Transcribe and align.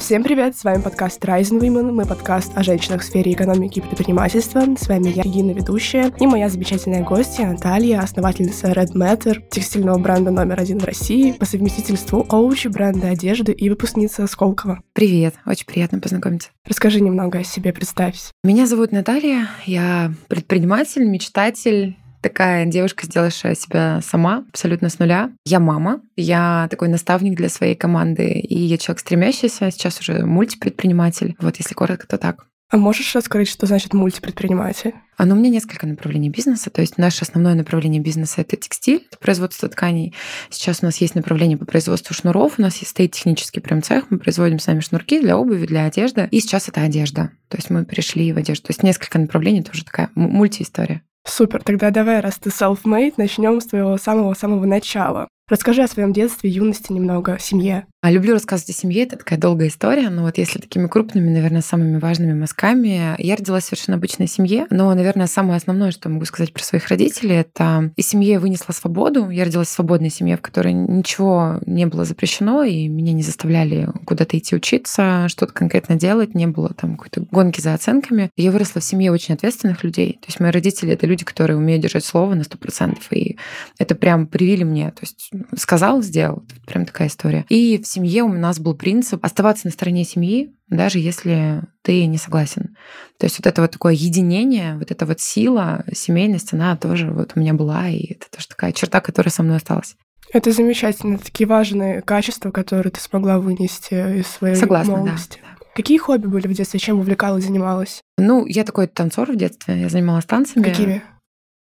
Всем 0.00 0.24
привет, 0.24 0.56
с 0.56 0.64
вами 0.64 0.80
подкаст 0.80 1.22
Rising 1.22 1.60
Women, 1.60 1.92
мы 1.92 2.06
подкаст 2.06 2.52
о 2.56 2.62
женщинах 2.62 3.02
в 3.02 3.04
сфере 3.04 3.32
экономики 3.32 3.78
и 3.78 3.82
предпринимательства. 3.82 4.62
С 4.76 4.88
вами 4.88 5.10
я, 5.10 5.22
Регина, 5.22 5.50
ведущая, 5.50 6.10
и 6.18 6.26
моя 6.26 6.48
замечательная 6.48 7.04
гостья 7.04 7.46
Наталья, 7.46 8.00
основательница 8.00 8.72
Red 8.72 8.94
Matter, 8.94 9.42
текстильного 9.50 9.98
бренда 9.98 10.30
номер 10.30 10.58
один 10.58 10.78
в 10.78 10.84
России, 10.84 11.32
по 11.32 11.44
совместительству 11.44 12.24
коуч 12.24 12.66
бренда 12.66 13.08
одежды 13.08 13.52
и 13.52 13.68
выпускница 13.68 14.26
Сколково. 14.26 14.80
Привет, 14.94 15.34
очень 15.44 15.66
приятно 15.66 16.00
познакомиться. 16.00 16.48
Расскажи 16.66 17.00
немного 17.02 17.40
о 17.40 17.44
себе, 17.44 17.72
представься. 17.74 18.32
Меня 18.42 18.66
зовут 18.66 18.92
Наталья, 18.92 19.48
я 19.66 20.12
предприниматель, 20.28 21.04
мечтатель, 21.04 21.96
такая 22.20 22.66
девушка, 22.66 23.06
сделавшая 23.06 23.54
себя 23.54 24.00
сама, 24.02 24.44
абсолютно 24.50 24.88
с 24.88 24.98
нуля. 24.98 25.32
Я 25.44 25.60
мама, 25.60 26.00
я 26.16 26.68
такой 26.70 26.88
наставник 26.88 27.36
для 27.36 27.48
своей 27.48 27.74
команды, 27.74 28.30
и 28.30 28.58
я 28.58 28.78
человек 28.78 29.00
стремящийся, 29.00 29.70
сейчас 29.70 30.00
уже 30.00 30.24
мультипредприниматель. 30.24 31.36
Вот 31.40 31.56
если 31.56 31.74
коротко, 31.74 32.06
то 32.06 32.18
так. 32.18 32.46
А 32.70 32.76
можешь 32.76 33.16
раскрыть, 33.16 33.48
что 33.48 33.66
значит 33.66 33.94
мультипредприниматель? 33.94 34.94
А, 35.16 35.26
ну, 35.26 35.34
у 35.34 35.38
меня 35.38 35.50
несколько 35.50 35.88
направлений 35.88 36.30
бизнеса. 36.30 36.70
То 36.70 36.80
есть 36.80 36.98
наше 36.98 37.24
основное 37.24 37.54
направление 37.54 38.00
бизнеса— 38.00 38.40
это 38.42 38.56
текстиль, 38.56 39.06
это 39.10 39.18
производство 39.18 39.68
тканей. 39.68 40.14
Сейчас 40.50 40.78
у 40.82 40.86
нас 40.86 40.98
есть 40.98 41.16
направление 41.16 41.58
по 41.58 41.64
производству 41.64 42.14
шнуров. 42.14 42.54
У 42.58 42.62
нас 42.62 42.76
есть 42.76 42.90
стоит 42.90 43.10
технический 43.10 43.58
прям 43.58 43.82
цех. 43.82 44.04
Мы 44.10 44.18
производим 44.18 44.60
сами 44.60 44.80
шнурки 44.80 45.20
для 45.20 45.36
обуви, 45.36 45.66
для 45.66 45.84
одежды. 45.84 46.28
И 46.30 46.38
сейчас 46.38 46.68
это 46.68 46.82
одежда. 46.82 47.32
То 47.48 47.56
есть 47.56 47.70
мы 47.70 47.84
перешли 47.84 48.32
в 48.32 48.38
одежду. 48.38 48.68
То 48.68 48.70
есть 48.70 48.84
несколько 48.84 49.18
направлений, 49.18 49.64
тоже 49.64 49.84
такая 49.84 50.10
мультиистория. 50.14 51.02
Супер, 51.26 51.62
тогда 51.62 51.90
давай, 51.90 52.20
раз 52.20 52.38
ты 52.38 52.50
self-made, 52.50 53.14
начнем 53.16 53.60
с 53.60 53.66
твоего 53.66 53.96
самого-самого 53.96 54.64
начала. 54.66 55.28
Расскажи 55.48 55.82
о 55.82 55.88
своем 55.88 56.12
детстве, 56.12 56.50
юности 56.50 56.92
немного, 56.92 57.38
семье. 57.38 57.86
А 58.02 58.10
люблю 58.10 58.32
рассказывать 58.32 58.70
о 58.70 58.72
семье, 58.80 59.02
это 59.02 59.18
такая 59.18 59.38
долгая 59.38 59.68
история, 59.68 60.08
но 60.08 60.22
вот 60.22 60.38
если 60.38 60.58
такими 60.58 60.86
крупными, 60.86 61.28
наверное, 61.28 61.60
самыми 61.60 61.98
важными 61.98 62.32
мазками, 62.32 63.14
я 63.18 63.36
родилась 63.36 63.64
в 63.64 63.66
совершенно 63.66 63.98
обычной 63.98 64.26
семье, 64.26 64.66
но, 64.70 64.94
наверное, 64.94 65.26
самое 65.26 65.58
основное, 65.58 65.90
что 65.90 66.08
могу 66.08 66.24
сказать 66.24 66.54
про 66.54 66.62
своих 66.62 66.88
родителей, 66.88 67.36
это 67.36 67.92
из 67.96 68.08
семьи 68.08 68.38
вынесла 68.38 68.72
свободу. 68.72 69.28
Я 69.28 69.44
родилась 69.44 69.68
в 69.68 69.72
свободной 69.72 70.08
семье, 70.08 70.38
в 70.38 70.40
которой 70.40 70.72
ничего 70.72 71.58
не 71.66 71.84
было 71.84 72.06
запрещено, 72.06 72.62
и 72.62 72.88
меня 72.88 73.12
не 73.12 73.22
заставляли 73.22 73.90
куда-то 74.06 74.38
идти 74.38 74.56
учиться, 74.56 75.26
что-то 75.28 75.52
конкретно 75.52 75.96
делать, 75.96 76.34
не 76.34 76.46
было 76.46 76.72
там 76.72 76.96
какой-то 76.96 77.26
гонки 77.30 77.60
за 77.60 77.74
оценками. 77.74 78.30
Я 78.34 78.50
выросла 78.50 78.80
в 78.80 78.84
семье 78.84 79.12
очень 79.12 79.34
ответственных 79.34 79.84
людей. 79.84 80.14
То 80.22 80.28
есть 80.28 80.40
мои 80.40 80.50
родители— 80.50 80.90
это 80.94 81.06
люди, 81.06 81.26
которые 81.26 81.58
умеют 81.58 81.82
держать 81.82 82.06
слово 82.06 82.32
на 82.32 82.44
сто 82.44 82.56
процентов, 82.56 83.12
и 83.12 83.36
это 83.76 83.94
прям 83.94 84.26
привили 84.26 84.64
мне. 84.64 84.90
То 84.90 85.02
есть 85.02 85.30
сказал, 85.58 86.00
сделал. 86.00 86.44
Прям 86.64 86.86
такая 86.86 87.08
история. 87.08 87.44
И 87.50 87.76
в 87.76 87.89
семье 87.90 88.22
у 88.22 88.32
нас 88.32 88.58
был 88.58 88.74
принцип 88.74 89.24
оставаться 89.24 89.66
на 89.66 89.72
стороне 89.72 90.04
семьи, 90.04 90.54
даже 90.68 90.98
если 90.98 91.62
ты 91.82 92.06
не 92.06 92.18
согласен. 92.18 92.76
То 93.18 93.26
есть 93.26 93.38
вот 93.38 93.46
это 93.46 93.62
вот 93.62 93.72
такое 93.72 93.94
единение, 93.94 94.76
вот 94.76 94.90
эта 94.90 95.06
вот 95.06 95.20
сила, 95.20 95.84
семейность, 95.92 96.52
она 96.52 96.76
тоже 96.76 97.10
вот 97.10 97.32
у 97.34 97.40
меня 97.40 97.54
была, 97.54 97.88
и 97.88 98.12
это 98.14 98.30
тоже 98.30 98.48
такая 98.48 98.72
черта, 98.72 99.00
которая 99.00 99.32
со 99.32 99.42
мной 99.42 99.56
осталась. 99.56 99.96
Это 100.32 100.52
замечательно, 100.52 101.18
такие 101.18 101.46
важные 101.46 102.02
качества, 102.02 102.50
которые 102.50 102.92
ты 102.92 103.00
смогла 103.00 103.38
вынести 103.38 104.20
из 104.20 104.26
своей 104.28 104.54
Согласна, 104.54 104.96
молодости. 104.96 105.40
Да, 105.42 105.50
Какие 105.74 105.98
хобби 105.98 106.26
были 106.26 106.46
в 106.46 106.52
детстве? 106.52 106.80
Чем 106.80 106.98
увлекалась, 106.98 107.44
занималась? 107.44 108.02
Ну, 108.18 108.44
я 108.46 108.64
такой 108.64 108.86
танцор 108.86 109.30
в 109.32 109.36
детстве. 109.36 109.80
Я 109.80 109.88
занималась 109.88 110.24
танцами. 110.24 110.64
Какими? 110.64 111.02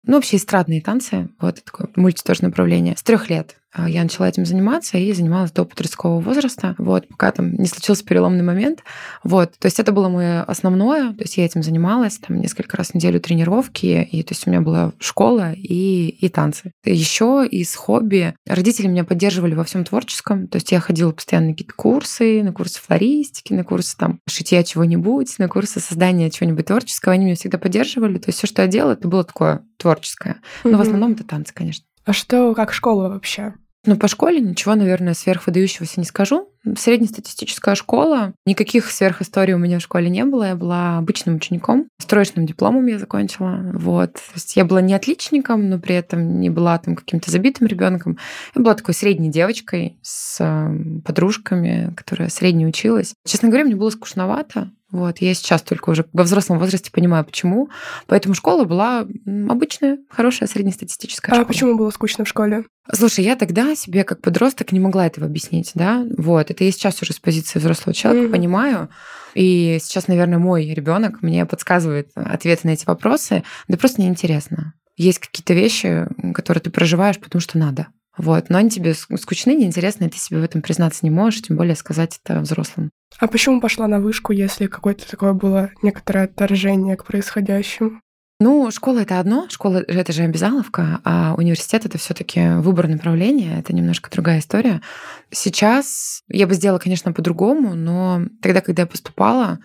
Ну, 0.04 0.14
вообще 0.14 0.36
эстрадные 0.36 0.80
танцы. 0.80 1.28
Вот 1.40 1.64
такое 1.64 1.88
мульти 1.96 2.22
тоже 2.22 2.44
направление. 2.44 2.96
С 2.96 3.02
трех 3.02 3.28
лет. 3.28 3.56
А, 3.76 3.90
я 3.90 4.02
начала 4.02 4.26
этим 4.26 4.46
заниматься 4.46 4.96
и 4.96 5.12
занималась 5.12 5.52
до 5.52 5.66
подросткового 5.66 6.20
возраста, 6.20 6.74
вот, 6.78 7.06
пока 7.08 7.30
там 7.30 7.52
не 7.52 7.66
случился 7.66 8.04
переломный 8.04 8.42
момент. 8.42 8.82
Вот, 9.22 9.52
то 9.58 9.66
есть 9.66 9.78
это 9.78 9.92
было 9.92 10.08
мое 10.08 10.42
основное, 10.44 11.12
то 11.12 11.22
есть 11.22 11.36
я 11.36 11.44
этим 11.44 11.62
занималась, 11.62 12.16
там 12.16 12.40
несколько 12.40 12.78
раз 12.78 12.88
в 12.88 12.94
неделю 12.94 13.20
тренировки, 13.20 14.08
и 14.10 14.22
то 14.22 14.32
есть 14.32 14.46
у 14.46 14.50
меня 14.50 14.62
была 14.62 14.92
школа 14.98 15.52
и, 15.52 16.08
и 16.08 16.28
танцы. 16.30 16.72
Еще 16.84 17.46
из 17.50 17.74
хобби 17.74 18.34
родители 18.46 18.86
меня 18.86 19.04
поддерживали 19.04 19.52
во 19.52 19.64
всем 19.64 19.84
творческом, 19.84 20.48
то 20.48 20.56
есть 20.56 20.72
я 20.72 20.80
ходила 20.80 21.12
постоянно 21.12 21.48
на 21.48 21.52
какие-то 21.52 21.74
курсы, 21.74 22.42
на 22.42 22.54
курсы 22.54 22.80
флористики, 22.80 23.52
на 23.52 23.62
курсы 23.62 23.94
там 23.98 24.20
шитья 24.26 24.62
чего-нибудь, 24.62 25.38
на 25.38 25.48
курсы 25.48 25.80
создания 25.80 26.30
чего-нибудь 26.30 26.64
творческого, 26.64 27.12
они 27.12 27.26
меня 27.26 27.34
всегда 27.36 27.58
поддерживали, 27.58 28.16
то 28.16 28.30
есть 28.30 28.38
все, 28.38 28.46
что 28.46 28.62
я 28.62 28.68
делала, 28.68 28.92
это 28.92 29.06
было 29.06 29.22
такое 29.22 29.66
творческое. 29.76 30.40
Но 30.64 30.70
mm-hmm. 30.70 30.76
в 30.76 30.80
основном 30.80 31.12
это 31.12 31.24
танцы, 31.24 31.52
конечно. 31.52 31.84
А 32.06 32.14
что, 32.14 32.54
как 32.54 32.72
школа 32.72 33.08
вообще? 33.08 33.52
Ну, 33.86 33.96
по 33.96 34.08
школе 34.08 34.40
ничего, 34.40 34.74
наверное, 34.74 35.14
сверхвыдающегося 35.14 36.00
не 36.00 36.04
скажу. 36.04 36.48
Среднестатистическая 36.76 37.76
школа. 37.76 38.32
Никаких 38.44 38.90
сверхисторий 38.90 39.54
у 39.54 39.58
меня 39.58 39.78
в 39.78 39.82
школе 39.82 40.10
не 40.10 40.24
было. 40.24 40.48
Я 40.48 40.56
была 40.56 40.98
обычным 40.98 41.36
учеником. 41.36 41.88
Строечным 42.00 42.46
дипломом 42.46 42.86
я 42.86 42.98
закончила. 42.98 43.60
Вот. 43.74 44.14
То 44.14 44.20
есть 44.34 44.56
я 44.56 44.64
была 44.64 44.80
не 44.80 44.92
отличником, 44.92 45.70
но 45.70 45.78
при 45.78 45.94
этом 45.94 46.40
не 46.40 46.50
была 46.50 46.76
там 46.78 46.96
каким-то 46.96 47.30
забитым 47.30 47.68
ребенком. 47.68 48.18
Я 48.56 48.62
была 48.62 48.74
такой 48.74 48.94
средней 48.94 49.30
девочкой 49.30 49.98
с 50.02 50.38
эм, 50.40 51.02
подружками, 51.02 51.94
которая 51.96 52.28
средне 52.28 52.66
училась. 52.66 53.14
Честно 53.24 53.48
говоря, 53.48 53.64
мне 53.64 53.76
было 53.76 53.90
скучновато. 53.90 54.72
Вот, 54.96 55.18
я 55.18 55.34
сейчас 55.34 55.60
только 55.60 55.90
уже 55.90 56.06
во 56.14 56.24
взрослом 56.24 56.58
возрасте 56.58 56.90
понимаю, 56.90 57.22
почему. 57.22 57.68
Поэтому 58.06 58.34
школа 58.34 58.64
была 58.64 59.06
обычная, 59.26 59.98
хорошая, 60.08 60.48
среднестатистическая 60.48 61.32
а 61.32 61.34
школа. 61.34 61.42
А 61.42 61.46
почему 61.46 61.76
было 61.76 61.90
скучно 61.90 62.24
в 62.24 62.28
школе? 62.28 62.64
Слушай, 62.90 63.24
я 63.26 63.36
тогда 63.36 63.76
себе 63.76 64.04
как 64.04 64.22
подросток 64.22 64.72
не 64.72 64.80
могла 64.80 65.06
этого 65.06 65.26
объяснить, 65.26 65.72
да. 65.74 66.02
Вот, 66.16 66.50
это 66.50 66.64
я 66.64 66.72
сейчас 66.72 67.02
уже 67.02 67.12
с 67.12 67.18
позиции 67.18 67.58
взрослого 67.58 67.92
человека 67.92 68.28
mm-hmm. 68.28 68.32
понимаю. 68.32 68.88
И 69.34 69.76
сейчас, 69.82 70.08
наверное, 70.08 70.38
мой 70.38 70.64
ребенок 70.72 71.20
мне 71.20 71.44
подсказывает 71.44 72.10
ответы 72.14 72.68
на 72.68 72.70
эти 72.70 72.86
вопросы. 72.86 73.42
Да 73.68 73.76
просто 73.76 74.00
неинтересно. 74.00 74.72
Есть 74.96 75.18
какие-то 75.18 75.52
вещи, 75.52 76.08
которые 76.32 76.62
ты 76.62 76.70
проживаешь, 76.70 77.18
потому 77.18 77.40
что 77.42 77.58
надо. 77.58 77.88
Вот. 78.16 78.50
Но 78.50 78.58
они 78.58 78.70
тебе 78.70 78.94
скучны, 78.94 79.54
неинтересны, 79.54 80.04
и 80.04 80.08
ты 80.08 80.18
себе 80.18 80.40
в 80.40 80.44
этом 80.44 80.62
признаться 80.62 81.00
не 81.02 81.10
можешь, 81.10 81.42
тем 81.42 81.56
более 81.56 81.76
сказать 81.76 82.18
это 82.24 82.40
взрослым. 82.40 82.90
А 83.18 83.26
почему 83.26 83.60
пошла 83.60 83.86
на 83.86 84.00
вышку, 84.00 84.32
если 84.32 84.66
какое-то 84.66 85.08
такое 85.08 85.32
было 85.32 85.70
некоторое 85.82 86.24
отторжение 86.24 86.96
к 86.96 87.04
происходящему? 87.04 88.00
Ну, 88.38 88.70
школа 88.70 88.98
это 88.98 89.18
одно, 89.18 89.48
школа 89.48 89.78
это 89.78 90.12
же 90.12 90.22
обязаловка, 90.22 91.00
а 91.04 91.34
университет 91.38 91.86
это 91.86 91.96
все-таки 91.96 92.56
выбор 92.58 92.86
направления, 92.86 93.58
это 93.58 93.74
немножко 93.74 94.10
другая 94.10 94.40
история. 94.40 94.82
Сейчас 95.30 96.22
я 96.28 96.46
бы 96.46 96.52
сделала, 96.52 96.78
конечно, 96.78 97.14
по-другому, 97.14 97.74
но 97.74 98.26
тогда, 98.42 98.60
когда 98.60 98.82
я 98.82 98.86
поступала, 98.86 99.58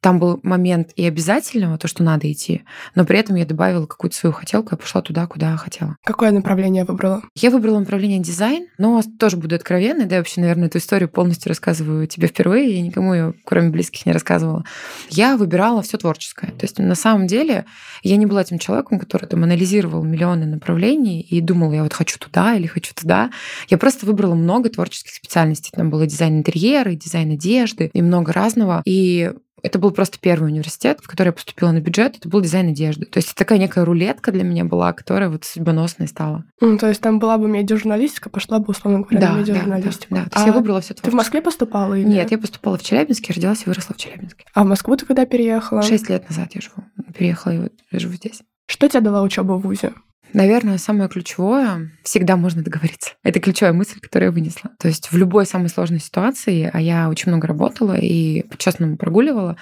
там 0.00 0.18
был 0.18 0.40
момент 0.42 0.90
и 0.96 1.06
обязательного, 1.06 1.78
то, 1.78 1.88
что 1.88 2.02
надо 2.02 2.30
идти, 2.30 2.62
но 2.94 3.04
при 3.04 3.18
этом 3.18 3.36
я 3.36 3.44
добавила 3.44 3.86
какую-то 3.86 4.16
свою 4.16 4.32
хотелку, 4.32 4.70
я 4.72 4.78
пошла 4.78 5.02
туда, 5.02 5.26
куда 5.26 5.56
хотела. 5.56 5.96
Какое 6.04 6.30
направление 6.30 6.84
выбрала? 6.84 7.22
Я 7.34 7.50
выбрала 7.50 7.78
направление 7.78 8.20
дизайн, 8.20 8.66
но 8.78 9.02
тоже 9.18 9.36
буду 9.36 9.54
откровенной, 9.54 10.06
да, 10.06 10.16
я 10.16 10.20
вообще, 10.20 10.40
наверное, 10.40 10.68
эту 10.68 10.78
историю 10.78 11.08
полностью 11.08 11.48
рассказываю 11.50 12.06
тебе 12.06 12.28
впервые, 12.28 12.76
я 12.76 12.82
никому 12.82 13.14
ее, 13.14 13.34
кроме 13.44 13.70
близких, 13.70 14.06
не 14.06 14.12
рассказывала. 14.12 14.64
Я 15.08 15.36
выбирала 15.36 15.82
все 15.82 15.98
творческое. 15.98 16.52
То 16.52 16.64
есть 16.64 16.78
на 16.78 16.94
самом 16.94 17.26
деле 17.26 17.64
я 18.02 18.16
не 18.16 18.26
была 18.26 18.44
тем 18.44 18.58
человеком, 18.58 18.98
который 18.98 19.26
там 19.26 19.42
анализировал 19.44 20.02
миллионы 20.02 20.46
направлений 20.46 21.20
и 21.20 21.40
думал, 21.40 21.72
я 21.72 21.82
вот 21.82 21.92
хочу 21.92 22.18
туда 22.18 22.54
или 22.54 22.66
хочу 22.66 22.94
туда. 22.94 23.30
Я 23.68 23.78
просто 23.78 24.06
выбрала 24.06 24.34
много 24.34 24.68
творческих 24.70 25.14
специальностей. 25.14 25.72
Там 25.74 25.90
было 25.90 26.06
дизайн 26.06 26.38
интерьера, 26.38 26.92
дизайн 26.94 27.32
одежды 27.32 27.90
и 27.92 28.02
много 28.02 28.32
разного. 28.32 28.82
И 28.84 29.32
это 29.62 29.78
был 29.78 29.90
просто 29.90 30.18
первый 30.20 30.50
университет, 30.50 30.98
в 31.02 31.08
который 31.08 31.28
я 31.28 31.32
поступила 31.32 31.70
на 31.70 31.80
бюджет. 31.80 32.16
Это 32.16 32.28
был 32.28 32.40
дизайн 32.40 32.68
одежды. 32.68 33.06
То 33.06 33.18
есть 33.18 33.34
такая 33.34 33.58
некая 33.58 33.84
рулетка 33.84 34.32
для 34.32 34.44
меня 34.44 34.64
была, 34.64 34.92
которая 34.92 35.28
вот 35.28 35.44
судьбоносной 35.44 36.08
стала. 36.08 36.44
Mm, 36.62 36.78
то 36.78 36.88
есть 36.88 37.00
там 37.00 37.18
была 37.18 37.38
бы 37.38 37.48
медиажурналистика, 37.48 38.30
пошла 38.30 38.58
бы, 38.58 38.66
условно 38.68 39.00
говоря, 39.00 39.20
да, 39.20 39.32
на 39.32 39.38
медиажурналистику. 39.38 40.14
Да, 40.14 40.16
да, 40.16 40.24
да. 40.24 40.30
То 40.30 40.38
есть 40.38 40.46
а 40.46 40.50
я 40.50 40.52
выбрала 40.52 40.80
все 40.80 40.94
Ты 40.94 41.10
в 41.10 41.14
Москве 41.14 41.42
поступала? 41.42 41.94
Или... 41.94 42.06
Нет, 42.08 42.30
я 42.30 42.38
поступала 42.38 42.78
в 42.78 42.82
Челябинске, 42.82 43.32
родилась 43.32 43.62
и 43.62 43.68
выросла 43.68 43.94
в 43.94 43.98
Челябинске. 43.98 44.44
А 44.54 44.64
в 44.64 44.66
Москву 44.66 44.96
ты 44.96 45.06
когда 45.06 45.26
переехала? 45.26 45.82
Шесть 45.82 46.08
лет 46.08 46.28
назад 46.28 46.50
я 46.54 46.60
живу. 46.60 46.86
Переехала 47.16 47.52
и 47.52 47.58
вот 47.58 47.72
живу 47.92 48.14
здесь. 48.14 48.42
Что 48.66 48.88
тебе 48.88 49.00
дала 49.00 49.22
учеба 49.22 49.54
в 49.54 49.62
ВУЗе? 49.62 49.92
Наверное, 50.32 50.78
самое 50.78 51.08
ключевое— 51.08 51.90
всегда 52.02 52.36
можно 52.36 52.62
договориться. 52.62 53.12
Это 53.22 53.40
ключевая 53.40 53.72
мысль, 53.72 53.98
которую 54.00 54.28
я 54.28 54.32
вынесла. 54.32 54.70
То 54.78 54.88
есть 54.88 55.10
в 55.10 55.16
любой 55.16 55.46
самой 55.46 55.68
сложной 55.68 56.00
ситуации, 56.00 56.70
а 56.72 56.80
я 56.80 57.08
очень 57.08 57.30
много 57.30 57.48
работала 57.48 57.96
и 57.96 58.42
по-честному 58.42 58.96
прогуливала, 58.96 59.56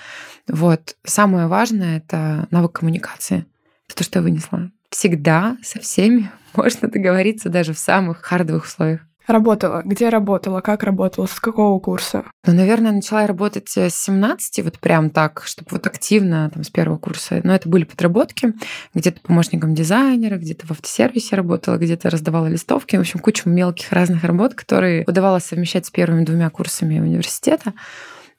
вот, 0.47 0.97
самое 1.05 1.47
важное— 1.47 1.99
это 1.99 2.47
навык 2.51 2.73
коммуникации. 2.73 3.47
Это 3.89 3.99
то, 3.99 4.05
что 4.05 4.19
я 4.19 4.23
вынесла. 4.23 4.71
Всегда 4.91 5.57
со 5.63 5.81
всеми 5.81 6.31
можно 6.55 6.89
договориться 6.89 7.49
даже 7.49 7.73
в 7.73 7.79
самых 7.79 8.23
хардовых 8.23 8.65
условиях. 8.65 9.08
Работала. 9.29 9.83
Где 9.85 10.09
работала? 10.09 10.63
Как 10.63 10.83
работала? 10.83 11.27
С 11.27 11.39
какого 11.39 11.79
курса? 11.81 12.25
Ну, 12.47 12.55
наверное, 12.55 12.93
начала 12.93 13.21
я 13.21 13.27
работать 13.27 13.69
с 13.69 13.91
17, 13.91 14.65
вот 14.65 14.79
прям 14.79 15.11
так, 15.11 15.43
чтобы 15.45 15.69
вот 15.73 15.87
активно 15.87 16.49
там 16.49 16.65
с 16.65 16.71
первого 16.71 16.97
курса. 16.97 17.43
Но 17.45 17.55
это 17.55 17.69
были 17.69 17.85
подработки. 17.85 18.55
Где-то 18.95 19.21
помощником 19.21 19.75
дизайнера, 19.75 20.39
где-то 20.39 20.67
в 20.67 20.71
автосервисе 20.71 21.37
работала, 21.37 21.77
где-то 21.77 22.09
раздавала 22.09 22.47
листовки. 22.47 22.97
В 22.97 23.01
общем, 23.01 23.21
кучу 23.21 23.51
мелких 23.51 23.93
разных 23.93 24.25
работ, 24.25 24.55
которые 24.55 25.05
удавалось 25.07 25.45
совмещать 25.45 25.85
с 25.85 25.91
первыми 25.91 26.25
двумя 26.25 26.49
курсами 26.49 26.99
университета. 26.99 27.75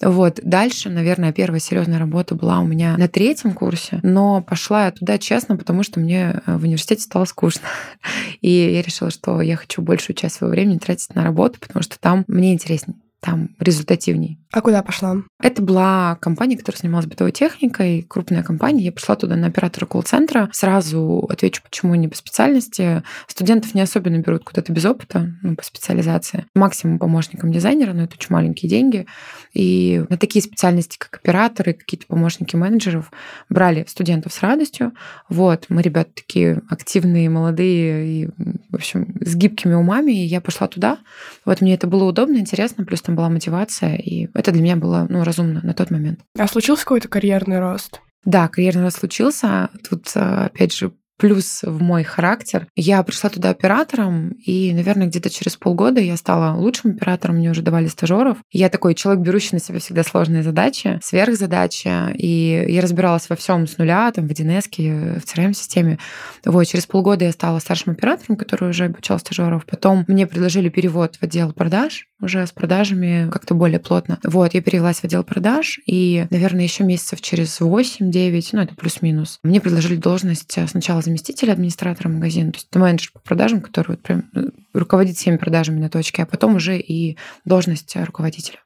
Вот. 0.01 0.39
Дальше, 0.41 0.89
наверное, 0.89 1.33
первая 1.33 1.59
серьезная 1.59 1.99
работа 1.99 2.35
была 2.35 2.59
у 2.59 2.65
меня 2.65 2.95
на 2.97 3.07
третьем 3.07 3.53
курсе, 3.53 3.99
но 4.01 4.41
пошла 4.41 4.85
я 4.85 4.91
туда 4.91 5.17
честно, 5.17 5.57
потому 5.57 5.83
что 5.83 5.99
мне 5.99 6.41
э, 6.45 6.57
в 6.57 6.63
университете 6.63 7.01
стало 7.01 7.25
скучно. 7.25 7.67
И 8.41 8.49
я 8.49 8.81
решила, 8.81 9.11
что 9.11 9.41
я 9.41 9.57
хочу 9.57 9.81
большую 9.81 10.15
часть 10.15 10.35
своего 10.35 10.51
времени 10.51 10.77
тратить 10.77 11.13
на 11.15 11.23
работу, 11.23 11.59
потому 11.59 11.83
что 11.83 11.99
там 11.99 12.23
мне 12.27 12.53
интереснее 12.53 12.95
там 13.19 13.49
результативней. 13.59 14.39
А 14.51 14.61
куда 14.61 14.81
пошла? 14.81 15.17
Это 15.39 15.61
была 15.61 16.17
компания, 16.21 16.57
которая 16.57 16.79
занималась 16.79 17.05
бытовой 17.05 17.31
техникой, 17.31 18.01
крупная 18.01 18.41
компания. 18.41 18.83
Я 18.83 18.91
пришла 18.91 19.15
туда 19.15 19.35
на 19.35 19.45
оператора 19.45 19.85
колл-центра. 19.85 20.49
Сразу 20.53 21.27
отвечу, 21.29 21.61
почему 21.61 21.93
не 21.93 22.07
по 22.07 22.15
специальности. 22.15 23.03
Студентов 23.27 23.75
не 23.75 23.81
особенно 23.81 24.17
берут 24.17 24.45
куда-то 24.45 24.73
без 24.73 24.85
опыта, 24.85 25.35
ну, 25.43 25.55
по 25.55 25.63
специализации. 25.63 26.47
Максимум 26.55 26.97
помощником 26.97 27.51
дизайнера, 27.51 27.93
но 27.93 28.05
это 28.05 28.15
очень 28.15 28.33
маленькие 28.33 28.71
деньги. 28.71 29.05
И 29.53 30.03
на 30.09 30.17
такие 30.17 30.41
специальности, 30.41 30.97
как 30.97 31.19
операторы, 31.21 31.73
какие-то 31.73 32.07
помощники 32.07 32.55
менеджеров, 32.55 33.11
брали 33.49 33.85
студентов 33.87 34.33
с 34.33 34.41
радостью. 34.41 34.93
Вот, 35.29 35.65
мы, 35.69 35.83
ребята, 35.83 36.09
такие 36.15 36.63
активные, 36.69 37.29
молодые 37.29 38.07
и, 38.07 38.29
в 38.71 38.75
общем, 38.75 39.15
с 39.21 39.35
гибкими 39.35 39.75
умами. 39.75 40.11
И 40.11 40.25
я 40.25 40.41
пошла 40.41 40.67
туда. 40.67 40.97
Вот 41.45 41.61
мне 41.61 41.75
это 41.75 41.85
было 41.85 42.05
удобно, 42.05 42.37
интересно, 42.37 42.83
плюс 42.83 43.03
там 43.03 43.15
была 43.15 43.29
мотивация, 43.29 43.95
и 43.95 44.25
это 44.39 44.51
для 44.51 44.61
меня 44.61 44.75
было 44.75 45.05
ну, 45.09 45.23
разумно 45.23 45.59
на 45.63 45.73
тот 45.73 45.91
момент. 45.91 46.21
А 46.37 46.47
случился 46.47 46.83
какой-то 46.83 47.07
карьерный 47.07 47.59
рост? 47.59 48.01
Да, 48.25 48.47
карьерный 48.47 48.83
рост 48.83 48.99
случился. 48.99 49.69
Тут, 49.89 50.07
опять 50.15 50.73
же, 50.73 50.91
плюс 51.19 51.61
в 51.63 51.81
мой 51.81 52.03
характер. 52.03 52.67
Я 52.75 53.03
пришла 53.03 53.29
туда 53.29 53.49
оператором, 53.49 54.29
и, 54.45 54.73
наверное, 54.73 55.07
где-то 55.07 55.29
через 55.29 55.57
полгода 55.57 55.99
я 55.99 56.15
стала 56.17 56.55
лучшим 56.57 56.91
оператором, 56.91 57.35
мне 57.35 57.51
уже 57.51 57.61
давали 57.61 57.87
стажеров. 57.87 58.37
Я 58.51 58.69
такой 58.69 58.95
человек, 58.95 59.23
берущий 59.23 59.49
на 59.53 59.59
себя 59.59 59.79
всегда 59.79 60.03
сложные 60.03 60.43
задачи, 60.43 60.99
сверхзадачи, 61.03 62.13
и 62.15 62.65
я 62.69 62.81
разбиралась 62.81 63.29
во 63.29 63.35
всем 63.35 63.67
с 63.67 63.77
нуля, 63.77 64.11
там, 64.11 64.27
в 64.27 64.31
1С, 64.31 65.19
в 65.19 65.23
CRM-системе. 65.25 65.99
Вот, 66.45 66.63
через 66.65 66.85
полгода 66.85 67.25
я 67.25 67.31
стала 67.31 67.59
старшим 67.59 67.93
оператором, 67.93 68.37
который 68.37 68.69
уже 68.69 68.85
обучал 68.85 69.19
стажеров. 69.19 69.65
Потом 69.65 70.05
мне 70.07 70.25
предложили 70.25 70.69
перевод 70.69 71.17
в 71.17 71.23
отдел 71.23 71.51
продаж, 71.51 72.07
уже 72.21 72.45
с 72.47 72.51
продажами 72.51 73.29
как-то 73.29 73.55
более 73.55 73.79
плотно. 73.79 74.19
Вот, 74.23 74.53
я 74.53 74.61
перевелась 74.61 74.99
в 74.99 75.03
отдел 75.03 75.23
продаж, 75.23 75.79
и, 75.85 76.27
наверное, 76.29 76.63
еще 76.63 76.83
месяцев 76.83 77.21
через 77.21 77.59
8-9, 77.59 78.49
ну, 78.53 78.61
это 78.61 78.75
плюс-минус, 78.75 79.39
мне 79.43 79.59
предложили 79.59 79.95
должность 79.95 80.57
сначала 80.69 81.01
заместителя 81.09 81.53
администратора 81.53 82.09
магазина, 82.09 82.51
то 82.51 82.57
есть 82.57 82.67
это 82.69 82.79
менеджер 82.79 83.11
по 83.13 83.19
продажам, 83.19 83.61
который 83.61 83.89
вот 83.89 84.01
прям 84.01 84.29
э, 84.35 84.43
руководит 84.73 85.17
всеми 85.17 85.37
продажами 85.37 85.79
на 85.79 85.89
точке, 85.89 86.23
а 86.23 86.25
потом 86.25 86.55
уже 86.55 86.77
и 86.77 87.17
должность 87.45 87.95
руководителя. 87.95 88.59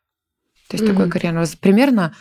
То 0.68 0.76
есть 0.76 0.84
mm-hmm. 0.84 0.94
такой 0.94 1.10
карьерный 1.10 1.46
Примерно 1.60 2.14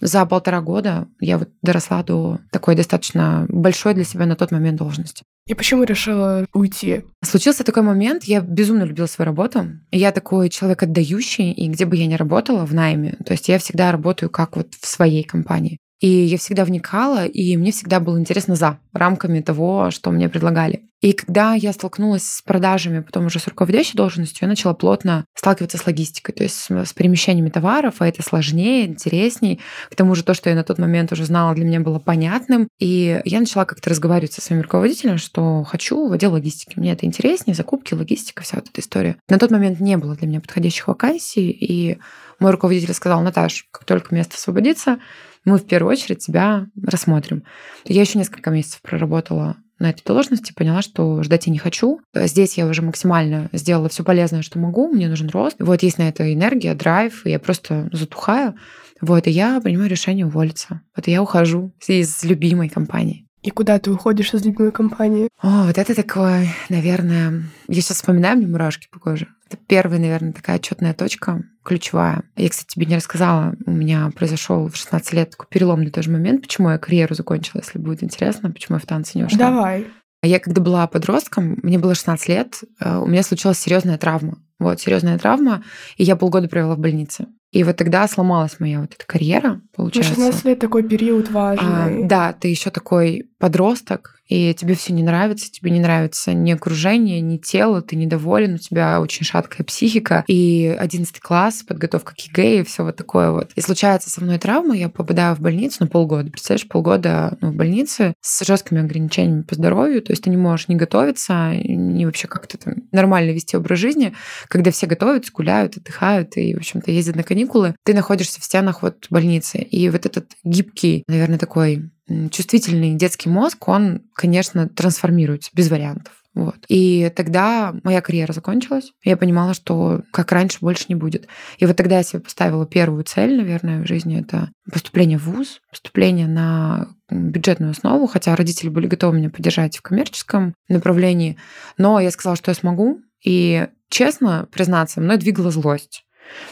за 0.00 0.24
полтора 0.26 0.60
года 0.60 1.08
я 1.20 1.38
вот 1.38 1.50
доросла 1.62 2.02
до 2.02 2.40
такой 2.50 2.74
достаточно 2.74 3.46
большой 3.48 3.94
для 3.94 4.04
себя 4.04 4.26
на 4.26 4.36
тот 4.36 4.50
момент 4.50 4.78
должности. 4.78 5.24
И 5.46 5.54
почему 5.54 5.82
решила 5.82 6.46
уйти? 6.52 7.02
Случился 7.24 7.64
такой 7.64 7.82
момент, 7.82 8.24
я 8.24 8.40
безумно 8.40 8.84
любила 8.84 9.06
свою 9.06 9.26
работу. 9.26 9.66
Я 9.90 10.12
такой 10.12 10.48
человек 10.48 10.82
отдающий, 10.82 11.52
и 11.52 11.68
где 11.68 11.86
бы 11.86 11.96
я 11.96 12.06
ни 12.06 12.14
работала 12.14 12.64
в 12.64 12.74
найме, 12.74 13.16
то 13.24 13.32
есть 13.32 13.48
я 13.48 13.58
всегда 13.58 13.92
работаю 13.92 14.30
как 14.30 14.56
вот 14.56 14.74
в 14.74 14.86
своей 14.86 15.24
компании. 15.24 15.78
И 16.00 16.08
я 16.08 16.38
всегда 16.38 16.64
вникала, 16.64 17.26
и 17.26 17.56
мне 17.56 17.72
всегда 17.72 18.00
было 18.00 18.18
интересно 18.18 18.56
за 18.56 18.78
рамками 18.92 19.40
того, 19.40 19.90
что 19.90 20.10
мне 20.10 20.28
предлагали. 20.28 20.82
И 21.00 21.14
когда 21.14 21.54
я 21.54 21.72
столкнулась 21.72 22.24
с 22.24 22.42
продажами, 22.42 23.00
потом 23.00 23.26
уже 23.26 23.38
с 23.38 23.46
руководящей 23.46 23.96
должностью, 23.96 24.40
я 24.42 24.48
начала 24.48 24.74
плотно 24.74 25.24
сталкиваться 25.34 25.78
с 25.78 25.86
логистикой, 25.86 26.34
то 26.34 26.42
есть 26.42 26.56
с 26.70 26.92
перемещениями 26.92 27.48
товаров, 27.48 27.96
а 27.98 28.08
это 28.08 28.22
сложнее, 28.22 28.86
интересней. 28.86 29.60
К 29.90 29.94
тому 29.94 30.14
же 30.14 30.24
то, 30.24 30.34
что 30.34 30.50
я 30.50 30.56
на 30.56 30.64
тот 30.64 30.78
момент 30.78 31.10
уже 31.12 31.24
знала, 31.24 31.54
для 31.54 31.64
меня 31.64 31.80
было 31.80 31.98
понятным. 31.98 32.68
И 32.78 33.20
я 33.24 33.40
начала 33.40 33.64
как-то 33.64 33.88
разговаривать 33.88 34.34
со 34.34 34.42
своим 34.42 34.60
руководителем, 34.60 35.16
что 35.16 35.64
хочу 35.64 36.06
в 36.06 36.12
отдел 36.12 36.32
логистики. 36.32 36.78
Мне 36.78 36.92
это 36.92 37.06
интереснее, 37.06 37.54
закупки, 37.54 37.94
логистика, 37.94 38.42
вся 38.42 38.56
вот 38.56 38.68
эта 38.68 38.80
история. 38.82 39.16
На 39.28 39.38
тот 39.38 39.50
момент 39.50 39.80
не 39.80 39.96
было 39.96 40.16
для 40.16 40.28
меня 40.28 40.40
подходящих 40.40 40.86
вакансий, 40.86 41.50
и 41.50 41.98
мой 42.40 42.50
руководитель 42.52 42.92
сказал, 42.92 43.22
Наташ, 43.22 43.66
как 43.70 43.84
только 43.84 44.14
место 44.14 44.36
освободится, 44.36 44.98
мы 45.44 45.58
в 45.58 45.66
первую 45.66 45.92
очередь 45.92 46.18
тебя 46.18 46.66
рассмотрим. 46.82 47.44
Я 47.84 48.00
еще 48.00 48.18
несколько 48.18 48.50
месяцев 48.50 48.82
проработала 48.82 49.56
на 49.78 49.90
этой 49.90 50.04
должности, 50.04 50.52
поняла, 50.52 50.82
что 50.82 51.22
ждать 51.22 51.46
я 51.46 51.52
не 51.52 51.58
хочу. 51.58 52.00
Здесь 52.14 52.58
я 52.58 52.66
уже 52.66 52.82
максимально 52.82 53.48
сделала 53.52 53.88
все 53.88 54.04
полезное, 54.04 54.42
что 54.42 54.58
могу, 54.58 54.88
мне 54.88 55.08
нужен 55.08 55.30
рост. 55.30 55.56
Вот 55.58 55.82
есть 55.82 55.98
на 55.98 56.08
это 56.08 56.32
энергия, 56.32 56.74
драйв, 56.74 57.24
и 57.24 57.30
я 57.30 57.38
просто 57.38 57.88
затухаю. 57.92 58.54
Вот, 59.00 59.26
и 59.26 59.30
я 59.30 59.58
принимаю 59.60 59.88
решение 59.88 60.26
уволиться. 60.26 60.82
Вот 60.94 61.08
и 61.08 61.10
я 61.10 61.22
ухожу 61.22 61.74
из 61.88 62.22
любимой 62.22 62.68
компании. 62.68 63.26
И 63.42 63.48
куда 63.48 63.78
ты 63.78 63.90
уходишь 63.90 64.34
из 64.34 64.44
любимой 64.44 64.70
компании? 64.70 65.30
О, 65.40 65.64
вот 65.64 65.78
это 65.78 65.94
такое, 65.94 66.48
наверное... 66.68 67.44
Я 67.68 67.80
сейчас 67.80 67.96
вспоминаю, 67.96 68.36
мне 68.36 68.46
мурашки 68.46 68.86
по 68.92 69.00
коже. 69.00 69.28
Это 69.48 69.56
первая, 69.66 69.98
наверное, 69.98 70.32
такая 70.32 70.56
отчетная 70.56 70.92
точка, 70.92 71.42
ключевая. 71.62 72.22
Я, 72.36 72.48
кстати, 72.48 72.74
тебе 72.74 72.86
не 72.86 72.96
рассказала, 72.96 73.54
у 73.66 73.70
меня 73.70 74.10
произошел 74.16 74.68
в 74.68 74.76
16 74.76 75.12
лет 75.12 75.30
такой 75.30 75.46
переломный 75.50 75.90
тоже 75.90 76.10
момент, 76.10 76.42
почему 76.42 76.70
я 76.70 76.78
карьеру 76.78 77.14
закончила, 77.14 77.60
если 77.60 77.78
будет 77.78 78.02
интересно, 78.02 78.50
почему 78.50 78.76
я 78.76 78.80
в 78.80 78.86
танцы 78.86 79.18
не 79.18 79.24
ушла. 79.24 79.38
Давай. 79.38 79.86
Я 80.22 80.38
когда 80.38 80.60
была 80.60 80.86
подростком, 80.86 81.58
мне 81.62 81.78
было 81.78 81.94
16 81.94 82.28
лет, 82.28 82.60
э, 82.80 82.98
у 82.98 83.06
меня 83.06 83.22
случилась 83.22 83.58
серьезная 83.58 83.96
травма. 83.96 84.38
Вот, 84.58 84.78
серьезная 84.78 85.18
травма, 85.18 85.64
и 85.96 86.04
я 86.04 86.16
полгода 86.16 86.46
провела 86.46 86.74
в 86.74 86.78
больнице. 86.78 87.26
И 87.50 87.64
вот 87.64 87.76
тогда 87.76 88.06
сломалась 88.06 88.60
моя 88.60 88.80
вот 88.80 88.94
эта 88.94 89.04
карьера, 89.06 89.60
получается. 89.74 90.14
16 90.14 90.44
лет 90.44 90.58
такой 90.58 90.82
период 90.82 91.30
важный. 91.30 92.04
А, 92.04 92.06
да, 92.06 92.32
ты 92.34 92.48
еще 92.48 92.70
такой 92.70 93.30
подросток, 93.38 94.19
и 94.30 94.54
тебе 94.54 94.74
все 94.74 94.92
не 94.92 95.02
нравится, 95.02 95.50
тебе 95.50 95.72
не 95.72 95.80
нравится 95.80 96.32
ни 96.32 96.52
окружение, 96.52 97.20
ни 97.20 97.36
тело, 97.36 97.82
ты 97.82 97.96
недоволен, 97.96 98.54
у 98.54 98.58
тебя 98.58 99.00
очень 99.00 99.26
шаткая 99.26 99.64
психика, 99.66 100.24
и 100.28 100.74
11 100.78 101.18
класс, 101.18 101.64
подготовка 101.66 102.14
к 102.14 102.20
ЕГЭ, 102.20 102.60
и 102.60 102.62
все 102.62 102.84
вот 102.84 102.96
такое 102.96 103.32
вот. 103.32 103.50
И 103.56 103.60
случается 103.60 104.08
со 104.08 104.22
мной 104.22 104.38
травма, 104.38 104.76
я 104.76 104.88
попадаю 104.88 105.34
в 105.34 105.40
больницу 105.40 105.78
на 105.80 105.88
полгода. 105.88 106.30
Представляешь, 106.30 106.68
полгода 106.68 107.36
ну, 107.40 107.50
в 107.50 107.56
больнице 107.56 108.14
с 108.20 108.46
жесткими 108.46 108.80
ограничениями 108.80 109.42
по 109.42 109.56
здоровью, 109.56 110.00
то 110.00 110.12
есть 110.12 110.22
ты 110.22 110.30
не 110.30 110.36
можешь 110.36 110.68
не 110.68 110.76
готовиться, 110.76 111.52
ни 111.56 112.04
вообще 112.04 112.28
как-то 112.28 112.56
там 112.56 112.74
нормально 112.92 113.32
вести 113.32 113.56
образ 113.56 113.80
жизни, 113.80 114.14
когда 114.46 114.70
все 114.70 114.86
готовятся, 114.86 115.32
гуляют, 115.32 115.76
отдыхают 115.76 116.36
и, 116.36 116.54
в 116.54 116.58
общем-то, 116.58 116.92
ездят 116.92 117.16
на 117.16 117.24
каникулы, 117.24 117.74
ты 117.84 117.94
находишься 117.94 118.40
в 118.40 118.44
стенах 118.44 118.82
вот 118.82 119.06
больницы. 119.10 119.58
И 119.58 119.88
вот 119.90 120.06
этот 120.06 120.26
гибкий, 120.44 121.02
наверное, 121.08 121.38
такой 121.38 121.90
чувствительный 122.30 122.94
детский 122.94 123.28
мозг, 123.28 123.68
он, 123.68 124.02
конечно, 124.14 124.68
трансформируется 124.68 125.50
без 125.54 125.70
вариантов. 125.70 126.14
Вот. 126.34 126.56
И 126.68 127.12
тогда 127.16 127.74
моя 127.82 128.00
карьера 128.00 128.32
закончилась. 128.32 128.92
Я 129.02 129.16
понимала, 129.16 129.52
что 129.52 130.02
как 130.12 130.30
раньше 130.30 130.58
больше 130.60 130.84
не 130.88 130.94
будет. 130.94 131.26
И 131.58 131.66
вот 131.66 131.76
тогда 131.76 131.96
я 131.96 132.02
себе 132.04 132.20
поставила 132.20 132.66
первую 132.66 133.02
цель, 133.04 133.36
наверное, 133.36 133.82
в 133.82 133.88
жизни. 133.88 134.20
Это 134.20 134.50
поступление 134.70 135.18
в 135.18 135.24
ВУЗ, 135.24 135.60
поступление 135.70 136.28
на 136.28 136.88
бюджетную 137.10 137.72
основу, 137.72 138.06
хотя 138.06 138.36
родители 138.36 138.68
были 138.68 138.86
готовы 138.86 139.16
меня 139.16 139.30
поддержать 139.30 139.76
в 139.76 139.82
коммерческом 139.82 140.54
направлении. 140.68 141.36
Но 141.78 141.98
я 141.98 142.10
сказала, 142.12 142.36
что 142.36 142.52
я 142.52 142.54
смогу. 142.54 143.00
И 143.24 143.66
честно 143.88 144.48
признаться, 144.52 145.00
мной 145.00 145.18
двигала 145.18 145.50
злость. 145.50 146.04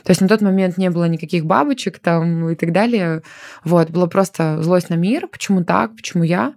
То 0.04 0.11
есть 0.11 0.20
на 0.20 0.28
тот 0.28 0.40
момент 0.40 0.78
не 0.78 0.90
было 0.90 1.04
никаких 1.04 1.44
бабочек 1.44 1.99
там 1.99 2.49
и 2.49 2.54
так 2.54 2.73
далее. 2.73 3.23
Вот, 3.64 3.90
было 3.90 4.06
просто 4.06 4.62
злость 4.62 4.90
на 4.90 4.94
мир, 4.94 5.28
почему 5.28 5.64
так, 5.64 5.94
почему 5.97 6.23
я. 6.25 6.54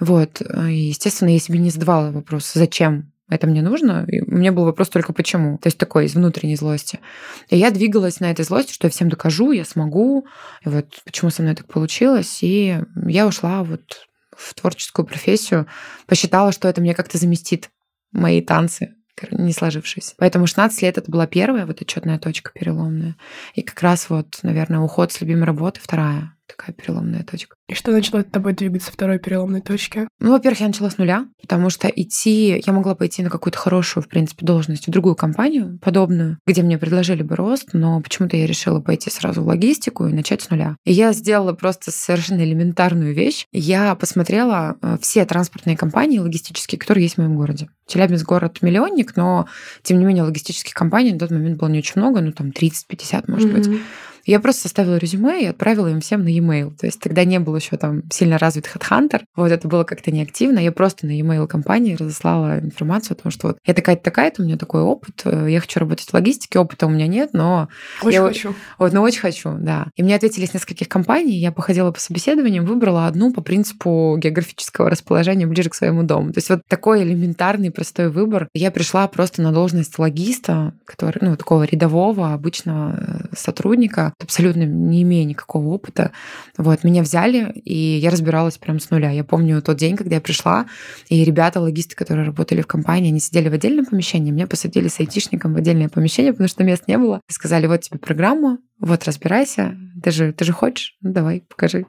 Вот, 0.00 0.40
и, 0.40 0.74
естественно, 0.74 1.28
я 1.28 1.38
себе 1.38 1.58
не 1.58 1.70
задавала 1.70 2.10
вопрос, 2.10 2.52
зачем 2.52 3.12
это 3.30 3.46
мне 3.46 3.62
нужно. 3.62 4.04
И 4.08 4.20
у 4.20 4.34
меня 4.34 4.52
был 4.52 4.64
вопрос 4.64 4.88
только 4.88 5.12
почему. 5.12 5.58
То 5.58 5.68
есть 5.68 5.78
такой 5.78 6.06
из 6.06 6.14
внутренней 6.14 6.56
злости. 6.56 7.00
И 7.48 7.56
я 7.56 7.70
двигалась 7.70 8.20
на 8.20 8.30
этой 8.30 8.44
злости, 8.44 8.72
что 8.72 8.86
я 8.86 8.90
всем 8.90 9.08
докажу, 9.08 9.52
я 9.52 9.64
смогу. 9.64 10.26
И 10.64 10.68
вот 10.68 11.00
почему 11.04 11.30
со 11.30 11.42
мной 11.42 11.54
так 11.54 11.66
получилось. 11.66 12.42
И 12.42 12.78
я 13.06 13.26
ушла 13.26 13.64
вот 13.64 14.08
в 14.36 14.54
творческую 14.54 15.06
профессию, 15.06 15.66
посчитала, 16.06 16.52
что 16.52 16.68
это 16.68 16.80
мне 16.80 16.94
как-то 16.94 17.18
заместит 17.18 17.70
мои 18.12 18.40
танцы, 18.42 18.94
не 19.30 19.52
сложившись. 19.52 20.14
Поэтому 20.18 20.46
16 20.46 20.82
лет 20.82 20.98
это 20.98 21.10
была 21.10 21.26
первая 21.26 21.66
вот 21.66 21.80
отчетная 21.80 22.18
точка 22.18 22.52
переломная. 22.52 23.16
И 23.54 23.62
как 23.62 23.80
раз 23.82 24.10
вот, 24.10 24.38
наверное, 24.42 24.80
уход 24.80 25.12
с 25.12 25.20
любимой 25.20 25.44
работы 25.44 25.80
вторая 25.82 26.34
такая 26.46 26.74
переломная 26.74 27.22
точка. 27.22 27.56
И 27.68 27.74
что 27.74 27.92
начало 27.92 28.20
с 28.20 28.24
тобой 28.24 28.52
двигаться 28.52 28.92
второй 28.92 29.18
переломной 29.18 29.60
точке? 29.60 30.08
Ну, 30.20 30.32
во-первых, 30.32 30.60
я 30.60 30.66
начала 30.66 30.90
с 30.90 30.98
нуля, 30.98 31.26
потому 31.40 31.70
что 31.70 31.88
идти, 31.88 32.62
я 32.64 32.72
могла 32.72 32.94
пойти 32.94 33.22
на 33.22 33.30
какую-то 33.30 33.58
хорошую, 33.58 34.04
в 34.04 34.08
принципе, 34.08 34.44
должность 34.44 34.86
в 34.86 34.90
другую 34.90 35.14
компанию, 35.14 35.78
подобную, 35.82 36.38
где 36.46 36.62
мне 36.62 36.78
предложили 36.78 37.22
бы 37.22 37.36
рост, 37.36 37.70
но 37.72 38.00
почему-то 38.00 38.36
я 38.36 38.46
решила 38.46 38.80
пойти 38.80 39.10
сразу 39.10 39.42
в 39.42 39.46
логистику 39.46 40.06
и 40.06 40.12
начать 40.12 40.42
с 40.42 40.50
нуля. 40.50 40.76
И 40.84 40.92
я 40.92 41.12
сделала 41.12 41.52
просто 41.52 41.90
совершенно 41.90 42.42
элементарную 42.42 43.14
вещь. 43.14 43.46
Я 43.52 43.94
посмотрела 43.94 44.76
э, 44.82 44.98
все 45.00 45.24
транспортные 45.24 45.76
компании 45.76 46.18
логистические, 46.18 46.78
которые 46.78 47.04
есть 47.04 47.16
в 47.16 47.18
моем 47.18 47.36
городе. 47.36 47.68
Челябинск 47.86 48.26
город 48.26 48.58
миллионник, 48.62 49.16
но, 49.16 49.46
тем 49.82 49.98
не 49.98 50.04
менее, 50.04 50.24
логистических 50.24 50.74
компаний 50.74 51.12
на 51.12 51.18
тот 51.18 51.30
момент 51.30 51.58
было 51.58 51.68
не 51.68 51.78
очень 51.78 52.00
много, 52.00 52.20
ну, 52.20 52.32
там 52.32 52.48
30-50, 52.48 53.24
может 53.28 53.50
mm-hmm. 53.50 53.52
быть. 53.52 53.80
Я 54.26 54.40
просто 54.40 54.62
составила 54.62 54.96
резюме 54.96 55.42
и 55.42 55.46
отправила 55.46 55.88
им 55.88 56.00
всем 56.00 56.24
на 56.24 56.28
e-mail. 56.28 56.74
То 56.76 56.86
есть 56.86 57.00
тогда 57.00 57.24
не 57.24 57.38
был 57.38 57.54
еще 57.56 57.76
там 57.76 58.02
сильно 58.10 58.38
развит 58.38 58.66
HeadHunter. 58.66 59.22
Вот 59.36 59.52
это 59.52 59.68
было 59.68 59.84
как-то 59.84 60.10
неактивно. 60.10 60.58
Я 60.58 60.72
просто 60.72 61.06
на 61.06 61.10
e-mail 61.10 61.46
компании 61.46 61.94
разослала 61.94 62.58
информацию 62.58 63.16
о 63.16 63.22
том, 63.22 63.32
что 63.32 63.48
вот 63.48 63.58
я 63.66 63.74
такая-то, 63.74 64.02
такая-то, 64.02 64.42
у 64.42 64.44
меня 64.44 64.56
такой 64.56 64.82
опыт, 64.82 65.22
э, 65.24 65.46
я 65.50 65.60
хочу 65.60 65.80
работать 65.80 66.08
в 66.08 66.14
логистике, 66.14 66.58
опыта 66.58 66.86
у 66.86 66.90
меня 66.90 67.06
нет, 67.06 67.30
но... 67.32 67.68
Очень 68.02 68.14
я, 68.14 68.22
хочу. 68.22 68.54
Вот, 68.78 68.92
но 68.92 69.02
очень 69.02 69.20
хочу, 69.20 69.56
да. 69.58 69.88
И 69.96 70.02
мне 70.02 70.14
ответили 70.14 70.46
с 70.46 70.54
нескольких 70.54 70.88
компаний, 70.88 71.36
я 71.36 71.52
походила 71.52 71.90
по 71.90 72.00
собеседованиям, 72.00 72.64
выбрала 72.64 73.06
одну 73.06 73.32
по 73.32 73.42
принципу 73.42 74.16
географического 74.18 74.90
расположения 74.90 75.46
ближе 75.46 75.70
к 75.70 75.74
своему 75.74 76.02
дому. 76.02 76.32
То 76.32 76.38
есть 76.38 76.50
вот 76.50 76.60
такой 76.68 77.02
элементарный, 77.02 77.70
простой 77.70 78.10
выбор. 78.10 78.48
Я 78.54 78.70
пришла 78.70 79.06
просто 79.08 79.42
на 79.42 79.52
должность 79.52 79.98
логиста, 79.98 80.74
который, 80.84 81.18
ну, 81.20 81.36
такого 81.36 81.64
рядового, 81.64 82.32
обычного 82.32 82.96
э, 82.96 83.36
сотрудника, 83.36 84.13
абсолютно 84.18 84.62
не 84.62 85.02
имея 85.02 85.24
никакого 85.24 85.68
опыта. 85.68 86.12
Вот, 86.56 86.84
меня 86.84 87.02
взяли, 87.02 87.52
и 87.52 87.98
я 87.98 88.10
разбиралась 88.10 88.58
прям 88.58 88.80
с 88.80 88.90
нуля. 88.90 89.10
Я 89.10 89.24
помню 89.24 89.60
тот 89.62 89.76
день, 89.76 89.96
когда 89.96 90.16
я 90.16 90.20
пришла, 90.20 90.66
и 91.08 91.24
ребята, 91.24 91.60
логисты, 91.60 91.96
которые 91.96 92.26
работали 92.26 92.62
в 92.62 92.66
компании, 92.66 93.10
они 93.10 93.20
сидели 93.20 93.48
в 93.48 93.54
отдельном 93.54 93.86
помещении, 93.86 94.30
меня 94.30 94.46
посадили 94.46 94.88
с 94.88 95.00
айтишником 95.00 95.54
в 95.54 95.56
отдельное 95.56 95.88
помещение, 95.88 96.32
потому 96.32 96.48
что 96.48 96.64
мест 96.64 96.84
не 96.86 96.98
было. 96.98 97.20
Сказали, 97.28 97.66
вот 97.66 97.82
тебе 97.82 97.98
программа, 97.98 98.58
вот 98.80 99.04
разбирайся, 99.04 99.76
ты 100.02 100.10
же, 100.10 100.32
ты 100.32 100.44
же 100.44 100.52
хочешь, 100.52 100.96
ну 101.00 101.12
давай, 101.12 101.42
покажи. 101.48 101.86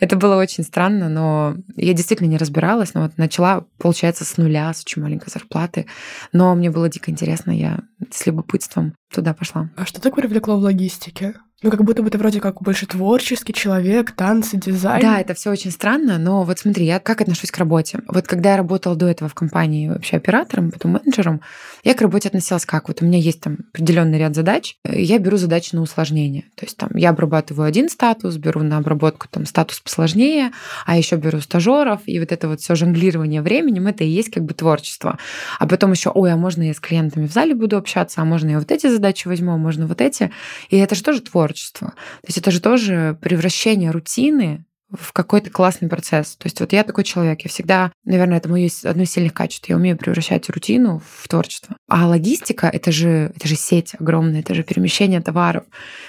Это 0.00 0.16
было 0.16 0.36
очень 0.36 0.64
странно, 0.64 1.08
но 1.08 1.56
я 1.76 1.92
действительно 1.92 2.28
не 2.28 2.38
разбиралась, 2.38 2.94
но 2.94 3.02
вот 3.02 3.18
начала, 3.18 3.66
получается, 3.78 4.24
с 4.24 4.36
нуля, 4.36 4.72
с 4.72 4.82
очень 4.82 5.02
маленькой 5.02 5.30
зарплаты, 5.30 5.86
но 6.32 6.54
мне 6.54 6.70
было 6.70 6.88
дико 6.88 7.10
интересно, 7.10 7.50
я 7.50 7.80
с 8.10 8.24
любопытством 8.26 8.94
туда 9.12 9.34
пошла. 9.34 9.70
А 9.76 9.84
что 9.84 10.00
так 10.00 10.14
привлекло 10.14 10.58
в 10.58 10.62
логистике? 10.62 11.34
Ну, 11.60 11.72
как 11.72 11.82
будто 11.82 12.04
бы 12.04 12.10
ты 12.10 12.18
вроде 12.18 12.40
как 12.40 12.62
больше 12.62 12.86
творческий 12.86 13.52
человек, 13.52 14.12
танцы, 14.12 14.56
дизайн. 14.56 15.02
Да, 15.02 15.20
это 15.20 15.34
все 15.34 15.50
очень 15.50 15.72
странно, 15.72 16.16
но 16.16 16.44
вот 16.44 16.60
смотри, 16.60 16.86
я 16.86 17.00
как 17.00 17.20
отношусь 17.20 17.50
к 17.50 17.58
работе. 17.58 17.98
Вот 18.06 18.28
когда 18.28 18.52
я 18.52 18.58
работала 18.58 18.94
до 18.94 19.08
этого 19.08 19.28
в 19.28 19.34
компании 19.34 19.88
вообще 19.88 20.18
оператором, 20.18 20.70
потом 20.70 20.92
менеджером, 20.92 21.40
я 21.82 21.94
к 21.94 22.00
работе 22.00 22.28
относилась 22.28 22.64
как? 22.64 22.86
Вот 22.86 23.02
у 23.02 23.04
меня 23.04 23.18
есть 23.18 23.40
там 23.40 23.58
определенный 23.72 24.20
ряд 24.20 24.36
задач, 24.36 24.76
я 24.84 25.18
беру 25.18 25.36
задачи 25.36 25.74
на 25.74 25.82
усложнение. 25.82 26.44
То 26.54 26.64
есть 26.64 26.76
там 26.76 26.90
я 26.94 27.10
обрабатываю 27.10 27.66
один 27.66 27.88
статус, 27.88 28.36
беру 28.36 28.62
на 28.62 28.76
обработку 28.76 29.26
там 29.28 29.44
статус 29.44 29.80
посложнее, 29.80 30.52
а 30.86 30.96
еще 30.96 31.16
беру 31.16 31.40
стажеров, 31.40 32.02
и 32.06 32.20
вот 32.20 32.30
это 32.30 32.46
вот 32.46 32.60
все 32.60 32.76
жонглирование 32.76 33.42
временем, 33.42 33.88
это 33.88 34.04
и 34.04 34.08
есть 34.08 34.30
как 34.30 34.44
бы 34.44 34.54
творчество. 34.54 35.18
А 35.58 35.66
потом 35.66 35.90
еще, 35.90 36.10
ой, 36.10 36.32
а 36.32 36.36
можно 36.36 36.62
я 36.62 36.72
с 36.72 36.78
клиентами 36.78 37.26
в 37.26 37.32
зале 37.32 37.56
буду 37.56 37.76
общаться, 37.76 38.22
а 38.22 38.24
можно 38.24 38.50
я 38.50 38.58
вот 38.60 38.70
эти 38.70 38.86
задачи 38.86 39.26
возьму, 39.26 39.54
а 39.54 39.56
можно 39.56 39.88
вот 39.88 40.00
эти. 40.00 40.30
И 40.70 40.76
это 40.76 40.94
же 40.94 41.02
тоже 41.02 41.20
творчество 41.20 41.47
творчество. 41.48 41.88
То 41.88 42.26
есть 42.26 42.38
это 42.38 42.50
же 42.50 42.60
тоже 42.60 43.18
превращение 43.20 43.90
рутины 43.90 44.64
в 44.90 45.12
какой-то 45.12 45.50
классный 45.50 45.88
процесс. 45.88 46.36
То 46.36 46.46
есть 46.46 46.58
вот 46.60 46.72
я 46.72 46.82
такой 46.82 47.04
человек, 47.04 47.42
я 47.42 47.50
всегда, 47.50 47.92
наверное, 48.04 48.38
это 48.38 48.48
мое 48.48 48.70
одно 48.84 49.02
из 49.02 49.10
сильных 49.10 49.34
качеств, 49.34 49.68
я 49.68 49.76
умею 49.76 49.98
превращать 49.98 50.48
рутину 50.48 51.02
в 51.06 51.28
творчество. 51.28 51.76
А 51.88 52.06
логистика— 52.06 52.68
это 52.72 52.90
же, 52.90 53.30
это 53.36 53.46
же 53.46 53.54
сеть 53.54 53.94
огромная, 53.98 54.40
это 54.40 54.54
же 54.54 54.62
перемещение 54.62 55.20
товаров. 55.20 55.64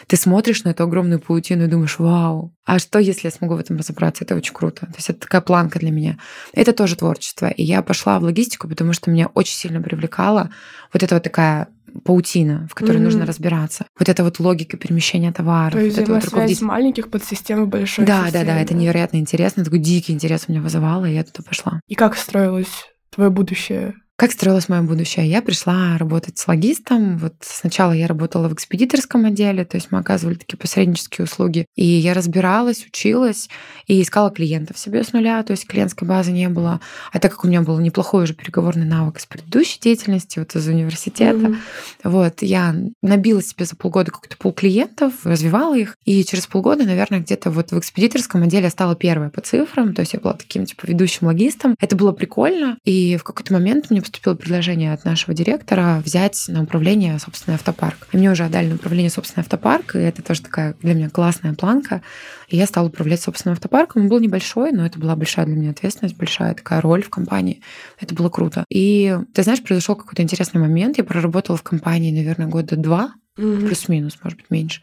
Ты 0.07 0.15
смотришь 0.15 0.63
на 0.63 0.69
эту 0.69 0.83
огромную 0.83 1.19
паутину 1.19 1.65
и 1.65 1.67
думаешь, 1.67 1.99
вау, 1.99 2.53
а 2.65 2.79
что, 2.79 2.99
если 2.99 3.27
я 3.27 3.31
смогу 3.31 3.55
в 3.55 3.59
этом 3.59 3.77
разобраться? 3.77 4.23
Это 4.23 4.35
очень 4.35 4.53
круто. 4.53 4.85
То 4.85 4.95
есть 4.95 5.09
это 5.09 5.19
такая 5.19 5.41
планка 5.41 5.79
для 5.79 5.91
меня. 5.91 6.17
Это 6.53 6.71
тоже 6.71 6.95
творчество. 6.95 7.47
И 7.47 7.63
я 7.63 7.81
пошла 7.81 8.17
в 8.19 8.23
логистику, 8.23 8.69
потому 8.69 8.93
что 8.93 9.11
меня 9.11 9.27
очень 9.33 9.55
сильно 9.55 9.81
привлекала 9.81 10.51
вот 10.93 11.03
эта 11.03 11.15
вот 11.15 11.23
такая 11.23 11.67
паутина, 12.03 12.67
в 12.69 12.75
которой 12.75 12.97
mm-hmm. 12.97 13.01
нужно 13.01 13.25
разбираться. 13.25 13.85
Вот 13.97 14.09
это 14.09 14.23
вот 14.23 14.39
логика 14.39 14.77
перемещения 14.77 15.31
товаров. 15.31 15.73
То 15.73 15.85
есть 15.85 15.97
вот 15.97 16.09
это 16.09 16.35
вот 16.35 16.61
маленьких 16.61 17.09
подсистем 17.09 17.65
в 17.65 17.67
большой 17.67 18.05
Да, 18.05 18.25
системе. 18.25 18.45
да, 18.45 18.53
да, 18.53 18.61
это 18.61 18.73
невероятно 18.73 19.17
интересно, 19.17 19.63
такой 19.63 19.79
дикий 19.79 20.13
интерес 20.13 20.45
у 20.47 20.51
меня 20.51 20.61
вызывало, 20.61 21.05
и 21.05 21.13
я 21.13 21.23
туда 21.23 21.43
пошла. 21.45 21.79
И 21.87 21.95
как 21.95 22.15
строилось 22.15 22.87
твое 23.09 23.29
будущее 23.29 23.95
как 24.19 24.33
строилось 24.33 24.67
мое 24.67 24.81
будущее? 24.81 25.29
Я 25.29 25.41
пришла 25.41 25.97
работать 25.97 26.37
с 26.37 26.45
логистом. 26.45 27.17
Вот 27.19 27.35
сначала 27.39 27.93
я 27.93 28.05
работала 28.05 28.49
в 28.49 28.53
экспедиторском 28.53 29.23
отделе, 29.23 29.63
то 29.63 29.77
есть 29.77 29.91
мы 29.91 29.99
оказывали 29.99 30.35
такие 30.35 30.57
посреднические 30.57 31.23
услуги. 31.23 31.65
И 31.77 31.85
я 31.85 32.13
разбиралась, 32.13 32.85
училась 32.85 33.47
и 33.87 34.01
искала 34.01 34.29
клиентов 34.29 34.77
себе 34.77 35.05
с 35.05 35.13
нуля, 35.13 35.41
то 35.43 35.51
есть 35.51 35.65
клиентской 35.65 36.05
базы 36.05 36.33
не 36.33 36.49
было. 36.49 36.81
А 37.13 37.19
так 37.19 37.31
как 37.31 37.45
у 37.45 37.47
меня 37.47 37.61
был 37.61 37.79
неплохой 37.79 38.23
уже 38.23 38.33
переговорный 38.33 38.85
навык 38.85 39.19
из 39.19 39.25
предыдущей 39.25 39.79
деятельности, 39.79 40.39
вот 40.39 40.53
из 40.53 40.67
университета, 40.67 41.37
mm-hmm. 41.37 41.57
вот, 42.03 42.41
я 42.41 42.75
набила 43.01 43.41
себе 43.41 43.63
за 43.63 43.77
полгода 43.77 44.11
какой-то 44.11 44.35
пол 44.35 44.51
клиентов, 44.51 45.13
развивала 45.23 45.77
их, 45.77 45.95
и 46.03 46.25
через 46.25 46.45
полгода, 46.45 46.83
наверное, 46.83 47.21
где-то 47.21 47.51
вот 47.51 47.71
в 47.71 47.79
экспедиторском 47.79 48.43
отделе 48.43 48.63
я 48.63 48.69
стала 48.69 48.97
первой 48.97 49.29
по 49.29 49.39
цифрам, 49.39 49.93
то 49.93 50.01
есть 50.01 50.11
я 50.11 50.19
была 50.19 50.33
таким, 50.33 50.65
типа, 50.65 50.85
ведущим 50.87 51.27
логистом. 51.27 51.75
Это 51.79 51.95
было 51.95 52.11
прикольно, 52.11 52.77
и 52.83 53.15
в 53.15 53.23
какой-то 53.23 53.53
момент 53.53 53.89
мне 53.89 54.01
поступило 54.09 54.33
предложение 54.33 54.93
от 54.93 55.05
нашего 55.05 55.35
директора 55.35 56.01
взять 56.03 56.45
на 56.47 56.63
управление 56.63 57.19
собственный 57.19 57.55
автопарк. 57.55 58.07
И 58.11 58.17
мне 58.17 58.31
уже 58.31 58.43
отдали 58.43 58.67
на 58.67 58.75
управление 58.75 59.11
собственный 59.11 59.43
автопарк, 59.43 59.95
и 59.95 59.99
это 59.99 60.23
тоже 60.23 60.41
такая 60.41 60.75
для 60.81 60.95
меня 60.95 61.09
классная 61.09 61.53
планка. 61.53 62.01
И 62.47 62.57
я 62.57 62.65
стала 62.65 62.87
управлять 62.87 63.21
собственным 63.21 63.53
автопарком. 63.53 64.03
Он 64.03 64.09
был 64.09 64.19
небольшой, 64.19 64.71
но 64.71 64.85
это 64.85 64.97
была 64.97 65.15
большая 65.15 65.45
для 65.45 65.55
меня 65.55 65.69
ответственность, 65.69 66.17
большая 66.17 66.55
такая 66.55 66.81
роль 66.81 67.03
в 67.03 67.09
компании. 67.09 67.61
Это 67.99 68.15
было 68.15 68.29
круто. 68.29 68.65
И 68.69 69.15
ты 69.33 69.43
знаешь, 69.43 69.61
произошел 69.61 69.95
какой-то 69.95 70.23
интересный 70.23 70.59
момент. 70.59 70.97
Я 70.97 71.03
проработала 71.03 71.57
в 71.57 71.63
компании, 71.63 72.11
наверное, 72.11 72.47
года 72.47 72.75
два, 72.77 73.13
mm-hmm. 73.37 73.67
плюс-минус, 73.67 74.17
может 74.23 74.39
быть, 74.39 74.49
меньше. 74.49 74.81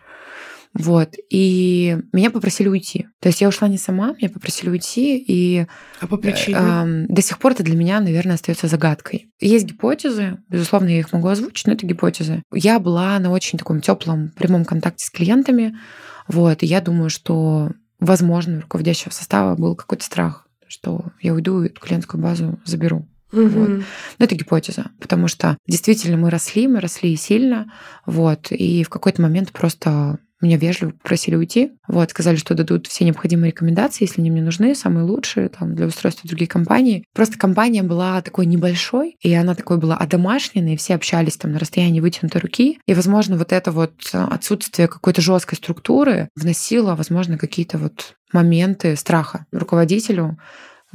Вот. 0.78 1.14
И 1.30 1.98
меня 2.12 2.30
попросили 2.30 2.68
уйти. 2.68 3.06
То 3.20 3.28
есть 3.28 3.40
я 3.40 3.48
ушла 3.48 3.68
не 3.68 3.78
сама, 3.78 4.14
меня 4.14 4.28
попросили 4.28 4.70
уйти, 4.70 5.18
и 5.18 5.66
а 6.00 6.06
по 6.06 6.16
причине? 6.16 6.58
Э, 6.58 7.06
до 7.08 7.22
сих 7.22 7.38
пор 7.38 7.52
это 7.52 7.62
для 7.62 7.76
меня, 7.76 8.00
наверное, 8.00 8.34
остается 8.34 8.68
загадкой. 8.68 9.30
Есть 9.40 9.66
гипотезы, 9.66 10.38
безусловно, 10.48 10.88
я 10.88 10.98
их 10.98 11.12
могу 11.12 11.28
озвучить, 11.28 11.66
но 11.66 11.72
это 11.72 11.86
гипотезы. 11.86 12.42
Я 12.52 12.78
была 12.78 13.18
на 13.18 13.30
очень 13.30 13.58
таком 13.58 13.80
теплом 13.80 14.32
прямом 14.36 14.64
контакте 14.64 15.06
с 15.06 15.10
клиентами, 15.10 15.76
вот, 16.28 16.62
и 16.62 16.66
я 16.66 16.80
думаю, 16.80 17.10
что, 17.10 17.70
возможно, 18.00 18.58
у 18.58 18.60
руководящего 18.60 19.10
состава 19.10 19.56
был 19.56 19.76
какой-то 19.76 20.04
страх, 20.04 20.46
что 20.66 21.06
я 21.20 21.32
уйду 21.32 21.62
и 21.62 21.68
эту 21.68 21.80
клиентскую 21.80 22.22
базу 22.22 22.58
заберу. 22.64 23.08
Угу. 23.32 23.48
Вот. 23.48 23.68
Но 23.68 24.24
это 24.24 24.34
гипотеза, 24.34 24.90
потому 25.00 25.28
что 25.28 25.56
действительно 25.66 26.16
мы 26.16 26.30
росли, 26.30 26.68
мы 26.68 26.80
росли 26.80 27.16
сильно, 27.16 27.72
вот, 28.04 28.50
и 28.50 28.82
в 28.84 28.88
какой-то 28.88 29.22
момент 29.22 29.52
просто 29.52 30.18
меня 30.40 30.56
вежливо 30.56 30.90
попросили 30.90 31.36
уйти. 31.36 31.72
Вот, 31.88 32.10
сказали, 32.10 32.36
что 32.36 32.54
дадут 32.54 32.86
все 32.86 33.04
необходимые 33.04 33.50
рекомендации, 33.50 34.04
если 34.04 34.20
они 34.20 34.30
мне 34.30 34.42
нужны, 34.42 34.74
самые 34.74 35.04
лучшие 35.04 35.48
там, 35.48 35.74
для 35.74 35.86
устройства 35.86 36.28
других 36.28 36.48
компаний. 36.48 37.04
Просто 37.14 37.38
компания 37.38 37.82
была 37.82 38.20
такой 38.22 38.46
небольшой, 38.46 39.16
и 39.20 39.32
она 39.34 39.54
такой 39.54 39.78
была 39.78 39.96
одомашненной, 39.96 40.74
и 40.74 40.76
все 40.76 40.94
общались 40.94 41.36
там 41.36 41.52
на 41.52 41.58
расстоянии 41.58 42.00
вытянутой 42.00 42.40
руки. 42.40 42.78
И, 42.86 42.94
возможно, 42.94 43.36
вот 43.38 43.52
это 43.52 43.72
вот 43.72 44.10
отсутствие 44.12 44.88
какой-то 44.88 45.22
жесткой 45.22 45.56
структуры 45.56 46.28
вносило, 46.36 46.94
возможно, 46.94 47.38
какие-то 47.38 47.78
вот 47.78 48.16
моменты 48.32 48.96
страха 48.96 49.46
руководителю, 49.52 50.38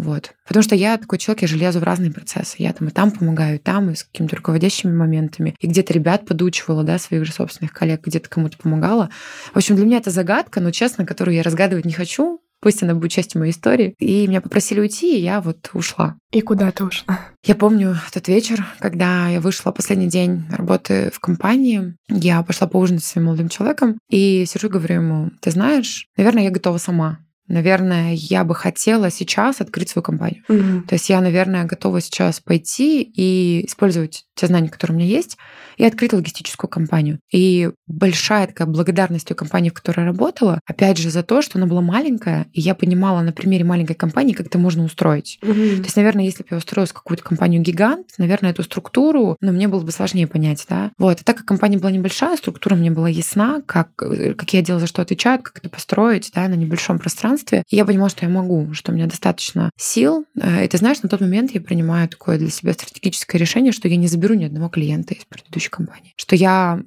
вот. 0.01 0.33
Потому 0.47 0.63
что 0.63 0.73
я 0.73 0.97
такой 0.97 1.19
человек, 1.19 1.43
я 1.43 1.47
же 1.47 1.57
лезу 1.57 1.79
в 1.79 1.83
разные 1.83 2.11
процессы. 2.11 2.55
Я 2.57 2.73
там 2.73 2.87
и 2.87 2.91
там 2.91 3.11
помогаю, 3.11 3.57
и 3.57 3.59
там, 3.59 3.91
и 3.91 3.95
с 3.95 4.03
какими-то 4.03 4.37
руководящими 4.37 4.91
моментами. 4.91 5.55
И 5.59 5.67
где-то 5.67 5.93
ребят 5.93 6.25
подучивала, 6.25 6.83
да, 6.83 6.97
своих 6.97 7.23
же 7.23 7.31
собственных 7.31 7.71
коллег, 7.71 8.01
где-то 8.03 8.27
кому-то 8.27 8.57
помогала. 8.57 9.11
В 9.53 9.57
общем, 9.57 9.75
для 9.75 9.85
меня 9.85 9.97
это 9.97 10.09
загадка, 10.09 10.59
но, 10.59 10.71
честно, 10.71 11.05
которую 11.05 11.35
я 11.35 11.43
разгадывать 11.43 11.85
не 11.85 11.93
хочу. 11.93 12.41
Пусть 12.61 12.81
она 12.81 12.95
будет 12.95 13.11
частью 13.11 13.39
моей 13.39 13.51
истории. 13.51 13.95
И 13.99 14.27
меня 14.27 14.41
попросили 14.41 14.79
уйти, 14.79 15.17
и 15.17 15.21
я 15.21 15.39
вот 15.39 15.69
ушла. 15.73 16.15
И 16.31 16.41
куда 16.41 16.71
ты 16.71 16.83
ушла? 16.83 17.19
Я 17.43 17.55
помню 17.55 17.95
тот 18.11 18.27
вечер, 18.27 18.65
когда 18.79 19.27
я 19.29 19.39
вышла 19.39 19.71
последний 19.71 20.07
день 20.07 20.45
работы 20.51 21.11
в 21.13 21.19
компании. 21.19 21.95
Я 22.07 22.41
пошла 22.43 22.67
поужинать 22.67 23.03
с 23.03 23.07
своим 23.07 23.27
молодым 23.27 23.49
человеком 23.49 23.97
и 24.09 24.45
сижу 24.47 24.67
и 24.67 24.71
говорю 24.71 24.95
ему, 24.95 25.31
ты 25.41 25.51
знаешь, 25.51 26.07
наверное, 26.17 26.43
я 26.43 26.51
готова 26.51 26.77
сама 26.77 27.19
наверное, 27.51 28.13
я 28.13 28.43
бы 28.43 28.55
хотела 28.55 29.11
сейчас 29.11 29.61
открыть 29.61 29.89
свою 29.89 30.03
компанию. 30.03 30.43
Угу. 30.49 30.87
То 30.87 30.95
есть 30.95 31.09
я, 31.09 31.21
наверное, 31.21 31.65
готова 31.65 32.01
сейчас 32.01 32.39
пойти 32.39 33.01
и 33.01 33.65
использовать 33.65 34.25
те 34.41 34.47
знания, 34.47 34.69
которые 34.69 34.95
у 34.95 34.99
меня 34.99 35.09
есть, 35.09 35.37
и 35.77 35.85
открыть 35.85 36.13
логистическую 36.13 36.69
компанию. 36.69 37.19
И 37.31 37.69
большая 37.87 38.47
такая 38.47 38.67
благодарность 38.67 39.27
той 39.27 39.37
компании, 39.37 39.69
в 39.69 39.73
которой 39.73 40.01
я 40.01 40.05
работала, 40.07 40.59
опять 40.65 40.97
же, 40.97 41.09
за 41.09 41.23
то, 41.23 41.41
что 41.41 41.59
она 41.59 41.67
была 41.67 41.81
маленькая, 41.81 42.47
и 42.53 42.61
я 42.61 42.75
понимала 42.75 43.21
на 43.21 43.31
примере 43.31 43.63
маленькой 43.63 43.95
компании, 43.95 44.33
как 44.33 44.47
это 44.47 44.57
можно 44.57 44.83
устроить. 44.83 45.39
Угу. 45.43 45.53
То 45.53 45.83
есть, 45.83 45.95
наверное, 45.95 46.25
если 46.25 46.43
бы 46.43 46.49
я 46.51 46.57
устроилась 46.57 46.91
в 46.91 46.95
какую-то 46.95 47.23
компанию-гигант, 47.23 48.07
наверное, 48.17 48.51
эту 48.51 48.63
структуру, 48.63 49.37
ну, 49.41 49.51
мне 49.51 49.67
было 49.67 49.81
бы 49.81 49.91
сложнее 49.91 50.27
понять, 50.27 50.65
да. 50.67 50.91
Вот. 50.97 51.21
И 51.21 51.23
так 51.23 51.37
как 51.37 51.45
компания 51.45 51.77
была 51.77 51.91
небольшая, 51.91 52.35
структура 52.37 52.75
мне 52.75 52.91
была 52.91 53.09
ясна, 53.09 53.61
как, 53.65 53.89
э, 54.01 54.33
какие 54.33 54.61
отделы 54.61 54.79
за 54.79 54.87
что 54.87 55.01
отвечают, 55.01 55.43
как 55.43 55.59
это 55.59 55.69
построить, 55.69 56.31
да, 56.33 56.47
на 56.47 56.55
небольшом 56.55 56.99
пространстве. 56.99 57.63
И 57.69 57.75
я 57.75 57.85
понимала, 57.85 58.09
что 58.09 58.25
я 58.25 58.31
могу, 58.31 58.73
что 58.73 58.91
у 58.91 58.95
меня 58.95 59.05
достаточно 59.05 59.69
сил. 59.77 60.25
Э, 60.39 60.65
и 60.65 60.67
ты 60.67 60.77
знаешь, 60.77 61.01
на 61.03 61.09
тот 61.09 61.21
момент 61.21 61.51
я 61.53 61.61
принимаю 61.61 62.07
такое 62.09 62.37
для 62.37 62.49
себя 62.49 62.73
стратегическое 62.73 63.37
решение, 63.37 63.71
что 63.71 63.87
я 63.87 63.95
не 63.95 64.07
заберу 64.07 64.30
ни 64.33 64.45
одного 64.45 64.69
клиента 64.69 65.13
из 65.13 65.25
предыдущей 65.25 65.69
компании. 65.69 66.13
Что 66.17 66.35
я 66.35 66.81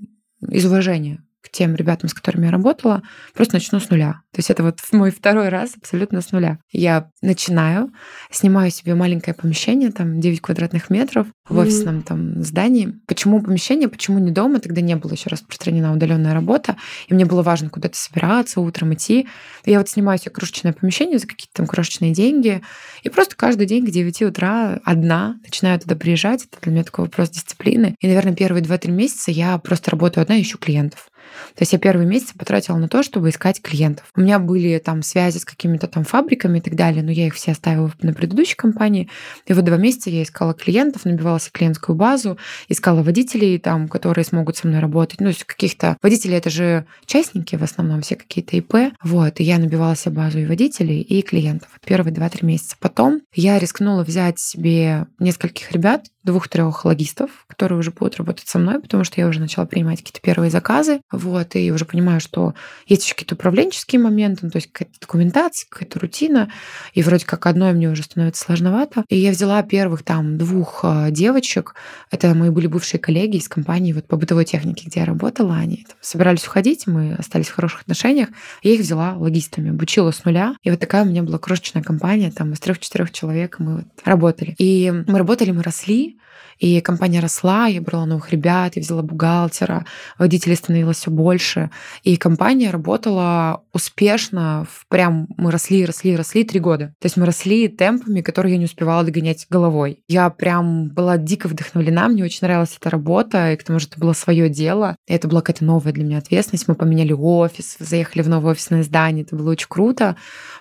из 0.48 0.66
уважения 0.66 1.23
к 1.44 1.50
тем 1.50 1.74
ребятам, 1.74 2.08
с 2.08 2.14
которыми 2.14 2.46
я 2.46 2.50
работала, 2.50 3.02
просто 3.34 3.56
начну 3.56 3.78
с 3.78 3.90
нуля. 3.90 4.22
То 4.32 4.38
есть 4.38 4.50
это 4.50 4.62
вот 4.62 4.78
мой 4.92 5.10
второй 5.10 5.50
раз 5.50 5.74
абсолютно 5.76 6.22
с 6.22 6.32
нуля. 6.32 6.58
Я 6.72 7.10
начинаю, 7.20 7.90
снимаю 8.30 8.70
себе 8.70 8.94
маленькое 8.94 9.34
помещение, 9.34 9.92
там 9.92 10.20
9 10.20 10.40
квадратных 10.40 10.88
метров 10.88 11.26
в 11.48 11.58
офисном 11.58 12.02
там 12.02 12.42
здании. 12.42 12.94
Почему 13.06 13.42
помещение, 13.42 13.88
почему 13.88 14.18
не 14.18 14.30
дома? 14.30 14.58
Тогда 14.58 14.80
не 14.80 14.96
было 14.96 15.12
еще 15.12 15.28
распространена 15.28 15.92
удаленная 15.92 16.32
работа, 16.32 16.76
и 17.08 17.14
мне 17.14 17.26
было 17.26 17.42
важно 17.42 17.68
куда-то 17.68 17.96
собираться, 17.96 18.60
утром 18.60 18.94
идти. 18.94 19.28
Я 19.66 19.78
вот 19.78 19.88
снимаю 19.88 20.18
себе 20.18 20.30
крошечное 20.30 20.72
помещение 20.72 21.18
за 21.18 21.26
какие-то 21.26 21.52
там 21.54 21.66
крошечные 21.66 22.12
деньги, 22.12 22.62
и 23.02 23.10
просто 23.10 23.36
каждый 23.36 23.66
день 23.66 23.86
к 23.86 23.90
9 23.90 24.22
утра 24.22 24.80
одна 24.84 25.36
начинаю 25.42 25.78
туда 25.78 25.94
приезжать. 25.94 26.46
Это 26.50 26.62
для 26.62 26.72
меня 26.72 26.84
такой 26.84 27.04
вопрос 27.04 27.28
дисциплины. 27.30 27.94
И, 28.00 28.06
наверное, 28.06 28.34
первые 28.34 28.64
2-3 28.64 28.90
месяца 28.90 29.30
я 29.30 29.58
просто 29.58 29.90
работаю 29.90 30.22
одна, 30.22 30.40
ищу 30.40 30.56
клиентов. 30.56 31.08
То 31.54 31.62
есть 31.62 31.72
я 31.72 31.78
первый 31.78 32.06
месяц 32.06 32.32
потратила 32.32 32.76
на 32.76 32.88
то, 32.88 33.02
чтобы 33.02 33.30
искать 33.30 33.60
клиентов. 33.60 34.06
У 34.16 34.20
меня 34.20 34.38
были 34.38 34.78
там 34.78 35.02
связи 35.02 35.38
с 35.38 35.44
какими-то 35.44 35.86
там 35.86 36.04
фабриками 36.04 36.58
и 36.58 36.60
так 36.60 36.74
далее, 36.74 37.02
но 37.02 37.10
я 37.10 37.26
их 37.26 37.34
все 37.34 37.52
оставила 37.52 37.90
на 38.02 38.12
предыдущей 38.12 38.56
компании. 38.56 39.08
И 39.46 39.52
вот 39.52 39.64
два 39.64 39.76
месяца 39.76 40.10
я 40.10 40.22
искала 40.22 40.54
клиентов, 40.54 41.04
набивала 41.04 41.40
себе 41.40 41.52
клиентскую 41.52 41.96
базу, 41.96 42.38
искала 42.68 43.02
водителей 43.02 43.58
там, 43.58 43.88
которые 43.88 44.24
смогут 44.24 44.56
со 44.56 44.66
мной 44.66 44.80
работать. 44.80 45.20
Ну, 45.20 45.26
то 45.26 45.30
есть 45.30 45.44
каких-то... 45.44 45.96
Водители— 46.02 46.34
это 46.36 46.50
же 46.50 46.86
частники 47.06 47.56
в 47.56 47.62
основном, 47.62 48.02
все 48.02 48.16
какие-то 48.16 48.56
ИП. 48.56 48.94
Вот, 49.02 49.40
и 49.40 49.44
я 49.44 49.58
набивала 49.58 49.96
себе 49.96 50.16
базу 50.16 50.38
и 50.38 50.46
водителей, 50.46 51.00
и 51.00 51.22
клиентов. 51.22 51.68
Первые 51.84 52.14
два-три 52.14 52.46
месяца. 52.46 52.76
Потом 52.80 53.22
я 53.34 53.58
рискнула 53.58 54.04
взять 54.04 54.38
себе 54.38 55.06
нескольких 55.18 55.72
ребят, 55.72 56.06
двух-трех 56.24 56.84
логистов, 56.84 57.30
которые 57.46 57.78
уже 57.78 57.90
будут 57.90 58.16
работать 58.16 58.48
со 58.48 58.58
мной, 58.58 58.80
потому 58.80 59.04
что 59.04 59.20
я 59.20 59.28
уже 59.28 59.40
начала 59.40 59.66
принимать 59.66 59.98
какие-то 59.98 60.20
первые 60.20 60.50
заказы. 60.50 61.00
Вот, 61.12 61.54
и 61.54 61.70
уже 61.70 61.84
понимаю, 61.84 62.20
что 62.20 62.54
есть 62.86 63.04
еще 63.04 63.14
какие-то 63.14 63.34
управленческие 63.34 64.00
моменты, 64.00 64.40
ну, 64.42 64.50
то 64.50 64.56
есть 64.56 64.72
какая-то 64.72 64.98
документация, 65.00 65.68
какая-то 65.68 66.00
рутина, 66.00 66.50
и 66.94 67.02
вроде 67.02 67.26
как 67.26 67.46
одной 67.46 67.72
мне 67.72 67.90
уже 67.90 68.02
становится 68.02 68.44
сложновато. 68.44 69.04
И 69.08 69.16
я 69.16 69.30
взяла 69.30 69.62
первых 69.62 70.02
там 70.02 70.38
двух 70.38 70.80
а, 70.82 71.10
девочек, 71.10 71.74
это 72.10 72.34
мои 72.34 72.50
были 72.50 72.66
бывшие 72.66 73.00
коллеги 73.00 73.36
из 73.36 73.48
компании 73.48 73.92
вот 73.92 74.06
по 74.06 74.16
бытовой 74.16 74.44
технике, 74.44 74.86
где 74.88 75.00
я 75.00 75.06
работала, 75.06 75.56
они 75.56 75.84
там, 75.86 75.96
собирались 76.00 76.46
уходить, 76.46 76.86
мы 76.86 77.14
остались 77.14 77.48
в 77.48 77.54
хороших 77.54 77.82
отношениях, 77.82 78.28
я 78.62 78.72
их 78.72 78.80
взяла 78.80 79.14
логистами, 79.16 79.70
обучила 79.70 80.10
с 80.10 80.24
нуля, 80.24 80.56
и 80.62 80.70
вот 80.70 80.80
такая 80.80 81.04
у 81.04 81.06
меня 81.06 81.22
была 81.22 81.38
крошечная 81.38 81.82
компания, 81.82 82.30
там 82.30 82.52
из 82.52 82.60
трех-четырех 82.60 83.12
человек 83.12 83.58
мы 83.58 83.76
вот 83.76 83.84
работали. 84.04 84.54
И 84.58 84.90
мы 85.06 85.18
работали, 85.18 85.50
мы 85.50 85.62
росли, 85.62 86.13
и 86.58 86.80
компания 86.80 87.20
росла, 87.20 87.66
я 87.66 87.80
брала 87.80 88.06
новых 88.06 88.30
ребят, 88.32 88.76
я 88.76 88.82
взяла 88.82 89.02
бухгалтера, 89.02 89.84
водителей 90.18 90.56
становилось 90.56 90.98
все 90.98 91.10
больше. 91.10 91.70
И 92.02 92.16
компания 92.16 92.70
работала 92.70 93.62
успешно, 93.72 94.66
в 94.70 94.86
прям 94.88 95.26
мы 95.36 95.50
росли, 95.50 95.84
росли, 95.84 96.16
росли 96.16 96.44
три 96.44 96.60
года. 96.60 96.94
То 97.00 97.06
есть 97.06 97.16
мы 97.16 97.26
росли 97.26 97.68
темпами, 97.68 98.20
которые 98.20 98.52
я 98.52 98.58
не 98.58 98.64
успевала 98.66 99.04
догонять 99.04 99.46
головой. 99.50 100.00
Я 100.08 100.30
прям 100.30 100.88
была 100.88 101.18
дико 101.18 101.48
вдохновлена, 101.48 102.08
мне 102.08 102.24
очень 102.24 102.40
нравилась 102.42 102.76
эта 102.78 102.90
работа, 102.90 103.52
и 103.52 103.56
к 103.56 103.64
тому 103.64 103.78
же 103.78 103.88
это 103.88 103.98
было 103.98 104.12
свое 104.12 104.48
дело. 104.48 104.96
И 105.06 105.12
это 105.12 105.28
была 105.28 105.40
какая-то 105.40 105.64
новая 105.64 105.92
для 105.92 106.04
меня 106.04 106.18
ответственность. 106.18 106.68
Мы 106.68 106.74
поменяли 106.74 107.12
офис, 107.12 107.76
заехали 107.78 108.22
в 108.22 108.28
новое 108.28 108.52
офисное 108.52 108.82
здание, 108.82 109.24
это 109.24 109.36
было 109.36 109.50
очень 109.50 109.68
круто 109.68 110.16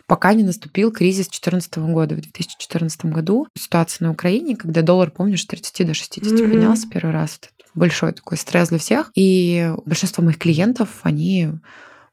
пока 0.08 0.34
не 0.34 0.44
наступил 0.44 0.92
кризис 0.92 1.28
2014 1.28 1.78
года. 1.78 2.16
В 2.16 2.22
2014 2.22 3.06
году 3.06 3.48
ситуация 3.58 4.06
на 4.06 4.12
Украине, 4.12 4.56
когда 4.56 4.82
доллар, 4.82 5.12
помнишь, 5.12 5.43
30 5.48 5.88
до 5.88 5.94
60 5.94 6.24
mm-hmm. 6.24 6.50
поднялся 6.50 6.88
первый 6.90 7.12
раз. 7.12 7.40
Это 7.42 7.50
большой 7.74 8.14
такой 8.14 8.38
стресс 8.38 8.70
для 8.70 8.78
всех. 8.78 9.12
И 9.16 9.72
большинство 9.86 10.24
моих 10.24 10.38
клиентов, 10.38 11.00
они 11.04 11.52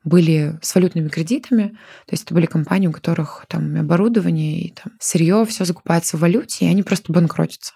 были 0.04 0.58
с 0.62 0.74
валютными 0.74 1.08
кредитами, 1.08 1.68
то 2.06 2.12
есть 2.12 2.24
это 2.24 2.34
были 2.34 2.46
компании, 2.46 2.88
у 2.88 2.92
которых 2.92 3.44
там 3.48 3.76
оборудование 3.76 4.60
и 4.60 4.72
там 4.72 4.92
сырье, 4.98 5.44
все 5.46 5.64
закупается 5.64 6.16
в 6.16 6.20
валюте, 6.20 6.64
и 6.64 6.68
они 6.68 6.82
просто 6.82 7.12
банкротятся. 7.12 7.74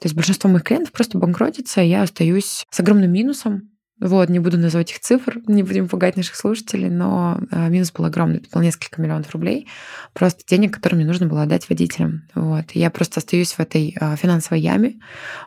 То 0.00 0.06
есть 0.06 0.16
большинство 0.16 0.50
моих 0.50 0.64
клиентов 0.64 0.92
просто 0.92 1.18
банкротится, 1.18 1.80
и 1.80 1.88
я 1.88 2.02
остаюсь 2.02 2.66
с 2.70 2.80
огромным 2.80 3.12
минусом, 3.12 3.69
вот, 4.00 4.28
не 4.30 4.38
буду 4.38 4.58
называть 4.58 4.90
их 4.90 5.00
цифр, 5.00 5.38
не 5.46 5.62
будем 5.62 5.88
пугать 5.88 6.16
наших 6.16 6.34
слушателей, 6.34 6.88
но 6.88 7.38
э, 7.50 7.68
минус 7.68 7.92
был 7.92 8.06
огромный, 8.06 8.38
это 8.38 8.48
было 8.52 8.62
несколько 8.62 9.00
миллионов 9.00 9.30
рублей, 9.32 9.68
просто 10.14 10.42
денег, 10.46 10.74
которые 10.74 10.98
мне 10.98 11.06
нужно 11.06 11.26
было 11.26 11.42
отдать 11.42 11.68
водителям. 11.68 12.22
Вот, 12.34 12.72
я 12.72 12.90
просто 12.90 13.20
остаюсь 13.20 13.52
в 13.52 13.60
этой 13.60 13.94
э, 14.00 14.16
финансовой 14.16 14.60
яме. 14.60 15.00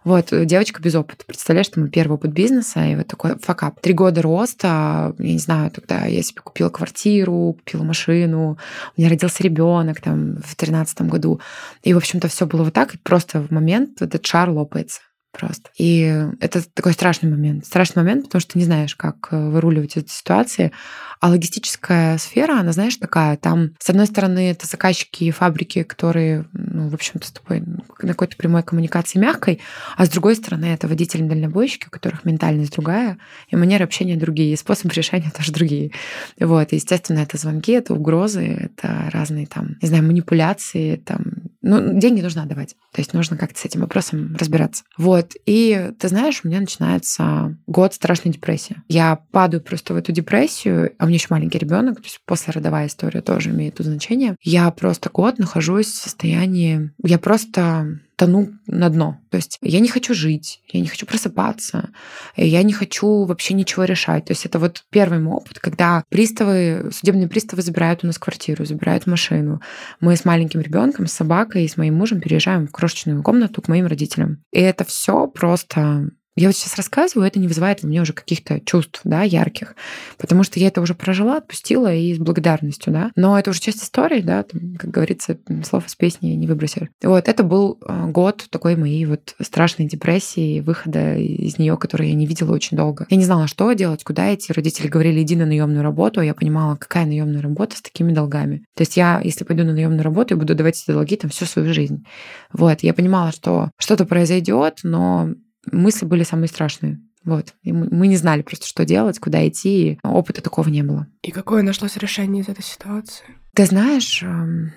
Вот, 0.03 0.27
девочка 0.31 0.81
без 0.81 0.93
опыта, 0.95 1.25
представляешь, 1.25 1.67
что 1.67 1.79
мы 1.79 1.89
первый 1.89 2.13
опыт 2.13 2.31
бизнеса, 2.31 2.85
и 2.85 2.95
вот 2.95 3.07
такой 3.07 3.39
факап. 3.39 3.79
Три 3.81 3.93
года 3.93 4.21
роста, 4.21 5.15
я 5.17 5.33
не 5.33 5.39
знаю, 5.39 5.71
тогда 5.71 6.05
я 6.05 6.21
себе 6.21 6.41
купила 6.41 6.69
квартиру, 6.69 7.57
купила 7.59 7.83
машину, 7.83 8.57
у 8.95 9.01
меня 9.01 9.09
родился 9.09 9.43
ребенок 9.43 9.99
там 9.99 10.37
в 10.45 10.55
тринадцатом 10.55 11.09
году, 11.09 11.41
и, 11.81 11.93
в 11.93 11.97
общем-то, 11.97 12.27
все 12.27 12.45
было 12.45 12.63
вот 12.63 12.73
так, 12.73 12.93
и 12.95 12.97
просто 12.99 13.41
в 13.41 13.51
момент 13.51 14.01
этот 14.01 14.25
шар 14.25 14.49
лопается 14.49 15.01
просто. 15.33 15.69
И 15.77 16.27
это 16.39 16.63
такой 16.73 16.93
страшный 16.93 17.29
момент. 17.29 17.65
Страшный 17.65 18.03
момент, 18.03 18.25
потому 18.25 18.39
что 18.39 18.53
ты 18.53 18.59
не 18.59 18.65
знаешь, 18.65 18.95
как 18.95 19.29
э, 19.31 19.49
выруливать 19.49 19.97
эти 19.97 20.09
ситуации. 20.09 20.71
А 21.19 21.29
логистическая 21.29 22.17
сфера, 22.17 22.59
она, 22.59 22.73
знаешь, 22.73 22.97
такая, 22.97 23.37
там, 23.37 23.71
с 23.79 23.89
одной 23.89 24.07
стороны, 24.07 24.51
это 24.51 24.67
заказчики 24.67 25.23
и 25.23 25.31
фабрики, 25.31 25.83
которые, 25.83 26.45
ну, 26.51 26.89
в 26.89 26.93
общем-то, 26.93 27.25
с 27.25 27.31
тобой 27.31 27.63
на 28.01 28.09
какой-то 28.09 28.35
прямой 28.35 28.61
коммуникации 28.61 29.19
мягкой, 29.19 29.61
а 29.95 30.05
с 30.05 30.09
другой 30.09 30.35
стороны, 30.35 30.65
это 30.65 30.89
водители-дальнобойщики, 30.89 31.87
у 31.87 31.89
которых 31.89 32.25
ментальность 32.25 32.73
другая, 32.73 33.17
и 33.47 33.55
манеры 33.55 33.85
общения 33.85 34.17
другие, 34.17 34.53
и 34.53 34.57
способы 34.57 34.93
решения 34.93 35.31
тоже 35.37 35.53
другие. 35.53 35.91
Вот, 36.39 36.73
и, 36.73 36.75
естественно, 36.75 37.19
это 37.19 37.37
звонки, 37.37 37.71
это 37.71 37.93
угрозы, 37.93 38.45
это 38.45 39.09
разные 39.11 39.47
там, 39.47 39.77
не 39.81 39.87
знаю, 39.87 40.03
манипуляции, 40.03 40.97
там, 40.97 41.23
ну, 41.61 41.97
деньги 41.97 42.19
нужно 42.21 42.43
отдавать. 42.43 42.75
То 42.91 42.99
есть 42.99 43.13
нужно 43.13 43.37
как-то 43.37 43.57
с 43.57 43.63
этим 43.65 43.79
вопросом 43.79 44.35
разбираться. 44.37 44.83
Вот. 44.97 45.22
И 45.45 45.91
ты 45.99 46.07
знаешь, 46.07 46.41
у 46.43 46.47
меня 46.47 46.59
начинается 46.59 47.57
год 47.67 47.93
страшной 47.93 48.33
депрессии. 48.33 48.81
Я 48.87 49.19
падаю 49.31 49.61
просто 49.61 49.93
в 49.93 49.97
эту 49.97 50.11
депрессию, 50.11 50.93
а 50.97 51.05
у 51.05 51.07
меня 51.07 51.15
еще 51.15 51.27
маленький 51.29 51.57
ребенок, 51.57 51.97
то 51.97 52.03
есть 52.03 52.19
послеродовая 52.25 52.87
история 52.87 53.21
тоже 53.21 53.51
имеет 53.51 53.75
тут 53.75 53.85
значение. 53.85 54.35
Я 54.41 54.69
просто 54.71 55.09
год 55.09 55.39
нахожусь 55.39 55.87
в 55.87 56.01
состоянии... 56.01 56.91
Я 57.03 57.19
просто 57.19 57.99
тону 58.15 58.49
на 58.67 58.89
дно. 58.89 59.19
То 59.29 59.37
есть 59.37 59.57
я 59.61 59.79
не 59.79 59.87
хочу 59.87 60.13
жить, 60.13 60.61
я 60.69 60.79
не 60.79 60.87
хочу 60.87 61.05
просыпаться, 61.05 61.89
я 62.35 62.63
не 62.63 62.73
хочу 62.73 63.25
вообще 63.25 63.53
ничего 63.53 63.83
решать. 63.83 64.25
То 64.25 64.31
есть 64.31 64.45
это 64.45 64.59
вот 64.59 64.83
первый 64.89 65.19
мой 65.19 65.35
опыт, 65.35 65.59
когда 65.59 66.03
приставы, 66.09 66.89
судебные 66.91 67.27
приставы 67.27 67.61
забирают 67.61 68.03
у 68.03 68.07
нас 68.07 68.17
квартиру, 68.17 68.65
забирают 68.65 69.07
машину. 69.07 69.61
Мы 69.99 70.15
с 70.15 70.25
маленьким 70.25 70.61
ребенком, 70.61 71.07
с 71.07 71.13
собакой 71.13 71.65
и 71.65 71.67
с 71.67 71.77
моим 71.77 71.95
мужем 71.95 72.21
переезжаем 72.21 72.67
в 72.67 72.71
крошечную 72.71 73.23
комнату 73.23 73.61
к 73.61 73.67
моим 73.67 73.87
родителям. 73.87 74.43
И 74.51 74.59
это 74.59 74.83
все 74.83 75.27
просто 75.27 76.09
я 76.35 76.47
вот 76.47 76.55
сейчас 76.55 76.75
рассказываю, 76.75 77.27
это 77.27 77.39
не 77.39 77.47
вызывает 77.47 77.83
у 77.83 77.87
меня 77.87 78.01
уже 78.01 78.13
каких-то 78.13 78.59
чувств, 78.59 79.01
да, 79.03 79.21
ярких, 79.23 79.75
потому 80.17 80.43
что 80.43 80.59
я 80.59 80.67
это 80.67 80.81
уже 80.81 80.95
прожила, 80.95 81.37
отпустила 81.37 81.93
и 81.93 82.13
с 82.13 82.17
благодарностью, 82.17 82.91
да. 82.91 83.11
Но 83.15 83.37
это 83.37 83.51
уже 83.51 83.59
часть 83.59 83.83
истории, 83.83 84.21
да, 84.21 84.43
там, 84.43 84.75
как 84.75 84.89
говорится, 84.89 85.37
слов 85.63 85.85
из 85.87 85.95
песни 85.95 86.29
не 86.29 86.47
выбросили. 86.47 86.89
Вот, 87.03 87.27
это 87.27 87.43
был 87.43 87.79
э, 87.87 88.07
год 88.07 88.45
такой 88.49 88.75
моей 88.75 89.05
вот 89.05 89.35
страшной 89.41 89.87
депрессии, 89.87 90.61
выхода 90.61 91.15
из 91.15 91.57
нее, 91.57 91.77
который 91.77 92.09
я 92.09 92.15
не 92.15 92.25
видела 92.25 92.51
очень 92.53 92.77
долго. 92.77 93.05
Я 93.09 93.17
не 93.17 93.25
знала, 93.25 93.47
что 93.47 93.71
делать, 93.73 94.03
куда 94.03 94.33
идти. 94.33 94.53
Родители 94.53 94.87
говорили, 94.87 95.21
иди 95.21 95.35
на 95.35 95.45
наемную 95.45 95.83
работу, 95.83 96.19
а 96.19 96.25
я 96.25 96.33
понимала, 96.33 96.75
какая 96.75 97.05
наемная 97.05 97.41
работа 97.41 97.77
с 97.77 97.81
такими 97.81 98.11
долгами. 98.11 98.65
То 98.75 98.81
есть 98.81 98.97
я, 98.97 99.21
если 99.23 99.43
пойду 99.43 99.63
на 99.63 99.73
наемную 99.73 100.03
работу, 100.03 100.33
я 100.33 100.39
буду 100.39 100.55
давать 100.55 100.81
эти 100.81 100.91
долги 100.91 101.15
там 101.15 101.29
всю 101.29 101.45
свою 101.45 101.73
жизнь. 101.73 102.05
Вот, 102.51 102.81
я 102.81 102.93
понимала, 102.93 103.31
что 103.31 103.69
что-то 103.77 104.05
произойдет, 104.05 104.79
но 104.83 105.29
мысли 105.71 106.05
были 106.05 106.23
самые 106.23 106.47
страшные. 106.47 106.99
Вот. 107.23 107.53
И 107.61 107.71
мы 107.71 108.07
не 108.07 108.17
знали 108.17 108.41
просто, 108.41 108.67
что 108.67 108.85
делать, 108.85 109.19
куда 109.19 109.47
идти. 109.47 109.99
Опыта 110.03 110.41
такого 110.41 110.67
не 110.69 110.83
было. 110.83 111.07
И 111.21 111.31
какое 111.31 111.63
нашлось 111.63 111.95
решение 111.97 112.43
из 112.43 112.49
этой 112.49 112.63
ситуации? 112.63 113.25
Ты 113.53 113.65
знаешь, 113.65 114.21
эм, 114.23 114.73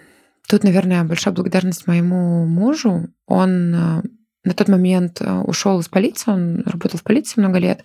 тут, 0.49 0.63
наверное, 0.63 1.03
большая 1.05 1.35
благодарность 1.35 1.87
моему 1.87 2.47
мужу. 2.47 3.09
Он 3.27 3.75
э, 3.75 4.03
на 4.47 4.55
тот 4.55 4.69
момент 4.69 5.21
э, 5.21 5.41
ушел 5.41 5.81
из 5.81 5.89
полиции, 5.89 6.31
он 6.31 6.63
работал 6.65 7.01
в 7.01 7.03
полиции 7.03 7.41
много 7.41 7.59
лет. 7.59 7.83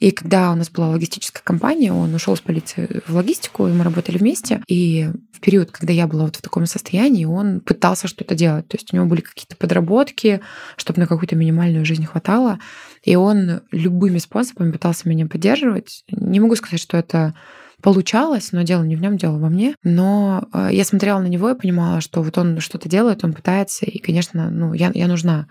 И 0.00 0.10
когда 0.10 0.50
у 0.50 0.56
нас 0.56 0.68
была 0.68 0.88
логистическая 0.88 1.42
компания, 1.42 1.92
он 1.92 2.12
ушел 2.12 2.34
из 2.34 2.40
полиции 2.40 3.00
в 3.06 3.14
логистику, 3.14 3.68
и 3.68 3.72
мы 3.72 3.84
работали 3.84 4.18
вместе. 4.18 4.60
И 4.66 5.08
в 5.32 5.38
период, 5.40 5.70
когда 5.70 5.92
я 5.92 6.08
была 6.08 6.24
вот 6.24 6.36
в 6.36 6.42
таком 6.42 6.66
состоянии, 6.66 7.24
он 7.26 7.60
пытался 7.60 8.08
что-то 8.08 8.34
делать. 8.34 8.66
То 8.66 8.76
есть 8.76 8.92
у 8.92 8.96
него 8.96 9.06
были 9.06 9.20
какие-то 9.20 9.56
подработки, 9.56 10.40
чтобы 10.76 10.98
на 10.98 11.06
какую-то 11.06 11.36
минимальную 11.36 11.84
жизнь 11.84 12.04
хватало. 12.06 12.58
И 13.04 13.14
он 13.14 13.60
любыми 13.70 14.18
способами 14.18 14.72
пытался 14.72 15.08
меня 15.08 15.26
поддерживать. 15.26 16.02
Не 16.10 16.40
могу 16.40 16.56
сказать, 16.56 16.80
что 16.80 16.96
это 16.96 17.34
получалось, 17.80 18.52
но 18.52 18.62
дело 18.62 18.82
не 18.82 18.96
в 18.96 19.00
нем, 19.00 19.16
дело 19.16 19.38
во 19.38 19.48
мне. 19.48 19.74
Но 19.82 20.48
э, 20.52 20.68
я 20.72 20.84
смотрела 20.84 21.20
на 21.20 21.26
него 21.26 21.50
и 21.50 21.58
понимала, 21.58 22.00
что 22.00 22.22
вот 22.22 22.36
он 22.38 22.60
что-то 22.60 22.88
делает, 22.88 23.24
он 23.24 23.32
пытается, 23.32 23.86
и, 23.86 23.98
конечно, 23.98 24.50
ну, 24.50 24.72
я, 24.72 24.90
я 24.94 25.08
нужна. 25.08 25.46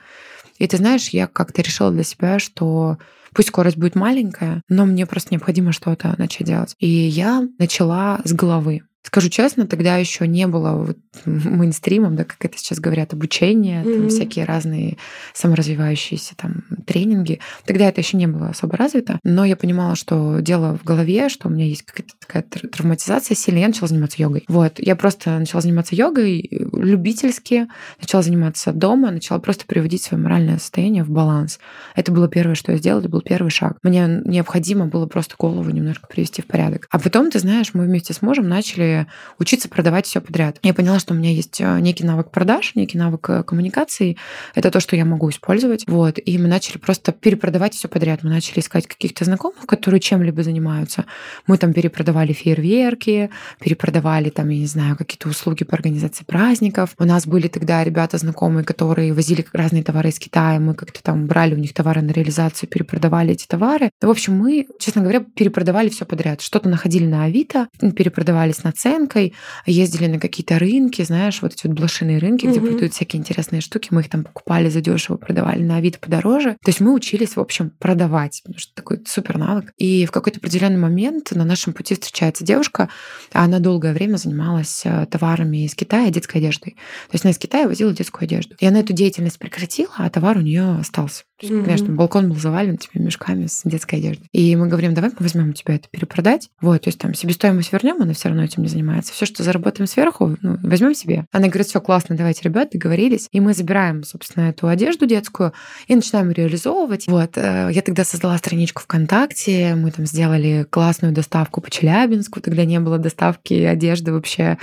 И 0.60 0.68
ты 0.68 0.78
знаешь, 0.78 1.10
я 1.10 1.26
как-то 1.28 1.62
решила 1.62 1.92
для 1.92 2.04
себя, 2.04 2.38
что 2.40 2.98
Пусть 3.34 3.50
скорость 3.50 3.78
будет 3.78 3.96
маленькая, 3.96 4.64
но 4.70 4.86
мне 4.86 5.06
просто 5.06 5.30
необходимо 5.32 5.72
что-то 5.72 6.16
начать 6.18 6.48
делать. 6.48 6.76
И 6.80 6.88
я 6.88 7.48
начала 7.60 8.22
с 8.24 8.34
головы. 8.34 8.82
Скажу 9.10 9.30
честно, 9.30 9.66
тогда 9.66 9.98
еще 9.98 10.28
не 10.28 10.46
было 10.46 10.74
вот 10.74 10.98
мейнстримом, 11.26 12.16
да, 12.16 12.26
как 12.26 12.46
это 12.46 12.60
сейчас 12.60 12.80
говорят, 12.80 13.12
обучение, 13.12 13.82
mm-hmm. 13.82 13.98
там 13.98 14.10
всякие 14.10 14.46
разные 14.46 14.98
саморазвивающиеся 15.34 16.36
там 16.36 16.64
тренинги. 16.86 17.40
Тогда 17.66 17.90
это 17.90 18.02
еще 18.02 18.18
не 18.18 18.28
было 18.28 18.50
особо 18.50 18.78
развито, 18.78 19.18
но 19.24 19.46
я 19.46 19.56
понимала, 19.56 19.96
что 19.96 20.42
дело 20.42 20.78
в 20.78 20.84
голове, 20.84 21.30
что 21.30 21.48
у 21.48 21.52
меня 21.52 21.66
есть 21.66 21.82
какая-то 21.82 22.14
такая 22.20 22.44
травматизация 22.44 23.34
сильная. 23.34 23.62
Я 23.62 23.68
начала 23.70 23.88
заниматься 23.88 24.22
йогой. 24.22 24.44
Вот, 24.48 24.74
я 24.78 24.96
просто 24.96 25.40
начала 25.40 25.62
заниматься 25.62 25.96
йогой 25.96 26.48
любительски, 26.72 27.68
начала 28.00 28.22
заниматься 28.22 28.74
дома, 28.74 29.10
начала 29.10 29.40
просто 29.40 29.66
приводить 29.66 30.04
свое 30.04 30.22
моральное 30.22 30.60
состояние 30.60 31.04
в 31.04 31.10
баланс. 31.10 31.60
Это 31.96 32.12
было 32.12 32.28
первое, 32.28 32.54
что 32.54 32.74
я 32.74 32.78
сделала, 32.78 33.00
это 33.00 33.10
был 33.10 33.22
первый 33.22 33.50
шаг. 33.50 33.80
Мне 33.82 34.22
необходимо 34.24 34.86
было 34.86 35.08
просто 35.08 35.34
голову 35.36 35.68
немножко 35.72 36.06
привести 36.06 36.44
в 36.44 36.46
порядок. 36.46 36.86
А 36.92 37.00
потом, 37.00 37.32
ты 37.32 37.40
знаешь, 37.40 37.74
мы 37.74 37.86
вместе 37.86 38.14
с 38.14 38.22
мужем 38.22 38.48
начали 38.48 38.99
учиться 39.38 39.70
продавать 39.70 40.06
все 40.06 40.22
подряд. 40.22 40.60
Я 40.64 40.74
поняла, 40.74 41.00
что 41.00 41.14
у 41.14 41.18
меня 41.18 41.32
есть 41.32 41.60
э, 41.62 41.80
некий 41.80 42.04
навык 42.04 42.32
продаж, 42.32 42.74
некий 42.76 42.98
навык 42.98 43.30
э, 43.30 43.44
коммуникации. 43.44 44.18
Это 44.56 44.72
то, 44.72 44.80
что 44.80 44.96
я 44.96 45.06
могу 45.06 45.30
использовать. 45.30 45.86
Вот. 45.88 46.20
И 46.24 46.38
мы 46.38 46.48
начали 46.48 46.78
просто 46.78 47.12
перепродавать 47.12 47.74
все 47.74 47.88
подряд. 47.88 48.24
Мы 48.24 48.30
начали 48.30 48.60
искать 48.60 48.88
каких-то 48.88 49.26
знакомых, 49.26 49.66
которые 49.66 50.00
чем-либо 50.00 50.44
занимаются. 50.44 51.06
Мы 51.48 51.58
там 51.58 51.74
перепродавали 51.74 52.34
фейерверки, 52.34 53.30
перепродавали 53.60 54.30
там, 54.30 54.50
я 54.50 54.60
не 54.60 54.66
знаю, 54.66 54.96
какие-то 54.98 55.30
услуги 55.30 55.64
по 55.64 55.76
организации 55.76 56.24
праздников. 56.24 56.96
У 56.98 57.06
нас 57.06 57.28
были 57.28 57.48
тогда 57.48 57.84
ребята 57.84 58.18
знакомые, 58.18 58.64
которые 58.64 59.14
возили 59.14 59.46
разные 59.54 59.84
товары 59.84 60.10
из 60.10 60.20
Китая. 60.20 60.60
Мы 60.60 60.74
как-то 60.74 61.02
там 61.04 61.28
брали 61.28 61.56
у 61.56 61.58
них 61.58 61.74
товары 61.74 62.02
на 62.02 62.12
реализацию, 62.12 62.70
перепродавали 62.70 63.34
эти 63.34 63.46
товары. 63.48 63.92
В 64.02 64.10
общем, 64.10 64.34
мы, 64.34 64.68
честно 64.80 65.02
говоря, 65.02 65.22
перепродавали 65.22 65.90
все 65.90 66.06
подряд. 66.06 66.42
Что-то 66.42 66.70
находили 66.70 67.06
на 67.06 67.26
Авито, 67.26 67.68
перепродавались 67.80 68.64
на 68.64 68.72
наценкой, 68.80 69.34
ездили 69.66 70.08
на 70.08 70.20
какие-то 70.20 70.60
рынки, 70.60 71.02
знаешь, 71.02 71.42
вот 71.42 71.54
эти 71.54 71.68
вот 71.68 71.76
блошиные 71.76 72.20
рынки, 72.20 72.46
где 72.46 72.60
mm-hmm. 72.60 72.70
продают 72.70 72.94
всякие 72.94 73.20
интересные 73.20 73.62
штуки, 73.62 73.90
мы 73.92 74.02
их 74.02 74.10
там 74.10 74.24
покупали 74.24 74.70
за 74.70 74.82
дешево, 74.82 75.18
продавали 75.18 75.64
на 75.64 75.82
вид 75.82 76.00
подороже. 76.00 76.58
То 76.64 76.70
есть 76.70 76.80
мы 76.80 76.94
учились, 76.94 77.36
в 77.36 77.40
общем, 77.40 77.72
продавать, 77.80 78.42
потому 78.44 78.60
что 78.60 78.74
такой 78.74 79.02
супер 79.06 79.38
навык. 79.38 79.72
И 79.78 80.06
в 80.06 80.12
какой-то 80.12 80.40
определенный 80.40 80.80
момент 80.80 81.32
на 81.32 81.46
нашем 81.46 81.74
пути 81.74 81.96
встречается 81.96 82.44
девушка, 82.44 82.90
она 83.34 83.60
долгое 83.60 83.94
время 83.94 84.18
занималась 84.18 84.84
э, 84.86 85.06
товарами 85.10 85.66
из 85.66 85.76
Китая, 85.76 86.10
детской 86.10 86.38
одеждой. 86.38 86.72
То 86.72 87.14
есть 87.14 87.26
она 87.26 87.32
из 87.32 87.38
Китая 87.38 87.68
возила 87.68 87.94
детскую 87.94 88.26
одежду. 88.26 88.56
И 88.60 88.66
она 88.66 88.80
эту 88.80 88.94
деятельность 88.94 89.40
прекратила, 89.40 89.92
а 89.98 90.10
товар 90.10 90.38
у 90.38 90.42
нее 90.42 90.78
остался. 90.80 91.24
То 91.40 91.46
есть, 91.46 91.54
mm-hmm. 91.54 91.64
конечно, 91.64 91.94
балкон 91.94 92.28
был 92.28 92.36
завален 92.36 92.78
теми 92.78 93.06
мешками 93.06 93.48
с 93.48 93.62
детской 93.64 93.96
одеждой. 93.96 94.28
И 94.34 94.54
мы 94.58 94.68
говорим, 94.68 94.94
давай 94.94 95.10
мы 95.12 95.16
возьмем 95.20 95.52
у 95.52 95.54
тебя 95.54 95.76
это 95.76 95.88
перепродать. 95.90 96.50
Вот, 96.60 96.82
то 96.82 96.90
есть 96.90 97.00
там 97.00 97.14
себестоимость 97.14 97.72
вернем, 97.72 98.02
она 98.02 98.14
все 98.14 98.28
равно 98.28 98.44
этим 98.44 98.64
не 98.64 98.68
занимается. 98.68 99.14
Все, 99.14 99.26
что 99.26 99.42
заработаем 99.44 99.88
сверху, 99.88 100.36
ну, 100.42 100.58
возьмем 100.62 100.94
себе. 100.94 101.26
Она 101.32 101.48
говорит, 101.48 101.68
все 101.68 101.80
классно, 101.80 102.18
давайте, 102.18 102.42
ребят, 102.44 102.72
договорились. 102.74 103.30
И 103.32 103.40
мы 103.40 103.54
забираем, 103.54 104.04
собственно, 104.04 104.50
эту 104.50 104.68
одежду 104.68 105.06
детскую 105.06 105.54
и 105.88 105.96
начинаем 105.96 106.30
реализовывать. 106.32 107.08
Вот, 107.08 107.38
э, 107.38 107.70
я 107.72 107.82
тогда 107.84 108.04
создала 108.04 108.38
страничку 108.38 108.82
ВКонтакте, 108.82 109.76
мы 109.76 109.92
там 109.92 110.06
сделали 110.06 110.68
классную 110.70 111.14
доставку 111.14 111.62
по 111.62 111.72
Челябинску, 111.72 112.42
тогда 112.42 112.66
не 112.66 112.82
было 112.82 112.98
доставки 112.98 113.54
одежды 113.54 114.12
вообще, 114.12 114.58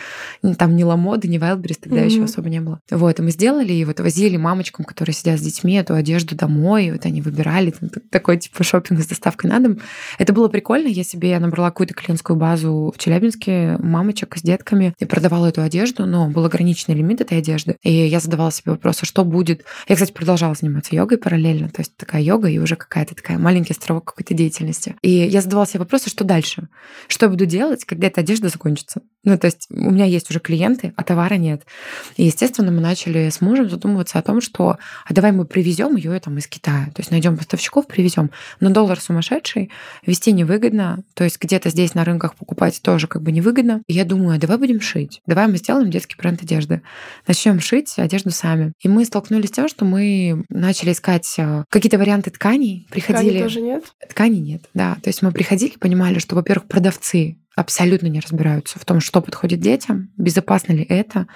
там 0.59 0.77
ни 0.77 0.83
Ламоды, 0.83 1.27
ни 1.27 1.39
Wildberries 1.39 1.79
тогда 1.81 2.03
mm-hmm. 2.03 2.07
еще 2.07 2.25
особо 2.25 2.51
не 2.51 2.61
было. 2.61 2.81
Вот, 2.91 3.19
и 3.19 3.23
мы 3.23 3.31
сделали, 3.31 3.73
и 3.73 3.85
вот 3.87 3.99
возили 4.01 4.37
мамочкам, 4.37 4.85
которые 4.85 5.15
сидят 5.15 5.41
с 5.41 5.43
детьми, 5.43 5.75
эту 5.77 5.95
одежду 5.95 6.37
домой 6.37 6.66
домой, 6.67 6.91
вот 6.91 7.07
они 7.07 7.23
выбирали 7.23 7.71
там, 7.71 7.89
такой 8.11 8.39
типа 8.39 8.65
шопинг 8.65 9.01
с 9.01 9.07
доставкой 9.07 9.51
на 9.51 9.61
дом. 9.61 9.79
Это 10.19 10.33
было 10.33 10.49
прикольно. 10.49 10.89
Я 10.89 11.05
себе 11.05 11.39
набрала 11.39 11.71
какую-то 11.71 11.95
клиентскую 11.95 12.37
базу 12.37 12.93
в 12.95 12.99
Челябинске, 12.99 13.77
мамочек 13.79 14.37
с 14.37 14.43
детками, 14.43 14.95
и 14.99 15.05
продавала 15.05 15.47
эту 15.47 15.63
одежду, 15.63 16.07
но 16.07 16.29
был 16.29 16.45
ограниченный 16.45 16.97
лимит 16.97 17.21
этой 17.21 17.39
одежды. 17.39 17.77
И 17.83 17.93
я 17.93 18.21
задавала 18.21 18.51
себе 18.51 18.73
вопрос, 18.73 19.03
а 19.03 19.07
что 19.07 19.25
будет? 19.25 19.65
Я, 19.89 19.95
кстати, 19.95 20.13
продолжала 20.13 20.55
заниматься 20.55 20.95
йогой 20.95 21.19
параллельно, 21.19 21.69
то 21.69 21.81
есть 21.81 21.97
такая 21.97 22.23
йога 22.23 22.49
и 22.49 22.59
уже 22.59 22.77
какая-то 22.77 23.15
такая 23.15 23.39
маленький 23.39 23.73
островок 23.73 24.05
какой-то 24.05 24.35
деятельности. 24.35 24.97
И 25.03 25.11
я 25.11 25.41
задавала 25.41 25.67
себе 25.67 25.81
вопрос, 25.81 26.07
а 26.07 26.11
что 26.11 26.25
дальше? 26.25 26.69
Что 27.09 27.27
я 27.27 27.31
буду 27.31 27.47
делать, 27.47 27.85
когда 27.85 28.09
эта 28.09 28.21
одежда 28.21 28.49
закончится? 28.49 29.03
Ну, 29.27 29.37
то 29.37 29.47
есть 29.47 29.67
у 29.71 29.91
меня 29.91 30.05
есть 30.05 30.31
уже 30.31 30.39
клиенты, 30.39 30.95
а 30.97 31.03
товара 31.03 31.35
нет. 31.35 31.67
И, 32.17 32.25
естественно, 32.25 32.71
мы 32.71 32.81
начали 32.81 33.29
с 33.29 33.41
мужем 33.41 33.69
задумываться 33.69 34.21
о 34.21 34.23
том, 34.23 34.41
что 34.41 34.79
а 35.05 35.13
давай 35.13 35.33
мы 35.33 35.45
привезем 35.45 35.97
ее 35.97 36.19
там 36.21 36.39
из 36.39 36.47
Китая. 36.47 36.87
То 36.95 37.01
есть 37.01 37.11
найдем 37.11 37.37
поставщиков, 37.37 37.89
привезем. 37.89 38.31
Но 38.61 38.71
доллар 38.71 39.01
сумасшедший, 39.01 39.73
вести 40.07 40.31
невыгодно. 40.31 41.03
То 41.15 41.25
есть 41.25 41.41
где-то 41.41 41.71
здесь 41.71 41.95
на 41.95 42.05
рынках 42.05 42.37
покупать 42.37 42.81
тоже 42.83 43.09
как 43.09 43.23
бы 43.23 43.33
невыгодно. 43.33 43.83
И 43.89 43.95
я 43.95 44.05
думаю, 44.05 44.37
а 44.37 44.39
давай 44.39 44.59
будем 44.59 44.81
шить. 44.81 45.21
Давай 45.27 45.49
мы 45.49 45.57
сделаем 45.57 45.91
детский 45.91 46.15
бренд 46.17 46.41
одежды. 46.41 46.83
Начнем 47.27 47.59
шить 47.59 47.95
одежду 47.97 48.31
сами. 48.31 48.75
И 48.81 48.89
мы 48.89 49.05
столкнулись 49.05 49.49
с 49.49 49.53
тем, 49.53 49.69
что 49.69 49.85
мы 49.85 50.45
начали 50.51 50.93
искать 50.93 51.35
э, 51.39 51.65
какие-то 51.69 51.99
варианты 51.99 52.31
тканей. 52.31 52.87
Приходили... 52.93 53.39
Ткани 53.39 53.43
тоже 53.43 53.61
нет? 53.61 53.85
Ткани 54.09 54.37
нет, 54.37 54.63
да. 54.73 54.95
То 55.03 55.09
есть 55.09 55.23
мы 55.23 55.33
приходили, 55.33 55.73
понимали, 55.79 56.21
что, 56.21 56.37
во-первых, 56.37 56.69
продавцы 56.69 57.39
абсолютно 57.57 58.07
не 58.07 58.21
разбираются 58.21 58.79
в 58.79 58.85
том, 58.85 59.01
что 59.01 59.21
подходит 59.21 59.61
детям, 59.61 60.13
безопасно 60.17 60.73
ли 60.73 60.85
это, 60.85 61.27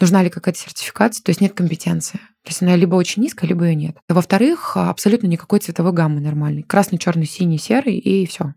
нужна 0.00 0.22
ли 0.22 0.30
какая-то 0.30 0.58
сертификация, 0.58 1.22
то 1.22 1.30
есть 1.30 1.40
нет 1.40 1.52
компетенции. 1.52 2.20
То 2.44 2.50
есть 2.50 2.60
она 2.60 2.76
либо 2.76 2.94
очень 2.94 3.22
низкая, 3.22 3.48
либо 3.48 3.64
ее 3.64 3.74
нет. 3.74 3.96
Во-вторых, 4.06 4.76
абсолютно 4.76 5.26
никакой 5.26 5.60
цветовой 5.60 5.92
гаммы 5.92 6.20
нормальной. 6.20 6.62
Красный, 6.62 6.98
черный, 6.98 7.24
синий, 7.24 7.56
серый 7.56 7.96
и 7.96 8.26
все. 8.26 8.52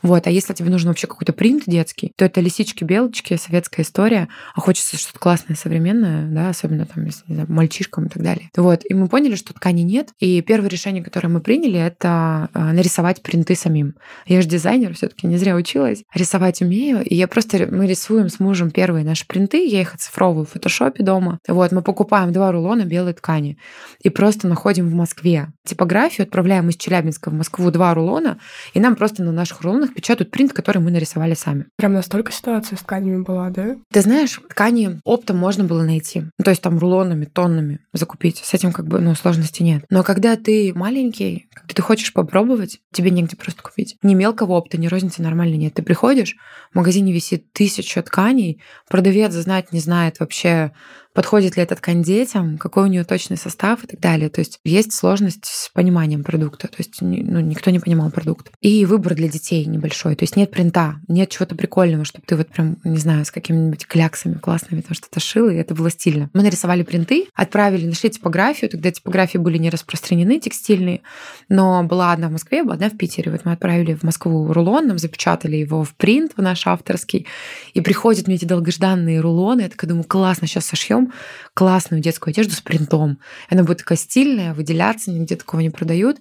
Вот. 0.00 0.28
А 0.28 0.30
если 0.30 0.54
тебе 0.54 0.70
нужен 0.70 0.88
вообще 0.88 1.08
какой-то 1.08 1.32
принт 1.32 1.64
детский, 1.66 2.12
то 2.16 2.24
это 2.24 2.40
лисички, 2.40 2.84
белочки, 2.84 3.36
советская 3.36 3.84
история. 3.84 4.28
А 4.54 4.60
хочется 4.60 4.96
что-то 4.96 5.18
классное, 5.18 5.56
современное, 5.56 6.28
да, 6.28 6.50
особенно 6.50 6.86
там, 6.86 7.04
если, 7.04 7.24
не 7.26 7.34
знаю, 7.34 7.50
мальчишкам 7.50 8.06
и 8.06 8.08
так 8.10 8.22
далее. 8.22 8.48
Вот. 8.56 8.82
И 8.88 8.94
мы 8.94 9.08
поняли, 9.08 9.34
что 9.34 9.52
ткани 9.52 9.82
нет. 9.82 10.10
И 10.20 10.40
первое 10.40 10.70
решение, 10.70 11.02
которое 11.02 11.28
мы 11.28 11.40
приняли, 11.40 11.80
это 11.80 12.48
а, 12.52 12.72
нарисовать 12.72 13.22
принты 13.22 13.56
самим. 13.56 13.94
Я 14.24 14.40
же 14.40 14.48
дизайнер, 14.48 14.94
все-таки 14.94 15.26
не 15.26 15.36
зря 15.36 15.56
училась. 15.56 16.04
Рисовать 16.14 16.62
умею. 16.62 17.02
И 17.04 17.16
я 17.16 17.26
просто, 17.26 17.66
мы 17.68 17.88
рисуем 17.88 18.28
с 18.28 18.38
мужем 18.38 18.70
первые 18.70 19.04
наши 19.04 19.26
принты. 19.26 19.66
Я 19.66 19.80
их 19.80 19.96
оцифровываю 19.96 20.46
в 20.46 20.50
фотошопе 20.50 21.02
дома. 21.02 21.40
Вот. 21.48 21.72
Мы 21.72 21.82
покупаем 21.82 22.32
два 22.32 22.52
рулона 22.52 22.84
белой 22.84 23.14
ткани 23.14 23.31
ткани. 23.32 23.56
И 24.00 24.10
просто 24.10 24.48
находим 24.48 24.88
в 24.88 24.94
Москве 24.94 25.52
типографию, 25.64 26.26
отправляем 26.26 26.68
из 26.68 26.76
Челябинска 26.76 27.30
в 27.30 27.34
Москву 27.34 27.70
два 27.70 27.94
рулона, 27.94 28.38
и 28.74 28.80
нам 28.80 28.96
просто 28.96 29.22
на 29.22 29.32
наших 29.32 29.62
рулонах 29.62 29.94
печатают 29.94 30.30
принт, 30.30 30.52
который 30.52 30.78
мы 30.78 30.90
нарисовали 30.90 31.34
сами. 31.34 31.66
Прям 31.76 31.92
настолько 31.92 32.32
ситуация 32.32 32.76
с 32.76 32.80
тканями 32.80 33.22
была, 33.22 33.50
да? 33.50 33.76
Ты 33.90 34.00
знаешь, 34.00 34.40
ткани 34.50 35.00
оптом 35.04 35.38
можно 35.38 35.64
было 35.64 35.82
найти. 35.82 36.24
То 36.42 36.50
есть 36.50 36.62
там 36.62 36.78
рулонами, 36.78 37.24
тоннами 37.24 37.80
закупить. 37.92 38.38
С 38.38 38.54
этим 38.54 38.72
как 38.72 38.86
бы, 38.86 39.00
ну, 39.00 39.14
сложности 39.14 39.62
нет. 39.62 39.84
Но 39.90 40.02
когда 40.02 40.36
ты 40.36 40.72
маленький, 40.74 41.48
когда 41.54 41.74
ты 41.74 41.82
хочешь 41.82 42.12
попробовать, 42.12 42.80
тебе 42.92 43.10
негде 43.10 43.36
просто 43.36 43.62
купить. 43.62 43.96
Ни 44.02 44.14
мелкого 44.14 44.52
опта, 44.52 44.78
ни 44.78 44.88
розницы 44.88 45.22
нормально 45.22 45.56
нет. 45.56 45.74
Ты 45.74 45.82
приходишь, 45.82 46.36
в 46.72 46.76
магазине 46.76 47.12
висит 47.12 47.52
тысяча 47.52 48.02
тканей, 48.02 48.60
продавец 48.88 49.32
знать 49.32 49.72
не 49.72 49.80
знает 49.80 50.20
вообще, 50.20 50.72
подходит 51.14 51.56
ли 51.56 51.62
эта 51.62 51.76
ткань 51.76 52.02
детям, 52.02 52.58
какой 52.58 52.84
у 52.84 52.86
нее 52.86 53.04
точный 53.04 53.36
состав 53.36 53.84
и 53.84 53.86
так 53.86 54.00
далее. 54.00 54.28
То 54.28 54.40
есть 54.40 54.58
есть 54.64 54.92
сложность 54.92 55.44
с 55.44 55.70
пониманием 55.70 56.24
продукта, 56.24 56.68
то 56.68 56.76
есть 56.78 57.00
ну, 57.00 57.40
никто 57.40 57.70
не 57.70 57.78
понимал 57.78 58.10
продукт. 58.10 58.50
И 58.60 58.84
выбор 58.84 59.14
для 59.14 59.28
детей 59.28 59.64
небольшой, 59.66 60.16
то 60.16 60.22
есть 60.22 60.36
нет 60.36 60.50
принта, 60.50 60.96
нет 61.08 61.30
чего-то 61.30 61.54
прикольного, 61.54 62.04
чтобы 62.04 62.24
ты 62.26 62.36
вот 62.36 62.48
прям, 62.48 62.78
не 62.84 62.98
знаю, 62.98 63.24
с 63.24 63.30
какими-нибудь 63.30 63.86
кляксами 63.86 64.34
классными 64.34 64.80
там 64.80 64.94
что-то 64.94 65.20
шил, 65.20 65.48
и 65.48 65.54
это 65.54 65.74
было 65.74 65.90
стильно. 65.90 66.30
Мы 66.32 66.42
нарисовали 66.42 66.82
принты, 66.82 67.26
отправили, 67.34 67.86
нашли 67.86 68.10
типографию, 68.10 68.70
тогда 68.70 68.90
типографии 68.90 69.38
были 69.38 69.58
не 69.58 69.70
распространены 69.70 70.40
текстильные, 70.40 71.02
но 71.48 71.82
была 71.84 72.12
одна 72.12 72.28
в 72.28 72.32
Москве, 72.32 72.62
была 72.62 72.74
одна 72.74 72.90
в 72.90 72.96
Питере. 72.96 73.30
Вот 73.30 73.44
мы 73.44 73.52
отправили 73.52 73.94
в 73.94 74.02
Москву 74.02 74.52
рулон, 74.52 74.86
нам 74.86 74.98
запечатали 74.98 75.56
его 75.56 75.84
в 75.84 75.94
принт 75.94 76.32
в 76.36 76.42
наш 76.42 76.66
авторский, 76.66 77.26
и 77.74 77.80
приходят 77.80 78.26
мне 78.26 78.36
эти 78.36 78.44
долгожданные 78.44 79.20
рулоны, 79.20 79.62
я 79.62 79.68
такая 79.68 79.88
думаю, 79.88 80.04
классно, 80.04 80.46
сейчас 80.46 80.66
сошьем 80.66 81.01
берем 81.02 81.12
классную 81.54 82.02
детскую 82.02 82.32
одежду 82.32 82.54
с 82.54 82.60
принтом. 82.60 83.18
Она 83.50 83.62
будет 83.62 83.78
такая 83.78 83.98
стильная, 83.98 84.54
выделяться, 84.54 85.10
нигде 85.10 85.36
такого 85.36 85.60
не 85.60 85.70
продают. 85.70 86.18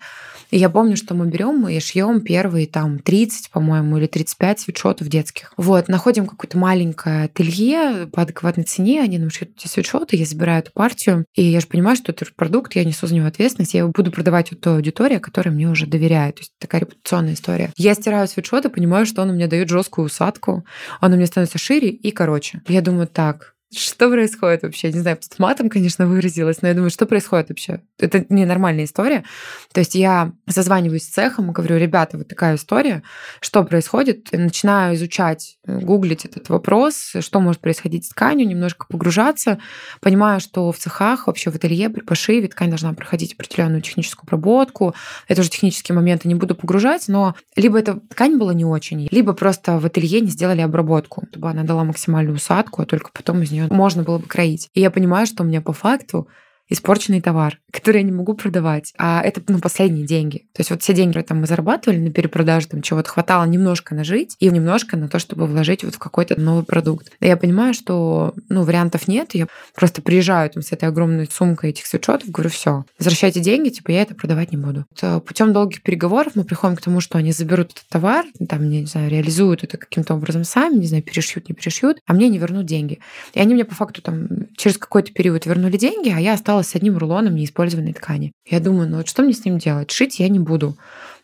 И 0.49 0.57
я 0.57 0.69
помню, 0.69 0.97
что 0.97 1.15
мы 1.15 1.27
берем 1.27 1.65
и 1.67 1.79
шьем 1.79 2.19
первые 2.21 2.67
там 2.67 2.99
30, 2.99 3.51
по-моему, 3.51 3.97
или 3.97 4.07
35 4.07 4.59
свитшотов 4.59 5.07
детских. 5.07 5.53
Вот, 5.55 5.87
находим 5.87 6.27
какое-то 6.27 6.57
маленькое 6.57 7.25
ателье 7.25 8.07
по 8.07 8.23
адекватной 8.23 8.65
цене, 8.65 9.01
они 9.01 9.17
нам 9.17 9.29
шьют 9.29 9.51
эти 9.57 9.67
свитшоты, 9.67 10.17
я 10.17 10.25
забираю 10.25 10.59
эту 10.59 10.71
партию, 10.73 11.25
и 11.35 11.43
я 11.43 11.61
же 11.61 11.67
понимаю, 11.67 11.95
что 11.95 12.11
это 12.11 12.25
продукт, 12.35 12.75
я 12.75 12.83
несу 12.83 13.07
за 13.07 13.15
него 13.15 13.27
ответственность, 13.27 13.73
я 13.73 13.81
его 13.81 13.91
буду 13.91 14.11
продавать 14.11 14.51
вот 14.51 14.59
той 14.59 14.75
аудитории, 14.75 15.19
которая 15.19 15.55
мне 15.55 15.69
уже 15.69 15.85
доверяет. 15.85 16.35
То 16.35 16.41
есть 16.41 16.51
такая 16.59 16.81
репутационная 16.81 17.33
история. 17.33 17.71
Я 17.77 17.93
стираю 17.93 18.27
свитшот 18.27 18.65
и 18.65 18.69
понимаю, 18.69 19.05
что 19.05 19.21
он 19.21 19.29
мне 19.29 19.47
дает 19.47 19.69
жесткую 19.69 20.07
усадку, 20.07 20.65
он 20.99 21.13
у 21.13 21.15
меня 21.15 21.27
становится 21.27 21.57
шире 21.57 21.89
и 21.89 22.11
короче. 22.11 22.61
Я 22.67 22.81
думаю, 22.81 23.07
так, 23.07 23.55
что 23.73 24.09
происходит 24.09 24.63
вообще? 24.63 24.91
Не 24.91 24.99
знаю, 24.99 25.17
с 25.21 25.39
матом, 25.39 25.69
конечно, 25.69 26.05
выразилась, 26.05 26.61
но 26.61 26.67
я 26.67 26.73
думаю, 26.73 26.89
что 26.89 27.05
происходит 27.05 27.49
вообще? 27.49 27.81
Это 27.99 28.25
ненормальная 28.29 28.83
история. 28.83 29.23
То 29.71 29.79
есть 29.79 29.95
я 29.95 30.33
созваниваюсь 30.47 31.03
с 31.03 31.09
цехом 31.09 31.51
и 31.51 31.53
говорю, 31.53 31.77
ребята, 31.77 32.17
вот 32.17 32.27
такая 32.27 32.55
история, 32.55 33.01
что 33.39 33.63
происходит? 33.63 34.33
И 34.33 34.37
начинаю 34.37 34.95
изучать, 34.95 35.57
гуглить 35.65 36.25
этот 36.25 36.49
вопрос, 36.49 37.13
что 37.19 37.39
может 37.39 37.61
происходить 37.61 38.05
с 38.05 38.09
тканью, 38.09 38.47
немножко 38.47 38.85
погружаться, 38.89 39.59
понимаю, 40.01 40.41
что 40.41 40.71
в 40.71 40.77
цехах, 40.77 41.27
вообще 41.27 41.49
в 41.49 41.55
ателье 41.55 41.89
при 41.89 42.01
пошиве 42.01 42.47
ткань 42.47 42.69
должна 42.69 42.93
проходить 42.93 43.33
определенную 43.33 43.81
техническую 43.81 44.27
обработку. 44.27 44.93
Это 45.27 45.41
уже 45.41 45.49
технические 45.49 45.95
моменты, 45.95 46.27
не 46.27 46.35
буду 46.35 46.55
погружать, 46.55 47.07
но 47.07 47.35
либо 47.55 47.79
эта 47.79 47.99
ткань 47.99 48.37
была 48.37 48.53
не 48.53 48.65
очень, 48.65 49.07
либо 49.11 49.33
просто 49.33 49.79
в 49.79 49.85
ателье 49.85 50.19
не 50.19 50.29
сделали 50.29 50.61
обработку, 50.61 51.25
чтобы 51.31 51.49
она 51.49 51.63
дала 51.63 51.83
максимальную 51.83 52.35
усадку, 52.35 52.81
а 52.81 52.85
только 52.85 53.11
потом 53.13 53.41
из 53.41 53.51
нее 53.51 53.60
можно 53.69 54.03
было 54.03 54.17
бы 54.17 54.27
кроить. 54.27 54.69
И 54.73 54.81
я 54.81 54.91
понимаю, 54.91 55.25
что 55.25 55.43
у 55.43 55.45
меня 55.45 55.61
по 55.61 55.73
факту 55.73 56.27
испорченный 56.71 57.21
товар, 57.21 57.59
который 57.71 57.97
я 57.97 58.03
не 58.03 58.11
могу 58.11 58.33
продавать. 58.33 58.93
А 58.97 59.21
это 59.21 59.41
ну, 59.47 59.59
последние 59.59 60.05
деньги. 60.05 60.39
То 60.53 60.61
есть 60.61 60.71
вот 60.71 60.81
все 60.81 60.93
деньги, 60.93 61.11
которые 61.11 61.27
там 61.27 61.39
мы 61.41 61.47
зарабатывали 61.47 61.99
на 61.99 62.11
перепродаже, 62.11 62.67
там 62.67 62.81
чего-то 62.81 63.09
хватало 63.09 63.45
немножко 63.45 63.93
на 63.93 64.03
жить 64.03 64.35
и 64.39 64.49
немножко 64.49 64.97
на 64.97 65.07
то, 65.07 65.19
чтобы 65.19 65.45
вложить 65.45 65.83
вот 65.83 65.95
в 65.95 65.99
какой-то 65.99 66.39
новый 66.39 66.63
продукт. 66.63 67.11
И 67.19 67.27
я 67.27 67.37
понимаю, 67.37 67.73
что 67.73 68.33
ну, 68.49 68.63
вариантов 68.63 69.07
нет. 69.07 69.33
Я 69.33 69.47
просто 69.75 70.01
приезжаю 70.01 70.49
там 70.49 70.63
с 70.63 70.71
этой 70.71 70.89
огромной 70.89 71.27
сумкой 71.29 71.71
этих 71.71 71.85
свитшотов, 71.85 72.29
говорю, 72.29 72.49
все, 72.49 72.85
возвращайте 72.97 73.39
деньги, 73.39 73.69
типа 73.69 73.91
я 73.91 74.01
это 74.01 74.15
продавать 74.15 74.51
не 74.51 74.57
буду. 74.57 74.85
Э, 75.01 75.19
Путем 75.19 75.53
долгих 75.53 75.81
переговоров 75.83 76.33
мы 76.35 76.43
приходим 76.43 76.75
к 76.75 76.81
тому, 76.81 77.01
что 77.01 77.17
они 77.17 77.31
заберут 77.31 77.71
этот 77.71 77.87
товар, 77.89 78.25
там, 78.47 78.69
не 78.69 78.85
знаю, 78.85 79.09
реализуют 79.09 79.63
это 79.63 79.77
каким-то 79.77 80.15
образом 80.15 80.43
сами, 80.43 80.75
не 80.75 80.87
знаю, 80.87 81.03
перешьют, 81.03 81.49
не 81.49 81.55
перешьют, 81.55 81.97
а 82.05 82.13
мне 82.13 82.29
не 82.29 82.37
вернут 82.37 82.65
деньги. 82.65 82.99
И 83.33 83.39
они 83.39 83.53
мне 83.53 83.65
по 83.65 83.75
факту 83.75 84.01
там 84.01 84.27
через 84.57 84.77
какой-то 84.77 85.11
период 85.11 85.45
вернули 85.45 85.77
деньги, 85.77 86.13
а 86.15 86.19
я 86.19 86.33
осталась 86.33 86.60
с 86.63 86.75
одним 86.75 86.97
рулоном 86.97 87.35
неиспользованной 87.35 87.93
ткани. 87.93 88.31
Я 88.45 88.59
думаю, 88.59 88.89
ну 88.89 88.97
вот 88.97 89.07
что 89.07 89.23
мне 89.23 89.33
с 89.33 89.45
ним 89.45 89.57
делать? 89.57 89.91
Шить 89.91 90.19
я 90.19 90.29
не 90.29 90.39
буду. 90.39 90.77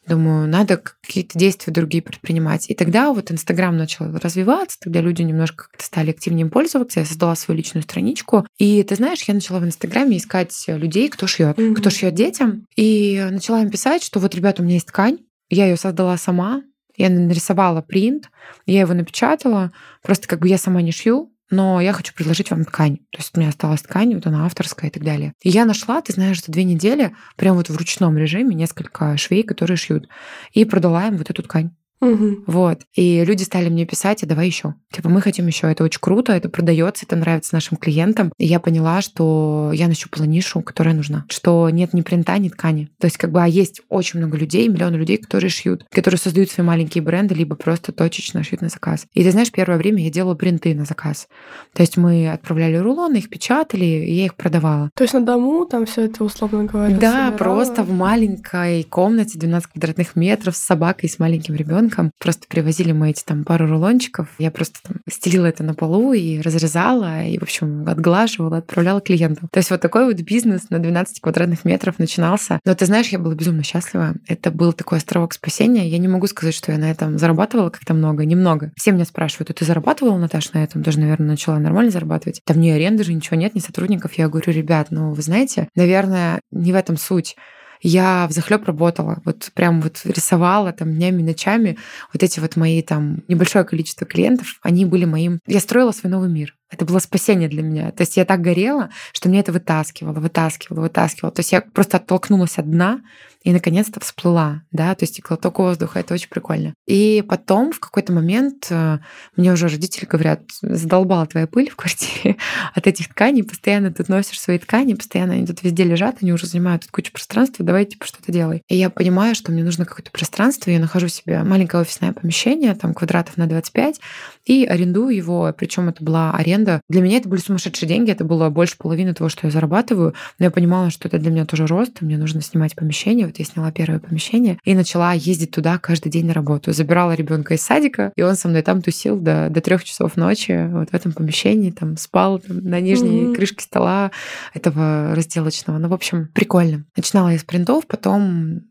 Думаю, 0.08 0.48
надо 0.48 0.78
какие-то 0.78 1.38
действия 1.38 1.74
другие 1.74 2.02
предпринимать. 2.02 2.70
И 2.70 2.74
тогда 2.74 3.12
вот 3.12 3.30
Инстаграм 3.30 3.76
начал 3.76 4.06
развиваться, 4.18 4.78
тогда 4.80 5.02
люди 5.02 5.22
немножко 5.22 5.66
как-то 5.66 5.84
стали 5.84 6.12
активнее 6.12 6.46
пользоваться. 6.46 7.02
Я 7.02 7.06
создала 7.06 7.36
свою 7.36 7.58
личную 7.58 7.84
страничку. 7.84 8.48
И 8.58 8.82
ты 8.84 8.96
знаешь, 8.96 9.24
я 9.24 9.34
начала 9.34 9.60
в 9.60 9.66
Инстаграме 9.66 10.18
искать 10.18 10.54
людей, 10.68 11.10
кто 11.10 11.28
шьет, 11.28 11.58
mm-hmm. 11.58 11.76
кто 11.76 11.90
шьет 11.90 12.14
детям. 12.14 12.66
И 12.78 13.28
начала 13.32 13.62
им 13.62 13.70
писать, 13.70 14.02
что 14.02 14.22
вот, 14.22 14.34
ребята, 14.34 14.62
у 14.62 14.66
меня 14.66 14.76
есть 14.76 14.88
ткань, 14.88 15.18
я 15.50 15.66
ее 15.66 15.76
создала 15.76 16.18
сама, 16.18 16.64
я 16.96 17.10
нарисовала 17.10 17.82
принт, 17.82 18.30
я 18.66 18.82
его 18.82 18.94
напечатала, 18.94 19.74
просто 20.02 20.28
как 20.28 20.40
бы 20.40 20.48
я 20.48 20.58
сама 20.58 20.82
не 20.82 20.92
шью, 20.92 21.32
но 21.50 21.82
я 21.82 21.94
хочу 21.94 22.14
предложить 22.14 22.52
вам 22.52 22.66
ткань. 22.66 22.98
То 23.12 23.20
есть 23.20 23.32
у 23.36 23.40
меня 23.40 23.50
осталась 23.50 23.82
ткань, 23.82 24.16
вот 24.16 24.28
она 24.28 24.46
авторская 24.46 24.90
и 24.90 24.94
так 24.94 25.04
далее. 25.04 25.34
И 25.42 25.50
я 25.50 25.66
нашла, 25.66 26.02
ты 26.02 26.14
знаешь, 26.14 26.44
за 26.44 26.52
две 26.52 26.64
недели, 26.64 27.16
прям 27.36 27.56
вот 27.56 27.70
в 27.70 27.78
ручном 27.78 28.18
режиме 28.18 28.56
несколько 28.56 29.18
швей, 29.18 29.44
которые 29.44 29.78
шьют, 29.78 30.08
и 30.52 30.66
продала 30.66 31.08
им 31.08 31.18
вот 31.18 31.30
эту 31.30 31.44
ткань. 31.44 31.72
Угу. 32.00 32.44
Вот. 32.46 32.82
И 32.96 33.24
люди 33.26 33.44
стали 33.44 33.70
мне 33.70 33.86
писать, 33.86 34.24
а 34.24 34.28
давай 34.28 34.48
еще. 34.48 34.76
Типа, 34.92 35.10
мы 35.10 35.22
хотим 35.22 35.48
еще. 35.48 35.72
Это 35.72 35.84
очень 35.84 36.00
круто, 36.00 36.32
это 36.34 36.48
продается, 36.50 37.06
это 37.06 37.16
нравится 37.16 37.56
нашим 37.56 37.78
клиентам. 37.78 38.32
И 38.38 38.46
я 38.46 38.60
поняла, 38.60 39.02
что 39.02 39.72
я 39.74 39.88
нащупала 39.88 40.26
нишу, 40.26 40.62
которая 40.62 40.94
нужна. 40.94 41.26
Что 41.30 41.70
нет 41.70 41.94
ни 41.94 42.02
принта, 42.02 42.38
ни 42.38 42.50
ткани. 42.50 42.90
То 43.00 43.06
есть, 43.06 43.18
как 43.18 43.32
бы, 43.32 43.42
а 43.42 43.48
есть 43.48 43.82
очень 43.90 44.20
много 44.20 44.38
людей, 44.38 44.68
миллионы 44.68 44.96
людей, 44.96 45.18
которые 45.18 45.50
шьют, 45.50 45.86
которые 45.92 46.20
создают 46.20 46.52
свои 46.52 46.66
маленькие 46.66 47.02
бренды, 47.02 47.34
либо 47.34 47.56
просто 47.56 47.92
точечно 47.92 48.44
шьют 48.44 48.62
на 48.62 48.70
заказ. 48.70 49.08
И 49.14 49.24
ты 49.24 49.32
знаешь, 49.32 49.52
первое 49.52 49.78
время 49.78 50.04
я 50.04 50.12
делала 50.12 50.36
принты 50.36 50.76
на 50.76 50.86
заказ. 50.86 51.28
То 51.74 51.82
есть 51.82 51.98
мы 51.98 52.30
отправляли 52.32 52.76
рулоны, 52.76 53.18
их 53.18 53.30
печатали, 53.30 53.86
и 53.86 54.14
я 54.14 54.26
их 54.26 54.36
продавала. 54.36 54.92
То 54.96 55.04
есть 55.04 55.14
на 55.14 55.22
дому 55.22 55.66
там 55.66 55.86
все 55.86 56.06
это, 56.06 56.24
условно 56.24 56.66
говоря, 56.66 56.96
Да, 56.96 57.12
собирала? 57.12 57.38
просто 57.38 57.84
в 57.84 57.92
маленькой 57.92 58.84
комнате 58.84 59.40
12 59.40 59.72
квадратных 59.72 60.16
метров 60.16 60.56
с 60.56 60.60
собакой, 60.60 61.10
с 61.10 61.18
маленьким 61.20 61.56
ребенком 61.56 61.87
ребенком. 61.88 62.12
Просто 62.20 62.48
привозили 62.48 62.92
мы 62.92 63.10
эти 63.10 63.24
там 63.24 63.44
пару 63.44 63.68
рулончиков. 63.68 64.30
Я 64.38 64.52
просто 64.52 64.80
там 64.84 64.98
стелила 65.10 65.46
это 65.46 65.64
на 65.64 65.74
полу 65.74 66.14
и 66.14 66.42
разрезала, 66.42 67.24
и, 67.24 67.38
в 67.38 67.44
общем, 67.44 67.88
отглаживала, 67.88 68.58
отправляла 68.58 69.02
клиентам. 69.02 69.50
То 69.52 69.58
есть 69.58 69.72
вот 69.72 69.82
такой 69.82 70.06
вот 70.06 70.16
бизнес 70.22 70.70
на 70.70 70.80
12 70.80 71.22
квадратных 71.22 71.66
метров 71.66 72.00
начинался. 72.00 72.60
Но 72.66 72.76
ты 72.76 72.86
знаешь, 72.86 73.08
я 73.10 73.20
была 73.20 73.36
безумно 73.36 73.64
счастлива. 73.64 74.16
Это 74.28 74.52
был 74.52 74.74
такой 74.74 75.00
островок 75.00 75.34
спасения. 75.34 75.88
Я 75.88 75.98
не 75.98 76.08
могу 76.08 76.28
сказать, 76.28 76.54
что 76.54 76.72
я 76.72 76.78
на 76.78 76.90
этом 76.90 77.18
зарабатывала 77.18 77.70
как-то 77.70 77.94
много. 77.94 78.26
Немного. 78.26 78.72
Все 78.76 78.92
меня 78.92 79.06
спрашивают, 79.06 79.50
а 79.50 79.54
ты 79.54 79.66
зарабатывала, 79.66 80.18
Наташа, 80.18 80.52
на 80.54 80.64
этом? 80.64 80.82
Даже, 80.82 81.00
наверное, 81.00 81.28
начала 81.28 81.60
нормально 81.60 81.92
зарабатывать. 81.92 82.42
Там 82.46 82.60
ни 82.60 82.70
аренды 82.70 83.04
же, 83.04 83.14
ничего 83.14 83.38
нет, 83.38 83.56
ни 83.56 83.60
сотрудников. 83.60 84.14
Я 84.14 84.28
говорю, 84.28 84.52
ребят, 84.52 84.88
ну, 84.90 85.14
вы 85.14 85.22
знаете, 85.22 85.68
наверное, 85.76 86.42
не 86.52 86.72
в 86.72 86.76
этом 86.76 86.98
суть 86.98 87.36
я 87.82 88.28
в 88.28 88.32
захлеб 88.32 88.66
работала, 88.66 89.22
вот 89.26 89.52
прям 89.54 89.82
вот 89.82 90.02
рисовала 90.04 90.72
там 90.74 90.94
днями, 90.94 91.22
ночами. 91.22 91.78
Вот 92.14 92.24
эти 92.24 92.40
вот 92.40 92.56
мои 92.56 92.82
там 92.82 93.24
небольшое 93.28 93.66
количество 93.66 94.06
клиентов, 94.06 94.60
они 94.62 94.86
были 94.86 95.06
моим... 95.06 95.40
Я 95.48 95.60
строила 95.60 95.92
свой 95.92 96.12
новый 96.12 96.30
мир. 96.30 96.56
Это 96.70 96.86
было 96.86 97.00
спасение 97.00 97.48
для 97.48 97.64
меня. 97.64 97.92
То 97.92 98.02
есть 98.02 98.18
я 98.18 98.26
так 98.26 98.42
горела, 98.42 98.90
что 99.14 99.30
мне 99.30 99.40
это 99.40 99.52
вытаскивало, 99.52 100.14
вытаскивало, 100.14 100.82
вытаскивало. 100.82 101.32
То 101.32 101.40
есть 101.40 101.52
я 101.52 101.62
просто 101.62 101.98
оттолкнулась 101.98 102.58
от 102.58 102.70
дна 102.70 103.02
и 103.48 103.54
наконец-то 103.54 104.02
всплыла, 104.02 104.64
да, 104.72 104.94
то 104.94 105.04
есть 105.04 105.20
и 105.20 105.22
глоток 105.22 105.60
воздуха, 105.60 106.00
это 106.00 106.14
очень 106.14 106.28
прикольно. 106.28 106.74
И 106.86 107.24
потом 107.26 107.72
в 107.72 107.80
какой-то 107.80 108.12
момент 108.12 108.68
э, 108.70 108.98
мне 109.38 109.54
уже 109.54 109.70
родители 109.70 110.06
говорят, 110.06 110.42
задолбала 110.62 111.26
твоя 111.28 111.48
пыль 111.48 111.70
в 111.70 111.78
квартире 111.78 112.36
от 112.74 112.88
этих 112.88 113.08
тканей, 113.08 113.46
постоянно 113.46 113.94
ты 113.94 114.04
носишь 114.10 114.42
свои 114.42 114.58
ткани, 114.58 114.96
постоянно 114.96 115.36
они 115.36 115.48
тут 115.48 115.64
везде 115.64 115.86
лежат, 115.86 116.18
они 116.22 116.34
уже 116.34 116.46
занимают 116.46 116.82
тут 116.82 116.92
кучу 116.92 117.14
пространства, 117.14 117.64
давай 117.64 117.86
типа 117.86 118.06
что-то 118.06 118.34
делай. 118.34 118.64
И 118.68 118.76
я 118.76 118.90
понимаю, 118.90 119.34
что 119.34 119.54
мне 119.54 119.64
нужно 119.64 119.86
какое-то 119.86 120.12
пространство, 120.12 120.70
я 120.70 120.80
нахожу 120.80 121.08
себе 121.08 121.42
маленькое 121.44 121.84
офисное 121.84 122.12
помещение, 122.12 122.76
там 122.76 122.94
квадратов 122.94 123.38
на 123.38 123.48
25, 123.48 124.02
и 124.46 124.66
арендую 124.66 125.16
его, 125.16 125.54
причем 125.58 125.88
это 125.88 126.04
была 126.04 126.32
аренда. 126.32 126.57
Для 126.90 127.02
меня 127.02 127.18
это 127.18 127.30
были 127.30 127.40
сумасшедшие 127.40 127.88
деньги, 127.88 128.12
это 128.12 128.24
было 128.24 128.50
больше 128.50 128.78
половины 128.78 129.14
того, 129.14 129.30
что 129.30 129.48
я 129.48 129.52
зарабатываю, 129.52 130.14
но 130.40 130.46
я 130.46 130.52
понимала, 130.52 130.90
что 130.90 131.08
это 131.08 131.18
для 131.20 131.32
меня 131.32 131.46
тоже 131.46 131.68
рост, 131.68 132.02
мне 132.02 132.18
нужно 132.18 132.42
снимать 132.42 132.76
помещение, 132.76 133.26
вот 133.26 133.40
я 133.40 133.46
сняла 133.46 133.72
первое 133.72 134.00
помещение 134.00 134.58
и 134.64 134.74
начала 134.74 135.14
ездить 135.14 135.52
туда 135.52 135.78
каждый 135.78 136.10
день 136.10 136.26
на 136.26 136.34
работу. 136.34 136.72
Забирала 136.74 137.14
ребенка 137.14 137.54
из 137.54 137.62
садика, 137.62 138.12
и 138.16 138.22
он 138.22 138.36
со 138.36 138.48
мной 138.48 138.62
там 138.62 138.82
тусил 138.82 139.20
до, 139.20 139.50
до 139.50 139.62
трех 139.62 139.84
часов 139.84 140.18
ночи, 140.18 140.68
вот 140.72 140.90
в 140.90 140.94
этом 140.94 141.12
помещении, 141.12 141.72
там 141.72 141.98
спал 141.98 142.40
там, 142.40 142.58
на 142.58 142.80
нижней 142.80 143.24
mm-hmm. 143.24 143.36
крышке 143.36 143.64
стола 143.64 144.12
этого 144.54 145.14
разделочного. 145.16 145.78
Ну, 145.78 145.90
в 145.90 145.94
общем, 145.94 146.30
прикольно. 146.34 146.86
Начинала 146.96 147.30
я 147.30 147.40
с 147.40 147.44
принтов, 147.44 147.86
потом 147.88 148.62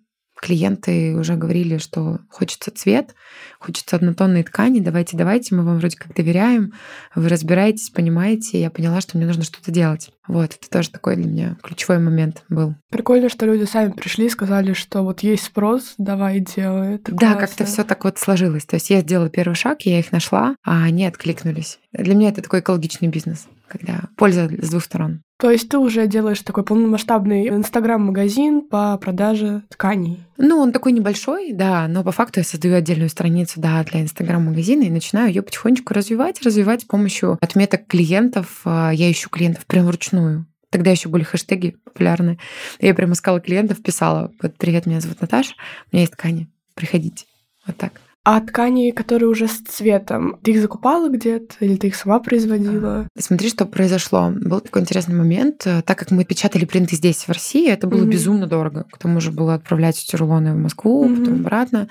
клиенты 0.40 1.16
уже 1.16 1.34
говорили, 1.34 1.78
что 1.78 2.20
хочется 2.30 2.70
цвет, 2.70 3.14
хочется 3.58 3.96
однотонной 3.96 4.42
ткани, 4.42 4.80
давайте, 4.80 5.16
давайте, 5.16 5.54
мы 5.54 5.64
вам 5.64 5.78
вроде 5.78 5.96
как 5.96 6.14
доверяем, 6.14 6.72
вы 7.14 7.28
разбираетесь, 7.28 7.90
понимаете, 7.90 8.60
я 8.60 8.70
поняла, 8.70 9.00
что 9.00 9.16
мне 9.16 9.26
нужно 9.26 9.44
что-то 9.44 9.70
делать. 9.70 10.10
Вот, 10.28 10.54
это 10.54 10.70
тоже 10.70 10.90
такой 10.90 11.16
для 11.16 11.26
меня 11.26 11.56
ключевой 11.62 11.98
момент 11.98 12.44
был. 12.48 12.74
Прикольно, 12.90 13.28
что 13.28 13.46
люди 13.46 13.64
сами 13.64 13.92
пришли 13.92 14.26
и 14.26 14.30
сказали, 14.30 14.72
что 14.72 15.02
вот 15.02 15.20
есть 15.20 15.44
спрос, 15.44 15.94
давай 15.98 16.40
делай. 16.40 16.96
Это 16.96 17.12
да, 17.12 17.34
как-то 17.34 17.64
все 17.64 17.84
так 17.84 18.04
вот 18.04 18.18
сложилось. 18.18 18.66
То 18.66 18.76
есть 18.76 18.90
я 18.90 19.00
сделала 19.00 19.30
первый 19.30 19.54
шаг, 19.54 19.82
я 19.82 19.98
их 19.98 20.12
нашла, 20.12 20.56
а 20.64 20.84
они 20.84 21.06
откликнулись. 21.06 21.78
Для 21.92 22.14
меня 22.14 22.28
это 22.30 22.42
такой 22.42 22.60
экологичный 22.60 23.08
бизнес, 23.08 23.46
когда 23.68 24.04
польза 24.16 24.48
с 24.48 24.70
двух 24.70 24.84
сторон. 24.84 25.22
То 25.38 25.50
есть 25.50 25.68
ты 25.68 25.76
уже 25.76 26.06
делаешь 26.06 26.40
такой 26.40 26.64
полномасштабный 26.64 27.48
инстаграм-магазин 27.48 28.62
по 28.62 28.96
продаже 28.96 29.64
тканей? 29.68 30.24
Ну, 30.38 30.58
он 30.58 30.72
такой 30.72 30.92
небольшой, 30.92 31.52
да, 31.52 31.86
но 31.88 32.02
по 32.02 32.10
факту 32.10 32.40
я 32.40 32.44
создаю 32.44 32.74
отдельную 32.74 33.10
страницу, 33.10 33.60
да, 33.60 33.84
для 33.84 34.00
инстаграм-магазина 34.00 34.84
и 34.84 34.90
начинаю 34.90 35.28
ее 35.28 35.42
потихонечку 35.42 35.92
развивать, 35.92 36.40
развивать 36.42 36.82
с 36.82 36.84
помощью 36.84 37.36
отметок 37.42 37.86
клиентов. 37.86 38.62
А, 38.64 38.90
я 38.90 39.10
ищу 39.10 39.28
клиентов 39.28 39.66
прям 39.66 39.84
вручную. 39.84 40.46
Тогда 40.70 40.90
еще 40.90 41.10
были 41.10 41.22
хэштеги 41.22 41.76
популярные. 41.84 42.38
Я 42.80 42.94
прям 42.94 43.12
искала 43.12 43.38
клиентов, 43.38 43.82
писала, 43.82 44.32
вот, 44.40 44.56
привет, 44.56 44.86
меня 44.86 45.00
зовут 45.00 45.20
Наташа, 45.20 45.54
у 45.92 45.96
меня 45.96 46.02
есть 46.02 46.12
ткани, 46.12 46.48
приходите. 46.74 47.26
Вот 47.66 47.76
так. 47.76 48.00
А 48.28 48.40
ткани, 48.40 48.90
которые 48.90 49.28
уже 49.28 49.46
с 49.46 49.60
цветом, 49.60 50.40
ты 50.42 50.50
их 50.50 50.60
закупала 50.60 51.08
где-то 51.08 51.54
или 51.60 51.76
ты 51.76 51.86
их 51.86 51.94
сама 51.94 52.18
производила? 52.18 53.06
Смотри, 53.16 53.48
что 53.48 53.66
произошло. 53.66 54.32
Был 54.34 54.58
такой 54.58 54.82
интересный 54.82 55.14
момент. 55.14 55.58
Так 55.58 55.96
как 55.96 56.10
мы 56.10 56.24
печатали 56.24 56.64
принты 56.64 56.96
здесь, 56.96 57.22
в 57.22 57.28
России, 57.28 57.70
это 57.70 57.86
было 57.86 58.02
mm-hmm. 58.02 58.10
безумно 58.10 58.48
дорого. 58.48 58.84
К 58.90 58.98
тому 58.98 59.20
же 59.20 59.30
было 59.30 59.54
отправлять 59.54 60.02
эти 60.02 60.16
рулоны 60.16 60.54
в 60.54 60.56
Москву, 60.56 61.04
mm-hmm. 61.04 61.16
потом 61.20 61.34
обратно. 61.34 61.88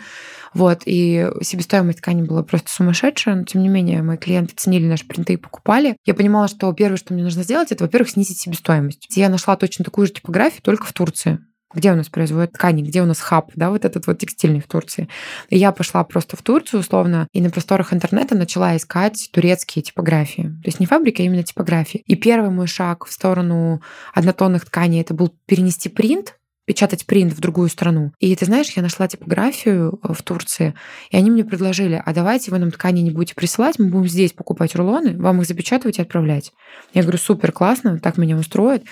Вот, 0.53 0.81
и 0.85 1.25
себестоимость 1.41 1.99
ткани 1.99 2.23
была 2.23 2.43
просто 2.43 2.69
сумасшедшая, 2.69 3.35
но 3.35 3.43
тем 3.45 3.61
не 3.61 3.69
менее 3.69 4.03
мои 4.03 4.17
клиенты 4.17 4.55
ценили 4.57 4.87
наши 4.87 5.07
принты 5.07 5.33
и 5.33 5.37
покупали. 5.37 5.95
Я 6.03 6.15
понимала, 6.15 6.49
что 6.49 6.73
первое, 6.73 6.97
что 6.97 7.13
мне 7.13 7.23
нужно 7.23 7.43
сделать, 7.43 7.71
это, 7.71 7.85
во-первых, 7.85 8.09
снизить 8.09 8.39
себестоимость. 8.39 9.07
Я 9.15 9.29
нашла 9.29 9.55
точно 9.55 9.85
такую 9.85 10.07
же 10.07 10.11
типографию, 10.11 10.61
только 10.63 10.85
в 10.85 10.91
Турции 10.91 11.39
где 11.75 11.91
у 11.91 11.95
нас 11.95 12.09
производят 12.09 12.53
ткани, 12.53 12.81
где 12.81 13.01
у 13.01 13.05
нас 13.05 13.19
хаб, 13.19 13.51
да, 13.55 13.69
вот 13.69 13.85
этот 13.85 14.07
вот 14.07 14.17
текстильный 14.17 14.61
в 14.61 14.67
Турции. 14.67 15.07
И 15.49 15.57
я 15.57 15.71
пошла 15.71 16.03
просто 16.03 16.37
в 16.37 16.41
Турцию, 16.41 16.79
условно, 16.79 17.27
и 17.33 17.41
на 17.41 17.49
просторах 17.49 17.93
интернета 17.93 18.35
начала 18.35 18.75
искать 18.75 19.29
турецкие 19.31 19.83
типографии. 19.83 20.43
То 20.43 20.67
есть 20.67 20.79
не 20.79 20.85
фабрики, 20.85 21.21
а 21.21 21.25
именно 21.25 21.43
типографии. 21.43 22.03
И 22.07 22.15
первый 22.15 22.49
мой 22.49 22.67
шаг 22.67 23.05
в 23.05 23.11
сторону 23.11 23.81
однотонных 24.13 24.65
тканей 24.65 25.01
это 25.01 25.13
был 25.13 25.33
перенести 25.45 25.89
принт 25.89 26.35
печатать 26.65 27.05
принт 27.05 27.33
в 27.33 27.39
другую 27.39 27.69
страну. 27.69 28.11
И 28.19 28.35
ты 28.35 28.45
знаешь, 28.45 28.69
я 28.71 28.81
нашла 28.81 29.07
типографию 29.07 29.99
э, 30.03 30.13
в 30.13 30.21
Турции, 30.23 30.73
и 31.11 31.17
они 31.17 31.29
мне 31.29 31.45
предложили, 31.45 32.01
а 32.03 32.13
давайте 32.13 32.51
вы 32.51 32.59
нам 32.59 32.71
ткани 32.71 33.01
не 33.01 33.11
будете 33.11 33.35
присылать, 33.35 33.79
мы 33.79 33.87
будем 33.87 34.07
здесь 34.07 34.33
покупать 34.33 34.75
рулоны, 34.75 35.17
вам 35.17 35.41
их 35.41 35.47
запечатывать 35.47 35.99
и 35.99 36.01
отправлять. 36.01 36.51
Я 36.93 37.03
говорю, 37.03 37.17
супер, 37.17 37.51
классно, 37.51 37.99
так 37.99 38.17
меня 38.17 38.35
устроит. 38.35 38.83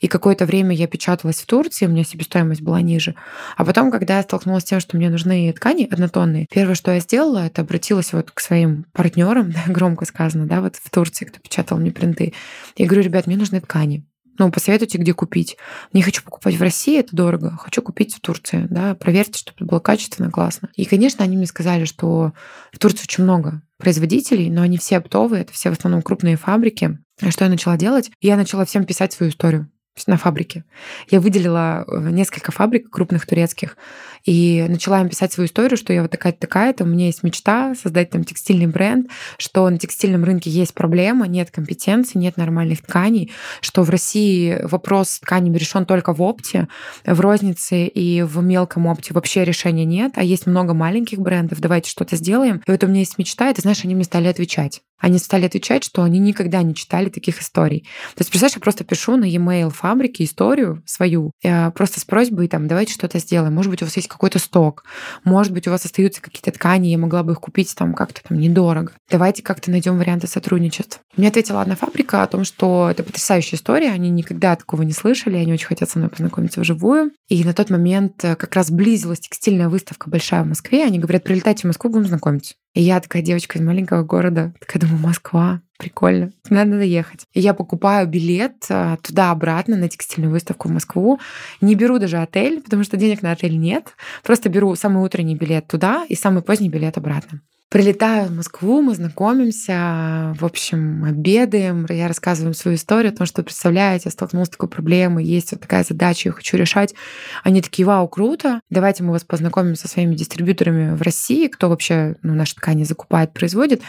И 0.00 0.08
какое-то 0.08 0.46
время 0.46 0.74
я 0.74 0.86
печаталась 0.86 1.40
в 1.40 1.46
Турции, 1.46 1.86
у 1.86 1.90
меня 1.90 2.04
себестоимость 2.04 2.60
была 2.60 2.80
ниже. 2.80 3.14
А 3.56 3.64
потом, 3.64 3.90
когда 3.90 4.18
я 4.18 4.22
столкнулась 4.22 4.64
с 4.64 4.66
тем, 4.66 4.80
что 4.80 4.96
мне 4.96 5.08
нужны 5.08 5.52
ткани 5.52 5.88
однотонные, 5.90 6.46
первое, 6.50 6.74
что 6.74 6.92
я 6.92 7.00
сделала, 7.00 7.46
это 7.46 7.62
обратилась 7.62 8.12
вот 8.12 8.30
к 8.30 8.40
своим 8.40 8.84
партнерам, 8.92 9.52
да, 9.66 9.72
громко 9.72 10.04
сказано, 10.04 10.46
да, 10.46 10.60
вот 10.60 10.76
в 10.76 10.90
Турции, 10.90 11.24
кто 11.24 11.40
печатал 11.40 11.78
мне 11.78 11.92
принты. 11.92 12.34
Я 12.76 12.86
говорю, 12.86 13.04
ребят, 13.04 13.26
мне 13.26 13.36
нужны 13.36 13.60
ткани 13.60 14.04
ну, 14.38 14.50
посоветуйте, 14.50 14.98
где 14.98 15.12
купить. 15.14 15.56
Не 15.92 16.02
хочу 16.02 16.22
покупать 16.22 16.56
в 16.56 16.62
России, 16.62 16.98
это 16.98 17.14
дорого. 17.14 17.56
Хочу 17.58 17.82
купить 17.82 18.14
в 18.14 18.20
Турции, 18.20 18.66
да, 18.70 18.94
проверьте, 18.94 19.38
чтобы 19.38 19.56
это 19.56 19.64
было 19.66 19.78
качественно, 19.78 20.30
классно. 20.30 20.70
И, 20.74 20.84
конечно, 20.84 21.24
они 21.24 21.36
мне 21.36 21.46
сказали, 21.46 21.84
что 21.84 22.32
в 22.72 22.78
Турции 22.78 23.04
очень 23.04 23.24
много 23.24 23.62
производителей, 23.78 24.50
но 24.50 24.62
они 24.62 24.78
все 24.78 24.98
оптовые, 24.98 25.42
это 25.42 25.52
все 25.52 25.70
в 25.70 25.72
основном 25.72 26.02
крупные 26.02 26.36
фабрики. 26.36 26.98
А 27.20 27.30
что 27.30 27.44
я 27.44 27.50
начала 27.50 27.76
делать? 27.76 28.10
Я 28.20 28.36
начала 28.36 28.64
всем 28.64 28.84
писать 28.84 29.12
свою 29.12 29.30
историю 29.30 29.68
на 30.06 30.16
фабрике. 30.16 30.64
Я 31.10 31.20
выделила 31.20 31.84
э, 31.86 32.10
несколько 32.10 32.50
фабрик 32.50 32.90
крупных 32.90 33.26
турецких 33.26 33.76
и 34.24 34.64
начала 34.68 35.00
им 35.00 35.08
писать 35.08 35.32
свою 35.32 35.46
историю, 35.46 35.76
что 35.76 35.92
я 35.92 36.02
вот 36.02 36.10
такая-то, 36.10 36.38
такая-то, 36.38 36.84
у 36.84 36.86
меня 36.86 37.06
есть 37.06 37.22
мечта 37.22 37.74
создать 37.74 38.10
там 38.10 38.24
текстильный 38.24 38.66
бренд, 38.66 39.08
что 39.38 39.68
на 39.68 39.78
текстильном 39.78 40.24
рынке 40.24 40.50
есть 40.50 40.74
проблема, 40.74 41.26
нет 41.26 41.50
компетенции, 41.50 42.18
нет 42.18 42.36
нормальных 42.36 42.82
тканей, 42.82 43.32
что 43.60 43.82
в 43.82 43.90
России 43.90 44.60
вопрос 44.62 45.10
с 45.10 45.20
тканями 45.20 45.58
решен 45.58 45.86
только 45.86 46.12
в 46.12 46.22
опте, 46.22 46.68
в 47.04 47.20
рознице 47.20 47.86
и 47.86 48.22
в 48.22 48.42
мелком 48.42 48.86
опте 48.86 49.14
вообще 49.14 49.44
решения 49.44 49.84
нет, 49.84 50.12
а 50.16 50.22
есть 50.22 50.46
много 50.46 50.74
маленьких 50.74 51.18
брендов, 51.18 51.60
давайте 51.60 51.90
что-то 51.90 52.16
сделаем. 52.16 52.62
И 52.66 52.70
вот 52.70 52.82
у 52.84 52.86
меня 52.86 53.00
есть 53.00 53.18
мечта, 53.18 53.50
и 53.50 53.54
ты 53.54 53.62
знаешь, 53.62 53.84
они 53.84 53.94
мне 53.94 54.04
стали 54.04 54.28
отвечать 54.28 54.82
они 55.02 55.18
стали 55.18 55.46
отвечать, 55.46 55.82
что 55.82 56.04
они 56.04 56.20
никогда 56.20 56.62
не 56.62 56.76
читали 56.76 57.08
таких 57.08 57.40
историй. 57.42 57.80
То 58.14 58.20
есть, 58.20 58.30
представляешь, 58.30 58.54
я 58.54 58.60
просто 58.60 58.84
пишу 58.84 59.16
на 59.16 59.24
e-mail 59.24 59.70
фабрики 59.70 60.22
историю 60.22 60.80
свою, 60.86 61.32
просто 61.74 61.98
с 61.98 62.04
просьбой, 62.04 62.46
там, 62.46 62.68
давайте 62.68 62.92
что-то 62.92 63.18
сделаем. 63.18 63.52
Может 63.52 63.72
быть, 63.72 63.82
у 63.82 63.86
вас 63.86 63.96
есть 63.96 64.06
какой-то 64.12 64.38
сток, 64.38 64.84
может 65.24 65.52
быть, 65.52 65.66
у 65.66 65.70
вас 65.70 65.84
остаются 65.84 66.22
какие-то 66.22 66.52
ткани, 66.52 66.88
я 66.88 66.98
могла 66.98 67.22
бы 67.22 67.32
их 67.32 67.40
купить 67.40 67.74
там 67.74 67.94
как-то 67.94 68.22
там 68.28 68.38
недорого. 68.38 68.92
Давайте 69.10 69.42
как-то 69.42 69.70
найдем 69.70 69.98
варианты 69.98 70.26
сотрудничества. 70.26 71.00
Мне 71.16 71.28
ответила 71.28 71.60
одна 71.60 71.76
фабрика 71.76 72.22
о 72.22 72.26
том, 72.26 72.44
что 72.44 72.88
это 72.90 73.02
потрясающая 73.02 73.58
история, 73.58 73.90
они 73.90 74.10
никогда 74.10 74.56
такого 74.56 74.82
не 74.82 74.92
слышали, 74.92 75.36
они 75.36 75.52
очень 75.52 75.66
хотят 75.66 75.90
со 75.90 75.98
мной 75.98 76.10
познакомиться 76.10 76.60
вживую. 76.60 77.12
И 77.28 77.44
на 77.44 77.54
тот 77.54 77.70
момент 77.70 78.24
э, 78.24 78.36
как 78.36 78.54
раз 78.54 78.70
близилась 78.70 79.20
текстильная 79.20 79.68
выставка 79.68 80.08
большая 80.08 80.44
в 80.44 80.48
Москве, 80.48 80.84
они 80.84 80.98
говорят, 80.98 81.24
прилетайте 81.24 81.62
в 81.62 81.64
Москву, 81.64 81.90
будем 81.90 82.06
знакомиться. 82.06 82.54
И 82.74 82.80
я 82.80 83.00
такая 83.00 83.22
девочка 83.22 83.58
из 83.58 83.62
маленького 83.62 84.02
города, 84.02 84.54
такая 84.58 84.80
думаю, 84.80 84.98
Москва, 84.98 85.60
прикольно, 85.78 86.32
надо, 86.48 86.70
надо 86.70 86.84
ехать. 86.84 87.26
И 87.34 87.40
я 87.40 87.52
покупаю 87.52 88.08
билет 88.08 88.64
а, 88.70 88.96
туда-обратно 88.96 89.76
на 89.76 89.90
текстильную 89.90 90.32
выставку 90.32 90.68
в 90.68 90.72
Москву. 90.72 91.20
Не 91.60 91.74
беру 91.74 91.98
даже 91.98 92.16
отель, 92.16 92.62
потому 92.62 92.82
что 92.82 92.96
денег 92.96 93.20
на 93.20 93.32
отель 93.32 93.58
нет. 93.58 93.94
Просто 94.22 94.48
беру 94.48 94.74
самый 94.74 95.04
утренний 95.04 95.36
билет 95.36 95.66
туда 95.68 96.06
и 96.08 96.14
самый 96.14 96.42
поздний 96.42 96.70
билет 96.70 96.96
обратно. 96.96 97.42
Прилетаю 97.72 98.28
в 98.28 98.36
Москву, 98.36 98.82
мы 98.82 98.94
знакомимся, 98.94 100.36
в 100.38 100.44
общем, 100.44 101.04
обедаем, 101.04 101.86
я 101.88 102.06
рассказываю 102.06 102.52
свою 102.52 102.76
историю 102.76 103.14
о 103.14 103.16
том, 103.16 103.26
что, 103.26 103.42
представляете, 103.42 104.02
я 104.08 104.10
столкнулась 104.10 104.48
с 104.48 104.50
такой 104.50 104.68
проблемой, 104.68 105.24
есть 105.24 105.52
вот 105.52 105.62
такая 105.62 105.82
задача, 105.82 106.28
я 106.28 106.32
хочу 106.34 106.58
решать. 106.58 106.94
Они 107.42 107.62
такие, 107.62 107.86
вау, 107.86 108.08
круто, 108.08 108.60
давайте 108.68 109.04
мы 109.04 109.12
вас 109.12 109.24
познакомим 109.24 109.74
со 109.74 109.88
своими 109.88 110.14
дистрибьюторами 110.14 110.94
в 110.94 111.00
России, 111.00 111.48
кто 111.48 111.70
вообще 111.70 112.16
ну, 112.20 112.34
наши 112.34 112.56
ткани 112.56 112.84
закупает, 112.84 113.32
производит, 113.32 113.80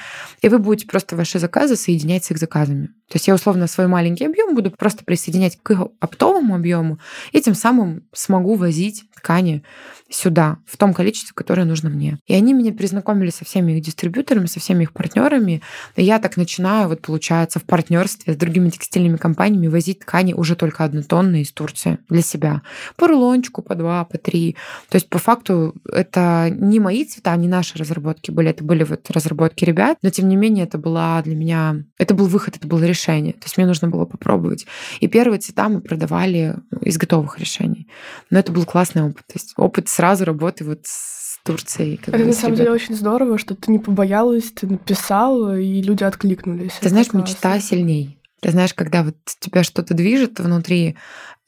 и 0.42 0.48
вы 0.48 0.60
будете 0.60 0.88
просто 0.88 1.18
ваши 1.18 1.40
заказы 1.40 1.76
соединять 1.76 2.24
с 2.24 2.32
их 2.32 2.38
заказами. 2.38 2.92
То 3.14 3.18
есть 3.18 3.28
я 3.28 3.36
условно 3.36 3.68
свой 3.68 3.86
маленький 3.86 4.26
объем 4.26 4.56
буду 4.56 4.72
просто 4.72 5.04
присоединять 5.06 5.60
к 5.62 5.88
оптовому 6.00 6.56
объему, 6.56 6.98
и 7.32 7.40
тем 7.42 7.54
самым 7.54 8.08
смогу 8.12 8.56
возить 8.56 9.04
ткани 9.16 9.62
сюда, 10.10 10.58
в 10.66 10.78
том 10.78 10.94
количестве, 10.94 11.32
которое 11.36 11.66
нужно 11.66 11.90
мне. 11.90 12.18
И 12.26 12.34
они 12.34 12.54
меня 12.54 12.72
перезнакомили 12.72 13.30
со 13.30 13.46
всеми 13.46 13.74
их 13.74 13.84
дистрибьюторами, 13.84 14.48
со 14.48 14.60
всеми 14.60 14.84
их 14.84 14.94
партнерами. 14.94 15.62
И 15.96 16.04
я 16.04 16.20
так 16.20 16.38
начинаю, 16.38 16.88
вот 16.88 17.02
получается, 17.02 17.60
в 17.60 17.64
партнерстве 17.64 18.34
с 18.34 18.38
другими 18.38 18.70
текстильными 18.70 19.18
компаниями 19.18 19.68
возить 19.68 20.00
ткани 20.00 20.34
уже 20.34 20.56
только 20.56 20.84
однотонные 20.84 21.44
из 21.44 21.52
Турции 21.52 22.00
для 22.10 22.22
себя. 22.22 22.64
По 22.96 23.08
рулончику, 23.08 23.62
по 23.62 23.76
два, 23.76 24.06
по 24.06 24.18
три. 24.18 24.56
То 24.90 24.96
есть, 24.96 25.08
по 25.10 25.20
факту, 25.20 25.76
это 25.92 26.50
не 26.52 26.80
мои 26.80 27.06
цвета, 27.06 27.36
не 27.36 27.48
наши 27.48 27.78
разработки 27.78 28.32
были, 28.32 28.50
это 28.50 28.64
были 28.64 28.84
вот 28.84 29.10
разработки 29.12 29.66
ребят, 29.66 29.98
но 30.02 30.10
тем 30.10 30.28
не 30.30 30.36
менее 30.36 30.66
это 30.66 30.78
была 30.78 31.22
для 31.22 31.36
меня, 31.36 31.78
это 31.98 32.14
был 32.14 32.28
выход, 32.28 32.58
это 32.58 32.68
было 32.68 32.84
решение. 32.84 33.03
То 33.06 33.46
есть 33.46 33.58
мне 33.58 33.66
нужно 33.66 33.90
было 33.90 34.06
попробовать. 34.06 34.66
И 35.00 35.08
первые 35.08 35.40
цвета 35.40 35.70
мы 35.70 35.82
продавали 35.82 36.56
из 36.82 36.98
готовых 36.98 37.40
решений. 37.40 37.88
Но 38.30 38.40
это 38.40 38.52
был 38.52 38.66
классный 38.66 39.04
опыт. 39.04 39.26
То 39.28 39.34
есть 39.36 39.54
опыт 39.58 39.90
сразу 39.90 40.26
работы 40.26 40.64
вот 40.64 40.82
с 40.84 41.40
Турцией. 41.44 41.98
Как 41.98 42.16
это 42.16 42.26
на 42.26 42.34
самом 42.34 42.56
деле 42.56 42.72
очень 42.72 42.96
здорово, 42.96 43.38
что 43.38 43.56
ты 43.56 43.72
не 43.72 43.80
побоялась, 43.80 44.52
ты 44.52 44.68
написала, 44.68 45.60
и 45.60 45.82
люди 45.82 46.04
откликнулись. 46.04 46.74
Ты 46.80 46.90
знаешь, 46.90 47.08
классно. 47.08 47.28
мечта 47.28 47.60
сильней. 47.60 48.20
Ты 48.42 48.52
знаешь, 48.52 48.74
когда 48.74 49.04
вот 49.04 49.16
тебя 49.40 49.64
что-то 49.64 49.94
движет 49.94 50.40
внутри, 50.40 50.98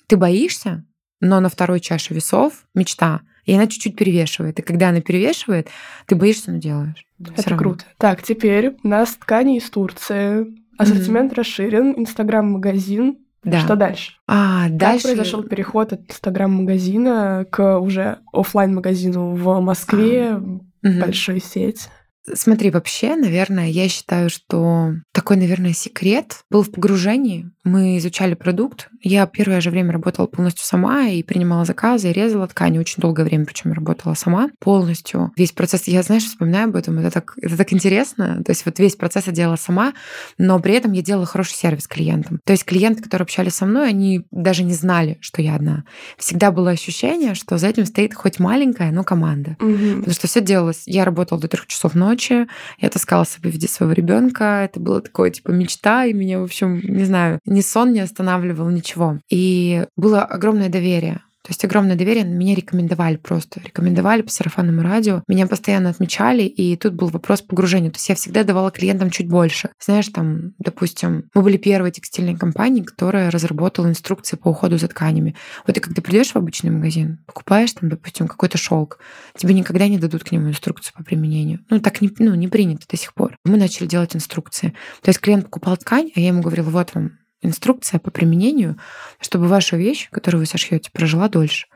ты 0.07 0.17
боишься, 0.17 0.85
но 1.21 1.39
на 1.39 1.49
второй 1.49 1.79
чаше 1.79 2.13
весов 2.13 2.65
мечта, 2.73 3.21
и 3.45 3.53
она 3.53 3.67
чуть-чуть 3.67 3.95
перевешивает. 3.95 4.59
И 4.59 4.61
когда 4.61 4.89
она 4.89 5.01
перевешивает, 5.01 5.69
ты 6.07 6.15
боишься, 6.15 6.51
но 6.51 6.57
делаешь. 6.59 7.05
Это 7.37 7.55
круто. 7.55 7.85
Так, 7.97 8.23
теперь 8.23 8.75
у 8.83 8.87
нас 8.87 9.15
ткани 9.15 9.57
из 9.57 9.69
Турции. 9.69 10.47
Ассортимент 10.77 11.31
mm-hmm. 11.31 11.35
расширен, 11.35 11.93
инстаграм-магазин, 11.97 13.17
да. 13.45 13.59
Что 13.59 13.75
дальше? 13.75 14.13
А, 14.27 14.69
дальше... 14.69 15.03
Как 15.03 15.15
произошел 15.15 15.43
переход 15.43 15.93
от 15.93 16.09
инстаграм-магазина 16.09 17.45
к 17.51 17.77
уже 17.77 18.17
офлайн 18.33 18.73
магазину 18.73 19.35
в 19.35 19.61
Москве, 19.61 20.31
а, 20.31 20.59
большой 20.81 21.39
сеть? 21.39 21.87
Смотри, 22.33 22.71
вообще, 22.71 23.15
наверное, 23.15 23.67
я 23.67 23.87
считаю, 23.87 24.31
что 24.31 24.93
такой, 25.11 25.37
наверное, 25.37 25.73
секрет 25.73 26.43
был 26.49 26.63
в 26.63 26.71
погружении. 26.71 27.51
Мы 27.65 27.97
изучали 27.97 28.35
продукт. 28.35 28.89
Я 29.01 29.25
первое 29.25 29.59
же 29.59 29.71
время 29.71 29.91
работала 29.91 30.27
полностью 30.27 30.63
сама 30.65 31.07
и 31.07 31.23
принимала 31.23 31.65
заказы, 31.65 32.11
и 32.11 32.13
резала 32.13 32.47
ткани. 32.47 32.77
Очень 32.77 33.01
долгое 33.01 33.23
время, 33.23 33.45
причем 33.45 33.73
работала 33.73 34.13
сама 34.13 34.49
полностью. 34.59 35.31
Весь 35.35 35.51
процесс, 35.51 35.87
я, 35.87 36.03
знаешь, 36.03 36.25
вспоминаю 36.25 36.65
об 36.65 36.75
этом, 36.75 36.99
это 36.99 37.09
так, 37.09 37.33
это 37.41 37.57
так 37.57 37.73
интересно. 37.73 38.43
То 38.45 38.51
есть 38.51 38.65
вот 38.67 38.77
весь 38.77 38.95
процесс 38.95 39.25
я 39.25 39.33
делала 39.33 39.55
сама, 39.55 39.93
но 40.37 40.59
при 40.59 40.75
этом 40.75 40.91
я 40.91 41.01
делала 41.01 41.25
хороший 41.25 41.55
сервис 41.55 41.87
клиентам. 41.87 42.39
То 42.45 42.53
есть 42.53 42.65
клиенты, 42.65 43.01
которые 43.01 43.23
общались 43.23 43.55
со 43.55 43.65
мной, 43.65 43.89
они 43.89 44.27
даже 44.29 44.63
не 44.63 44.73
знали, 44.73 45.17
что 45.21 45.41
я 45.41 45.55
одна. 45.55 45.85
Всегда 46.17 46.51
было 46.51 46.69
ощущение, 46.69 47.33
что 47.33 47.57
за 47.57 47.67
этим 47.67 47.87
стоит 47.87 48.13
хоть 48.13 48.37
маленькая, 48.37 48.91
но 48.91 49.03
команда. 49.03 49.57
Угу. 49.59 49.97
Потому 49.97 50.13
что 50.13 50.27
все 50.27 50.41
делалось. 50.41 50.83
Я 50.85 51.03
работала 51.03 51.41
до 51.41 51.47
трех 51.47 51.65
часов 51.65 51.95
ночи. 51.95 52.47
Я 52.77 52.89
таскала 52.89 53.25
себе 53.25 53.49
в 53.49 53.59
своего 53.71 53.93
ребенка. 53.93 54.61
Это 54.65 54.79
было 54.79 55.01
такое, 55.01 55.31
типа, 55.31 55.49
мечта, 55.49 56.05
и 56.05 56.13
меня, 56.13 56.39
в 56.39 56.43
общем, 56.43 56.79
не 56.83 57.05
знаю, 57.05 57.39
ни 57.55 57.61
сон 57.61 57.93
не 57.93 58.01
останавливал, 58.01 58.69
ничего. 58.69 59.19
И 59.29 59.85
было 59.95 60.23
огромное 60.23 60.69
доверие. 60.69 61.21
То 61.45 61.51
есть 61.51 61.63
огромное 61.63 61.95
доверие, 61.95 62.23
меня 62.23 62.55
рекомендовали 62.55 63.17
просто, 63.17 63.61
рекомендовали 63.63 64.23
по 64.23 64.31
сарафанному 64.31 64.81
радио, 64.81 65.21
меня 65.27 65.45
постоянно 65.45 65.91
отмечали, 65.91 66.41
и 66.41 66.75
тут 66.75 66.95
был 66.95 67.09
вопрос 67.09 67.43
погружения. 67.43 67.91
То 67.91 67.97
есть 67.97 68.09
я 68.09 68.15
всегда 68.15 68.43
давала 68.43 68.71
клиентам 68.71 69.11
чуть 69.11 69.29
больше. 69.29 69.69
Знаешь, 69.79 70.07
там, 70.07 70.53
допустим, 70.57 71.29
мы 71.35 71.43
были 71.43 71.57
первой 71.57 71.91
текстильной 71.91 72.35
компанией, 72.35 72.83
которая 72.83 73.29
разработала 73.29 73.85
инструкции 73.85 74.37
по 74.37 74.47
уходу 74.47 74.79
за 74.79 74.87
тканями. 74.87 75.35
Вот 75.67 75.77
и 75.77 75.79
когда 75.79 76.01
придешь 76.01 76.31
в 76.31 76.35
обычный 76.35 76.71
магазин, 76.71 77.19
покупаешь 77.27 77.73
там, 77.73 77.89
допустим, 77.89 78.27
какой-то 78.27 78.57
шелк, 78.57 78.97
тебе 79.37 79.53
никогда 79.53 79.87
не 79.87 79.99
дадут 79.99 80.23
к 80.23 80.31
нему 80.31 80.49
инструкцию 80.49 80.95
по 80.97 81.03
применению. 81.03 81.59
Ну, 81.69 81.79
так 81.79 82.01
не, 82.01 82.09
ну, 82.17 82.33
не 82.33 82.47
принято 82.47 82.87
до 82.89 82.97
сих 82.97 83.13
пор. 83.13 83.37
Мы 83.45 83.57
начали 83.57 83.85
делать 83.85 84.15
инструкции. 84.15 84.73
То 85.03 85.09
есть 85.09 85.19
клиент 85.19 85.45
покупал 85.45 85.77
ткань, 85.77 86.09
а 86.15 86.19
я 86.19 86.29
ему 86.29 86.41
говорила, 86.41 86.71
вот 86.71 86.95
вам 86.95 87.19
инструкция 87.45 87.99
по 87.99 88.11
применению, 88.11 88.77
чтобы 89.19 89.47
ваша 89.47 89.77
вещь, 89.77 90.09
которую 90.11 90.41
вы 90.41 90.45
сошьете, 90.45 90.89
прожила 90.91 91.29
дольше. 91.29 91.67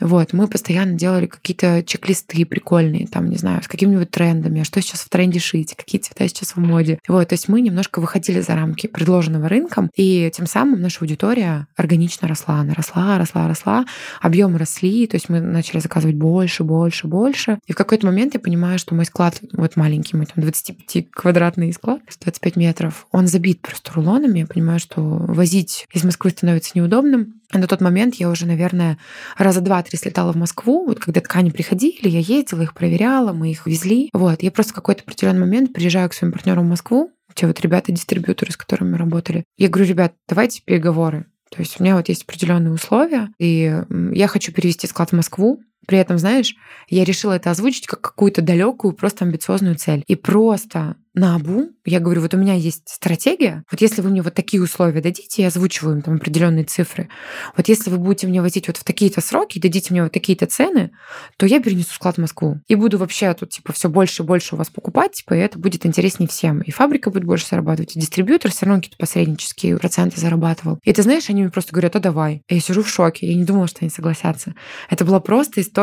Вот, 0.00 0.32
мы 0.32 0.48
постоянно 0.48 0.94
делали 0.94 1.26
какие-то 1.26 1.82
чек-листы 1.82 2.44
прикольные, 2.44 3.06
там, 3.06 3.28
не 3.28 3.36
знаю, 3.36 3.62
с 3.62 3.68
какими-нибудь 3.68 4.10
трендами, 4.10 4.60
а 4.60 4.64
что 4.64 4.80
сейчас 4.80 5.00
в 5.00 5.08
тренде 5.08 5.40
шить, 5.40 5.74
какие 5.74 6.00
цвета 6.00 6.28
сейчас 6.28 6.52
в 6.52 6.58
моде. 6.58 6.98
Вот, 7.08 7.28
то 7.28 7.32
есть 7.34 7.48
мы 7.48 7.60
немножко 7.60 8.00
выходили 8.00 8.40
за 8.40 8.54
рамки 8.54 8.86
предложенного 8.86 9.48
рынком, 9.48 9.90
и 9.96 10.30
тем 10.34 10.46
самым 10.46 10.80
наша 10.80 10.98
аудитория 11.00 11.66
органично 11.76 12.28
росла. 12.28 12.60
Она 12.60 12.74
росла, 12.74 13.18
росла, 13.18 13.48
росла, 13.48 13.86
объемы 14.20 14.58
росли, 14.58 15.06
то 15.06 15.16
есть 15.16 15.28
мы 15.28 15.40
начали 15.40 15.80
заказывать 15.80 16.16
больше, 16.16 16.64
больше, 16.64 17.06
больше. 17.06 17.58
И 17.66 17.72
в 17.72 17.76
какой-то 17.76 18.06
момент 18.06 18.34
я 18.34 18.40
понимаю, 18.40 18.78
что 18.78 18.94
мой 18.94 19.04
склад, 19.04 19.40
вот 19.52 19.76
маленький, 19.76 20.16
мой 20.16 20.26
там 20.26 20.44
25-квадратный 20.44 21.72
склад, 21.72 22.00
25 22.20 22.56
метров, 22.56 23.06
он 23.12 23.26
забит 23.26 23.60
просто 23.60 23.92
рулонами. 23.94 24.40
Я 24.40 24.46
понимаю, 24.46 24.78
что 24.78 25.00
возить 25.18 25.86
из 25.92 26.04
Москвы 26.04 26.30
становится 26.30 26.72
неудобным. 26.74 27.40
На 27.52 27.66
тот 27.66 27.80
момент 27.80 28.16
я 28.16 28.28
уже, 28.30 28.46
наверное, 28.46 28.98
раза 29.36 29.60
два-три 29.60 29.98
слетала 29.98 30.32
в 30.32 30.36
Москву. 30.36 30.84
Вот 30.86 31.00
когда 31.00 31.20
ткани 31.20 31.50
приходили, 31.50 32.08
я 32.08 32.20
ездила, 32.20 32.62
их 32.62 32.74
проверяла, 32.74 33.32
мы 33.32 33.50
их 33.50 33.66
везли. 33.66 34.10
Вот. 34.12 34.42
Я 34.42 34.50
просто 34.50 34.72
в 34.72 34.76
какой-то 34.76 35.02
определенный 35.02 35.40
момент 35.40 35.72
приезжаю 35.72 36.08
к 36.10 36.14
своим 36.14 36.32
партнерам 36.32 36.66
в 36.66 36.70
Москву, 36.70 37.10
те 37.34 37.46
вот 37.46 37.60
ребята-дистрибьюторы, 37.60 38.50
с 38.50 38.56
которыми 38.56 38.92
мы 38.92 38.98
работали. 38.98 39.44
Я 39.58 39.68
говорю, 39.68 39.88
ребят, 39.88 40.14
давайте 40.28 40.62
переговоры. 40.64 41.26
То 41.50 41.60
есть 41.60 41.78
у 41.78 41.82
меня 41.82 41.96
вот 41.96 42.08
есть 42.08 42.24
определенные 42.24 42.72
условия, 42.72 43.28
и 43.38 43.82
я 44.12 44.26
хочу 44.26 44.52
перевести 44.52 44.86
склад 44.86 45.10
в 45.10 45.12
Москву, 45.12 45.60
при 45.86 45.98
этом, 45.98 46.18
знаешь, 46.18 46.54
я 46.88 47.04
решила 47.04 47.32
это 47.32 47.50
озвучить 47.50 47.86
как 47.86 48.00
какую-то 48.00 48.42
далекую, 48.42 48.94
просто 48.94 49.24
амбициозную 49.24 49.76
цель. 49.76 50.04
И 50.06 50.14
просто 50.14 50.96
на 51.16 51.34
обу 51.34 51.70
я 51.86 51.98
говорю, 51.98 52.20
вот 52.20 52.34
у 52.34 52.36
меня 52.36 52.52
есть 52.54 52.82
стратегия, 52.88 53.64
вот 53.70 53.80
если 53.80 54.02
вы 54.02 54.10
мне 54.10 54.20
вот 54.20 54.34
такие 54.34 54.62
условия 54.62 55.00
дадите, 55.00 55.42
я 55.42 55.48
озвучиваю 55.48 55.96
им 55.96 56.02
там 56.02 56.16
определенные 56.16 56.64
цифры, 56.64 57.08
вот 57.56 57.68
если 57.68 57.90
вы 57.90 57.96
будете 57.96 58.26
мне 58.26 58.42
возить 58.42 58.66
вот 58.66 58.76
в 58.76 58.84
такие-то 58.84 59.22
сроки, 59.22 59.58
дадите 59.58 59.94
мне 59.94 60.02
вот 60.02 60.12
такие-то 60.12 60.44
цены, 60.46 60.90
то 61.38 61.46
я 61.46 61.60
перенесу 61.60 61.94
склад 61.94 62.16
в 62.16 62.20
Москву. 62.20 62.60
И 62.68 62.74
буду 62.74 62.98
вообще 62.98 63.32
тут 63.32 63.48
типа 63.48 63.72
все 63.72 63.88
больше 63.88 64.22
и 64.22 64.26
больше 64.26 64.54
у 64.54 64.58
вас 64.58 64.68
покупать, 64.68 65.12
типа, 65.12 65.34
и 65.34 65.38
это 65.38 65.58
будет 65.58 65.86
интереснее 65.86 66.28
всем. 66.28 66.60
И 66.60 66.70
фабрика 66.70 67.10
будет 67.10 67.24
больше 67.24 67.46
зарабатывать, 67.46 67.96
и 67.96 68.00
дистрибьютор 68.00 68.50
все 68.50 68.66
равно 68.66 68.82
какие-то 68.82 68.98
посреднические 68.98 69.78
проценты 69.78 70.20
зарабатывал. 70.20 70.78
И 70.84 70.92
ты 70.92 71.02
знаешь, 71.02 71.30
они 71.30 71.42
мне 71.42 71.50
просто 71.50 71.72
говорят, 71.72 71.96
а 71.96 72.00
давай. 72.00 72.42
И 72.48 72.56
я 72.56 72.60
сижу 72.60 72.82
в 72.82 72.90
шоке, 72.90 73.26
я 73.26 73.34
не 73.34 73.44
думала, 73.44 73.68
что 73.68 73.78
они 73.80 73.90
согласятся. 73.90 74.54
Это 74.90 75.06
была 75.06 75.20
просто 75.20 75.62
история, 75.62 75.75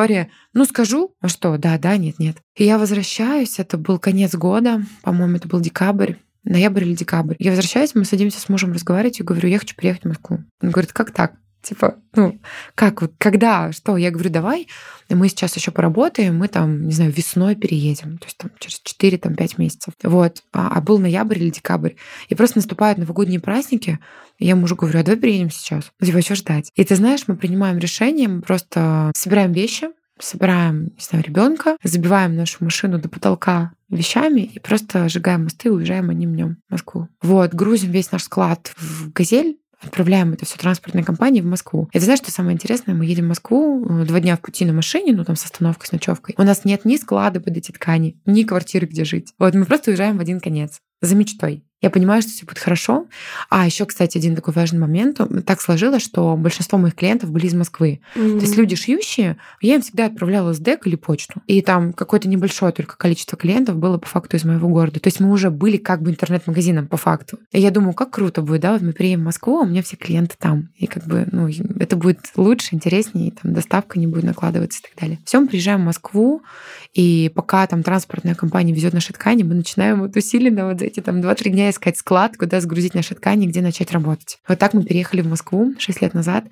ну 0.54 0.66
скажу, 0.66 1.16
а 1.22 1.28
что, 1.28 1.58
да, 1.58 1.78
да, 1.78 1.98
нет, 1.98 2.20
нет. 2.20 2.38
И 2.56 2.64
я 2.64 2.78
возвращаюсь, 2.78 3.60
это 3.60 3.78
был 3.78 4.00
конец 4.00 4.34
года, 4.36 4.82
по-моему, 5.02 5.38
это 5.38 5.48
был 5.48 5.60
декабрь, 5.60 6.16
ноябрь 6.44 6.84
или 6.84 6.96
декабрь. 6.96 7.36
Я 7.40 7.52
возвращаюсь, 7.52 7.96
мы 7.96 8.06
садимся 8.06 8.40
с 8.40 8.50
мужем 8.50 8.74
разговаривать, 8.74 9.20
и 9.20 9.24
говорю, 9.24 9.50
я 9.50 9.60
хочу 9.60 9.76
приехать 9.76 10.04
в 10.04 10.08
Москву. 10.08 10.44
Он 10.62 10.72
говорит, 10.72 10.94
как 10.94 11.12
так? 11.12 11.36
Типа, 11.64 11.96
ну, 12.14 12.40
как 12.76 13.02
вот, 13.02 13.14
когда, 13.18 13.72
что? 13.72 13.96
Я 13.96 14.12
говорю, 14.12 14.30
давай, 14.30 14.68
мы 15.10 15.30
сейчас 15.30 15.56
еще 15.56 15.72
поработаем, 15.72 16.38
мы 16.38 16.50
там, 16.50 16.88
не 16.88 16.92
знаю, 16.92 17.12
весной 17.12 17.56
переедем, 17.56 18.18
то 18.18 18.26
есть 18.26 18.38
там 18.38 18.52
через 18.60 18.82
4-5 18.84 19.18
там, 19.18 19.36
месяцев. 19.58 19.94
Вот. 20.04 20.44
А, 20.52 20.68
а 20.76 20.82
был 20.82 21.00
ноябрь 21.00 21.40
или 21.40 21.50
декабрь. 21.50 21.94
И 22.28 22.36
просто 22.36 22.58
наступают 22.58 22.98
новогодние 22.98 23.40
праздники, 23.40 24.00
и 24.40 24.46
я 24.46 24.56
мужу 24.56 24.76
говорю, 24.76 25.00
а 25.00 25.04
давай 25.04 25.20
приедем 25.20 25.50
сейчас. 25.50 25.92
Типа, 26.04 26.22
что 26.22 26.36
ждать? 26.36 26.70
И 26.76 26.84
ты 26.84 26.96
знаешь, 26.96 27.24
мы 27.28 27.38
принимаем 27.38 27.78
решение, 27.78 28.28
мы 28.28 28.42
просто 28.42 29.12
собираем 29.16 29.54
вещи, 29.54 29.88
собираем, 30.20 30.86
не 30.86 31.00
знаю, 31.00 31.24
ребенка, 31.26 31.78
забиваем 31.84 32.36
нашу 32.36 32.64
машину 32.64 33.00
до 33.00 33.10
потолка 33.10 33.74
вещами 33.90 34.42
и 34.42 34.60
просто 34.60 35.08
сжигаем 35.10 35.44
мосты 35.44 35.70
и 35.70 35.72
уезжаем 35.72 36.10
одним 36.10 36.34
днем 36.34 36.58
в 36.68 36.72
Москву. 36.72 37.08
Вот, 37.22 37.54
грузим 37.54 37.92
весь 37.92 38.12
наш 38.12 38.24
склад 38.24 38.74
в 38.78 39.12
«Газель», 39.12 39.58
отправляем 39.84 40.34
это 40.34 40.46
все 40.46 40.58
транспортной 40.58 41.04
компании 41.04 41.42
в 41.42 41.46
Москву. 41.46 41.90
Ты 41.92 42.00
знаешь, 42.00 42.20
что 42.20 42.32
самое 42.32 42.56
интересное? 42.56 42.96
Мы 42.96 43.06
едем 43.06 43.26
в 43.26 43.30
Москву 43.30 43.86
э, 43.86 44.06
два 44.06 44.20
дня 44.20 44.36
в 44.38 44.42
пути 44.42 44.66
на 44.66 44.74
машине, 44.74 45.14
ну 45.14 45.24
там 45.24 45.36
с 45.36 45.46
остановкой, 45.46 45.88
с 45.88 45.92
ночевкой. 45.92 46.36
У 46.38 46.44
нас 46.44 46.66
нет 46.66 46.86
ни 46.86 46.98
склада 46.98 47.40
под 47.40 47.58
эти 47.58 47.72
ткани, 47.72 48.22
ни 48.26 48.44
квартиры, 48.44 48.88
где 48.88 49.06
жить. 49.06 49.34
Вот 49.40 49.54
мы 49.54 49.66
просто 49.66 49.92
уезжаем 49.92 50.18
в 50.18 50.22
один 50.22 50.40
конец 50.40 50.80
за 51.02 51.16
мечтой. 51.16 51.64
Я 51.84 51.90
понимаю, 51.90 52.22
что 52.22 52.32
все 52.32 52.46
будет 52.46 52.60
хорошо. 52.60 53.08
А 53.50 53.66
еще, 53.66 53.86
кстати, 53.86 54.18
один 54.18 54.38
такой 54.38 54.54
важный 54.54 54.80
момент. 54.80 55.20
Так 55.46 55.60
сложилось, 55.60 56.02
что 56.02 56.38
большинство 56.38 56.80
моих 56.80 56.96
клиентов 56.96 57.30
были 57.30 57.46
из 57.46 57.54
Москвы. 57.54 58.00
Mm-hmm. 58.16 58.40
То 58.40 58.46
есть 58.46 58.56
люди 58.56 58.78
шьющие, 58.78 59.36
я 59.60 59.76
им 59.76 59.82
всегда 59.82 60.06
отправляла 60.06 60.54
СДЭК 60.54 60.88
или 60.88 60.96
почту. 60.96 61.42
И 61.46 61.62
там 61.62 61.92
какое-то 61.92 62.30
небольшое 62.30 62.72
только 62.72 62.96
количество 62.96 63.38
клиентов 63.38 63.76
было 63.76 63.98
по 63.98 64.08
факту 64.08 64.38
из 64.38 64.46
моего 64.46 64.70
города. 64.70 65.02
То 65.02 65.08
есть 65.08 65.20
мы 65.20 65.30
уже 65.30 65.52
были 65.52 65.76
как 65.76 66.02
бы 66.02 66.12
интернет-магазином 66.12 66.88
по 66.88 66.96
факту. 66.96 67.38
И 67.52 67.60
я 67.60 67.70
думаю, 67.70 67.94
как 67.94 68.12
круто 68.12 68.42
будет, 68.42 68.62
да, 68.62 68.72
вот 68.72 68.82
мы 68.82 68.94
приедем 68.94 69.20
в 69.20 69.26
Москву, 69.26 69.60
а 69.60 69.64
у 69.64 69.66
меня 69.66 69.84
все 69.84 69.98
клиенты 69.98 70.36
там. 70.40 70.70
И 70.78 70.88
как 70.88 71.06
бы, 71.06 71.28
ну, 71.34 71.50
это 71.80 71.98
будет 71.98 72.20
лучше, 72.38 72.76
интереснее, 72.76 73.28
и 73.28 73.32
там 73.32 73.54
доставка 73.54 74.00
не 74.00 74.08
будет 74.08 74.24
накладываться 74.24 74.80
и 74.80 74.84
так 74.84 75.02
далее. 75.02 75.20
Все, 75.26 75.42
мы 75.42 75.48
приезжаем 75.48 75.82
в 75.82 75.86
Москву, 75.86 76.44
и 76.94 77.30
пока 77.36 77.68
там 77.68 77.84
транспортная 77.84 78.36
компания 78.36 78.72
везет 78.72 78.94
наши 78.94 79.12
ткани, 79.12 79.44
мы 79.44 79.56
начинаем 79.56 80.00
вот 80.00 80.16
усиленно 80.16 80.70
вот 80.70 80.80
за 80.80 80.86
эти 80.86 81.02
там 81.02 81.20
2-3 81.20 81.50
дня 81.50 81.73
искать 81.74 81.98
склад, 81.98 82.38
куда 82.38 82.62
сгрузить 82.62 82.94
наши 82.94 83.16
ткани, 83.16 83.48
где 83.48 83.62
начать 83.62 83.92
работать. 83.92 84.40
Вот 84.48 84.60
так 84.60 84.74
мы 84.74 84.84
переехали 84.84 85.22
в 85.22 85.28
Москву 85.28 85.74
6 85.78 86.02
лет 86.02 86.14
назад 86.14 86.46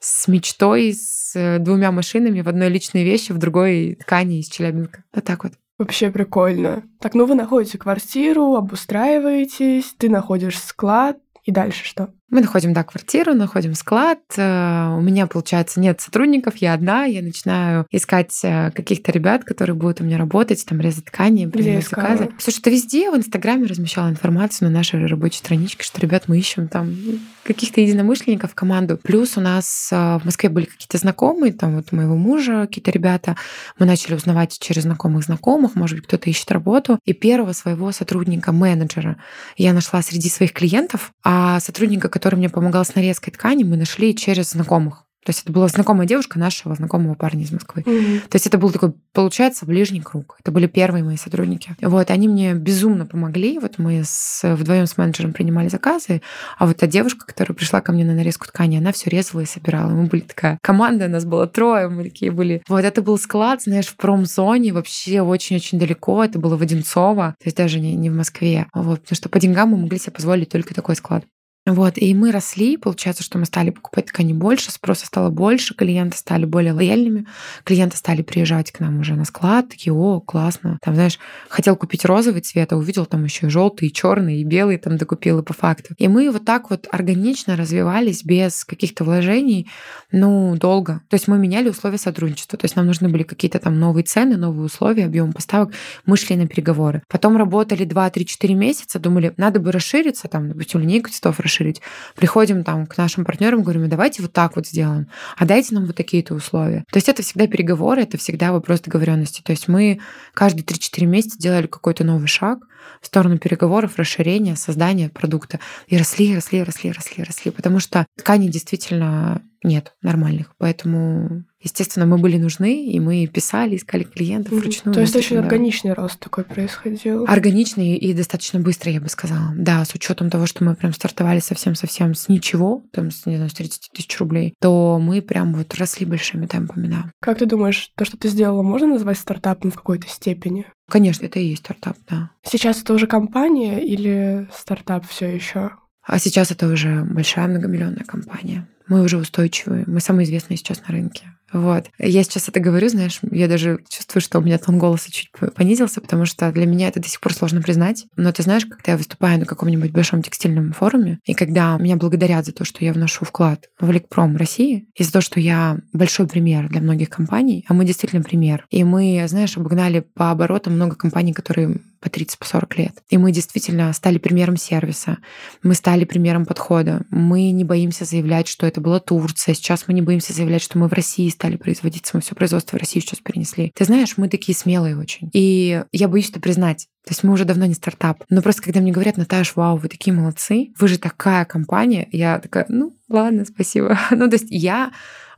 с 0.00 0.28
мечтой, 0.28 0.94
с 0.94 1.34
э, 1.34 1.58
двумя 1.58 1.90
машинами 1.90 2.40
в 2.40 2.48
одной 2.48 2.68
личной 2.68 3.04
вещи, 3.04 3.32
в 3.32 3.38
другой 3.38 3.96
ткани 4.00 4.40
из 4.40 4.48
Челябинска. 4.48 5.04
Вот 5.14 5.24
так 5.24 5.44
вот. 5.44 5.54
Вообще 5.78 6.10
прикольно. 6.10 6.84
Так, 7.00 7.14
ну 7.14 7.26
вы 7.26 7.34
находите 7.34 7.76
квартиру, 7.76 8.54
обустраиваетесь, 8.54 9.94
ты 9.98 10.08
находишь 10.08 10.58
склад, 10.58 11.18
и 11.44 11.50
дальше 11.52 11.84
что? 11.84 12.10
Мы 12.28 12.40
находим, 12.40 12.72
да, 12.72 12.82
квартиру, 12.82 13.34
находим 13.34 13.74
склад. 13.74 14.18
Э, 14.36 14.96
у 14.98 15.00
меня, 15.00 15.28
получается, 15.28 15.78
нет 15.78 16.00
сотрудников, 16.00 16.56
я 16.56 16.74
одна. 16.74 17.04
Я 17.04 17.22
начинаю 17.22 17.86
искать 17.92 18.36
э, 18.42 18.72
каких-то 18.72 19.12
ребят, 19.12 19.44
которые 19.44 19.76
будут 19.76 20.00
у 20.00 20.04
меня 20.04 20.18
работать, 20.18 20.64
там, 20.66 20.80
резать 20.80 21.04
ткани, 21.04 21.46
принимать 21.46 21.86
заказы. 21.86 22.30
Слушай, 22.38 22.62
ты 22.62 22.70
везде 22.70 23.12
в 23.12 23.16
Инстаграме 23.16 23.66
размещала 23.66 24.08
информацию 24.08 24.68
на 24.68 24.76
нашей 24.76 25.06
рабочей 25.06 25.38
страничке, 25.38 25.84
что, 25.84 26.00
ребят, 26.00 26.24
мы 26.26 26.36
ищем 26.36 26.66
там 26.66 26.96
каких-то 27.44 27.80
единомышленников 27.80 28.50
в 28.50 28.54
команду. 28.56 28.98
Плюс 29.00 29.36
у 29.36 29.40
нас 29.40 29.90
э, 29.92 30.18
в 30.18 30.24
Москве 30.24 30.48
были 30.48 30.64
какие-то 30.64 30.98
знакомые, 30.98 31.52
там 31.52 31.76
вот 31.76 31.88
у 31.92 31.96
моего 31.96 32.16
мужа 32.16 32.66
какие-то 32.66 32.90
ребята. 32.90 33.36
Мы 33.78 33.86
начали 33.86 34.16
узнавать 34.16 34.58
через 34.58 34.82
знакомых 34.82 35.22
знакомых, 35.22 35.76
может 35.76 35.98
быть, 35.98 36.08
кто-то 36.08 36.28
ищет 36.28 36.50
работу. 36.50 36.98
И 37.04 37.12
первого 37.12 37.52
своего 37.52 37.92
сотрудника, 37.92 38.50
менеджера, 38.50 39.16
я 39.56 39.72
нашла 39.72 40.02
среди 40.02 40.28
своих 40.28 40.52
клиентов, 40.52 41.12
а 41.22 41.60
сотрудника, 41.60 42.08
который 42.16 42.36
мне 42.36 42.48
помогал 42.48 42.84
с 42.84 42.94
нарезкой 42.94 43.32
ткани, 43.32 43.62
мы 43.62 43.76
нашли 43.76 44.14
через 44.14 44.52
знакомых. 44.52 45.06
То 45.26 45.30
есть 45.30 45.42
это 45.42 45.52
была 45.52 45.66
знакомая 45.66 46.06
девушка 46.06 46.38
нашего 46.38 46.76
знакомого 46.76 47.14
парня 47.14 47.42
из 47.42 47.50
Москвы. 47.50 47.82
Mm-hmm. 47.82 48.28
То 48.28 48.36
есть 48.36 48.46
это 48.46 48.58
был 48.58 48.70
такой, 48.70 48.94
получается, 49.12 49.66
ближний 49.66 50.00
круг. 50.00 50.36
Это 50.40 50.52
были 50.52 50.68
первые 50.68 51.02
мои 51.02 51.16
сотрудники. 51.16 51.74
Вот, 51.82 52.12
они 52.12 52.28
мне 52.28 52.54
безумно 52.54 53.06
помогли. 53.06 53.58
Вот 53.58 53.78
мы 53.78 54.04
с, 54.04 54.42
вдвоем 54.44 54.86
с 54.86 54.96
менеджером 54.96 55.32
принимали 55.32 55.66
заказы, 55.66 56.22
а 56.56 56.66
вот 56.66 56.76
та 56.76 56.86
девушка, 56.86 57.26
которая 57.26 57.56
пришла 57.56 57.80
ко 57.80 57.90
мне 57.90 58.04
на 58.04 58.14
нарезку 58.14 58.46
ткани, 58.46 58.78
она 58.78 58.92
все 58.92 59.10
резала 59.10 59.40
и 59.40 59.46
собирала. 59.46 59.90
Мы 59.90 60.06
были 60.06 60.20
такая 60.20 60.60
команда, 60.62 61.08
нас 61.08 61.24
было 61.24 61.48
трое, 61.48 61.88
мы 61.88 62.04
такие 62.04 62.30
были. 62.30 62.62
Вот 62.68 62.84
это 62.84 63.02
был 63.02 63.18
склад, 63.18 63.62
знаешь, 63.62 63.88
в 63.88 63.96
промзоне, 63.96 64.72
вообще 64.72 65.22
очень-очень 65.22 65.80
далеко. 65.80 66.22
Это 66.22 66.38
было 66.38 66.56
в 66.56 66.62
Одинцово, 66.62 67.34
то 67.40 67.46
есть 67.46 67.56
даже 67.56 67.80
не, 67.80 67.96
не 67.96 68.10
в 68.10 68.14
Москве. 68.14 68.68
Вот, 68.72 69.00
потому 69.00 69.16
что 69.16 69.28
по 69.28 69.40
деньгам 69.40 69.70
мы 69.70 69.78
могли 69.78 69.98
себе 69.98 70.12
позволить 70.12 70.50
только 70.50 70.72
такой 70.72 70.94
склад. 70.94 71.24
Вот, 71.66 71.94
и 71.96 72.14
мы 72.14 72.30
росли, 72.30 72.76
получается, 72.76 73.24
что 73.24 73.38
мы 73.38 73.44
стали 73.44 73.70
покупать 73.70 74.06
ткани 74.06 74.32
больше, 74.32 74.70
спроса 74.70 75.04
стало 75.04 75.30
больше, 75.30 75.74
клиенты 75.74 76.16
стали 76.16 76.44
более 76.44 76.72
лояльными, 76.72 77.26
клиенты 77.64 77.96
стали 77.96 78.22
приезжать 78.22 78.70
к 78.70 78.78
нам 78.78 79.00
уже 79.00 79.14
на 79.16 79.24
склад, 79.24 79.70
такие, 79.70 79.92
о, 79.92 80.20
классно. 80.20 80.78
Там, 80.80 80.94
знаешь, 80.94 81.18
хотел 81.48 81.74
купить 81.74 82.04
розовый 82.04 82.42
цвет, 82.42 82.72
а 82.72 82.76
увидел 82.76 83.04
там 83.04 83.24
еще 83.24 83.48
и 83.48 83.50
желтый, 83.50 83.88
и 83.88 83.92
черный, 83.92 84.40
и 84.40 84.44
белый 84.44 84.78
там 84.78 84.96
докупил, 84.96 85.40
и 85.40 85.42
по 85.42 85.54
факту. 85.54 85.94
И 85.98 86.06
мы 86.06 86.30
вот 86.30 86.44
так 86.44 86.70
вот 86.70 86.86
органично 86.92 87.56
развивались 87.56 88.22
без 88.22 88.64
каких-то 88.64 89.02
вложений, 89.02 89.68
ну, 90.12 90.54
долго. 90.56 91.02
То 91.08 91.14
есть 91.14 91.26
мы 91.26 91.36
меняли 91.36 91.68
условия 91.68 91.98
сотрудничества, 91.98 92.56
то 92.56 92.64
есть 92.64 92.76
нам 92.76 92.86
нужны 92.86 93.08
были 93.08 93.24
какие-то 93.24 93.58
там 93.58 93.80
новые 93.80 94.04
цены, 94.04 94.36
новые 94.36 94.66
условия, 94.66 95.06
объем 95.06 95.32
поставок. 95.32 95.74
Мы 96.04 96.16
шли 96.16 96.36
на 96.36 96.46
переговоры. 96.46 97.02
Потом 97.08 97.36
работали 97.36 97.84
2-3-4 97.84 98.54
месяца, 98.54 99.00
думали, 99.00 99.34
надо 99.36 99.58
бы 99.58 99.72
расшириться, 99.72 100.28
там, 100.28 100.50
допустим, 100.50 100.80
линейку 100.80 101.10
цветов 101.10 101.40
расширить, 101.40 101.55
расширить. 101.56 101.82
Приходим 102.14 102.64
там 102.64 102.86
к 102.86 102.96
нашим 102.96 103.24
партнерам, 103.24 103.62
говорим, 103.62 103.84
«А 103.84 103.88
давайте 103.88 104.22
вот 104.22 104.32
так 104.32 104.56
вот 104.56 104.66
сделаем, 104.66 105.08
а 105.36 105.44
дайте 105.44 105.74
нам 105.74 105.86
вот 105.86 105.96
такие-то 105.96 106.34
условия. 106.34 106.84
То 106.90 106.98
есть 106.98 107.08
это 107.08 107.22
всегда 107.22 107.46
переговоры, 107.46 108.02
это 108.02 108.18
всегда 108.18 108.52
вопрос 108.52 108.80
договоренности. 108.80 109.42
То 109.42 109.52
есть 109.52 109.68
мы 109.68 110.00
каждые 110.34 110.64
3-4 110.64 111.06
месяца 111.06 111.38
делали 111.38 111.66
какой-то 111.66 112.04
новый 112.04 112.28
шаг, 112.28 112.60
в 113.00 113.06
сторону 113.06 113.38
переговоров, 113.38 113.96
расширения, 113.96 114.56
создания 114.56 115.08
продукта. 115.08 115.60
И 115.86 115.96
росли, 115.96 116.34
росли, 116.34 116.62
росли, 116.62 116.92
росли, 116.92 117.24
росли. 117.24 117.50
Потому 117.50 117.78
что 117.80 118.06
тканей 118.16 118.48
действительно 118.48 119.42
нет 119.66 119.94
нормальных. 120.02 120.54
Поэтому, 120.58 121.44
естественно, 121.60 122.06
мы 122.06 122.18
были 122.18 122.38
нужны, 122.38 122.86
и 122.86 123.00
мы 123.00 123.26
писали, 123.26 123.76
искали 123.76 124.04
клиентов 124.04 124.52
вручную. 124.52 124.94
То 124.94 125.00
есть 125.00 125.14
очень 125.16 125.36
органичный 125.36 125.92
рост 125.92 126.20
такой 126.20 126.44
происходил. 126.44 127.24
Органичный 127.26 127.96
и 127.96 128.14
достаточно 128.14 128.60
быстрый, 128.60 128.94
я 128.94 129.00
бы 129.00 129.08
сказала. 129.08 129.52
Да, 129.56 129.84
с 129.84 129.94
учетом 129.94 130.30
того, 130.30 130.46
что 130.46 130.64
мы 130.64 130.74
прям 130.74 130.92
стартовали 130.92 131.40
совсем-совсем 131.40 132.14
с 132.14 132.28
ничего, 132.28 132.84
там, 132.92 133.10
с, 133.10 133.26
не 133.26 133.36
знаю, 133.36 133.50
с 133.50 133.54
30 133.54 133.90
тысяч 133.92 134.18
рублей, 134.18 134.54
то 134.60 134.98
мы 135.00 135.20
прям 135.20 135.52
вот 135.54 135.74
росли 135.74 136.06
большими 136.06 136.46
темпами, 136.46 136.88
да. 136.88 137.10
Как 137.20 137.38
ты 137.38 137.46
думаешь, 137.46 137.90
то, 137.96 138.04
что 138.04 138.16
ты 138.16 138.28
сделала, 138.28 138.62
можно 138.62 138.86
назвать 138.86 139.18
стартапом 139.18 139.70
в 139.70 139.76
какой-то 139.76 140.08
степени? 140.08 140.66
Конечно, 140.88 141.26
это 141.26 141.38
и 141.40 141.46
есть 141.46 141.64
стартап, 141.64 141.96
да. 142.08 142.30
Сейчас 142.44 142.80
это 142.82 142.94
уже 142.94 143.06
компания 143.06 143.84
или 143.84 144.48
стартап 144.52 145.06
все 145.06 145.26
еще? 145.26 145.72
А 146.02 146.18
сейчас 146.18 146.52
это 146.52 146.68
уже 146.68 147.02
большая 147.04 147.48
многомиллионная 147.48 148.04
компания. 148.04 148.68
Мы 148.86 149.02
уже 149.02 149.16
устойчивые, 149.16 149.84
мы 149.88 150.00
самые 150.00 150.26
известные 150.26 150.56
сейчас 150.56 150.80
на 150.86 150.94
рынке. 150.94 151.35
Вот. 151.52 151.86
Я 151.98 152.22
сейчас 152.22 152.48
это 152.48 152.60
говорю, 152.60 152.88
знаешь, 152.88 153.20
я 153.30 153.48
даже 153.48 153.80
чувствую, 153.88 154.20
что 154.20 154.38
у 154.38 154.42
меня 154.42 154.58
тон 154.58 154.78
голоса 154.78 155.10
чуть 155.10 155.30
понизился, 155.54 156.00
потому 156.00 156.26
что 156.26 156.50
для 156.52 156.66
меня 156.66 156.88
это 156.88 157.00
до 157.00 157.08
сих 157.08 157.20
пор 157.20 157.32
сложно 157.32 157.62
признать. 157.62 158.06
Но 158.16 158.32
ты 158.32 158.42
знаешь, 158.42 158.66
когда 158.66 158.92
я 158.92 158.98
выступаю 158.98 159.38
на 159.38 159.46
каком-нибудь 159.46 159.92
большом 159.92 160.22
текстильном 160.22 160.72
форуме, 160.72 161.18
и 161.24 161.34
когда 161.34 161.76
меня 161.78 161.96
благодарят 161.96 162.46
за 162.46 162.52
то, 162.52 162.64
что 162.64 162.84
я 162.84 162.92
вношу 162.92 163.24
вклад 163.24 163.66
в 163.80 163.90
Ликпром 163.90 164.36
России, 164.36 164.86
и 164.94 165.04
за 165.04 165.12
то, 165.12 165.20
что 165.20 165.40
я 165.40 165.78
большой 165.92 166.26
пример 166.26 166.68
для 166.68 166.80
многих 166.80 167.10
компаний, 167.10 167.64
а 167.68 167.74
мы 167.74 167.84
действительно 167.84 168.22
пример. 168.22 168.66
И 168.70 168.82
мы, 168.84 169.24
знаешь, 169.28 169.56
обогнали 169.56 170.00
по 170.00 170.30
оборотам 170.30 170.74
много 170.74 170.96
компаний, 170.96 171.32
которые 171.32 171.80
по 172.00 172.10
30, 172.10 172.38
по 172.38 172.46
40 172.46 172.78
лет. 172.78 172.92
И 173.08 173.18
мы 173.18 173.32
действительно 173.32 173.92
стали 173.92 174.18
примером 174.18 174.56
сервиса, 174.56 175.18
мы 175.62 175.74
стали 175.74 176.04
примером 176.04 176.46
подхода. 176.46 177.02
Мы 177.10 177.50
не 177.50 177.64
боимся 177.64 178.04
заявлять, 178.04 178.48
что 178.48 178.66
это 178.66 178.80
была 178.80 179.00
Турция. 179.00 179.54
Сейчас 179.54 179.84
мы 179.86 179.94
не 179.94 180.02
боимся 180.02 180.32
заявлять, 180.32 180.62
что 180.62 180.78
мы 180.78 180.88
в 180.88 180.92
России 180.92 181.28
стали 181.28 181.56
производиться, 181.56 182.12
мы 182.14 182.20
все 182.20 182.34
производство 182.34 182.76
в 182.76 182.80
Россию 182.80 183.02
сейчас 183.02 183.20
перенесли. 183.20 183.72
Ты 183.74 183.84
знаешь, 183.84 184.14
мы 184.16 184.28
такие 184.28 184.56
смелые 184.56 184.96
очень. 184.96 185.30
И 185.32 185.82
я 185.92 186.08
боюсь 186.08 186.30
это 186.30 186.40
признать. 186.40 186.88
То 187.04 187.12
есть 187.12 187.22
мы 187.22 187.32
уже 187.32 187.44
давно 187.44 187.66
не 187.66 187.74
стартап. 187.74 188.24
Но 188.30 188.42
просто 188.42 188.62
когда 188.62 188.80
мне 188.80 188.90
говорят, 188.90 189.16
Наташ, 189.16 189.54
вау, 189.54 189.76
вы 189.76 189.88
такие 189.88 190.12
молодцы, 190.12 190.72
вы 190.78 190.88
же 190.88 190.98
такая 190.98 191.44
компания, 191.44 192.08
я 192.10 192.40
такая, 192.40 192.66
ну, 192.68 192.96
ладно, 193.08 193.44
спасибо. 193.44 193.98
ну, 194.10 194.28
то 194.28 194.34
есть 194.34 194.48
я 194.50 194.90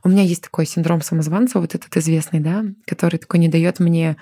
у 0.03 0.09
меня 0.09 0.23
есть 0.23 0.43
такой 0.43 0.65
синдром 0.65 1.01
самозванца, 1.01 1.59
вот 1.59 1.75
этот 1.75 1.95
известный, 1.97 2.39
да, 2.39 2.63
который 2.85 3.17
такой 3.17 3.39
не 3.39 3.49
дает 3.49 3.79
мне 3.79 4.17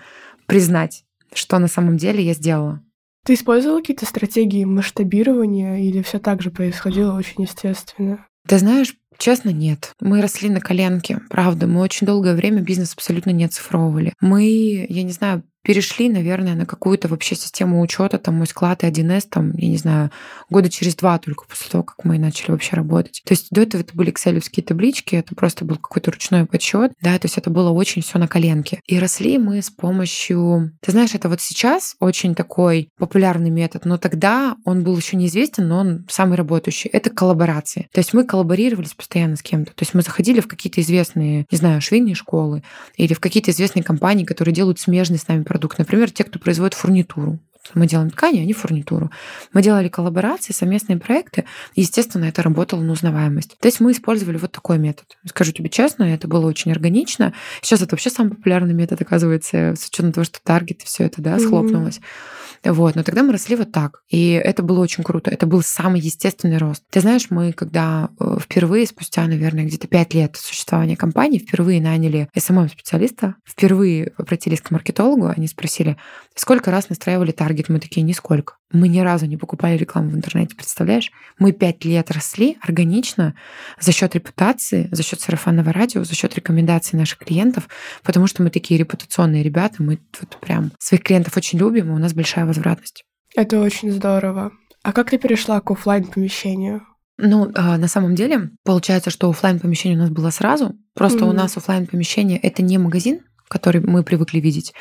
признать 0.46 1.04
что 1.34 1.60
на 1.60 1.68
самом 1.68 1.98
деле 1.98 2.24
я 2.24 2.34
сделала. 2.34 2.82
Ты 3.26 3.34
использовала 3.34 3.80
какие-то 3.80 4.06
стратегии 4.06 4.64
масштабирования 4.64 5.78
или 5.78 6.02
все 6.02 6.20
так 6.20 6.42
же 6.42 6.50
происходило 6.50 7.14
очень 7.14 7.44
естественно? 7.44 8.26
Ты 8.48 8.58
знаешь, 8.58 8.96
Честно, 9.18 9.50
нет. 9.50 9.94
Мы 10.00 10.22
росли 10.22 10.50
на 10.50 10.62
коленке, 10.62 11.20
правда. 11.30 11.68
Мы 11.68 11.82
очень 11.82 12.08
долгое 12.08 12.36
время 12.36 12.62
бизнес 12.62 12.94
абсолютно 12.94 13.32
не 13.32 13.46
оцифровывали. 13.46 14.14
Мы, 14.22 14.86
я 14.90 15.04
не 15.04 15.12
знаю, 15.12 15.44
перешли, 15.68 16.08
наверное, 16.08 16.56
на 16.56 16.66
какую-то 16.66 17.10
вообще 17.10 17.36
систему 17.36 17.82
учета, 17.82 18.18
там 18.20 18.36
мой 18.36 18.48
склад 18.48 18.86
и 18.86 18.88
1С, 18.88 19.24
там, 19.30 19.52
я 19.58 19.68
не 19.68 19.76
знаю, 19.76 20.12
года 20.50 20.70
через 20.70 20.96
два 20.96 21.20
только 21.20 21.44
после 21.46 21.70
того, 21.70 21.84
как 21.84 22.06
мы 22.06 22.18
начали 22.18 22.52
вообще 22.52 22.78
работать. 22.78 23.22
То 23.26 23.34
есть 23.34 23.48
до 23.52 23.62
этого 23.64 23.82
это 23.82 23.94
были 23.94 24.12
экселевские 24.12 24.64
таблички, 24.64 25.18
это 25.18 25.36
просто 25.36 25.66
был 25.66 25.76
какой-то 25.76 26.12
ручной 26.12 26.46
подсчет, 26.46 26.94
да, 27.02 27.20
то 27.20 27.26
есть 27.26 27.38
это 27.38 27.50
было 27.50 27.72
очень 27.72 28.02
все 28.02 28.18
на 28.18 28.30
коленке. 28.30 28.80
И 28.86 28.98
росли 28.98 29.38
мы 29.38 29.62
с 29.62 29.70
помощью, 29.70 30.72
ты 30.80 30.94
знаешь, 30.94 31.14
это 31.14 31.28
вот 31.28 31.42
сейчас 31.42 31.98
очень 32.00 32.34
такой 32.34 32.88
популярный 32.98 33.50
метод, 33.50 33.84
но 33.84 33.98
тогда 33.98 34.56
он 34.64 34.84
был 34.84 34.96
еще 34.96 35.18
неизвестен, 35.18 35.68
но 35.68 35.80
он 35.80 36.06
самый 36.10 36.38
работающий. 36.38 36.90
Это 36.92 37.10
коллаборации. 37.10 37.90
То 37.92 38.00
есть 38.00 38.14
мы 38.14 38.24
коллаборировались 38.24 38.94
постоянно 39.08 39.38
с 39.38 39.42
кем-то. 39.42 39.72
То 39.74 39.84
есть 39.84 39.94
мы 39.94 40.02
заходили 40.02 40.42
в 40.42 40.48
какие-то 40.48 40.82
известные, 40.82 41.46
не 41.50 41.58
знаю, 41.58 41.82
швейные 41.82 42.14
школы 42.14 42.62
или 42.98 43.14
в 43.14 43.22
какие-то 43.22 43.52
известные 43.52 43.84
компании, 43.84 44.26
которые 44.26 44.54
делают 44.54 44.80
смежный 44.80 45.18
с 45.18 45.28
нами 45.28 45.44
продукт. 45.44 45.78
Например, 45.78 46.12
те, 46.12 46.26
кто 46.26 46.40
производит 46.40 46.74
фурнитуру. 46.74 47.40
Мы 47.74 47.88
делаем 47.88 48.10
ткани, 48.10 48.40
они 48.40 48.54
фурнитуру. 48.54 49.12
Мы 49.54 49.62
делали 49.62 49.88
коллаборации, 49.88 50.54
совместные 50.54 50.98
проекты. 50.98 51.46
Естественно, 51.76 52.26
это 52.26 52.42
работало 52.42 52.82
на 52.82 52.94
узнаваемость. 52.94 53.58
То 53.60 53.68
есть 53.68 53.80
мы 53.80 53.92
использовали 53.92 54.38
вот 54.38 54.52
такой 54.52 54.78
метод. 54.78 55.06
Скажу 55.26 55.52
тебе 55.52 55.70
честно, 55.70 56.04
это 56.04 56.28
было 56.28 56.46
очень 56.46 56.72
органично. 56.72 57.34
Сейчас 57.62 57.82
это 57.82 57.96
вообще 57.96 58.10
самый 58.10 58.30
популярный 58.36 58.74
метод, 58.74 59.02
оказывается, 59.02 59.76
с 59.78 59.88
учетом 59.88 60.12
того, 60.12 60.26
что 60.26 60.40
таргет 60.42 60.84
и 60.84 60.86
все 60.86 61.04
это 61.06 61.22
да, 61.22 61.40
схлопнулось. 61.40 61.98
Mm-hmm. 61.98 62.72
Вот. 62.72 62.96
Но 62.96 63.04
тогда 63.04 63.24
мы 63.24 63.32
росли 63.34 63.56
вот 63.56 63.72
так. 63.72 64.02
И 64.10 64.32
это 64.32 64.64
было 64.64 64.80
очень 64.80 65.04
круто. 65.04 65.30
Это 65.30 65.46
был 65.46 65.62
самый 65.62 66.02
естественный 66.02 66.58
рост. 66.58 66.84
Ты 66.90 67.02
знаешь, 67.02 67.28
мы 67.30 67.54
когда 67.54 68.10
э, 68.20 68.38
впервые, 68.42 68.88
спустя, 68.88 69.26
наверное, 69.26 69.66
где-то 69.66 69.88
пять 69.88 70.14
лет 70.14 70.36
существования 70.36 70.98
компании, 70.98 71.40
впервые 71.40 71.82
наняли 71.82 72.30
SMM-специалиста, 72.36 73.36
впервые 73.46 74.14
обратились 74.18 74.62
к 74.62 74.72
маркетологу, 74.72 75.28
они 75.36 75.48
спросили, 75.48 75.98
сколько 76.36 76.72
раз 76.72 76.90
настраивали 76.90 77.32
таргет? 77.32 77.57
Мы 77.68 77.80
такие, 77.80 78.04
нисколько. 78.04 78.56
Мы 78.72 78.88
ни 78.88 79.00
разу 79.00 79.26
не 79.26 79.38
покупали 79.38 79.78
рекламу 79.78 80.10
в 80.10 80.16
интернете, 80.16 80.56
представляешь? 80.56 81.12
Мы 81.40 81.52
пять 81.52 81.86
лет 81.86 82.12
росли 82.12 82.58
органично 82.62 83.36
за 83.80 83.92
счет 83.92 84.16
репутации, 84.16 84.90
за 84.92 85.04
счет 85.04 85.22
сарафанного 85.22 85.72
радио, 85.74 86.04
за 86.04 86.16
счет 86.16 86.36
рекомендаций 86.36 86.98
наших 86.98 87.20
клиентов, 87.20 87.68
потому 88.04 88.28
что 88.28 88.44
мы 88.44 88.50
такие 88.50 88.80
репутационные 88.80 89.44
ребята, 89.44 89.82
мы 89.84 90.00
вот 90.20 90.38
прям 90.40 90.72
своих 90.80 91.04
клиентов 91.04 91.38
очень 91.38 91.60
любим, 91.60 91.92
и 91.92 91.96
у 91.96 92.00
нас 92.00 92.14
большая 92.14 92.46
возвратность. 92.46 93.04
Это 93.36 93.60
очень 93.60 93.92
здорово. 93.92 94.52
А 94.84 94.94
как 94.94 95.10
ты 95.10 95.18
перешла 95.18 95.60
к 95.62 95.72
офлайн 95.72 96.06
помещению? 96.06 96.82
Ну, 97.18 97.52
а, 97.56 97.78
на 97.78 97.88
самом 97.88 98.16
деле, 98.16 98.52
получается, 98.64 99.10
что 99.10 99.30
офлайн 99.30 99.60
помещение 99.60 99.98
у 99.98 100.02
нас 100.02 100.12
было 100.12 100.30
сразу. 100.30 100.76
Просто 100.94 101.20
mm-hmm. 101.20 101.30
у 101.30 101.34
нас 101.34 101.58
офлайн 101.58 101.88
помещение 101.88 102.38
это 102.38 102.62
не 102.62 102.78
магазин, 102.78 103.22
который 103.48 103.82
мы 103.82 104.04
привыкли 104.04 104.40
видеть, 104.40 104.74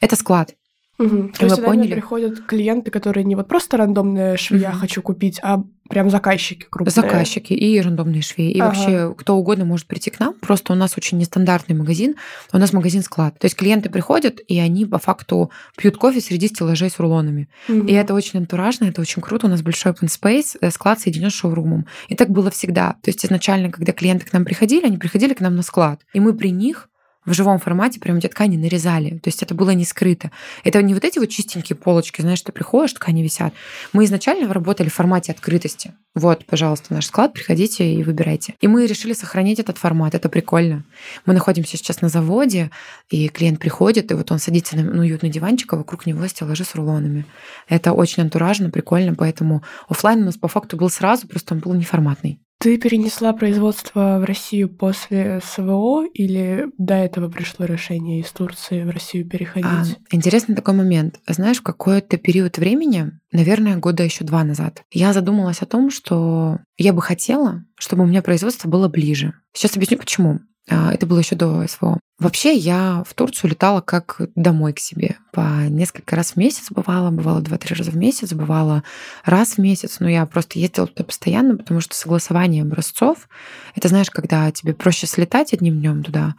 это 0.00 0.16
склад. 0.16 0.54
Угу. 0.98 1.32
То 1.38 1.46
есть 1.46 1.64
поняли? 1.64 1.92
приходят 1.92 2.46
клиенты, 2.46 2.90
которые 2.90 3.24
не 3.24 3.34
вот 3.34 3.48
просто 3.48 3.76
рандомные 3.76 4.36
швея 4.36 4.70
угу. 4.70 4.78
хочу 4.78 5.02
купить, 5.02 5.40
а 5.42 5.62
прям 5.88 6.10
заказчики 6.10 6.66
крупные. 6.68 6.92
Заказчики 6.92 7.52
и 7.52 7.80
рандомные 7.80 8.22
швеи. 8.22 8.50
И 8.50 8.60
ага. 8.60 8.68
вообще 8.68 9.14
кто 9.16 9.36
угодно 9.36 9.64
может 9.64 9.86
прийти 9.86 10.10
к 10.10 10.20
нам. 10.20 10.34
Просто 10.34 10.72
у 10.72 10.76
нас 10.76 10.96
очень 10.96 11.18
нестандартный 11.18 11.74
магазин. 11.74 12.16
У 12.52 12.58
нас 12.58 12.72
магазин-склад. 12.72 13.38
То 13.38 13.46
есть 13.46 13.56
клиенты 13.56 13.90
приходят, 13.90 14.40
и 14.46 14.58
они 14.58 14.86
по 14.86 14.98
факту 14.98 15.50
пьют 15.76 15.96
кофе 15.96 16.20
среди 16.20 16.48
стеллажей 16.48 16.90
с 16.90 16.98
рулонами. 16.98 17.48
Угу. 17.68 17.86
И 17.86 17.92
это 17.92 18.14
очень 18.14 18.38
антуражно, 18.38 18.86
это 18.86 19.00
очень 19.00 19.22
круто. 19.22 19.46
У 19.46 19.50
нас 19.50 19.62
большой 19.62 19.92
open 19.92 20.08
space, 20.08 20.56
э, 20.60 20.70
склад 20.70 21.00
соединен 21.00 21.30
с 21.30 21.34
шоурумом. 21.34 21.86
И 22.08 22.14
так 22.14 22.30
было 22.30 22.50
всегда. 22.50 22.96
То 23.02 23.10
есть 23.10 23.24
изначально, 23.24 23.70
когда 23.70 23.92
клиенты 23.92 24.26
к 24.26 24.32
нам 24.32 24.44
приходили, 24.44 24.86
они 24.86 24.98
приходили 24.98 25.34
к 25.34 25.40
нам 25.40 25.56
на 25.56 25.62
склад. 25.62 26.00
И 26.12 26.20
мы 26.20 26.34
при 26.34 26.50
них 26.50 26.88
в 27.24 27.32
живом 27.34 27.58
формате 27.58 28.00
прям 28.00 28.16
эти 28.16 28.26
ткани 28.26 28.56
нарезали. 28.56 29.18
То 29.18 29.28
есть 29.28 29.42
это 29.42 29.54
было 29.54 29.70
не 29.70 29.84
скрыто. 29.84 30.30
Это 30.64 30.82
не 30.82 30.94
вот 30.94 31.04
эти 31.04 31.18
вот 31.18 31.28
чистенькие 31.28 31.76
полочки, 31.76 32.20
знаешь, 32.20 32.42
ты 32.42 32.50
приходишь, 32.50 32.94
ткани 32.94 33.22
висят. 33.22 33.54
Мы 33.92 34.04
изначально 34.04 34.52
работали 34.52 34.88
в 34.88 34.94
формате 34.94 35.32
открытости. 35.32 35.94
Вот, 36.14 36.44
пожалуйста, 36.44 36.92
наш 36.92 37.06
склад, 37.06 37.32
приходите 37.32 37.94
и 37.94 38.02
выбирайте. 38.02 38.54
И 38.60 38.66
мы 38.66 38.86
решили 38.86 39.12
сохранить 39.12 39.60
этот 39.60 39.78
формат. 39.78 40.14
Это 40.14 40.28
прикольно. 40.28 40.84
Мы 41.24 41.32
находимся 41.32 41.76
сейчас 41.76 42.02
на 42.02 42.08
заводе, 42.08 42.70
и 43.08 43.28
клиент 43.28 43.60
приходит, 43.60 44.10
и 44.10 44.14
вот 44.14 44.30
он 44.30 44.38
садится 44.38 44.76
на 44.76 45.00
уютный 45.00 45.30
диванчик, 45.30 45.72
а 45.72 45.76
вокруг 45.76 46.06
него 46.06 46.26
стеллажи 46.26 46.64
с 46.64 46.74
рулонами. 46.74 47.24
Это 47.68 47.92
очень 47.92 48.22
антуражно, 48.22 48.68
прикольно, 48.68 49.14
поэтому 49.14 49.62
офлайн 49.88 50.22
у 50.22 50.26
нас 50.26 50.36
по 50.36 50.48
факту 50.48 50.76
был 50.76 50.90
сразу, 50.90 51.26
просто 51.28 51.54
он 51.54 51.60
был 51.60 51.72
неформатный. 51.72 52.40
Ты 52.62 52.78
перенесла 52.78 53.32
производство 53.32 54.20
в 54.20 54.24
Россию 54.24 54.68
после 54.68 55.40
СВО 55.44 56.06
или 56.06 56.68
до 56.78 56.94
этого 56.94 57.28
пришло 57.28 57.66
решение 57.66 58.20
из 58.20 58.30
Турции 58.30 58.84
в 58.84 58.90
Россию 58.90 59.28
переходить? 59.28 59.66
А, 59.66 59.84
интересный 60.12 60.54
такой 60.54 60.74
момент. 60.74 61.18
Знаешь, 61.26 61.58
в 61.58 61.64
какой-то 61.64 62.18
период 62.18 62.58
времени, 62.58 63.18
наверное, 63.32 63.78
года 63.78 64.04
еще 64.04 64.22
два 64.22 64.44
назад, 64.44 64.84
я 64.92 65.12
задумалась 65.12 65.60
о 65.60 65.66
том, 65.66 65.90
что 65.90 66.60
я 66.76 66.92
бы 66.92 67.02
хотела, 67.02 67.64
чтобы 67.74 68.04
у 68.04 68.06
меня 68.06 68.22
производство 68.22 68.68
было 68.68 68.86
ближе. 68.86 69.34
Сейчас 69.52 69.74
объясню 69.74 69.98
почему. 69.98 70.38
А, 70.70 70.92
это 70.92 71.06
было 71.06 71.18
еще 71.18 71.34
до 71.34 71.66
СВО. 71.66 71.98
Вообще 72.18 72.54
я 72.54 73.02
в 73.06 73.14
Турцию 73.14 73.50
летала 73.50 73.80
как 73.80 74.20
домой 74.36 74.72
к 74.72 74.78
себе. 74.78 75.16
По 75.32 75.66
несколько 75.68 76.14
раз 76.14 76.32
в 76.32 76.36
месяц 76.36 76.70
бывало, 76.70 77.10
бывало 77.10 77.40
два-три 77.40 77.74
раза 77.74 77.90
в 77.90 77.96
месяц, 77.96 78.32
бывало 78.32 78.84
раз 79.24 79.54
в 79.54 79.58
месяц. 79.58 79.96
Но 79.98 80.08
я 80.08 80.24
просто 80.26 80.58
ездила 80.60 80.86
туда 80.86 81.04
постоянно, 81.04 81.56
потому 81.56 81.80
что 81.80 81.96
согласование 81.96 82.62
образцов, 82.62 83.28
это 83.74 83.88
знаешь, 83.88 84.10
когда 84.10 84.50
тебе 84.52 84.72
проще 84.72 85.06
слетать 85.06 85.52
одним 85.52 85.80
днем 85.80 86.04
туда, 86.04 86.34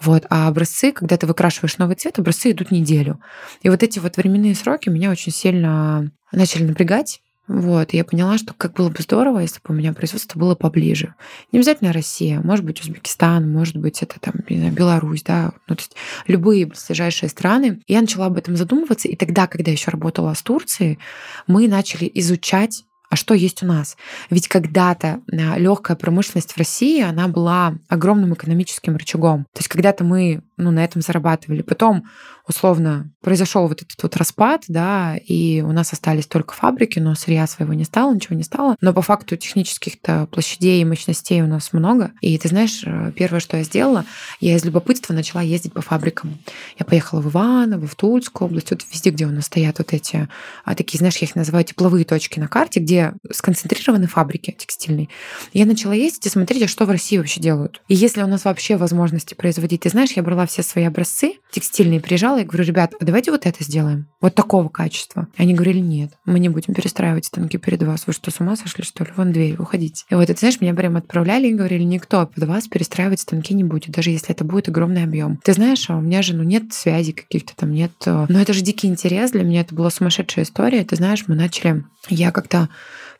вот. 0.00 0.26
А 0.28 0.48
образцы, 0.48 0.92
когда 0.92 1.16
ты 1.16 1.26
выкрашиваешь 1.26 1.78
новый 1.78 1.96
цвет, 1.96 2.18
образцы 2.18 2.50
идут 2.50 2.70
неделю. 2.70 3.20
И 3.62 3.70
вот 3.70 3.82
эти 3.82 3.98
вот 3.98 4.16
временные 4.16 4.54
сроки 4.54 4.88
меня 4.88 5.10
очень 5.10 5.32
сильно 5.32 6.10
начали 6.32 6.64
напрягать. 6.64 7.20
Вот, 7.46 7.92
я 7.92 8.04
поняла, 8.04 8.38
что 8.38 8.54
как 8.54 8.72
было 8.72 8.88
бы 8.88 9.02
здорово, 9.02 9.40
если 9.40 9.60
бы 9.62 9.74
у 9.74 9.76
меня 9.76 9.92
производство 9.92 10.38
было 10.38 10.54
поближе. 10.54 11.14
Не 11.52 11.58
обязательно 11.58 11.92
Россия, 11.92 12.40
может 12.40 12.64
быть, 12.64 12.80
Узбекистан, 12.80 13.52
может 13.52 13.76
быть, 13.76 14.02
это 14.02 14.18
там, 14.18 14.34
не 14.48 14.56
знаю, 14.56 14.72
Беларусь, 14.72 15.22
да, 15.22 15.52
ну, 15.68 15.76
то 15.76 15.82
есть 15.82 15.94
любые 16.26 16.66
ближайшие 16.66 17.28
страны. 17.28 17.82
И 17.86 17.92
я 17.92 18.00
начала 18.00 18.26
об 18.26 18.38
этом 18.38 18.56
задумываться, 18.56 19.08
и 19.08 19.16
тогда, 19.16 19.46
когда 19.46 19.70
еще 19.70 19.90
работала 19.90 20.32
с 20.32 20.42
Турцией, 20.42 20.98
мы 21.46 21.68
начали 21.68 22.10
изучать 22.14 22.84
а 23.14 23.16
что 23.16 23.32
есть 23.32 23.62
у 23.62 23.66
нас? 23.66 23.96
Ведь 24.28 24.48
когда-то 24.48 25.20
а, 25.30 25.56
легкая 25.56 25.96
промышленность 25.96 26.50
в 26.50 26.58
России, 26.58 27.00
она 27.00 27.28
была 27.28 27.76
огромным 27.88 28.34
экономическим 28.34 28.96
рычагом. 28.96 29.44
То 29.52 29.60
есть 29.60 29.68
когда-то 29.68 30.02
мы 30.02 30.42
ну, 30.56 30.70
на 30.70 30.84
этом 30.84 31.00
зарабатывали. 31.00 31.62
Потом 31.62 32.04
условно 32.46 33.10
произошел 33.22 33.66
вот 33.68 33.82
этот 33.82 34.00
вот 34.02 34.16
распад, 34.16 34.64
да, 34.68 35.16
и 35.16 35.62
у 35.62 35.72
нас 35.72 35.92
остались 35.92 36.26
только 36.26 36.54
фабрики, 36.54 36.98
но 36.98 37.14
сырья 37.14 37.46
своего 37.46 37.72
не 37.72 37.84
стало, 37.84 38.14
ничего 38.14 38.36
не 38.36 38.42
стало. 38.42 38.76
Но 38.80 38.92
по 38.92 39.00
факту 39.00 39.36
технических-то 39.36 40.26
площадей 40.30 40.82
и 40.82 40.84
мощностей 40.84 41.40
у 41.40 41.46
нас 41.46 41.72
много. 41.72 42.12
И 42.20 42.36
ты 42.38 42.48
знаешь, 42.48 42.82
э, 42.84 43.12
первое, 43.16 43.40
что 43.40 43.56
я 43.56 43.62
сделала, 43.62 44.04
я 44.40 44.56
из 44.56 44.64
любопытства 44.64 45.14
начала 45.14 45.40
ездить 45.40 45.72
по 45.72 45.80
фабрикам. 45.80 46.38
Я 46.78 46.84
поехала 46.84 47.20
в 47.20 47.30
Иваново, 47.30 47.86
в 47.86 47.94
Тульскую 47.94 48.48
область, 48.48 48.70
вот 48.70 48.84
везде, 48.92 49.10
где 49.10 49.26
у 49.26 49.30
нас 49.30 49.46
стоят 49.46 49.78
вот 49.78 49.92
эти 49.92 50.28
а, 50.64 50.74
такие, 50.74 50.98
знаешь, 50.98 51.16
я 51.16 51.26
их 51.26 51.34
называю 51.34 51.64
тепловые 51.64 52.04
точки 52.04 52.38
на 52.40 52.48
карте, 52.48 52.80
где 52.80 53.03
сконцентрированы 53.30 54.06
фабрики 54.06 54.54
текстильные. 54.56 55.08
Я 55.52 55.66
начала 55.66 55.92
ездить 55.92 56.26
и 56.26 56.28
смотреть, 56.28 56.62
а 56.62 56.68
что 56.68 56.86
в 56.86 56.90
России 56.90 57.18
вообще 57.18 57.40
делают. 57.40 57.82
И 57.88 57.94
если 57.94 58.22
у 58.22 58.26
нас 58.26 58.44
вообще 58.44 58.76
возможности 58.76 59.34
производить, 59.34 59.82
ты 59.82 59.88
знаешь, 59.88 60.12
я 60.12 60.22
брала 60.22 60.46
все 60.46 60.62
свои 60.62 60.84
образцы 60.84 61.34
текстильные, 61.50 62.00
приезжала 62.00 62.40
и 62.40 62.44
говорю, 62.44 62.64
ребят, 62.64 62.94
а 62.98 63.04
давайте 63.04 63.30
вот 63.30 63.46
это 63.46 63.62
сделаем. 63.62 64.08
Вот 64.20 64.34
такого 64.34 64.68
качества. 64.68 65.28
И 65.36 65.42
они 65.42 65.54
говорили, 65.54 65.78
нет, 65.78 66.12
мы 66.24 66.38
не 66.38 66.48
будем 66.48 66.74
перестраивать 66.74 67.26
станки 67.26 67.58
перед 67.58 67.82
вас. 67.82 68.06
Вы 68.06 68.12
что, 68.12 68.30
с 68.30 68.40
ума 68.40 68.56
сошли, 68.56 68.84
что 68.84 69.04
ли? 69.04 69.10
Вон 69.16 69.32
дверь, 69.32 69.56
уходите. 69.58 70.04
И 70.10 70.14
вот 70.14 70.28
это, 70.28 70.38
знаешь, 70.38 70.60
меня 70.60 70.74
прям 70.74 70.96
отправляли 70.96 71.48
и 71.48 71.54
говорили, 71.54 71.82
никто 71.82 72.26
под 72.26 72.44
вас 72.44 72.66
перестраивать 72.68 73.20
станки 73.20 73.54
не 73.54 73.64
будет, 73.64 73.90
даже 73.90 74.10
если 74.10 74.30
это 74.30 74.44
будет 74.44 74.68
огромный 74.68 75.04
объем. 75.04 75.38
Ты 75.44 75.52
знаешь, 75.52 75.88
а 75.88 75.96
у 75.96 76.00
меня 76.00 76.22
же 76.22 76.34
ну, 76.34 76.42
нет 76.42 76.72
связи 76.72 77.12
каких-то 77.12 77.54
там, 77.56 77.72
нет... 77.72 77.92
Э, 78.06 78.26
но 78.28 78.40
это 78.40 78.52
же 78.52 78.62
дикий 78.62 78.88
интерес. 78.88 79.30
Для 79.30 79.44
меня 79.44 79.60
это 79.60 79.74
была 79.74 79.90
сумасшедшая 79.90 80.44
история. 80.44 80.84
Ты 80.84 80.96
знаешь, 80.96 81.24
мы 81.26 81.34
начали... 81.34 81.84
Я 82.08 82.30
как-то 82.32 82.68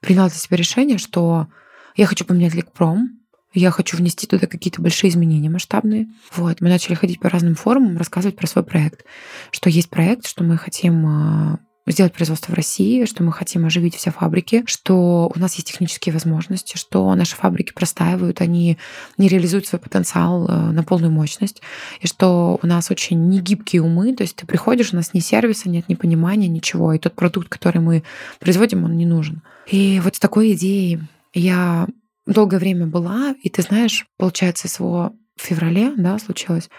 приняла 0.00 0.28
для 0.28 0.36
себя 0.36 0.56
решение, 0.56 0.98
что 0.98 1.48
я 1.96 2.06
хочу 2.06 2.24
поменять 2.24 2.54
Ликпром, 2.54 3.20
я 3.54 3.70
хочу 3.70 3.96
внести 3.96 4.26
туда 4.26 4.48
какие-то 4.48 4.82
большие 4.82 5.10
изменения 5.10 5.48
масштабные. 5.48 6.08
Вот. 6.34 6.60
Мы 6.60 6.68
начали 6.68 6.94
ходить 6.94 7.20
по 7.20 7.30
разным 7.30 7.54
форумам, 7.54 7.96
рассказывать 7.96 8.36
про 8.36 8.48
свой 8.48 8.64
проект. 8.64 9.04
Что 9.52 9.70
есть 9.70 9.88
проект, 9.88 10.26
что 10.26 10.42
мы 10.42 10.58
хотим 10.58 11.06
а, 11.06 11.58
сделать 11.86 12.14
производство 12.14 12.52
в 12.52 12.54
России, 12.54 13.04
что 13.04 13.22
мы 13.22 13.32
хотим 13.32 13.66
оживить 13.66 13.94
все 13.94 14.10
фабрики, 14.10 14.62
что 14.66 15.30
у 15.34 15.38
нас 15.38 15.54
есть 15.54 15.68
технические 15.68 16.12
возможности, 16.12 16.76
что 16.76 17.14
наши 17.14 17.36
фабрики 17.36 17.72
простаивают, 17.72 18.40
они 18.40 18.78
не 19.18 19.28
реализуют 19.28 19.66
свой 19.66 19.80
потенциал 19.80 20.46
э, 20.48 20.70
на 20.70 20.82
полную 20.82 21.12
мощность, 21.12 21.60
и 22.00 22.06
что 22.06 22.58
у 22.62 22.66
нас 22.66 22.90
очень 22.90 23.28
негибкие 23.28 23.82
умы, 23.82 24.14
то 24.14 24.22
есть 24.22 24.36
ты 24.36 24.46
приходишь, 24.46 24.92
у 24.92 24.96
нас 24.96 25.12
ни 25.12 25.20
сервиса 25.20 25.68
нет, 25.68 25.88
ни 25.88 25.94
понимания, 25.94 26.48
ничего, 26.48 26.94
и 26.94 26.98
тот 26.98 27.14
продукт, 27.14 27.48
который 27.48 27.82
мы 27.82 28.02
производим, 28.40 28.84
он 28.84 28.96
не 28.96 29.06
нужен. 29.06 29.42
И 29.66 30.00
вот 30.02 30.16
с 30.16 30.18
такой 30.18 30.52
идеей 30.52 31.00
я 31.34 31.86
долгое 32.26 32.58
время 32.58 32.86
была, 32.86 33.34
и 33.42 33.50
ты 33.50 33.60
знаешь, 33.60 34.06
получается, 34.16 34.68
СВО 34.68 35.12
в 35.36 35.42
феврале, 35.42 35.92
да, 35.96 36.18
случилось, 36.18 36.70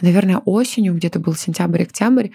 а, 0.00 0.04
наверное, 0.04 0.38
осенью, 0.38 0.94
где-то 0.94 1.18
был 1.18 1.34
сентябрь-октябрь, 1.34 2.28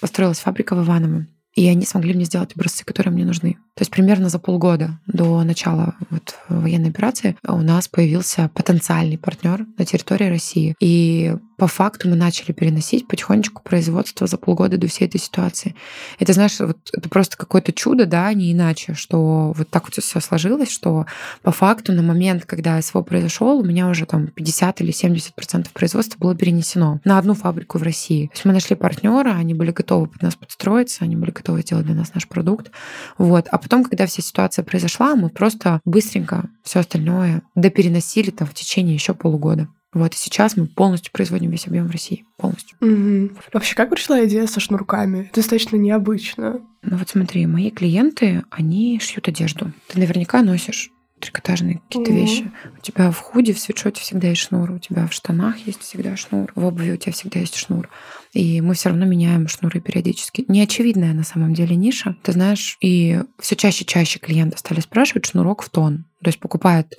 построилась 0.00 0.38
фабрика 0.38 0.76
в 0.76 0.84
Иваново. 0.84 1.26
И 1.54 1.68
они 1.68 1.86
смогли 1.86 2.14
мне 2.14 2.24
сделать 2.24 2.52
образцы, 2.54 2.84
которые 2.84 3.12
мне 3.12 3.24
нужны. 3.24 3.54
То 3.74 3.82
есть 3.82 3.90
примерно 3.90 4.28
за 4.28 4.38
полгода 4.38 4.98
до 5.06 5.42
начала 5.44 5.94
вот 6.10 6.36
военной 6.48 6.90
операции 6.90 7.36
у 7.46 7.58
нас 7.58 7.88
появился 7.88 8.50
потенциальный 8.54 9.18
партнер 9.18 9.66
на 9.78 9.84
территории 9.84 10.28
России. 10.28 10.74
И 10.80 11.36
по 11.56 11.66
факту 11.66 12.08
мы 12.08 12.16
начали 12.16 12.52
переносить 12.52 13.06
потихонечку 13.06 13.62
производство 13.62 14.26
за 14.26 14.36
полгода 14.36 14.76
до 14.76 14.88
всей 14.88 15.06
этой 15.06 15.20
ситуации. 15.20 15.74
Это, 16.18 16.32
знаешь, 16.32 16.58
вот 16.60 16.78
это 16.92 17.08
просто 17.08 17.36
какое-то 17.36 17.72
чудо, 17.72 18.06
да, 18.06 18.32
не 18.32 18.52
иначе, 18.52 18.94
что 18.94 19.52
вот 19.56 19.68
так 19.70 19.84
вот 19.84 19.94
все 19.94 20.20
сложилось, 20.20 20.70
что 20.70 21.06
по 21.42 21.52
факту 21.52 21.92
на 21.92 22.02
момент, 22.02 22.44
когда 22.44 22.80
СВО 22.80 23.02
произошел, 23.02 23.58
у 23.58 23.64
меня 23.64 23.88
уже 23.88 24.06
там 24.06 24.28
50 24.28 24.80
или 24.80 24.90
70 24.90 25.34
процентов 25.34 25.72
производства 25.72 26.18
было 26.18 26.34
перенесено 26.34 27.00
на 27.04 27.18
одну 27.18 27.34
фабрику 27.34 27.78
в 27.78 27.82
России. 27.82 28.26
То 28.28 28.32
есть 28.34 28.44
мы 28.44 28.52
нашли 28.52 28.76
партнера, 28.76 29.34
они 29.34 29.54
были 29.54 29.70
готовы 29.70 30.06
под 30.06 30.22
нас 30.22 30.34
подстроиться, 30.34 31.04
они 31.04 31.16
были 31.16 31.30
готовы 31.30 31.62
сделать 31.62 31.86
для 31.86 31.94
нас 31.94 32.14
наш 32.14 32.28
продукт. 32.28 32.70
Вот. 33.18 33.46
А 33.50 33.58
потом, 33.58 33.84
когда 33.84 34.06
вся 34.06 34.22
ситуация 34.22 34.64
произошла, 34.64 35.14
мы 35.14 35.28
просто 35.28 35.80
быстренько 35.84 36.48
все 36.62 36.80
остальное 36.80 37.42
допереносили 37.54 38.30
там 38.30 38.48
в 38.48 38.54
течение 38.54 38.94
еще 38.94 39.14
полугода. 39.14 39.68
Вот, 39.94 40.12
и 40.14 40.16
сейчас 40.16 40.56
мы 40.56 40.66
полностью 40.66 41.12
производим 41.12 41.50
весь 41.50 41.66
объем 41.66 41.86
в 41.86 41.90
России. 41.90 42.24
Полностью. 42.36 42.76
Угу. 42.80 43.38
Вообще, 43.52 43.74
как 43.74 43.90
пришла 43.90 44.24
идея 44.26 44.46
со 44.46 44.60
шнурками? 44.60 45.26
Это 45.26 45.36
достаточно 45.36 45.76
необычно. 45.76 46.60
Ну 46.82 46.96
вот 46.96 47.08
смотри, 47.08 47.46
мои 47.46 47.70
клиенты, 47.70 48.44
они 48.50 49.00
шьют 49.00 49.28
одежду. 49.28 49.72
Ты 49.88 50.00
наверняка 50.00 50.42
носишь 50.42 50.90
трикотажные 51.20 51.78
какие-то 51.78 52.10
угу. 52.10 52.20
вещи. 52.20 52.50
У 52.76 52.80
тебя 52.80 53.10
в 53.10 53.18
худи, 53.18 53.52
в 53.52 53.58
свитшоте 53.58 54.02
всегда 54.02 54.28
есть 54.28 54.42
шнур, 54.42 54.70
у 54.72 54.78
тебя 54.78 55.06
в 55.06 55.12
штанах 55.12 55.56
есть 55.58 55.80
всегда 55.80 56.16
шнур, 56.16 56.52
в 56.54 56.64
обуви 56.64 56.92
у 56.92 56.96
тебя 56.96 57.12
всегда 57.12 57.40
есть 57.40 57.56
шнур. 57.56 57.88
И 58.32 58.60
мы 58.60 58.74
все 58.74 58.90
равно 58.90 59.06
меняем 59.06 59.48
шнуры 59.48 59.80
периодически. 59.80 60.44
Неочевидная 60.48 61.14
на 61.14 61.24
самом 61.24 61.54
деле 61.54 61.76
ниша, 61.76 62.16
ты 62.22 62.32
знаешь, 62.32 62.76
и 62.80 63.20
все 63.38 63.56
чаще 63.56 63.84
и 63.84 63.86
чаще 63.86 64.18
клиенты 64.18 64.58
стали 64.58 64.80
спрашивать 64.80 65.26
шнурок 65.26 65.62
в 65.62 65.70
тон. 65.70 66.04
То 66.22 66.28
есть 66.28 66.40
покупают 66.40 66.94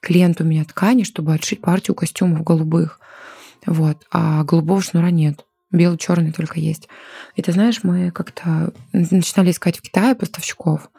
клиент 0.00 0.40
у 0.40 0.44
меня 0.44 0.64
ткани, 0.64 1.04
чтобы 1.04 1.34
отшить 1.34 1.60
партию 1.60 1.94
костюмов 1.94 2.42
голубых. 2.42 3.00
Вот. 3.66 3.98
А 4.10 4.44
голубого 4.44 4.82
шнура 4.82 5.08
нет. 5.08 5.44
Белый, 5.70 5.98
черный 5.98 6.32
только 6.32 6.58
есть. 6.58 6.88
И 7.36 7.42
ты 7.42 7.52
знаешь, 7.52 7.80
мы 7.84 8.10
как-то 8.10 8.72
начинали 8.92 9.52
искать 9.52 9.78
в 9.78 9.82
Китае 9.82 10.14
поставщиков. 10.14 10.90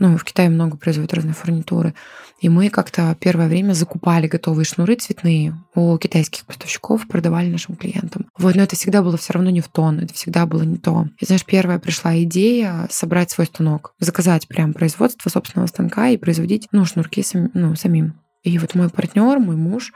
Ну, 0.00 0.16
в 0.16 0.24
Китае 0.24 0.48
много 0.48 0.76
производят 0.76 1.12
разной 1.14 1.34
фурнитуры. 1.34 1.94
И 2.40 2.48
мы 2.48 2.68
как-то 2.70 3.16
первое 3.18 3.48
время 3.48 3.72
закупали 3.72 4.28
готовые 4.28 4.64
шнуры 4.64 4.94
цветные 4.94 5.56
у 5.74 5.98
китайских 5.98 6.44
поставщиков, 6.44 7.08
продавали 7.08 7.50
нашим 7.50 7.74
клиентам. 7.74 8.26
Вот, 8.38 8.54
но 8.54 8.62
это 8.62 8.76
всегда 8.76 9.02
было 9.02 9.16
все 9.16 9.32
равно 9.32 9.50
не 9.50 9.60
в 9.60 9.66
тон, 9.66 9.98
это 9.98 10.14
всегда 10.14 10.46
было 10.46 10.62
не 10.62 10.76
то. 10.76 11.08
И 11.18 11.24
знаешь, 11.24 11.44
первая 11.44 11.80
пришла 11.80 12.16
идея 12.22 12.86
собрать 12.90 13.32
свой 13.32 13.48
станок, 13.48 13.92
заказать 13.98 14.46
прям 14.46 14.72
производство 14.72 15.30
собственного 15.30 15.66
станка 15.66 16.10
и 16.10 16.16
производить, 16.16 16.68
ну, 16.70 16.84
шнурки 16.84 17.24
сам, 17.24 17.50
ну, 17.54 17.74
самим. 17.74 18.14
И 18.42 18.58
вот 18.58 18.74
мой 18.74 18.88
партнер, 18.88 19.38
мой 19.38 19.56
муж, 19.56 19.92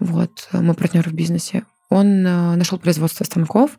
вот, 0.00 0.48
мы 0.52 0.74
партнеры 0.74 1.10
в 1.10 1.14
бизнесе, 1.14 1.64
он 1.90 2.26
э, 2.26 2.56
нашел 2.56 2.78
производство 2.78 3.24
станков, 3.24 3.78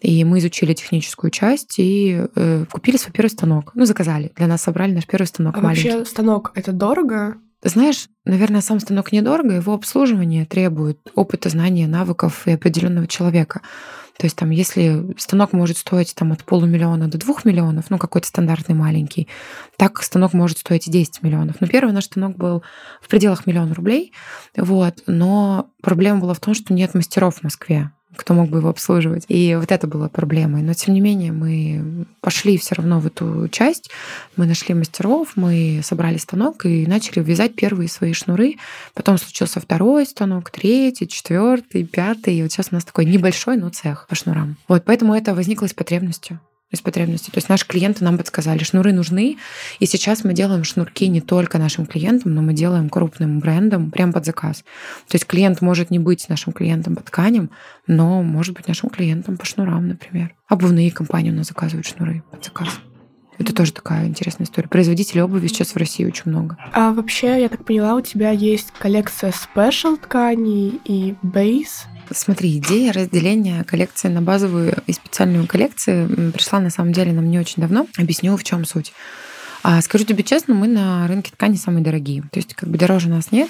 и 0.00 0.24
мы 0.24 0.38
изучили 0.38 0.72
техническую 0.72 1.30
часть 1.30 1.78
и 1.78 2.26
э, 2.34 2.64
купили 2.70 2.96
свой 2.96 3.12
первый 3.12 3.28
станок. 3.28 3.72
Ну, 3.74 3.84
заказали. 3.84 4.32
Для 4.36 4.46
нас 4.46 4.62
собрали 4.62 4.92
наш 4.92 5.06
первый 5.06 5.26
станок 5.26 5.56
а 5.58 5.60
маленький. 5.60 5.90
Вообще 5.90 6.04
станок 6.06 6.52
это 6.54 6.72
дорого? 6.72 7.36
Знаешь, 7.62 8.08
наверное, 8.24 8.62
сам 8.62 8.80
станок 8.80 9.12
недорого, 9.12 9.54
его 9.54 9.74
обслуживание 9.74 10.46
требует 10.46 10.98
опыта, 11.14 11.50
знания, 11.50 11.86
навыков 11.86 12.46
и 12.46 12.52
определенного 12.52 13.06
человека. 13.06 13.60
То 14.20 14.26
есть 14.26 14.36
там, 14.36 14.50
если 14.50 15.14
станок 15.16 15.54
может 15.54 15.78
стоить 15.78 16.14
там, 16.14 16.32
от 16.32 16.44
полумиллиона 16.44 17.08
до 17.08 17.16
двух 17.16 17.46
миллионов, 17.46 17.86
ну, 17.88 17.96
какой-то 17.96 18.28
стандартный 18.28 18.74
маленький, 18.74 19.28
так 19.78 20.02
станок 20.02 20.34
может 20.34 20.58
стоить 20.58 20.86
и 20.86 20.90
10 20.90 21.22
миллионов. 21.22 21.56
Но 21.60 21.66
первый 21.66 21.94
наш 21.94 22.04
станок 22.04 22.36
был 22.36 22.62
в 23.00 23.08
пределах 23.08 23.46
миллиона 23.46 23.74
рублей, 23.74 24.12
вот, 24.54 25.02
но 25.06 25.70
проблема 25.80 26.20
была 26.20 26.34
в 26.34 26.40
том, 26.40 26.52
что 26.52 26.74
нет 26.74 26.92
мастеров 26.92 27.36
в 27.36 27.42
Москве 27.44 27.92
кто 28.16 28.34
мог 28.34 28.48
бы 28.48 28.58
его 28.58 28.68
обслуживать. 28.68 29.24
И 29.28 29.56
вот 29.58 29.70
это 29.70 29.86
было 29.86 30.08
проблемой. 30.08 30.62
Но 30.62 30.74
тем 30.74 30.94
не 30.94 31.00
менее 31.00 31.32
мы 31.32 32.06
пошли 32.20 32.58
все 32.58 32.74
равно 32.74 33.00
в 33.00 33.06
эту 33.06 33.48
часть. 33.48 33.90
Мы 34.36 34.46
нашли 34.46 34.74
мастеров, 34.74 35.32
мы 35.36 35.80
собрали 35.82 36.16
станок 36.18 36.66
и 36.66 36.86
начали 36.86 37.22
вязать 37.22 37.54
первые 37.54 37.88
свои 37.88 38.12
шнуры. 38.12 38.56
Потом 38.94 39.18
случился 39.18 39.60
второй 39.60 40.06
станок, 40.06 40.50
третий, 40.50 41.08
четвертый, 41.08 41.84
пятый. 41.84 42.36
И 42.36 42.42
вот 42.42 42.52
сейчас 42.52 42.68
у 42.70 42.74
нас 42.74 42.84
такой 42.84 43.04
небольшой, 43.04 43.56
но 43.56 43.70
цех 43.70 44.06
по 44.08 44.14
шнурам. 44.14 44.56
Вот 44.68 44.84
поэтому 44.84 45.14
это 45.14 45.34
возникло 45.34 45.66
из 45.66 45.74
потребностью 45.74 46.40
из 46.70 46.80
потребностей. 46.80 47.32
То 47.32 47.38
есть 47.38 47.48
наши 47.48 47.66
клиенты 47.66 48.04
нам 48.04 48.16
подсказали, 48.16 48.62
шнуры 48.62 48.92
нужны, 48.92 49.38
и 49.78 49.86
сейчас 49.86 50.24
мы 50.24 50.32
делаем 50.32 50.64
шнурки 50.64 51.08
не 51.08 51.20
только 51.20 51.58
нашим 51.58 51.86
клиентам, 51.86 52.34
но 52.34 52.42
мы 52.42 52.52
делаем 52.52 52.88
крупным 52.88 53.40
брендом 53.40 53.90
прямо 53.90 54.12
под 54.12 54.24
заказ. 54.24 54.58
То 55.08 55.14
есть 55.14 55.26
клиент 55.26 55.60
может 55.60 55.90
не 55.90 55.98
быть 55.98 56.28
нашим 56.28 56.52
клиентом 56.52 56.96
по 56.96 57.02
тканям, 57.02 57.50
но 57.86 58.22
может 58.22 58.54
быть 58.54 58.68
нашим 58.68 58.90
клиентом 58.90 59.36
по 59.36 59.44
шнурам, 59.44 59.88
например. 59.88 60.34
Обувные 60.48 60.90
компании 60.90 61.30
у 61.30 61.34
нас 61.34 61.48
заказывают 61.48 61.86
шнуры 61.86 62.22
под 62.30 62.44
заказ. 62.44 62.80
Это 63.40 63.54
тоже 63.54 63.72
такая 63.72 64.06
интересная 64.06 64.44
история. 64.44 64.68
Производителей 64.68 65.22
обуви 65.22 65.46
сейчас 65.46 65.68
в 65.68 65.76
России 65.78 66.04
очень 66.04 66.24
много. 66.26 66.58
А 66.74 66.92
вообще, 66.92 67.40
я 67.40 67.48
так 67.48 67.64
поняла, 67.64 67.94
у 67.94 68.02
тебя 68.02 68.32
есть 68.32 68.70
коллекция 68.78 69.32
спешл 69.32 69.96
тканей 69.96 70.78
и 70.84 71.14
бейс. 71.22 71.86
Смотри, 72.12 72.58
идея 72.58 72.92
разделения 72.92 73.62
коллекции 73.64 74.08
на 74.08 74.20
базовую 74.20 74.76
и 74.86 74.92
специальную 74.92 75.46
коллекции 75.46 76.30
пришла 76.32 76.60
на 76.60 76.70
самом 76.70 76.92
деле 76.92 77.12
нам 77.12 77.30
не 77.30 77.38
очень 77.38 77.62
давно. 77.62 77.86
Объясню, 77.96 78.36
в 78.36 78.44
чем 78.44 78.64
суть. 78.64 78.92
А 79.62 79.80
скажу 79.82 80.04
тебе 80.04 80.22
честно, 80.22 80.54
мы 80.54 80.68
на 80.68 81.06
рынке 81.06 81.32
ткани 81.32 81.56
самые 81.56 81.84
дорогие. 81.84 82.22
То 82.22 82.38
есть 82.38 82.54
как 82.54 82.68
бы 82.68 82.78
дороже 82.78 83.08
нас 83.08 83.32
нет. 83.32 83.48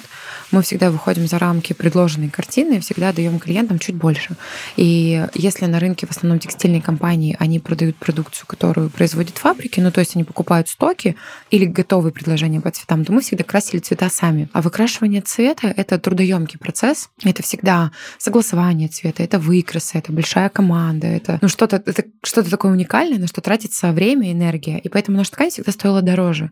Мы 0.50 0.62
всегда 0.62 0.90
выходим 0.90 1.26
за 1.26 1.38
рамки 1.38 1.72
предложенной 1.72 2.30
картины 2.30 2.74
и 2.74 2.80
всегда 2.80 3.12
даем 3.12 3.38
клиентам 3.38 3.78
чуть 3.78 3.94
больше. 3.94 4.36
И 4.76 5.26
если 5.34 5.66
на 5.66 5.78
рынке 5.78 6.06
в 6.06 6.10
основном 6.10 6.38
текстильные 6.38 6.82
компании, 6.82 7.36
они 7.38 7.60
продают 7.60 7.96
продукцию, 7.96 8.46
которую 8.46 8.90
производят 8.90 9.38
фабрики, 9.38 9.80
ну 9.80 9.92
то 9.92 10.00
есть 10.00 10.16
они 10.16 10.24
покупают 10.24 10.68
стоки 10.68 11.16
или 11.50 11.64
готовые 11.64 12.12
предложения 12.12 12.60
по 12.60 12.70
цветам, 12.70 13.04
то 13.04 13.12
мы 13.12 13.20
всегда 13.20 13.44
красили 13.44 13.80
цвета 13.80 14.10
сами. 14.10 14.48
А 14.52 14.62
выкрашивание 14.62 15.22
цвета— 15.22 15.72
это 15.76 15.98
трудоемкий 15.98 16.58
процесс. 16.58 17.10
Это 17.22 17.42
всегда 17.42 17.92
согласование 18.18 18.88
цвета, 18.88 19.22
это 19.22 19.38
выкрасы, 19.38 19.98
это 19.98 20.12
большая 20.12 20.48
команда, 20.48 21.06
это 21.06 21.38
ну, 21.40 21.48
что-то 21.48 21.76
это 21.84 22.04
что-то 22.22 22.50
такое 22.50 22.72
уникальное, 22.72 23.18
на 23.18 23.26
что 23.26 23.40
тратится 23.40 23.92
время 23.92 24.32
энергия. 24.32 24.78
И 24.78 24.88
поэтому 24.88 25.16
наша 25.16 25.32
ткань 25.32 25.50
всегда 25.50 25.72
стоила 25.72 25.99
дороже. 26.02 26.50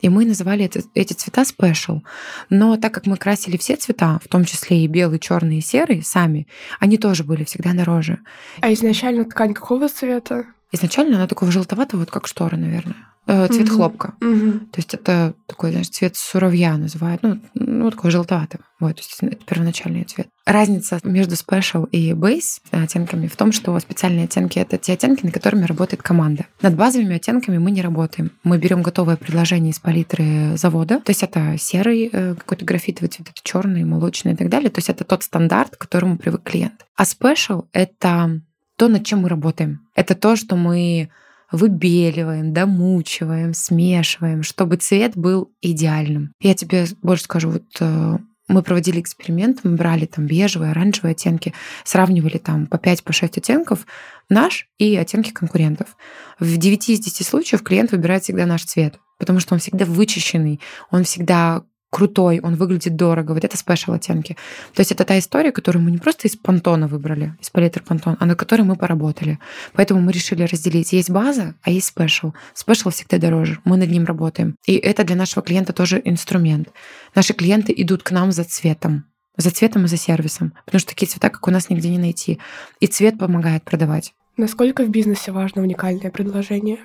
И 0.00 0.08
мы 0.08 0.24
называли 0.24 0.64
это, 0.64 0.80
эти 0.94 1.12
цвета 1.12 1.42
special. 1.42 2.00
Но 2.48 2.76
так 2.76 2.94
как 2.94 3.06
мы 3.06 3.16
красили 3.16 3.56
все 3.56 3.76
цвета, 3.76 4.18
в 4.22 4.28
том 4.28 4.44
числе 4.44 4.84
и 4.84 4.88
белый, 4.88 5.18
черный 5.18 5.58
и 5.58 5.62
серый, 5.62 6.02
сами, 6.02 6.46
они 6.78 6.98
тоже 6.98 7.24
были 7.24 7.44
всегда 7.44 7.72
дороже. 7.72 8.18
А 8.60 8.72
изначально 8.72 9.24
ткань 9.24 9.54
какого 9.54 9.88
цвета? 9.88 10.46
Изначально 10.72 11.16
она 11.16 11.26
такого 11.26 11.50
желтоватого, 11.50 12.00
вот 12.00 12.10
как 12.10 12.26
шторы, 12.26 12.56
наверное. 12.56 13.09
Э, 13.30 13.46
цвет 13.46 13.68
угу. 13.68 13.76
хлопка. 13.76 14.14
Угу. 14.20 14.50
То 14.72 14.78
есть 14.78 14.92
это 14.92 15.34
такой, 15.46 15.70
знаешь, 15.70 15.88
цвет 15.88 16.16
суровья 16.16 16.72
называют. 16.76 17.22
Ну, 17.22 17.40
ну 17.54 17.88
такой 17.88 18.10
желтоватый. 18.10 18.58
Вот, 18.80 18.96
то 18.96 19.02
есть 19.02 19.16
это 19.20 19.44
первоначальный 19.44 20.02
цвет. 20.02 20.26
Разница 20.46 20.98
между 21.04 21.36
Special 21.36 21.88
и 21.90 22.10
Base 22.10 22.58
оттенками 22.72 23.28
в 23.28 23.36
том, 23.36 23.52
что 23.52 23.78
специальные 23.78 24.24
оттенки— 24.24 24.58
это 24.60 24.78
те 24.78 24.94
оттенки, 24.94 25.24
над 25.24 25.32
которыми 25.32 25.64
работает 25.64 26.02
команда. 26.02 26.46
Над 26.60 26.74
базовыми 26.74 27.14
оттенками 27.14 27.58
мы 27.58 27.70
не 27.70 27.82
работаем. 27.82 28.32
Мы 28.42 28.58
берем 28.58 28.82
готовое 28.82 29.16
предложение 29.16 29.70
из 29.70 29.78
палитры 29.78 30.56
завода. 30.56 30.98
То 30.98 31.10
есть 31.10 31.22
это 31.22 31.56
серый 31.56 32.10
э, 32.12 32.34
какой-то 32.34 32.64
графитовый 32.64 33.10
цвет, 33.10 33.28
это 33.28 33.40
черный, 33.44 33.84
молочный 33.84 34.32
и 34.32 34.36
так 34.36 34.48
далее. 34.48 34.70
То 34.70 34.78
есть 34.78 34.88
это 34.88 35.04
тот 35.04 35.22
стандарт, 35.22 35.76
к 35.76 35.80
которому 35.80 36.18
привык 36.18 36.42
клиент. 36.42 36.84
А 36.96 37.04
Special— 37.04 37.66
это 37.72 38.40
то, 38.74 38.88
над 38.88 39.06
чем 39.06 39.20
мы 39.20 39.28
работаем. 39.28 39.86
Это 39.94 40.16
то, 40.16 40.34
что 40.34 40.56
мы 40.56 41.10
выбеливаем, 41.52 42.52
домучиваем, 42.52 43.54
смешиваем, 43.54 44.42
чтобы 44.42 44.76
цвет 44.76 45.16
был 45.16 45.52
идеальным. 45.60 46.32
Я 46.40 46.54
тебе 46.54 46.86
больше 47.02 47.24
скажу, 47.24 47.50
вот 47.50 47.64
э, 47.80 48.18
мы 48.50 48.62
проводили 48.62 49.00
эксперимент, 49.00 49.60
мы 49.62 49.76
брали 49.76 50.06
там 50.06 50.26
бежевые, 50.26 50.72
оранжевые 50.72 51.12
оттенки, 51.12 51.54
сравнивали 51.84 52.38
там 52.38 52.66
по 52.66 52.76
5-6 52.76 53.02
по 53.02 53.24
оттенков 53.24 53.86
наш 54.28 54.68
и 54.78 54.96
оттенки 54.96 55.30
конкурентов. 55.30 55.96
В 56.38 56.56
9 56.56 56.88
из 56.88 57.00
10 57.00 57.26
случаев 57.26 57.62
клиент 57.62 57.92
выбирает 57.92 58.24
всегда 58.24 58.46
наш 58.46 58.64
цвет, 58.64 58.98
потому 59.18 59.40
что 59.40 59.54
он 59.54 59.60
всегда 59.60 59.84
вычищенный, 59.84 60.60
он 60.90 61.04
всегда 61.04 61.62
крутой, 61.90 62.40
он 62.40 62.54
выглядит 62.54 62.96
дорого. 62.96 63.32
Вот 63.32 63.44
это 63.44 63.56
special 63.56 63.92
оттенки. 63.92 64.36
То 64.74 64.80
есть 64.80 64.92
это 64.92 65.04
та 65.04 65.18
история, 65.18 65.52
которую 65.52 65.84
мы 65.84 65.90
не 65.90 65.98
просто 65.98 66.28
из 66.28 66.36
Pantone 66.36 66.86
выбрали, 66.88 67.36
из 67.40 67.50
палитры 67.50 67.82
Pantone, 67.84 68.16
а 68.18 68.26
на 68.26 68.36
которой 68.36 68.62
мы 68.62 68.76
поработали. 68.76 69.38
Поэтому 69.74 70.00
мы 70.00 70.12
решили 70.12 70.44
разделить. 70.44 70.92
Есть 70.92 71.10
база, 71.10 71.54
а 71.62 71.70
есть 71.70 71.88
special. 71.88 72.32
Special 72.54 72.90
всегда 72.90 73.18
дороже. 73.18 73.58
Мы 73.64 73.76
над 73.76 73.90
ним 73.90 74.04
работаем. 74.04 74.56
И 74.66 74.76
это 74.76 75.04
для 75.04 75.16
нашего 75.16 75.42
клиента 75.42 75.72
тоже 75.72 76.00
инструмент. 76.04 76.68
Наши 77.14 77.34
клиенты 77.34 77.74
идут 77.76 78.02
к 78.02 78.10
нам 78.12 78.32
за 78.32 78.44
цветом 78.44 79.04
за 79.36 79.50
цветом 79.50 79.86
и 79.86 79.88
за 79.88 79.96
сервисом, 79.96 80.52
потому 80.66 80.80
что 80.80 80.90
такие 80.90 81.06
цвета, 81.08 81.30
как 81.30 81.46
у 81.48 81.50
нас, 81.50 81.70
нигде 81.70 81.88
не 81.88 81.98
найти. 81.98 82.38
И 82.80 82.86
цвет 82.86 83.18
помогает 83.18 83.62
продавать. 83.64 84.12
Насколько 84.36 84.84
в 84.84 84.90
бизнесе 84.90 85.32
важно 85.32 85.62
уникальное 85.62 86.10
предложение? 86.10 86.78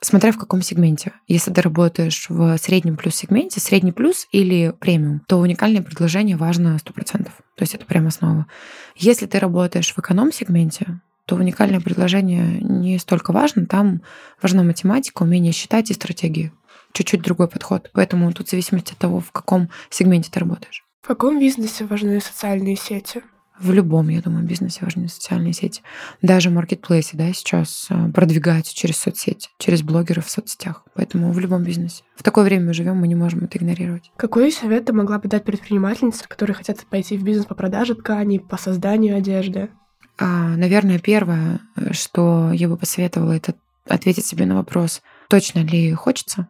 Смотря 0.00 0.32
в 0.32 0.38
каком 0.38 0.62
сегменте. 0.62 1.12
Если 1.26 1.52
ты 1.52 1.62
работаешь 1.62 2.26
в 2.28 2.56
среднем 2.58 2.96
плюс 2.96 3.14
сегменте, 3.14 3.60
средний 3.60 3.92
плюс 3.92 4.26
или 4.30 4.74
премиум, 4.78 5.20
то 5.26 5.38
уникальное 5.38 5.82
предложение 5.82 6.36
важно 6.36 6.78
100%. 6.84 7.24
То 7.24 7.30
есть 7.60 7.74
это 7.74 7.86
прям 7.86 8.06
основа. 8.06 8.46
Если 8.94 9.26
ты 9.26 9.38
работаешь 9.38 9.92
в 9.92 9.98
эконом-сегменте, 9.98 11.00
то 11.24 11.36
уникальное 11.36 11.80
предложение 11.80 12.60
не 12.60 12.98
столько 12.98 13.32
важно. 13.32 13.66
Там 13.66 14.02
важна 14.40 14.62
математика, 14.62 15.22
умение 15.22 15.52
считать 15.52 15.90
и 15.90 15.94
стратегии. 15.94 16.52
Чуть-чуть 16.92 17.22
другой 17.22 17.48
подход. 17.48 17.90
Поэтому 17.92 18.32
тут 18.32 18.46
в 18.46 18.50
зависимости 18.50 18.92
от 18.92 18.98
того, 18.98 19.20
в 19.20 19.32
каком 19.32 19.70
сегменте 19.90 20.30
ты 20.30 20.40
работаешь. 20.40 20.84
В 21.02 21.08
каком 21.08 21.40
бизнесе 21.40 21.84
важны 21.84 22.20
социальные 22.20 22.76
сети? 22.76 23.22
В 23.58 23.72
любом, 23.72 24.08
я 24.08 24.20
думаю, 24.20 24.44
бизнесе 24.44 24.80
важны 24.82 25.08
социальные 25.08 25.54
сети. 25.54 25.82
Даже 26.20 26.50
маркетплейсы, 26.50 27.16
да, 27.16 27.32
сейчас 27.32 27.86
э, 27.88 28.10
продвигаются 28.12 28.74
через 28.74 28.98
соцсети, 28.98 29.48
через 29.58 29.82
блогеров 29.82 30.26
в 30.26 30.30
соцсетях. 30.30 30.84
Поэтому 30.94 31.32
в 31.32 31.38
любом 31.38 31.64
бизнесе. 31.64 32.02
В 32.16 32.22
такое 32.22 32.44
время 32.44 32.66
мы 32.66 32.74
живем, 32.74 32.96
мы 32.96 33.08
не 33.08 33.14
можем 33.14 33.44
это 33.44 33.56
игнорировать. 33.56 34.10
Какой 34.16 34.52
совет 34.52 34.84
ты 34.84 34.92
могла 34.92 35.18
бы 35.18 35.28
дать 35.28 35.44
предпринимательнице, 35.44 36.28
которые 36.28 36.54
хотят 36.54 36.84
пойти 36.86 37.16
в 37.16 37.22
бизнес 37.22 37.46
по 37.46 37.54
продаже 37.54 37.94
тканей, 37.94 38.40
по 38.40 38.58
созданию 38.58 39.16
одежды? 39.16 39.70
А, 40.18 40.56
наверное, 40.56 40.98
первое, 40.98 41.60
э, 41.76 41.92
что 41.92 42.50
я 42.52 42.68
бы 42.68 42.76
посоветовала, 42.76 43.32
это 43.32 43.54
ответить 43.88 44.26
себе 44.26 44.46
на 44.46 44.56
вопрос, 44.56 45.00
точно 45.28 45.60
ли 45.60 45.92
хочется 45.92 46.48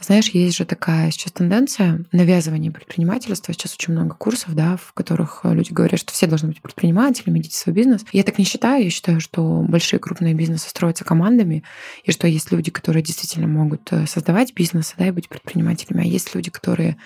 знаешь, 0.00 0.28
есть 0.30 0.56
же 0.56 0.64
такая 0.64 1.10
сейчас 1.10 1.32
тенденция 1.32 2.04
навязывания 2.12 2.70
предпринимательства. 2.70 3.52
Сейчас 3.52 3.74
очень 3.74 3.94
много 3.94 4.14
курсов, 4.14 4.54
да, 4.54 4.76
в 4.76 4.92
которых 4.92 5.40
люди 5.44 5.72
говорят, 5.72 6.00
что 6.00 6.12
все 6.12 6.26
должны 6.26 6.48
быть 6.48 6.62
предпринимателями, 6.62 7.38
идите 7.38 7.56
в 7.56 7.58
свой 7.58 7.74
бизнес. 7.74 8.04
Я 8.12 8.22
так 8.22 8.38
не 8.38 8.44
считаю. 8.44 8.84
Я 8.84 8.90
считаю, 8.90 9.20
что 9.20 9.64
большие 9.68 10.00
крупные 10.00 10.34
бизнесы 10.34 10.68
строятся 10.68 11.04
командами, 11.04 11.64
и 12.04 12.12
что 12.12 12.26
есть 12.26 12.52
люди, 12.52 12.70
которые 12.70 13.02
действительно 13.02 13.46
могут 13.46 13.92
э, 13.92 14.06
создавать 14.06 14.54
бизнесы, 14.54 14.94
да, 14.98 15.08
и 15.08 15.10
быть 15.10 15.28
предпринимателями, 15.28 16.02
а 16.02 16.06
есть 16.06 16.34
люди, 16.34 16.50
которые 16.50 16.96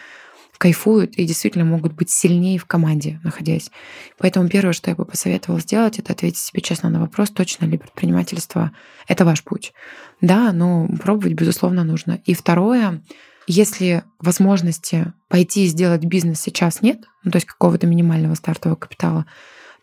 кайфуют 0.59 1.15
и 1.15 1.25
действительно 1.25 1.65
могут 1.65 1.93
быть 1.93 2.11
сильнее 2.11 2.59
в 2.59 2.67
команде, 2.67 3.21
находясь. 3.23 3.71
Поэтому 4.19 4.49
первое, 4.49 4.73
что 4.73 4.91
я 4.91 4.97
бы 4.97 5.05
посоветовала 5.05 5.61
сделать, 5.61 5.99
это 5.99 6.13
ответить 6.13 6.39
себе 6.39 6.61
честно 6.61 6.91
на 6.91 7.01
вопрос, 7.01 7.31
точно 7.31 7.65
ли 7.67 7.79
предпринимательство— 7.79 8.73
это 9.07 9.25
ваш 9.25 9.45
путь. 9.45 9.73
Да, 10.21 10.53
но 10.53 10.89
пробовать, 11.01 11.35
безусловно, 11.35 11.85
нужно. 11.85 12.21
И 12.25 12.35
второе, 12.35 13.03
если 13.47 14.03
возможности 14.19 15.13
пойти 15.29 15.65
и 15.65 15.69
сделать 15.69 16.05
бизнес 16.05 16.41
сейчас 16.41 16.83
нет, 16.83 17.05
ну, 17.23 17.31
то 17.31 17.37
есть 17.37 17.47
какого-то 17.47 17.87
минимального 17.87 18.35
стартового 18.35 18.77
капитала, 18.77 19.27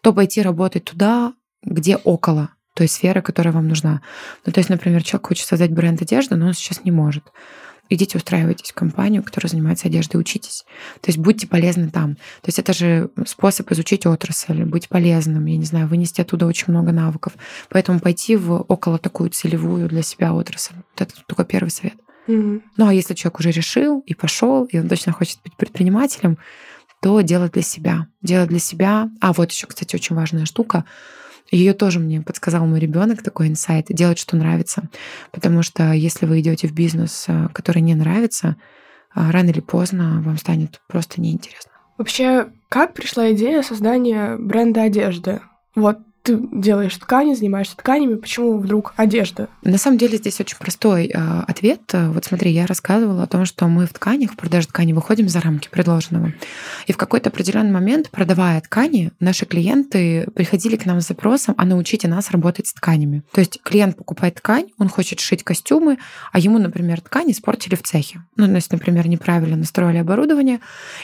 то 0.02 0.14
пойти 0.14 0.42
работать 0.42 0.84
туда, 0.84 1.34
где 1.64 1.96
около 1.96 2.50
той 2.76 2.90
сферы, 2.90 3.22
которая 3.22 3.54
вам 3.54 3.70
нужна. 3.70 4.02
Ну, 4.46 4.52
то 4.52 4.60
есть, 4.60 4.70
например, 4.70 5.02
человек 5.02 5.28
хочет 5.28 5.48
создать 5.48 5.72
бренд 5.72 6.02
одежды, 6.02 6.36
но 6.36 6.48
он 6.48 6.54
сейчас 6.54 6.84
не 6.84 6.92
может 6.92 7.24
идите 7.90 8.18
устраивайтесь 8.18 8.72
в 8.72 8.74
компанию, 8.74 9.24
которая 9.24 9.50
занимается 9.50 9.88
одеждой, 9.88 10.18
учитесь. 10.18 10.66
То 11.02 11.10
есть 11.10 11.18
будьте 11.18 11.48
полезны 11.48 11.90
там. 11.90 12.16
То 12.16 12.48
есть 12.48 12.60
это 12.60 12.74
же 12.74 13.10
способ 13.26 13.72
изучить 13.72 14.06
отрасль, 14.06 14.64
быть 14.64 14.90
полезным, 14.90 15.46
я 15.46 15.58
не 15.58 15.66
знаю, 15.66 15.88
вынести 15.88 16.22
оттуда 16.22 16.46
очень 16.46 16.66
много 16.70 16.92
навыков. 16.92 17.34
Поэтому 17.70 18.00
пойти 18.00 18.36
в 18.36 18.54
около 18.68 18.98
такую 18.98 19.30
целевую 19.30 19.88
для 19.88 20.02
себя 20.02 20.34
отрасль. 20.34 20.76
Вот 20.76 21.02
это 21.02 21.14
такой 21.28 21.46
первый 21.46 21.70
совет. 21.70 21.96
Mm-hmm. 22.28 22.62
Ну 22.78 22.88
а 22.88 22.94
если 22.94 23.14
человек 23.14 23.40
уже 23.40 23.52
решил 23.52 24.00
и 24.00 24.14
пошел, 24.14 24.66
и 24.66 24.80
он 24.80 24.88
точно 24.88 25.12
хочет 25.12 25.40
быть 25.44 25.56
предпринимателем, 25.56 26.38
то 27.02 27.22
делать 27.22 27.54
для 27.54 27.62
себя. 27.62 28.08
Делать 28.22 28.50
для 28.50 28.60
себя. 28.60 29.10
А 29.22 29.32
вот 29.34 29.52
еще, 29.52 29.68
кстати, 29.68 29.96
очень 29.96 30.16
важная 30.16 30.46
штука 30.46 30.86
ее 31.52 31.74
тоже 31.74 32.00
мне 32.00 32.22
подсказал 32.22 32.66
мой 32.66 32.80
ребенок 32.80 33.22
такой 33.24 33.48
инсайт, 33.48 33.88
делать, 33.90 34.18
что 34.18 34.36
нравится. 34.36 34.90
Потому 35.32 35.62
что 35.62 35.92
если 35.92 36.26
вы 36.26 36.40
идете 36.40 36.68
в 36.68 36.74
бизнес, 36.74 37.26
э, 37.28 37.48
который 37.54 37.82
не 37.82 37.96
нравится, 37.96 38.56
э, 39.16 39.32
рано 39.32 39.50
или 39.50 39.60
поздно 39.60 40.22
вам 40.24 40.38
станет 40.38 40.82
просто 40.88 41.22
неинтересно. 41.22 41.72
Вообще, 41.98 42.48
как 42.70 42.94
пришла 42.94 43.32
идея 43.32 43.62
создания 43.62 44.36
бренда 44.38 44.84
одежды? 44.84 45.42
Вот 45.76 46.00
ты 46.26 46.40
делаешь 46.52 46.96
ткани, 46.98 47.36
занимаешься 47.36 47.78
тканями, 47.78 48.16
почему 48.16 48.58
вдруг 48.58 48.94
одежда? 48.98 49.48
На 49.64 49.78
самом 49.78 49.98
деле 49.98 50.18
здесь 50.18 50.40
очень 50.42 50.58
простой 50.58 51.06
э, 51.06 51.42
ответ. 51.48 51.82
Вот 51.94 52.26
смотри, 52.26 52.52
я 52.52 52.66
рассказывала 52.66 53.24
о 53.24 53.28
том, 53.28 53.46
что 53.46 53.68
мы 53.68 53.86
в 53.86 53.94
тканях, 53.94 54.34
в 54.34 54.36
продаже 54.36 54.68
ткани 54.68 54.94
выходим 54.94 55.30
за 55.30 55.40
рамки 55.40 55.70
предложенного. 55.70 56.34
И 56.88 56.94
в 56.94 56.98
какой-то 56.98 57.30
определенный 57.30 57.72
момент, 57.72 58.10
продавая 58.10 58.60
ткани, 58.62 59.12
наши 59.20 59.46
клиенты 59.46 60.28
приходили 60.36 60.76
к 60.76 60.86
нам 60.86 61.00
с 61.00 61.08
запросом, 61.08 61.54
а 61.58 61.66
научите 61.66 62.08
нас 62.08 62.32
работать 62.32 62.68
с 62.68 62.74
тканями. 62.74 63.24
То 63.32 63.42
есть 63.42 63.62
клиент 63.62 63.96
покупает 63.96 64.36
ткань, 64.36 64.70
он 64.80 64.90
хочет 64.90 65.20
шить 65.20 65.44
костюмы, 65.44 65.98
а 66.32 66.40
ему, 66.40 66.58
например, 66.58 67.02
ткани 67.02 67.34
испортили 67.34 67.76
в 67.76 67.84
цехе. 67.84 68.24
Ну, 68.36 68.48
то 68.48 68.56
есть, 68.56 68.72
например, 68.72 69.08
неправильно 69.08 69.56
настроили 69.56 69.98
оборудование, 69.98 70.60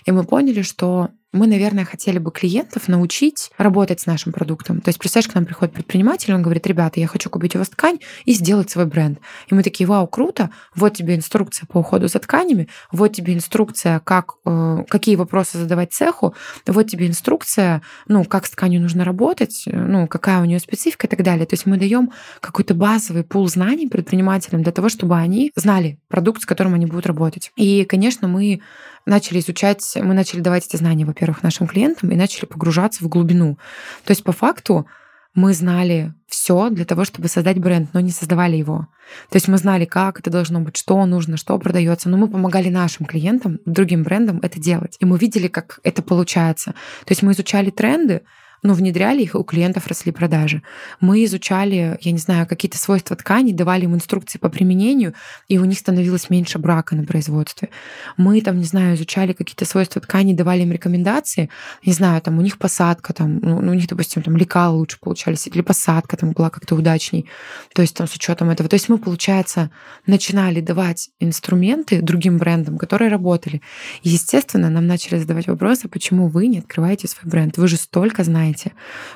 и 0.05 0.11
мы 0.11 0.23
поняли, 0.23 0.63
что 0.63 1.09
мы, 1.33 1.47
наверное, 1.47 1.85
хотели 1.85 2.17
бы 2.19 2.31
клиентов 2.31 2.87
научить 2.87 3.51
работать 3.57 4.01
с 4.01 4.05
нашим 4.05 4.33
продуктом. 4.33 4.81
То 4.81 4.89
есть, 4.89 4.99
представляешь, 4.99 5.31
к 5.31 5.35
нам 5.35 5.45
приходит 5.45 5.73
предприниматель, 5.73 6.33
он 6.33 6.41
говорит, 6.41 6.67
ребята, 6.67 6.99
я 6.99 7.07
хочу 7.07 7.29
купить 7.29 7.55
у 7.55 7.59
вас 7.59 7.69
ткань 7.69 7.99
и 8.25 8.33
сделать 8.33 8.69
свой 8.69 8.85
бренд. 8.85 9.19
И 9.47 9.55
мы 9.55 9.63
такие, 9.63 9.87
вау, 9.87 10.07
круто, 10.07 10.51
вот 10.75 10.93
тебе 10.93 11.15
инструкция 11.15 11.67
по 11.67 11.79
уходу 11.79 12.07
за 12.07 12.19
тканями, 12.19 12.67
вот 12.91 13.13
тебе 13.13 13.33
инструкция, 13.33 13.99
как, 13.99 14.33
э, 14.45 14.83
какие 14.89 15.15
вопросы 15.15 15.57
задавать 15.57 15.93
цеху, 15.93 16.35
вот 16.67 16.87
тебе 16.87 17.07
инструкция, 17.07 17.81
ну, 18.07 18.25
как 18.25 18.45
с 18.45 18.51
тканью 18.51 18.81
нужно 18.81 19.05
работать, 19.05 19.63
ну, 19.65 20.07
какая 20.07 20.41
у 20.41 20.45
нее 20.45 20.59
специфика 20.59 21.07
и 21.07 21.09
так 21.09 21.23
далее. 21.23 21.45
То 21.45 21.53
есть 21.53 21.65
мы 21.65 21.77
даем 21.77 22.11
какой-то 22.41 22.73
базовый 22.73 23.23
пул 23.23 23.47
знаний 23.47 23.87
предпринимателям 23.87 24.63
для 24.63 24.71
того, 24.71 24.89
чтобы 24.89 25.15
они 25.15 25.51
знали 25.55 25.99
продукт, 26.09 26.41
с 26.41 26.45
которым 26.45 26.73
они 26.73 26.85
будут 26.85 27.05
работать. 27.05 27.51
И, 27.55 27.85
конечно, 27.85 28.27
мы 28.27 28.61
начали 29.05 29.39
изучать, 29.39 29.83
мы 29.95 30.13
начали 30.13 30.41
давать 30.41 30.67
эти 30.67 30.75
знания, 30.75 31.05
во-первых, 31.05 31.43
нашим 31.43 31.67
клиентам 31.67 32.11
и 32.11 32.15
начали 32.15 32.45
погружаться 32.45 33.03
в 33.03 33.07
глубину. 33.07 33.57
То 34.05 34.11
есть 34.11 34.23
по 34.23 34.31
факту 34.31 34.85
мы 35.33 35.53
знали 35.53 36.13
все 36.27 36.69
для 36.69 36.85
того, 36.85 37.05
чтобы 37.05 37.27
создать 37.27 37.57
бренд, 37.57 37.93
но 37.93 37.99
не 38.01 38.11
создавали 38.11 38.57
его. 38.57 38.87
То 39.29 39.37
есть 39.37 39.47
мы 39.47 39.57
знали, 39.57 39.85
как 39.85 40.19
это 40.19 40.29
должно 40.29 40.59
быть, 40.59 40.75
что 40.75 41.05
нужно, 41.05 41.37
что 41.37 41.57
продается, 41.57 42.09
но 42.09 42.17
мы 42.17 42.27
помогали 42.27 42.69
нашим 42.69 43.05
клиентам, 43.05 43.59
другим 43.65 44.03
брендам 44.03 44.39
это 44.41 44.59
делать. 44.59 44.97
И 44.99 45.05
мы 45.05 45.17
видели, 45.17 45.47
как 45.47 45.79
это 45.83 46.01
получается. 46.01 46.71
То 47.05 47.11
есть 47.11 47.23
мы 47.23 47.31
изучали 47.31 47.69
тренды, 47.69 48.23
но 48.63 48.73
внедряли 48.73 49.23
их, 49.23 49.35
у 49.35 49.43
клиентов 49.43 49.87
росли 49.87 50.11
продажи. 50.11 50.61
Мы 50.99 51.25
изучали, 51.25 51.97
я 52.01 52.11
не 52.11 52.19
знаю, 52.19 52.45
какие-то 52.47 52.77
свойства 52.77 53.15
тканей, 53.15 53.53
давали 53.53 53.85
им 53.85 53.95
инструкции 53.95 54.37
по 54.37 54.49
применению, 54.49 55.13
и 55.47 55.57
у 55.57 55.65
них 55.65 55.79
становилось 55.79 56.29
меньше 56.29 56.59
брака 56.59 56.95
на 56.95 57.03
производстве. 57.03 57.69
Мы 58.17 58.39
там, 58.41 58.59
не 58.59 58.65
знаю, 58.65 58.95
изучали 58.95 59.33
какие-то 59.33 59.65
свойства 59.65 60.01
тканей, 60.01 60.35
давали 60.35 60.61
им 60.61 60.71
рекомендации, 60.71 61.49
не 61.83 61.93
знаю, 61.93 62.21
там 62.21 62.37
у 62.37 62.41
них 62.41 62.59
посадка, 62.59 63.13
там, 63.13 63.39
ну, 63.39 63.61
ну 63.61 63.71
у 63.71 63.73
них, 63.73 63.87
допустим, 63.87 64.21
там 64.21 64.37
лекала 64.37 64.75
лучше 64.75 64.99
получались, 64.99 65.47
или 65.47 65.61
посадка 65.61 66.15
там 66.17 66.33
была 66.33 66.49
как-то 66.51 66.75
удачней, 66.75 67.25
то 67.73 67.81
есть 67.81 67.95
там 67.95 68.07
с 68.07 68.15
учетом 68.15 68.51
этого. 68.51 68.69
То 68.69 68.75
есть 68.75 68.89
мы, 68.89 68.99
получается, 68.99 69.71
начинали 70.05 70.61
давать 70.61 71.09
инструменты 71.19 72.01
другим 72.01 72.37
брендам, 72.37 72.77
которые 72.77 73.09
работали. 73.09 73.61
Естественно, 74.03 74.69
нам 74.69 74.85
начали 74.85 75.17
задавать 75.17 75.47
вопросы, 75.47 75.87
почему 75.87 76.27
вы 76.27 76.47
не 76.47 76.59
открываете 76.59 77.07
свой 77.07 77.29
бренд? 77.29 77.57
Вы 77.57 77.67
же 77.67 77.77
столько 77.77 78.23
знаете 78.23 78.50
знаете. 78.51 78.73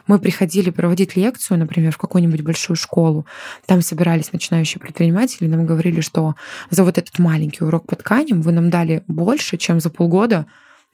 Мы 0.08 0.20
приходили 0.20 0.70
проводить 0.70 1.16
лекцию, 1.16 1.60
например, 1.60 1.92
в 1.92 1.98
какую-нибудь 1.98 2.42
большую 2.42 2.78
школу. 2.78 3.26
Там 3.66 3.82
собирались 3.82 4.34
начинающие 4.34 4.80
предприниматели, 4.80 5.48
нам 5.48 5.66
говорили, 5.66 6.02
что 6.02 6.36
за 6.70 6.84
вот 6.84 6.98
этот 6.98 7.20
маленький 7.20 7.64
урок 7.64 7.88
по 7.88 7.96
тканям 7.96 8.42
вы 8.42 8.52
нам 8.52 8.70
дали 8.70 9.04
больше, 9.08 9.58
чем 9.58 9.80
за 9.80 9.90
полгода 9.90 10.46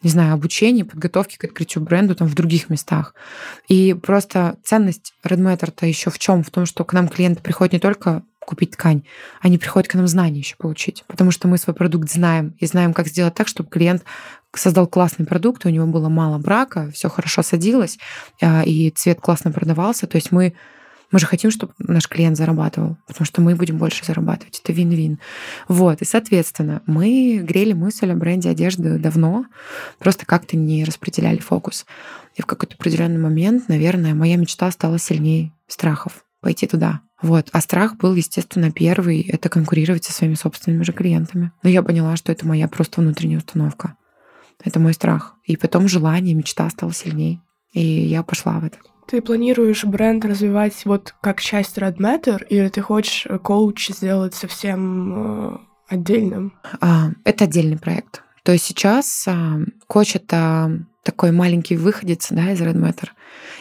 не 0.04 0.10
знаю, 0.10 0.34
обучения, 0.34 0.84
подготовки 0.84 1.38
к 1.38 1.44
открытию 1.44 1.84
бренда 1.84 2.16
там 2.16 2.28
в 2.28 2.34
других 2.34 2.72
местах. 2.72 3.14
И 3.68 3.94
просто 3.94 4.58
ценность 4.64 5.14
Red 5.24 5.38
Matter-то 5.38 5.86
еще 5.86 6.10
в 6.10 6.18
чем? 6.18 6.44
В 6.44 6.50
том, 6.50 6.66
что 6.66 6.84
к 6.84 6.94
нам 6.94 7.08
клиенты 7.08 7.44
приходят 7.44 7.74
не 7.74 7.80
только 7.80 8.24
купить 8.40 8.72
ткань, 8.72 9.04
они 9.42 9.60
приходят 9.60 9.88
к 9.88 9.94
нам 9.94 10.08
знания 10.08 10.40
еще 10.40 10.56
получить, 10.56 11.04
потому 11.06 11.30
что 11.30 11.48
мы 11.48 11.60
свой 11.60 11.76
продукт 11.76 12.10
знаем 12.10 12.56
и 12.58 12.66
знаем, 12.66 12.94
как 12.96 13.08
сделать 13.08 13.36
так, 13.36 13.48
чтобы 13.48 13.70
клиент 13.70 14.04
создал 14.54 14.88
классный 14.88 15.26
продукт, 15.26 15.66
у 15.66 15.70
него 15.70 15.88
было 15.88 16.10
мало 16.10 16.38
брака, 16.38 16.90
все 16.94 17.10
хорошо 17.10 17.42
садилось, 17.44 17.98
а, 18.42 18.64
и 18.64 18.90
цвет 18.92 19.22
классно 19.22 19.52
продавался. 19.52 20.08
То 20.08 20.18
есть 20.18 20.32
мы 20.32 20.54
мы 21.12 21.20
же 21.20 21.26
хотим, 21.26 21.52
чтобы 21.52 21.74
наш 21.78 22.08
клиент 22.08 22.38
зарабатывал, 22.38 22.98
потому 23.06 23.26
что 23.26 23.42
мы 23.42 23.56
будем 23.56 23.78
больше 23.78 24.06
зарабатывать. 24.06 24.62
Это 24.64 24.72
вин-вин. 24.72 25.20
Вот. 25.68 26.02
И, 26.02 26.06
соответственно, 26.06 26.82
мы 26.86 27.42
грели 27.44 27.74
мысль 27.74 28.10
о 28.10 28.16
бренде 28.16 28.50
одежды 28.50 28.98
давно, 28.98 29.46
просто 30.00 30.26
как-то 30.26 30.56
не 30.56 30.86
распределяли 30.86 31.40
фокус. 31.40 31.86
И 32.36 32.42
в 32.42 32.46
какой-то 32.46 32.76
определенный 32.76 33.20
момент, 33.20 33.68
наверное, 33.68 34.16
моя 34.16 34.38
мечта 34.38 34.72
стала 34.72 34.98
сильнее 35.00 35.52
страхов 35.68 36.24
пойти 36.40 36.66
туда. 36.66 37.02
Вот. 37.22 37.50
А 37.52 37.62
страх 37.62 37.98
был, 37.98 38.16
естественно, 38.16 38.72
первый— 38.72 39.22
это 39.30 39.50
конкурировать 39.50 40.06
со 40.06 40.14
своими 40.14 40.36
собственными 40.36 40.84
же 40.84 40.94
клиентами. 40.94 41.52
Но 41.62 41.70
я 41.70 41.84
поняла, 41.84 42.16
что 42.16 42.32
это 42.32 42.48
моя 42.48 42.68
просто 42.68 43.02
внутренняя 43.02 43.38
установка. 43.38 43.96
Это 44.64 44.80
мой 44.80 44.94
страх. 44.94 45.36
И 45.46 45.58
потом 45.58 45.88
желание, 45.88 46.34
мечта 46.34 46.70
стала 46.70 46.94
сильней. 46.94 47.42
И 47.74 47.82
я 47.82 48.24
пошла 48.24 48.60
в 48.60 48.66
это. 48.66 48.78
Ты 49.08 49.22
планируешь 49.22 49.84
бренд 49.84 50.24
развивать 50.24 50.86
вот 50.86 51.14
как 51.22 51.42
часть 51.42 51.78
Red 51.78 51.98
Matter, 51.98 52.46
или 52.48 52.70
ты 52.70 52.82
хочешь 52.82 53.28
коуч 53.44 53.90
сделать 53.90 54.34
совсем 54.34 55.54
э, 55.54 55.58
отдельным? 55.90 56.54
А, 56.80 57.10
это 57.24 57.46
отдельный 57.46 57.78
проект. 57.78 58.24
То 58.44 58.54
есть 58.54 58.66
сейчас 58.66 59.26
а, 59.28 59.60
коуч— 59.88 60.16
это 60.18 60.86
такой 61.04 61.32
маленький 61.32 61.78
выходец 61.78 62.28
да, 62.30 62.52
из 62.52 62.62
Red 62.62 62.76
Matter. 62.76 63.10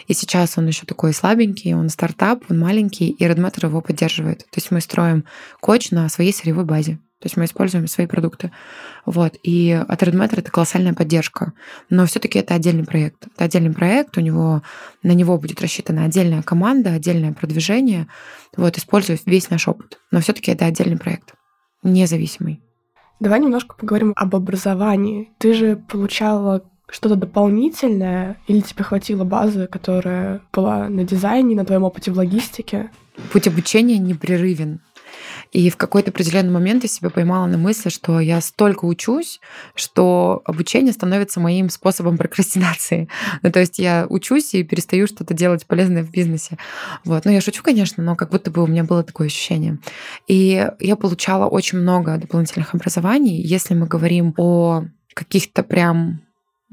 И 0.07 0.15
сейчас 0.15 0.59
он 0.59 0.67
еще 0.67 0.87
такой 0.87 1.13
слабенький, 1.13 1.75
он 1.75 1.89
стартап, 1.89 2.45
он 2.49 2.59
маленький, 2.59 3.11
и 3.11 3.25
Red 3.25 3.37
Matter 3.37 3.67
его 3.67 3.81
поддерживает. 3.81 4.41
То 4.51 4.57
есть 4.57 4.71
мы 4.71 4.81
строим 4.81 5.25
коуч 5.61 5.91
на 5.91 6.09
своей 6.09 6.33
сырьевой 6.33 6.65
базе. 6.65 6.99
То 7.21 7.27
есть 7.27 7.37
мы 7.37 7.45
используем 7.45 7.87
свои 7.87 8.07
продукты. 8.07 8.51
Вот. 9.05 9.35
И 9.43 9.73
от 9.73 10.03
Redmatter 10.03 10.39
это 10.39 10.51
колоссальная 10.51 10.95
поддержка. 10.95 11.53
Но 11.91 12.07
все-таки 12.07 12.39
это 12.39 12.55
отдельный 12.55 12.85
проект. 12.85 13.27
Это 13.27 13.45
отдельный 13.45 13.75
проект, 13.75 14.17
у 14.17 14.23
него, 14.23 14.63
на 15.03 15.13
него 15.13 15.37
будет 15.37 15.61
рассчитана 15.61 16.05
отдельная 16.05 16.43
команда, 16.43 16.95
отдельное 16.95 17.33
продвижение, 17.33 18.09
вот, 18.57 18.79
используя 18.79 19.19
весь 19.27 19.51
наш 19.51 19.69
опыт. 19.69 19.99
Но 20.11 20.21
все-таки 20.21 20.51
это 20.51 20.65
отдельный 20.65 20.97
проект, 20.97 21.35
независимый. 21.83 22.63
Давай 23.21 23.39
немножко 23.41 23.77
поговорим 23.77 24.15
об 24.17 24.35
образовании. 24.35 25.31
Ты 25.37 25.53
же 25.53 25.77
получала 25.77 26.65
что-то 26.89 27.17
дополнительное, 27.17 28.39
или 28.49 28.61
тебе 28.61 28.83
хватило 28.83 29.25
базы, 29.25 29.67
которая 29.67 30.41
была 30.53 30.89
на 30.89 31.05
дизайне, 31.05 31.55
на 31.55 31.67
твоем 31.67 31.85
опыте 31.85 32.11
в 32.11 32.17
логистике? 32.17 32.91
Путь 33.31 33.47
обучения 33.47 33.99
непрерывен. 33.99 34.81
И 35.53 35.69
в 35.69 35.77
какой-то 35.77 36.11
определенный 36.11 36.53
момент 36.53 36.85
я 36.85 36.89
себя 36.89 37.11
поймала 37.11 37.47
на 37.47 37.59
мысли, 37.59 37.89
что 37.89 38.21
я 38.21 38.41
столько 38.41 38.85
учусь, 38.85 39.41
что 39.75 40.43
обучение 40.45 40.93
становится 40.93 41.41
моим 41.41 41.71
способом 41.71 42.17
прокрастинации. 42.17 43.09
Ну, 43.43 43.51
то 43.51 43.61
есть 43.61 43.79
я 43.79 44.07
учусь 44.09 44.55
и 44.55 44.63
перестаю 44.63 45.07
что-то 45.07 45.35
делать 45.35 45.67
полезное 45.67 46.03
в 46.03 46.11
бизнесе. 46.11 46.59
Вот. 47.05 47.25
Ну, 47.25 47.31
я 47.31 47.41
шучу, 47.41 47.63
конечно, 47.63 48.03
но 48.03 48.17
как 48.17 48.31
будто 48.31 48.51
бы 48.51 48.63
у 48.63 48.67
меня 48.67 48.85
было 48.85 49.03
такое 49.03 49.29
ощущение. 49.29 49.79
И 50.27 50.69
я 50.79 50.97
получала 50.97 51.47
очень 51.47 51.79
много 51.79 52.17
дополнительных 52.17 52.75
образований. 52.75 53.41
Если 53.41 53.75
мы 53.75 53.87
говорим 53.87 54.35
о 54.37 54.85
каких-то 55.15 55.63
прям 55.63 56.21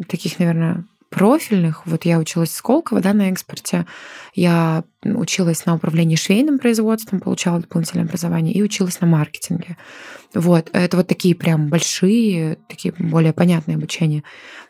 таких, 0.08 0.40
наверное, 0.40 0.86
профильных. 1.10 1.86
Вот 1.86 2.06
я 2.06 2.20
училась 2.20 2.50
в 2.50 2.56
Сколково, 2.56 3.02
да, 3.02 3.14
на 3.14 3.30
экспорте. 3.30 3.86
Я 4.34 4.84
училась 5.04 5.66
на 5.66 5.76
управлении 5.76 6.16
швейным 6.16 6.60
производством, 6.60 7.20
получала 7.20 7.62
дополнительное 7.62 8.06
образование 8.06 8.54
и 8.54 8.62
училась 8.62 9.00
на 9.00 9.08
маркетинге. 9.08 9.78
Вот, 10.34 10.70
это 10.74 10.98
вот 10.98 11.08
такие 11.08 11.36
прям 11.36 11.70
большие, 11.70 12.58
такие 12.68 12.94
более 12.98 13.34
понятные 13.34 13.78
обучения. 13.78 14.24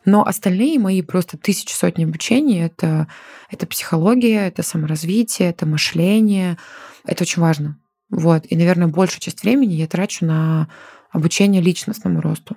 Но 0.05 0.25
остальные 0.25 0.79
мои 0.79 1.01
просто 1.01 1.38
тысячи 1.38 1.73
сотни 1.73 2.03
обучений— 2.03 2.61
это, 2.65 3.07
это 3.49 3.65
психология, 3.65 4.47
это 4.47 4.63
саморазвитие, 4.63 5.49
это 5.49 5.65
мышление. 5.65 6.57
Это 7.05 7.23
очень 7.23 7.41
важно. 7.41 7.79
Вот. 8.09 8.45
И, 8.49 8.55
наверное, 8.55 8.88
большую 8.88 9.21
часть 9.21 9.41
времени 9.41 9.73
я 9.73 9.88
трачу 9.88 10.25
на 10.25 10.67
обучение 11.11 11.61
личностному 11.61 12.21
росту 12.21 12.55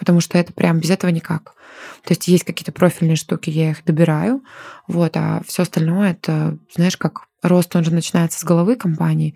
потому 0.00 0.20
что 0.20 0.38
это 0.38 0.54
прям 0.54 0.80
без 0.80 0.88
этого 0.88 1.10
никак. 1.10 1.52
То 2.04 2.12
есть 2.12 2.26
есть 2.26 2.44
какие-то 2.44 2.72
профильные 2.72 3.16
штуки, 3.16 3.50
я 3.50 3.72
их 3.72 3.84
добираю, 3.84 4.42
вот, 4.88 5.12
а 5.16 5.42
все 5.46 5.62
остальное 5.62 6.12
это, 6.12 6.56
знаешь, 6.74 6.96
как 6.96 7.26
рост, 7.42 7.76
он 7.76 7.84
же 7.84 7.92
начинается 7.92 8.40
с 8.40 8.44
головы 8.44 8.76
компании, 8.76 9.34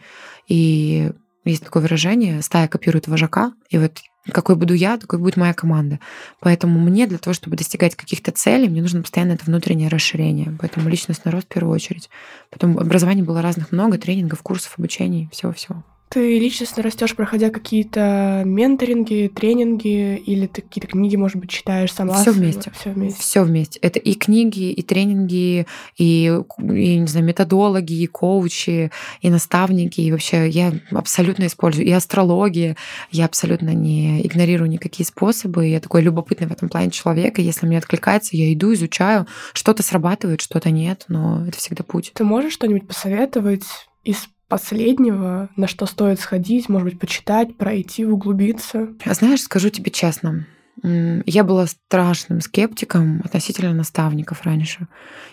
и 0.49 1.13
есть 1.45 1.63
такое 1.63 1.83
выражение, 1.83 2.41
стая 2.41 2.67
копирует 2.67 3.09
вожака, 3.09 3.53
и 3.69 3.77
вот 3.77 4.01
какой 4.33 4.57
буду 4.57 4.73
я, 4.73 4.97
такой 4.97 5.19
будет 5.19 5.37
моя 5.37 5.53
команда. 5.53 6.01
Поэтому 6.41 6.81
мне 6.81 7.07
для 7.07 7.19
того, 7.19 7.35
чтобы 7.35 7.59
достигать 7.59 7.95
каких-то 7.95 8.33
целей, 8.33 8.71
мне 8.71 8.81
нужно 8.81 9.03
постоянно 9.03 9.33
это 9.33 9.45
внутреннее 9.45 9.91
расширение. 9.91 10.57
Поэтому 10.59 10.89
личностный 10.89 11.31
рост 11.31 11.45
в 11.45 11.53
первую 11.53 11.75
очередь. 11.75 12.09
Потом 12.51 12.79
образование 12.79 13.23
было 13.23 13.43
разных 13.43 13.71
много, 13.71 13.99
тренингов, 13.99 14.41
курсов, 14.41 14.77
обучений, 14.79 15.29
всего-всего. 15.31 15.85
Ты 16.15 16.39
личностно 16.39 16.81
растешь, 16.85 17.17
проходя 17.17 17.51
какие-то 17.51 18.43
менторинги, 18.45 19.29
тренинги, 19.35 20.15
или 20.15 20.47
ты 20.47 20.63
какие-то 20.63 20.87
книги, 20.87 21.17
может 21.17 21.39
быть, 21.39 21.51
читаешь 21.51 21.93
сама? 21.93 22.15
Все 22.15 22.31
вместе. 22.31 22.71
Все 22.71 22.91
вместе. 22.91 23.21
Все 23.21 23.43
вместе. 23.43 23.81
Это 23.81 23.99
и 23.99 24.15
книги, 24.15 24.71
и 24.71 24.81
тренинги, 24.83 25.67
и, 25.99 26.41
и 26.61 26.99
не 26.99 27.07
знаю, 27.09 27.27
методологи, 27.27 27.95
и 27.95 28.07
коучи, 28.07 28.93
и 29.23 29.29
наставники. 29.29 30.03
И 30.03 30.13
вообще 30.13 30.49
я 30.49 30.73
абсолютно 30.93 31.49
использую. 31.49 31.85
И 31.85 31.91
астрология. 31.91 32.77
Я 33.11 33.25
абсолютно 33.25 33.71
не 33.71 34.25
игнорирую 34.25 34.71
никакие 34.71 35.05
способы. 35.05 35.67
Я 35.67 35.81
такой 35.81 36.03
любопытный 36.03 36.47
в 36.47 36.53
этом 36.53 36.69
плане 36.69 36.93
человек. 36.93 37.41
И 37.41 37.43
если 37.43 37.67
мне 37.67 37.79
откликается, 37.79 38.37
я 38.37 38.53
иду, 38.53 38.73
изучаю. 38.73 39.27
Что-то 39.53 39.83
срабатывает, 39.83 40.43
что-то 40.43 40.71
нет, 40.71 41.07
но 41.09 41.45
это 41.45 41.59
всегда 41.59 41.83
путь. 41.83 42.13
Ты 42.15 42.23
можешь 42.23 42.53
что-нибудь 42.53 42.87
посоветовать 42.87 43.65
из 44.05 44.29
последнего, 44.49 45.49
на 45.57 45.67
что 45.67 45.87
стоит 45.87 46.21
сходить, 46.21 46.69
может 46.69 46.89
быть, 46.89 46.99
почитать, 46.99 47.57
пройти, 47.57 48.05
углубиться? 48.05 48.89
А 49.05 49.15
знаешь, 49.15 49.43
скажу 49.43 49.71
тебе 49.71 49.91
честно, 49.91 50.47
Я 50.83 51.45
была 51.45 51.67
страшным 51.67 52.41
скептиком 52.41 53.23
относительно 53.25 53.73
наставников 53.73 54.43
раньше. 54.43 54.89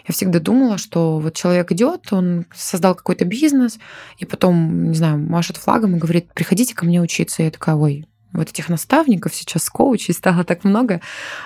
Я 0.08 0.14
всегда 0.14 0.40
думала, 0.40 0.78
что 0.78 1.20
вот 1.20 1.36
человек 1.36 1.72
идет, 1.72 2.14
он 2.14 2.46
создал 2.54 2.96
какой-то 2.96 3.26
бизнес, 3.26 3.80
и 4.18 4.26
потом, 4.26 4.90
не 4.90 4.96
знаю, 4.96 5.18
машет 5.18 5.58
флагом 5.58 5.96
и 5.96 6.00
говорит, 6.00 6.34
приходите 6.34 6.76
ко 6.76 6.86
мне 6.86 7.02
учиться. 7.02 7.44
Я 7.44 7.52
такая, 7.52 7.76
ой, 7.76 8.06
вот 8.34 8.50
этих 8.50 8.70
наставников 8.70 9.36
сейчас 9.36 9.70
коучей 9.70 10.14
стало 10.14 10.44
так 10.44 10.64
много, 10.64 11.02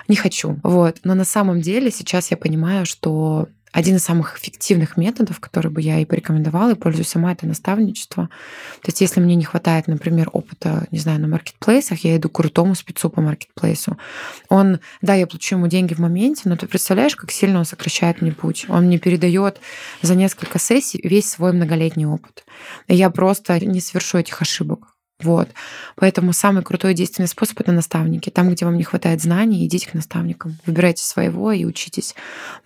не 0.08 0.16
хочу. 0.16 0.58
Вот. 0.62 0.98
Но 1.04 1.14
на 1.14 1.24
самом 1.24 1.60
деле 1.60 1.90
сейчас 1.90 2.30
я 2.30 2.36
понимаю, 2.36 2.86
что 2.86 3.48
один 3.76 3.96
из 3.96 4.04
самых 4.04 4.38
эффективных 4.38 4.96
методов, 4.96 5.38
который 5.38 5.70
бы 5.70 5.82
я 5.82 5.98
и 5.98 6.06
порекомендовала, 6.06 6.70
и 6.70 6.74
пользуюсь 6.74 7.08
сама, 7.08 7.32
это 7.32 7.46
наставничество. 7.46 8.30
То 8.80 8.88
есть 8.88 9.02
если 9.02 9.20
мне 9.20 9.34
не 9.34 9.44
хватает, 9.44 9.86
например, 9.86 10.30
опыта, 10.32 10.86
не 10.90 10.98
знаю, 10.98 11.20
на 11.20 11.28
маркетплейсах, 11.28 12.02
я 12.02 12.16
иду 12.16 12.30
к 12.30 12.36
крутому 12.36 12.74
спецу 12.74 13.10
по 13.10 13.20
маркетплейсу. 13.20 13.98
Он, 14.48 14.80
да, 15.02 15.12
я 15.12 15.26
плачу 15.26 15.56
ему 15.56 15.66
деньги 15.66 15.92
в 15.92 15.98
моменте, 15.98 16.44
но 16.46 16.56
ты 16.56 16.66
представляешь, 16.66 17.16
как 17.16 17.30
сильно 17.30 17.58
он 17.58 17.66
сокращает 17.66 18.22
мне 18.22 18.32
путь. 18.32 18.64
Он 18.70 18.86
мне 18.86 18.98
передает 18.98 19.60
за 20.00 20.14
несколько 20.14 20.58
сессий 20.58 20.98
весь 21.04 21.28
свой 21.28 21.52
многолетний 21.52 22.06
опыт. 22.06 22.46
И 22.88 22.94
я 22.94 23.10
просто 23.10 23.62
не 23.62 23.80
совершу 23.80 24.16
этих 24.16 24.40
ошибок. 24.40 24.95
Вот. 25.20 25.48
Поэтому 25.96 26.32
самый 26.32 26.62
крутой 26.62 26.94
действенный 26.94 27.28
способ— 27.28 27.58
это 27.60 27.72
наставники. 27.72 28.28
Там, 28.28 28.50
где 28.50 28.64
вам 28.64 28.76
не 28.76 28.84
хватает 28.84 29.22
знаний, 29.22 29.64
идите 29.66 29.88
к 29.88 29.94
наставникам. 29.94 30.58
Выбирайте 30.66 31.02
своего 31.02 31.52
и 31.52 31.64
учитесь. 31.64 32.14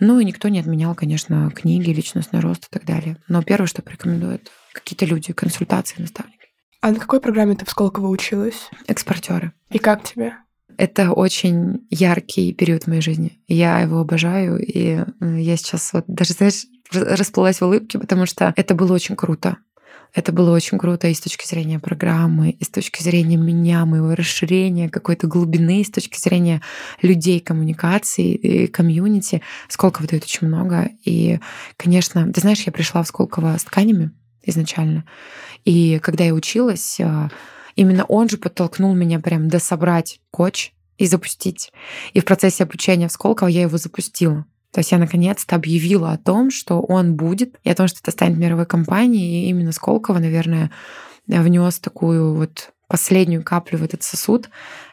Ну 0.01 0.19
и 0.19 0.25
никто 0.25 0.49
не 0.49 0.59
отменял, 0.59 0.95
конечно, 0.95 1.51
книги, 1.51 1.91
личностный 1.91 2.41
рост 2.41 2.65
и 2.65 2.69
так 2.71 2.85
далее. 2.85 3.19
Но 3.29 3.43
первое, 3.43 3.69
что 3.69 3.83
порекомендуют 3.83 4.51
какие-то 4.73 5.05
люди, 5.05 5.33
консультации, 5.33 6.01
наставники. 6.01 6.39
А 6.81 6.91
на 6.91 6.99
какой 6.99 7.21
программе 7.21 7.55
ты 7.55 7.65
в 7.65 7.71
Сколково 7.71 8.09
училась? 8.09 8.71
Экспортеры. 8.89 9.53
И 9.71 9.79
как 9.79 10.03
тебе? 10.03 10.35
Это 10.77 11.13
очень 11.13 11.87
яркий 11.91 12.55
период 12.55 12.85
в 12.85 12.87
моей 12.87 13.03
жизни. 13.03 13.39
Я 13.47 13.81
его 13.81 13.99
обожаю, 13.99 14.59
и 14.59 15.05
э, 15.21 15.41
я 15.41 15.57
сейчас 15.57 15.93
вот 15.93 16.05
даже, 16.07 16.33
знаешь, 16.33 16.65
расплылась 16.91 17.61
в 17.61 17.65
улыбке, 17.65 17.99
потому 17.99 18.25
что 18.25 18.55
это 18.57 18.75
было 18.75 18.95
очень 18.95 19.15
круто. 19.15 19.59
Это 20.15 20.33
было 20.33 20.55
очень 20.55 20.79
круто 20.79 21.09
и 21.09 21.15
с 21.15 21.21
точки 21.21 21.47
зрения 21.47 21.79
программы, 21.79 22.51
и 22.51 22.65
с 22.65 22.69
точки 22.69 23.03
зрения 23.03 23.37
меня, 23.37 23.85
моего 23.85 24.15
расширения, 24.15 24.89
какой-то 24.89 25.27
глубины, 25.27 25.81
и 25.81 25.85
с 25.85 25.91
точки 25.91 26.19
зрения 26.19 26.61
людей, 27.01 27.41
коммуникации, 27.41 28.35
и 28.35 28.67
комьюнити. 28.67 29.43
Сколково 29.69 30.09
дает 30.09 30.25
очень 30.25 30.49
много. 30.49 30.91
И, 31.05 31.39
конечно, 31.77 32.33
ты 32.33 32.41
знаешь, 32.41 32.63
я 32.63 32.73
пришла 32.73 33.03
в 33.03 33.09
Сколково 33.09 33.57
с 33.57 33.65
тканями 33.65 34.11
изначально. 34.43 35.05
И 35.65 35.99
когда 36.01 36.25
я 36.25 36.35
училась, 36.35 36.99
а, 37.01 37.31
именно 37.77 38.05
он 38.05 38.29
же 38.29 38.39
подтолкнул 38.39 38.95
меня 38.95 39.21
прям 39.21 39.49
дособрать 39.49 40.21
коч 40.31 40.73
и 40.99 41.07
запустить. 41.07 41.73
И 42.13 42.21
в 42.21 42.25
процессе 42.25 42.65
обучения 42.65 43.09
в 43.09 43.13
Сколково 43.13 43.49
я 43.49 43.63
его 43.63 43.79
запустила. 43.79 44.45
То 44.73 44.81
есть 44.81 44.93
я 44.93 44.99
наконец-то 44.99 45.57
объявила 45.57 46.13
о 46.13 46.19
том, 46.19 46.51
что 46.51 46.81
он 46.81 47.17
будет, 47.17 47.59
и 47.65 47.71
о 47.71 47.75
том, 47.75 47.89
что 47.89 47.99
это 48.03 48.11
станет 48.13 48.39
мировой 48.39 48.67
компанией. 48.67 49.47
И 49.47 49.49
именно 49.49 49.73
Сколково, 49.73 50.19
наверное, 50.19 50.71
внес 51.27 51.79
такую 51.81 52.35
вот 52.35 52.73
последнюю 52.87 53.45
каплю 53.45 53.79
в 53.79 53.85
этот 53.85 54.03
сосуд, 54.03 54.51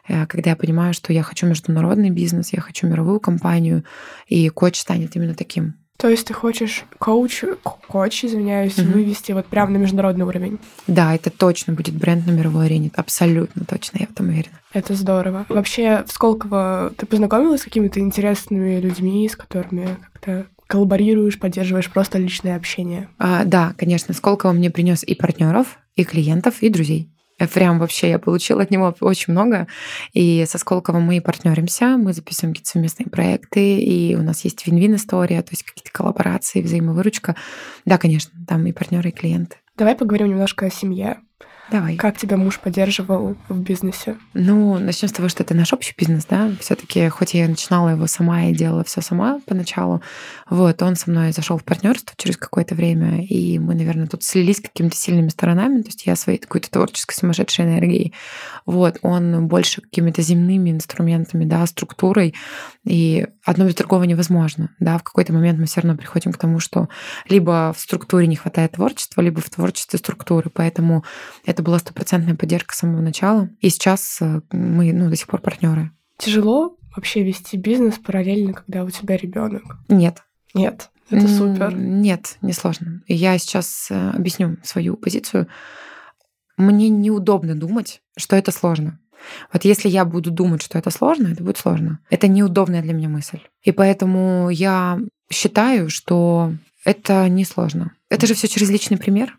э, 0.08 0.28
когда 0.28 0.52
я 0.52 0.56
понимаю, 0.56 0.94
что 0.94 1.12
я 1.14 1.24
хочу 1.24 1.48
международный 1.48 2.12
бизнес, 2.12 2.54
я 2.54 2.62
хочу 2.62 2.86
мировую 2.86 3.20
компанию, 3.20 3.84
и 4.28 4.50
коч 4.50 4.80
станет 4.80 5.16
именно 5.16 5.34
таким. 5.34 5.77
То 5.98 6.10
есть 6.10 6.28
ты 6.28 6.34
хочешь 6.34 6.86
коуч, 7.00 7.44
коуч, 7.88 8.26
извиняюсь, 8.26 8.78
mm-hmm. 8.78 8.92
вывести 8.92 9.32
вот 9.32 9.48
прямо 9.48 9.72
на 9.72 9.78
международный 9.78 10.26
уровень? 10.26 10.60
Да, 10.86 11.16
это 11.16 11.32
точно 11.32 11.74
будет 11.74 11.96
бренд 11.96 12.28
на 12.28 12.32
мировой 12.32 12.68
арене. 12.68 12.92
Абсолютно 12.96 13.66
точно, 13.66 13.98
я 14.00 14.06
в 14.06 14.12
этом 14.12 14.30
уверена. 14.30 14.60
Это 14.74 14.94
здорово. 14.94 15.46
Вообще, 15.50 16.04
в 16.06 16.12
Сколково 16.12 16.94
ты 16.96 17.08
познакомилась 17.08 17.62
с 17.62 17.64
какими-то 17.64 18.00
интересными 18.00 18.80
людьми, 18.80 19.28
с 19.28 19.36
которыми 19.36 19.98
как-то 20.14 20.46
коллаборируешь, 20.68 21.40
поддерживаешь 21.40 21.90
просто 21.90 22.20
личное 22.20 22.56
общение? 22.56 23.10
А, 23.18 23.44
да, 23.46 23.74
конечно. 23.78 24.14
Сколково 24.14 24.52
мне 24.52 24.70
принес 24.70 25.04
и 25.04 25.16
партнеров, 25.16 25.80
и 25.96 26.04
клиентов, 26.04 26.62
и 26.62 26.70
друзей. 26.70 27.10
Прям 27.54 27.80
вообще 27.80 28.10
я 28.10 28.20
получила 28.20 28.64
от 28.64 28.72
него 28.72 28.96
очень 29.02 29.34
много. 29.34 29.68
И 30.14 30.46
со 30.48 30.58
Сколково 30.58 31.00
мы 31.00 31.22
партнеримся, 31.22 31.98
мы 31.98 32.14
записываем 32.14 32.54
какие-то 32.54 32.72
совместные 32.72 33.08
проекты, 33.08 33.80
и 33.80 34.16
у 34.16 34.24
нас 34.24 34.44
есть 34.44 34.66
вин-вин 34.66 34.96
история, 34.96 35.42
то 35.42 35.52
есть 35.52 35.64
какие-то 35.64 35.92
коллаборации, 35.92 36.62
взаимовыручка. 36.62 37.36
Да, 37.86 37.98
конечно, 37.98 38.32
там 38.48 38.66
и 38.66 38.72
партнеры, 38.72 39.10
и 39.10 39.12
клиенты. 39.12 39.58
Давай 39.76 39.96
поговорим 39.96 40.30
немножко 40.30 40.66
о 40.66 40.72
семье. 40.72 41.18
Давай. 41.72 41.98
Как 41.98 42.18
тебя 42.18 42.38
муж 42.38 42.60
поддерживал 42.60 43.36
в 43.50 43.60
бизнесе? 43.60 44.18
Ну, 44.34 44.78
начнем 44.80 45.10
с 45.10 45.12
того, 45.12 45.28
что 45.28 45.44
это 45.44 45.54
наш 45.54 45.74
общий 45.74 45.94
бизнес, 45.98 46.26
да. 46.26 46.52
Все-таки, 46.60 47.10
хоть 47.10 47.34
я 47.34 47.48
начинала 47.48 47.90
его 47.90 48.08
сама 48.08 48.46
и 48.46 48.54
делала 48.54 48.84
все 48.84 49.02
сама 49.02 49.42
поначалу, 49.46 50.02
вот, 50.50 50.82
он 50.82 50.96
со 50.96 51.10
мной 51.12 51.32
зашел 51.34 51.58
в 51.58 51.64
партнерство 51.64 52.14
через 52.18 52.38
какое-то 52.38 52.76
время, 52.76 53.24
и 53.26 53.60
мы, 53.60 53.76
наверное, 53.76 54.08
тут 54.08 54.24
слились 54.24 54.62
какими-то 54.62 54.96
сильными 54.96 55.30
сторонами. 55.30 55.82
То 55.82 55.90
есть 55.90 56.06
я 56.06 56.16
своей 56.16 56.40
какой-то 56.40 56.72
творческой 56.72 57.16
сумасшедшей 57.16 57.66
энергией. 57.66 58.14
Вот, 58.66 59.00
он 59.02 59.48
больше 59.48 59.82
какими-то 59.82 60.22
земными 60.22 60.72
инструментами, 60.72 61.46
да, 61.46 61.66
структурой. 61.66 62.34
И 62.86 63.28
одно 63.48 63.66
без 63.66 63.76
другого 63.76 64.04
невозможно. 64.04 64.76
Да, 64.80 64.98
в 64.98 65.04
какой-то 65.04 65.32
момент 65.32 65.58
мы 65.58 65.66
все 65.66 65.80
равно 65.80 65.98
приходим 65.98 66.34
к 66.34 66.38
тому, 66.38 66.60
что 66.60 66.90
либо 67.30 67.74
в 67.76 67.80
структуре 67.80 68.28
не 68.28 68.36
хватает 68.36 68.74
творчества, 68.74 69.22
либо 69.22 69.40
в 69.40 69.50
творчестве 69.50 69.98
структуры. 69.98 70.50
Поэтому 70.54 71.06
это 71.46 71.64
была 71.64 71.80
стопроцентная 71.80 72.36
поддержка 72.36 72.76
с 72.76 72.80
самого 72.80 73.02
начала. 73.02 73.50
И 73.62 73.70
сейчас 73.70 74.18
э, 74.22 74.42
мы 74.52 74.92
ну, 74.92 75.10
до 75.10 75.16
сих 75.16 75.28
пор 75.28 75.40
партнеры. 75.40 75.92
Тяжело 76.18 76.78
вообще 76.94 77.24
вести 77.24 77.56
бизнес 77.56 77.98
параллельно, 78.00 78.52
когда 78.54 78.84
у 78.84 78.90
тебя 78.90 79.16
ребенок? 79.16 79.64
Нет. 79.88 80.24
Нет. 80.54 80.90
Это 81.10 81.28
супер. 81.30 81.74
Нет, 81.74 82.38
не 82.42 82.52
сложно. 82.52 83.02
Я 83.08 83.38
сейчас 83.38 83.88
э, 83.90 84.10
объясню 84.10 84.58
свою 84.64 84.98
позицию. 84.98 85.48
Мне 86.58 86.90
неудобно 86.90 87.56
думать, 87.56 88.02
что 88.18 88.36
это 88.36 88.52
сложно. 88.52 89.00
Вот 89.52 89.66
если 89.66 89.90
я 89.90 90.06
буду 90.06 90.32
думать, 90.32 90.62
что 90.62 90.78
это 90.78 90.90
сложно, 90.90 91.28
это 91.28 91.44
будет 91.44 91.58
сложно. 91.58 92.00
Это 92.10 92.28
неудобная 92.28 92.82
для 92.82 92.94
меня 92.94 93.10
мысль. 93.10 93.40
И 93.64 93.72
поэтому 93.72 94.50
я 94.50 95.00
считаю, 95.30 95.90
что 95.90 96.54
это 96.86 97.28
не 97.28 97.46
сложно. 97.46 97.94
Это 98.10 98.28
же 98.28 98.34
все 98.34 98.48
через 98.48 98.70
личный 98.70 98.98
пример. 98.98 99.38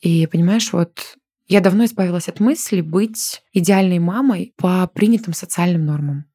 И 0.00 0.26
понимаешь, 0.26 0.72
вот 0.72 1.16
я 1.48 1.60
давно 1.60 1.84
избавилась 1.86 2.28
от 2.28 2.40
мысли 2.40 2.80
быть 2.80 3.42
идеальной 3.52 3.98
мамой 3.98 4.52
по 4.56 4.86
принятым 4.86 5.32
социальным 5.32 5.86
нормам. 5.86 6.26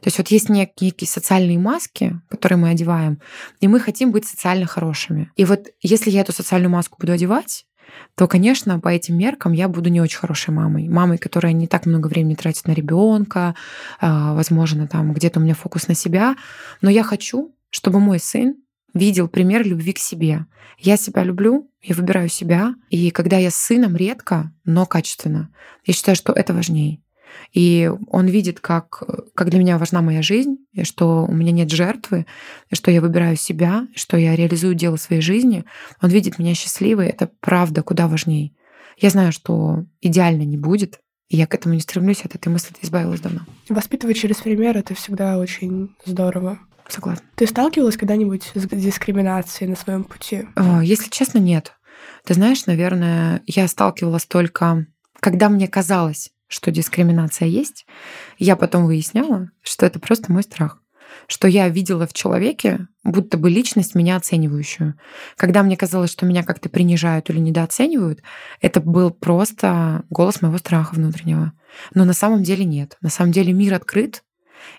То 0.00 0.08
есть 0.08 0.18
вот 0.18 0.28
есть 0.28 0.48
некие, 0.48 0.92
социальные 1.06 1.58
маски, 1.58 2.20
которые 2.28 2.58
мы 2.58 2.70
одеваем, 2.70 3.20
и 3.60 3.68
мы 3.68 3.80
хотим 3.80 4.12
быть 4.12 4.26
социально 4.26 4.66
хорошими. 4.66 5.30
И 5.36 5.44
вот 5.44 5.68
если 5.82 6.10
я 6.10 6.20
эту 6.20 6.32
социальную 6.32 6.70
маску 6.70 6.98
буду 7.00 7.12
одевать, 7.12 7.66
то, 8.14 8.26
конечно, 8.28 8.80
по 8.80 8.88
этим 8.88 9.16
меркам 9.16 9.52
я 9.52 9.68
буду 9.68 9.90
не 9.90 10.00
очень 10.00 10.18
хорошей 10.18 10.52
мамой. 10.52 10.88
Мамой, 10.88 11.18
которая 11.18 11.52
не 11.52 11.66
так 11.66 11.86
много 11.86 12.08
времени 12.08 12.34
тратит 12.34 12.66
на 12.66 12.72
ребенка, 12.72 13.54
а, 14.00 14.34
возможно, 14.34 14.86
там 14.88 15.12
где-то 15.12 15.40
у 15.40 15.42
меня 15.42 15.54
фокус 15.54 15.88
на 15.88 15.94
себя. 15.94 16.36
Но 16.80 16.90
я 16.90 17.02
хочу, 17.02 17.54
чтобы 17.70 18.00
мой 18.00 18.18
сын 18.18 18.56
видел 18.94 19.28
пример 19.28 19.66
любви 19.66 19.92
к 19.92 19.98
себе. 19.98 20.46
Я 20.78 20.96
себя 20.96 21.22
люблю, 21.22 21.70
я 21.82 21.94
выбираю 21.94 22.28
себя. 22.28 22.74
И 22.90 23.10
когда 23.10 23.36
я 23.36 23.50
с 23.50 23.56
сыном 23.56 23.96
редко, 23.96 24.52
но 24.64 24.86
качественно, 24.86 25.50
я 25.84 25.94
считаю, 25.94 26.16
что 26.16 26.32
это 26.32 26.54
важнее. 26.54 27.00
И 27.52 27.90
он 28.08 28.26
видит, 28.26 28.60
как, 28.60 29.02
как 29.34 29.50
для 29.50 29.58
меня 29.58 29.78
важна 29.78 30.02
моя 30.02 30.22
жизнь, 30.22 30.56
и 30.72 30.84
что 30.84 31.24
у 31.26 31.32
меня 31.32 31.52
нет 31.52 31.70
жертвы, 31.70 32.26
и 32.70 32.74
что 32.74 32.90
я 32.90 33.00
выбираю 33.00 33.36
себя, 33.36 33.86
что 33.94 34.16
я 34.16 34.36
реализую 34.36 34.74
дело 34.74 34.96
своей 34.96 35.22
жизни. 35.22 35.64
Он 36.02 36.10
видит 36.10 36.38
меня 36.38 36.54
счастливой. 36.54 37.08
Это 37.08 37.30
правда 37.40 37.82
куда 37.82 38.08
важнее. 38.08 38.52
Я 38.98 39.10
знаю, 39.10 39.32
что 39.32 39.84
идеально 40.00 40.42
не 40.42 40.56
будет, 40.56 41.00
и 41.28 41.36
я 41.36 41.46
к 41.46 41.54
этому 41.54 41.74
не 41.74 41.80
стремлюсь, 41.80 42.24
от 42.24 42.34
этой 42.34 42.48
мысли 42.48 42.74
избавилась 42.82 43.20
давно. 43.20 43.40
Воспитывать 43.68 44.16
через 44.16 44.36
пример— 44.36 44.76
это 44.78 44.94
всегда 44.94 45.38
очень 45.38 45.94
здорово. 46.04 46.58
Согласна. 46.88 47.26
Ты 47.34 47.46
сталкивалась 47.46 47.96
когда-нибудь 47.96 48.52
с 48.54 48.66
дискриминацией 48.68 49.68
на 49.68 49.76
своем 49.76 50.04
пути? 50.04 50.46
А, 50.54 50.84
если 50.84 51.10
честно, 51.10 51.38
нет. 51.38 51.72
Ты 52.24 52.34
знаешь, 52.34 52.66
наверное, 52.66 53.42
я 53.46 53.66
сталкивалась 53.66 54.26
только, 54.26 54.86
когда 55.20 55.48
мне 55.48 55.66
казалось, 55.66 56.30
что 56.48 56.70
дискриминация 56.70 57.48
есть. 57.48 57.86
Я 58.38 58.56
потом 58.56 58.86
выясняла, 58.86 59.50
что 59.62 59.86
это 59.86 59.98
просто 59.98 60.32
мой 60.32 60.42
страх 60.42 60.80
что 61.28 61.48
я 61.48 61.68
видела 61.68 62.06
в 62.06 62.12
человеке, 62.12 62.88
будто 63.04 63.38
бы 63.38 63.50
личность 63.50 63.94
меня 63.94 64.16
оценивающую. 64.16 64.94
Когда 65.36 65.62
мне 65.62 65.76
казалось, 65.76 66.10
что 66.10 66.26
меня 66.26 66.42
как-то 66.42 66.68
принижают 66.68 67.30
или 67.30 67.38
недооценивают, 67.38 68.20
это 68.60 68.80
был 68.80 69.10
просто 69.10 70.04
голос 70.10 70.42
моего 70.42 70.58
страха 70.58 70.94
внутреннего. 70.94 71.52
Но 71.94 72.04
на 72.04 72.12
самом 72.12 72.42
деле 72.42 72.64
нет. 72.64 72.96
На 73.00 73.10
самом 73.10 73.32
деле 73.32 73.52
мир 73.52 73.74
открыт, 73.74 74.22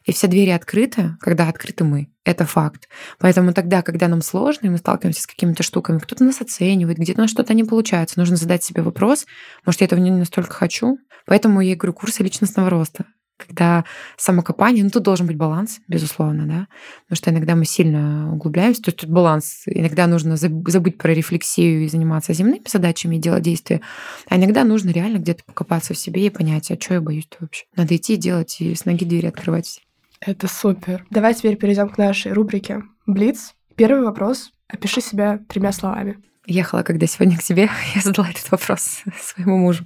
и 0.03 0.11
все 0.11 0.27
двери 0.27 0.51
открыты, 0.51 1.17
когда 1.19 1.47
открыты 1.47 1.83
мы. 1.83 2.09
Это 2.23 2.45
факт. 2.45 2.87
Поэтому 3.19 3.53
тогда, 3.53 3.81
когда 3.81 4.07
нам 4.07 4.21
сложно, 4.21 4.67
и 4.67 4.69
мы 4.69 4.77
сталкиваемся 4.77 5.21
с 5.21 5.27
какими-то 5.27 5.63
штуками, 5.63 5.99
кто-то 5.99 6.23
нас 6.23 6.41
оценивает, 6.41 6.97
где-то 6.97 7.21
у 7.21 7.23
нас 7.23 7.31
что-то 7.31 7.53
не 7.53 7.63
получается, 7.63 8.19
нужно 8.19 8.35
задать 8.35 8.63
себе 8.63 8.81
вопрос, 8.81 9.25
может, 9.65 9.81
я 9.81 9.85
этого 9.85 9.99
не 9.99 10.11
настолько 10.11 10.53
хочу. 10.53 10.97
Поэтому 11.25 11.59
я 11.61 11.75
говорю, 11.75 11.93
курсы 11.93 12.23
личностного 12.23 12.69
роста. 12.69 13.05
Когда 13.37 13.85
самокопание, 14.17 14.83
ну 14.83 14.89
тут 14.89 15.03
должен 15.03 15.27
быть 15.27 15.37
баланс, 15.37 15.79
безусловно, 15.87 16.45
да, 16.45 16.67
потому 17.03 17.17
что 17.17 17.31
иногда 17.31 17.55
мы 17.55 17.65
сильно 17.65 18.33
углубляемся, 18.33 18.81
то 18.81 18.89
есть 18.89 18.99
тут 18.99 19.09
баланс. 19.09 19.63
Иногда 19.65 20.07
нужно 20.07 20.35
забыть 20.37 20.97
про 20.97 21.13
рефлексию 21.13 21.85
и 21.85 21.87
заниматься 21.87 22.33
земными 22.33 22.63
задачами 22.67 23.15
и 23.15 23.19
делать 23.19 23.43
действия, 23.43 23.81
а 24.27 24.37
иногда 24.37 24.63
нужно 24.63 24.89
реально 24.89 25.17
где-то 25.17 25.43
покопаться 25.43 25.93
в 25.93 25.97
себе 25.97 26.25
и 26.25 26.29
понять, 26.29 26.71
а 26.71 26.79
что 26.79 26.95
я 26.95 27.01
боюсь-то 27.01 27.37
вообще. 27.41 27.65
Надо 27.75 27.95
идти 27.95 28.17
делать, 28.17 28.59
и 28.59 28.73
с 28.73 28.85
ноги 28.85 29.05
двери 29.05 29.27
открывать. 29.27 29.81
Это 30.19 30.47
супер. 30.47 31.05
Давай 31.09 31.33
теперь 31.33 31.57
перейдем 31.57 31.89
к 31.89 31.97
нашей 31.97 32.33
рубрике 32.33 32.83
«Блиц». 33.05 33.53
Первый 33.75 34.03
вопрос. 34.03 34.51
Опиши 34.67 35.01
себя 35.01 35.39
тремя 35.47 35.71
словами 35.71 36.17
ехала, 36.47 36.83
когда 36.83 37.05
сегодня 37.05 37.37
к 37.37 37.43
тебе, 37.43 37.69
я 37.95 38.01
задала 38.01 38.29
этот 38.29 38.49
вопрос 38.51 39.03
своему 39.21 39.57
мужу. 39.57 39.85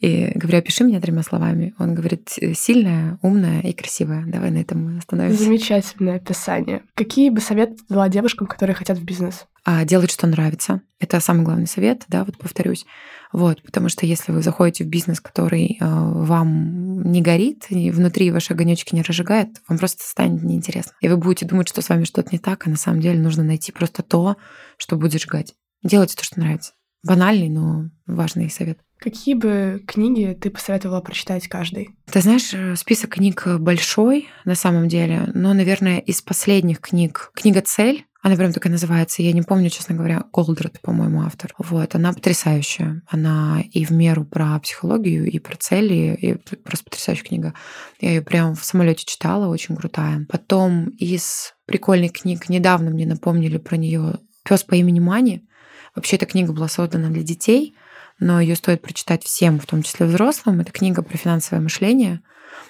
И 0.00 0.32
говорю, 0.34 0.58
опиши 0.58 0.84
меня 0.84 1.00
тремя 1.00 1.22
словами. 1.22 1.74
Он 1.78 1.94
говорит, 1.94 2.30
сильная, 2.54 3.18
умная 3.22 3.60
и 3.60 3.72
красивая. 3.72 4.24
Давай 4.26 4.50
на 4.50 4.58
этом 4.58 4.98
остановимся. 4.98 5.44
Замечательное 5.44 6.16
описание. 6.16 6.82
Какие 6.94 7.30
бы 7.30 7.40
советы 7.40 7.76
ты 7.76 7.84
дала 7.88 8.08
девушкам, 8.08 8.46
которые 8.46 8.74
хотят 8.74 8.98
в 8.98 9.04
бизнес? 9.04 9.46
А, 9.64 9.84
делать, 9.84 10.10
что 10.10 10.26
нравится. 10.26 10.80
Это 10.98 11.20
самый 11.20 11.44
главный 11.44 11.66
совет, 11.66 12.04
да, 12.08 12.24
вот 12.24 12.38
повторюсь. 12.38 12.86
Вот, 13.32 13.62
потому 13.62 13.88
что 13.88 14.06
если 14.06 14.32
вы 14.32 14.42
заходите 14.42 14.84
в 14.84 14.88
бизнес, 14.88 15.20
который 15.20 15.76
э, 15.78 15.84
вам 15.86 17.02
не 17.02 17.20
горит, 17.20 17.66
и 17.68 17.90
внутри 17.90 18.30
ваши 18.30 18.54
огонечки 18.54 18.94
не 18.94 19.02
разжигает, 19.02 19.48
вам 19.68 19.78
просто 19.78 20.02
станет 20.02 20.42
неинтересно. 20.42 20.92
И 21.00 21.08
вы 21.08 21.16
будете 21.16 21.46
думать, 21.46 21.68
что 21.68 21.82
с 21.82 21.88
вами 21.88 22.04
что-то 22.04 22.30
не 22.32 22.38
так, 22.38 22.66
а 22.66 22.70
на 22.70 22.76
самом 22.76 23.00
деле 23.00 23.20
нужно 23.20 23.44
найти 23.44 23.70
просто 23.70 24.02
то, 24.02 24.36
что 24.78 24.96
будет 24.96 25.22
жгать. 25.22 25.54
Делайте 25.82 26.16
то, 26.16 26.24
что 26.24 26.40
нравится. 26.40 26.72
Банальный, 27.02 27.48
но 27.48 27.90
важный 28.06 28.50
совет. 28.50 28.78
Какие 28.98 29.34
бы 29.34 29.82
книги 29.86 30.36
ты 30.38 30.50
посоветовала 30.50 31.00
прочитать 31.00 31.48
каждый? 31.48 31.90
Ты 32.12 32.20
знаешь, 32.20 32.52
э, 32.52 32.76
список 32.76 33.14
книг 33.14 33.46
большой 33.58 34.28
на 34.44 34.54
самом 34.54 34.88
деле, 34.88 35.30
но, 35.34 35.54
наверное, 35.54 35.98
из 35.98 36.20
последних 36.20 36.80
книг 36.80 37.30
книга 37.34 37.62
«Цель», 37.62 38.04
она 38.22 38.36
прям 38.36 38.52
такая 38.52 38.70
называется, 38.70 39.22
я 39.22 39.32
не 39.32 39.40
помню, 39.40 39.70
честно 39.70 39.94
говоря, 39.94 40.24
Голдред, 40.30 40.78
по-моему, 40.82 41.22
автор. 41.22 41.54
Вот, 41.56 41.94
она 41.94 42.12
потрясающая. 42.12 43.02
Она 43.08 43.62
и 43.72 43.86
в 43.86 43.92
меру 43.92 44.26
про 44.26 44.58
психологию, 44.58 45.24
и 45.24 45.38
про 45.38 45.56
цели, 45.56 46.14
и 46.20 46.34
просто 46.34 46.84
потрясающая 46.84 47.24
книга. 47.24 47.54
Я 47.98 48.10
ее 48.10 48.20
прям 48.20 48.54
в 48.54 48.62
самолете 48.62 49.06
читала, 49.06 49.46
очень 49.46 49.74
крутая. 49.74 50.26
Потом 50.28 50.90
из 50.90 51.54
прикольных 51.64 52.12
книг 52.12 52.50
недавно 52.50 52.90
мне 52.90 53.06
напомнили 53.06 53.56
про 53.56 53.76
нее 53.76 54.18
Пес 54.44 54.64
по 54.64 54.74
имени 54.74 55.00
Мани. 55.00 55.46
Вообще 55.94 56.16
эта 56.16 56.26
книга 56.26 56.52
была 56.52 56.68
создана 56.68 57.08
для 57.08 57.22
детей, 57.22 57.74
но 58.18 58.40
ее 58.40 58.54
стоит 58.54 58.82
прочитать 58.82 59.24
всем, 59.24 59.58
в 59.58 59.66
том 59.66 59.82
числе 59.82 60.06
взрослым. 60.06 60.60
Это 60.60 60.72
книга 60.72 61.02
про 61.02 61.16
финансовое 61.16 61.62
мышление. 61.62 62.20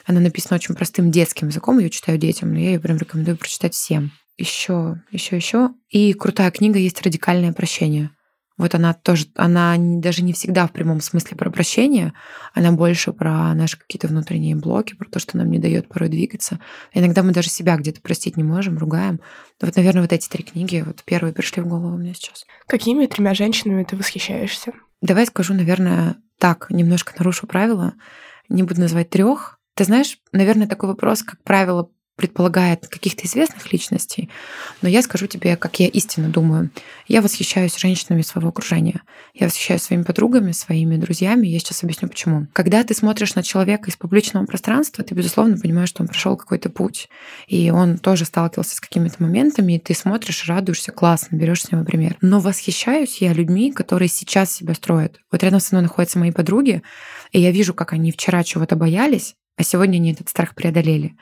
Она 0.07 0.21
написана 0.21 0.57
очень 0.57 0.75
простым 0.75 1.11
детским 1.11 1.49
языком, 1.49 1.79
ее 1.79 1.91
читаю 1.91 2.19
детям, 2.19 2.53
но 2.53 2.61
я 2.61 2.73
ее 2.73 2.81
прям 2.81 2.97
рекомендую 2.97 3.37
прочитать 3.37 3.75
всем. 3.75 4.13
Еще, 4.39 5.03
еще, 5.11 5.37
еще. 5.37 5.71
И 5.91 6.15
крутая 6.15 6.51
книга 6.51 6.79
есть 6.79 7.03
«Радикальное 7.03 7.53
прощение». 7.53 8.11
Вот 8.61 8.75
она 8.75 8.93
тоже, 8.93 9.25
она 9.37 9.75
даже 9.79 10.23
не 10.23 10.35
всегда 10.35 10.67
в 10.67 10.73
прямом 10.73 11.01
смысле 11.01 11.35
про 11.35 11.51
прощение, 11.51 12.13
она 12.53 12.73
больше 12.73 13.15
про 13.15 13.55
наши 13.55 13.79
какие-то 13.79 14.07
внутренние 14.07 14.55
блоки, 14.55 14.95
про 14.95 15.09
то, 15.09 15.19
что 15.19 15.39
нам 15.39 15.51
не 15.51 15.59
дает 15.59 15.89
порой 15.89 16.11
двигаться. 16.11 16.61
Иногда 16.93 17.23
мы 17.23 17.33
даже 17.33 17.49
себя 17.49 17.79
где-то 17.79 18.03
простить 18.03 18.37
не 18.37 18.43
можем, 18.43 18.77
ругаем. 18.77 19.21
Вот, 19.63 19.75
наверное, 19.77 20.03
вот 20.03 20.13
эти 20.13 20.29
три 20.29 20.45
книги 20.45 20.85
вот 20.85 21.03
первые 21.07 21.33
пришли 21.33 21.63
в 21.63 21.69
голову 21.69 21.97
мне 21.97 22.13
сейчас. 22.13 22.45
Какими 22.67 23.07
тремя 23.07 23.33
женщинами 23.33 23.83
ты 23.83 23.97
восхищаешься? 23.97 24.73
Давай 25.01 25.25
скажу, 25.25 25.55
наверное, 25.55 26.17
так, 26.39 26.67
немножко 26.69 27.15
нарушу 27.19 27.47
правила. 27.47 27.95
Не 28.51 28.63
буду 28.63 28.83
называть 28.83 29.09
трех. 29.09 29.59
Ты 29.73 29.85
знаешь, 29.85 30.19
наверное, 30.33 30.67
такой 30.67 30.91
вопрос, 30.91 31.23
как 31.23 31.43
правило, 31.45 31.89
предполагает 32.21 32.87
каких-то 32.87 33.27
известных 33.27 33.73
личностей, 33.73 34.29
но 34.83 34.91
я 34.91 35.01
скажу 35.01 35.27
тебе, 35.27 35.57
как 35.57 35.81
я 35.81 35.87
истинно 35.87 36.29
думаю. 36.29 36.69
Я 37.09 37.23
восхищаюсь 37.23 37.79
женщинами 37.79 38.21
своего 38.21 38.51
окружения. 38.51 39.01
Я 39.33 39.47
восхищаюсь 39.47 39.81
своими 39.81 40.03
подругами, 40.03 40.53
своими 40.53 40.97
друзьями. 40.97 41.47
Я 41.47 41.59
сейчас 41.61 41.83
объясню, 41.83 42.11
почему. 42.11 42.47
Когда 42.53 42.85
ты 42.85 42.95
смотришь 42.95 43.37
на 43.37 43.43
человека 43.43 43.89
из 43.89 43.97
публичного 43.97 44.45
пространства, 44.45 45.03
ты, 45.03 45.15
безусловно, 45.15 45.57
понимаешь, 45.57 45.89
что 45.89 46.03
он 46.03 46.09
прошел 46.09 46.37
какой-то 46.37 46.69
путь. 46.69 47.09
И 47.49 47.71
он 47.71 47.97
тоже 47.97 48.27
сталкивался 48.27 48.77
с 48.77 48.81
какими-то 48.81 49.23
моментами, 49.23 49.77
и 49.77 49.79
ты 49.79 49.95
смотришь, 49.95 50.47
радуешься, 50.47 50.93
классно, 50.93 51.37
берешь 51.37 51.63
с 51.63 51.73
него 51.73 51.85
пример. 51.85 52.19
Но 52.21 52.41
восхищаюсь 52.41 53.23
я 53.23 53.33
людьми, 53.33 53.73
которые 53.73 54.09
сейчас 54.09 54.53
себя 54.53 54.75
строят. 54.75 55.21
Вот 55.33 55.43
рядом 55.43 55.61
со 55.61 55.75
мной 55.75 55.85
находятся 55.85 56.19
мои 56.19 56.33
подруги, 56.33 56.83
и 57.33 57.41
я 57.41 57.51
вижу, 57.51 57.73
как 57.73 57.95
они 57.95 58.13
вчера 58.13 58.45
чего-то 58.45 58.77
боялись, 58.77 59.37
а 59.57 59.63
сегодня 59.63 59.97
они 59.97 60.13
этот 60.13 60.29
страх 60.29 60.55
преодолели. 60.55 61.17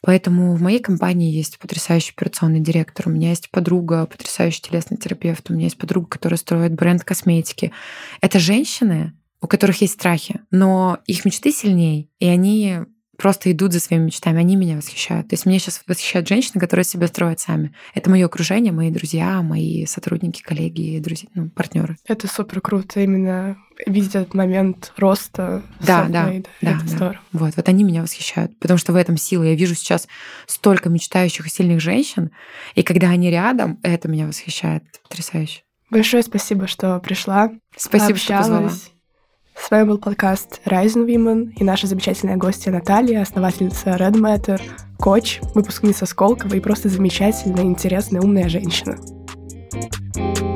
Поэтому 0.00 0.54
в 0.54 0.62
моей 0.62 0.78
компании 0.78 1.32
есть 1.32 1.58
потрясающий 1.58 2.12
операционный 2.12 2.60
директор, 2.60 3.08
у 3.08 3.10
меня 3.10 3.30
есть 3.30 3.50
подруга, 3.50 4.06
потрясающий 4.06 4.62
телесный 4.62 4.96
терапевт, 4.96 5.50
у 5.50 5.54
меня 5.54 5.64
есть 5.64 5.78
подруга, 5.78 6.08
которая 6.08 6.38
строит 6.38 6.72
бренд 6.74 7.02
косметики. 7.04 7.72
Это 8.20 8.38
женщины, 8.38 9.14
у 9.40 9.46
которых 9.46 9.80
есть 9.80 9.94
страхи, 9.94 10.40
но 10.50 10.98
их 11.06 11.24
мечты 11.24 11.50
сильнее, 11.52 12.08
и 12.18 12.26
они 12.26 12.80
просто 13.20 13.52
идут 13.52 13.74
за 13.74 13.80
своими 13.80 14.04
мечтами, 14.04 14.40
они 14.40 14.56
меня 14.56 14.76
восхищают. 14.76 15.28
То 15.28 15.34
есть 15.34 15.44
меня 15.44 15.58
сейчас 15.58 15.82
восхищают 15.86 16.26
женщины, 16.26 16.58
которые 16.58 16.84
себя 16.84 17.06
строят 17.06 17.38
сами. 17.38 17.74
Это 17.94 18.08
мое 18.08 18.24
окружение, 18.24 18.72
мои 18.72 18.90
друзья, 18.90 19.42
мои 19.42 19.84
сотрудники, 19.84 20.40
коллеги, 20.40 20.98
друзья, 21.00 21.28
ну, 21.34 21.50
партнеры. 21.50 21.98
Это 22.06 22.26
супер 22.26 22.62
круто 22.62 23.00
именно 23.00 23.58
видеть 23.86 24.14
этот 24.14 24.32
момент 24.32 24.94
роста. 24.96 25.62
Да, 25.80 26.04
да, 26.04 26.32
да, 26.32 26.32
это 26.32 26.48
да. 26.62 26.78
здорово. 26.86 27.20
Вот, 27.32 27.56
вот 27.56 27.68
они 27.68 27.84
меня 27.84 28.00
восхищают, 28.00 28.58
потому 28.58 28.78
что 28.78 28.94
в 28.94 28.96
этом 28.96 29.18
сила. 29.18 29.42
Я 29.42 29.54
вижу 29.54 29.74
сейчас 29.74 30.08
столько 30.46 30.88
мечтающих 30.88 31.46
и 31.46 31.50
сильных 31.50 31.80
женщин, 31.80 32.30
и 32.74 32.82
когда 32.82 33.10
они 33.10 33.30
рядом, 33.30 33.78
это 33.82 34.08
меня 34.08 34.26
восхищает. 34.26 34.82
Потрясающе. 35.08 35.60
Большое 35.90 36.22
спасибо, 36.22 36.66
что 36.66 36.98
пришла. 37.00 37.50
Спасибо, 37.76 38.12
общалась. 38.12 38.22
что 38.22 38.38
позвала. 38.38 38.72
С 39.54 39.70
вами 39.70 39.88
был 39.88 39.98
подкаст 39.98 40.60
Rising 40.64 41.06
Women 41.06 41.52
и 41.56 41.64
наша 41.64 41.86
замечательная 41.86 42.36
гостья 42.36 42.70
Наталья, 42.70 43.22
основательница 43.22 43.90
Red 43.90 44.14
Matter, 44.14 44.60
коч, 44.98 45.40
выпускница 45.54 46.06
Сколково 46.06 46.54
и 46.54 46.60
просто 46.60 46.88
замечательная, 46.88 47.64
интересная, 47.64 48.20
умная 48.20 48.48
женщина. 48.48 48.96
thank 50.12 50.40
you 50.40 50.49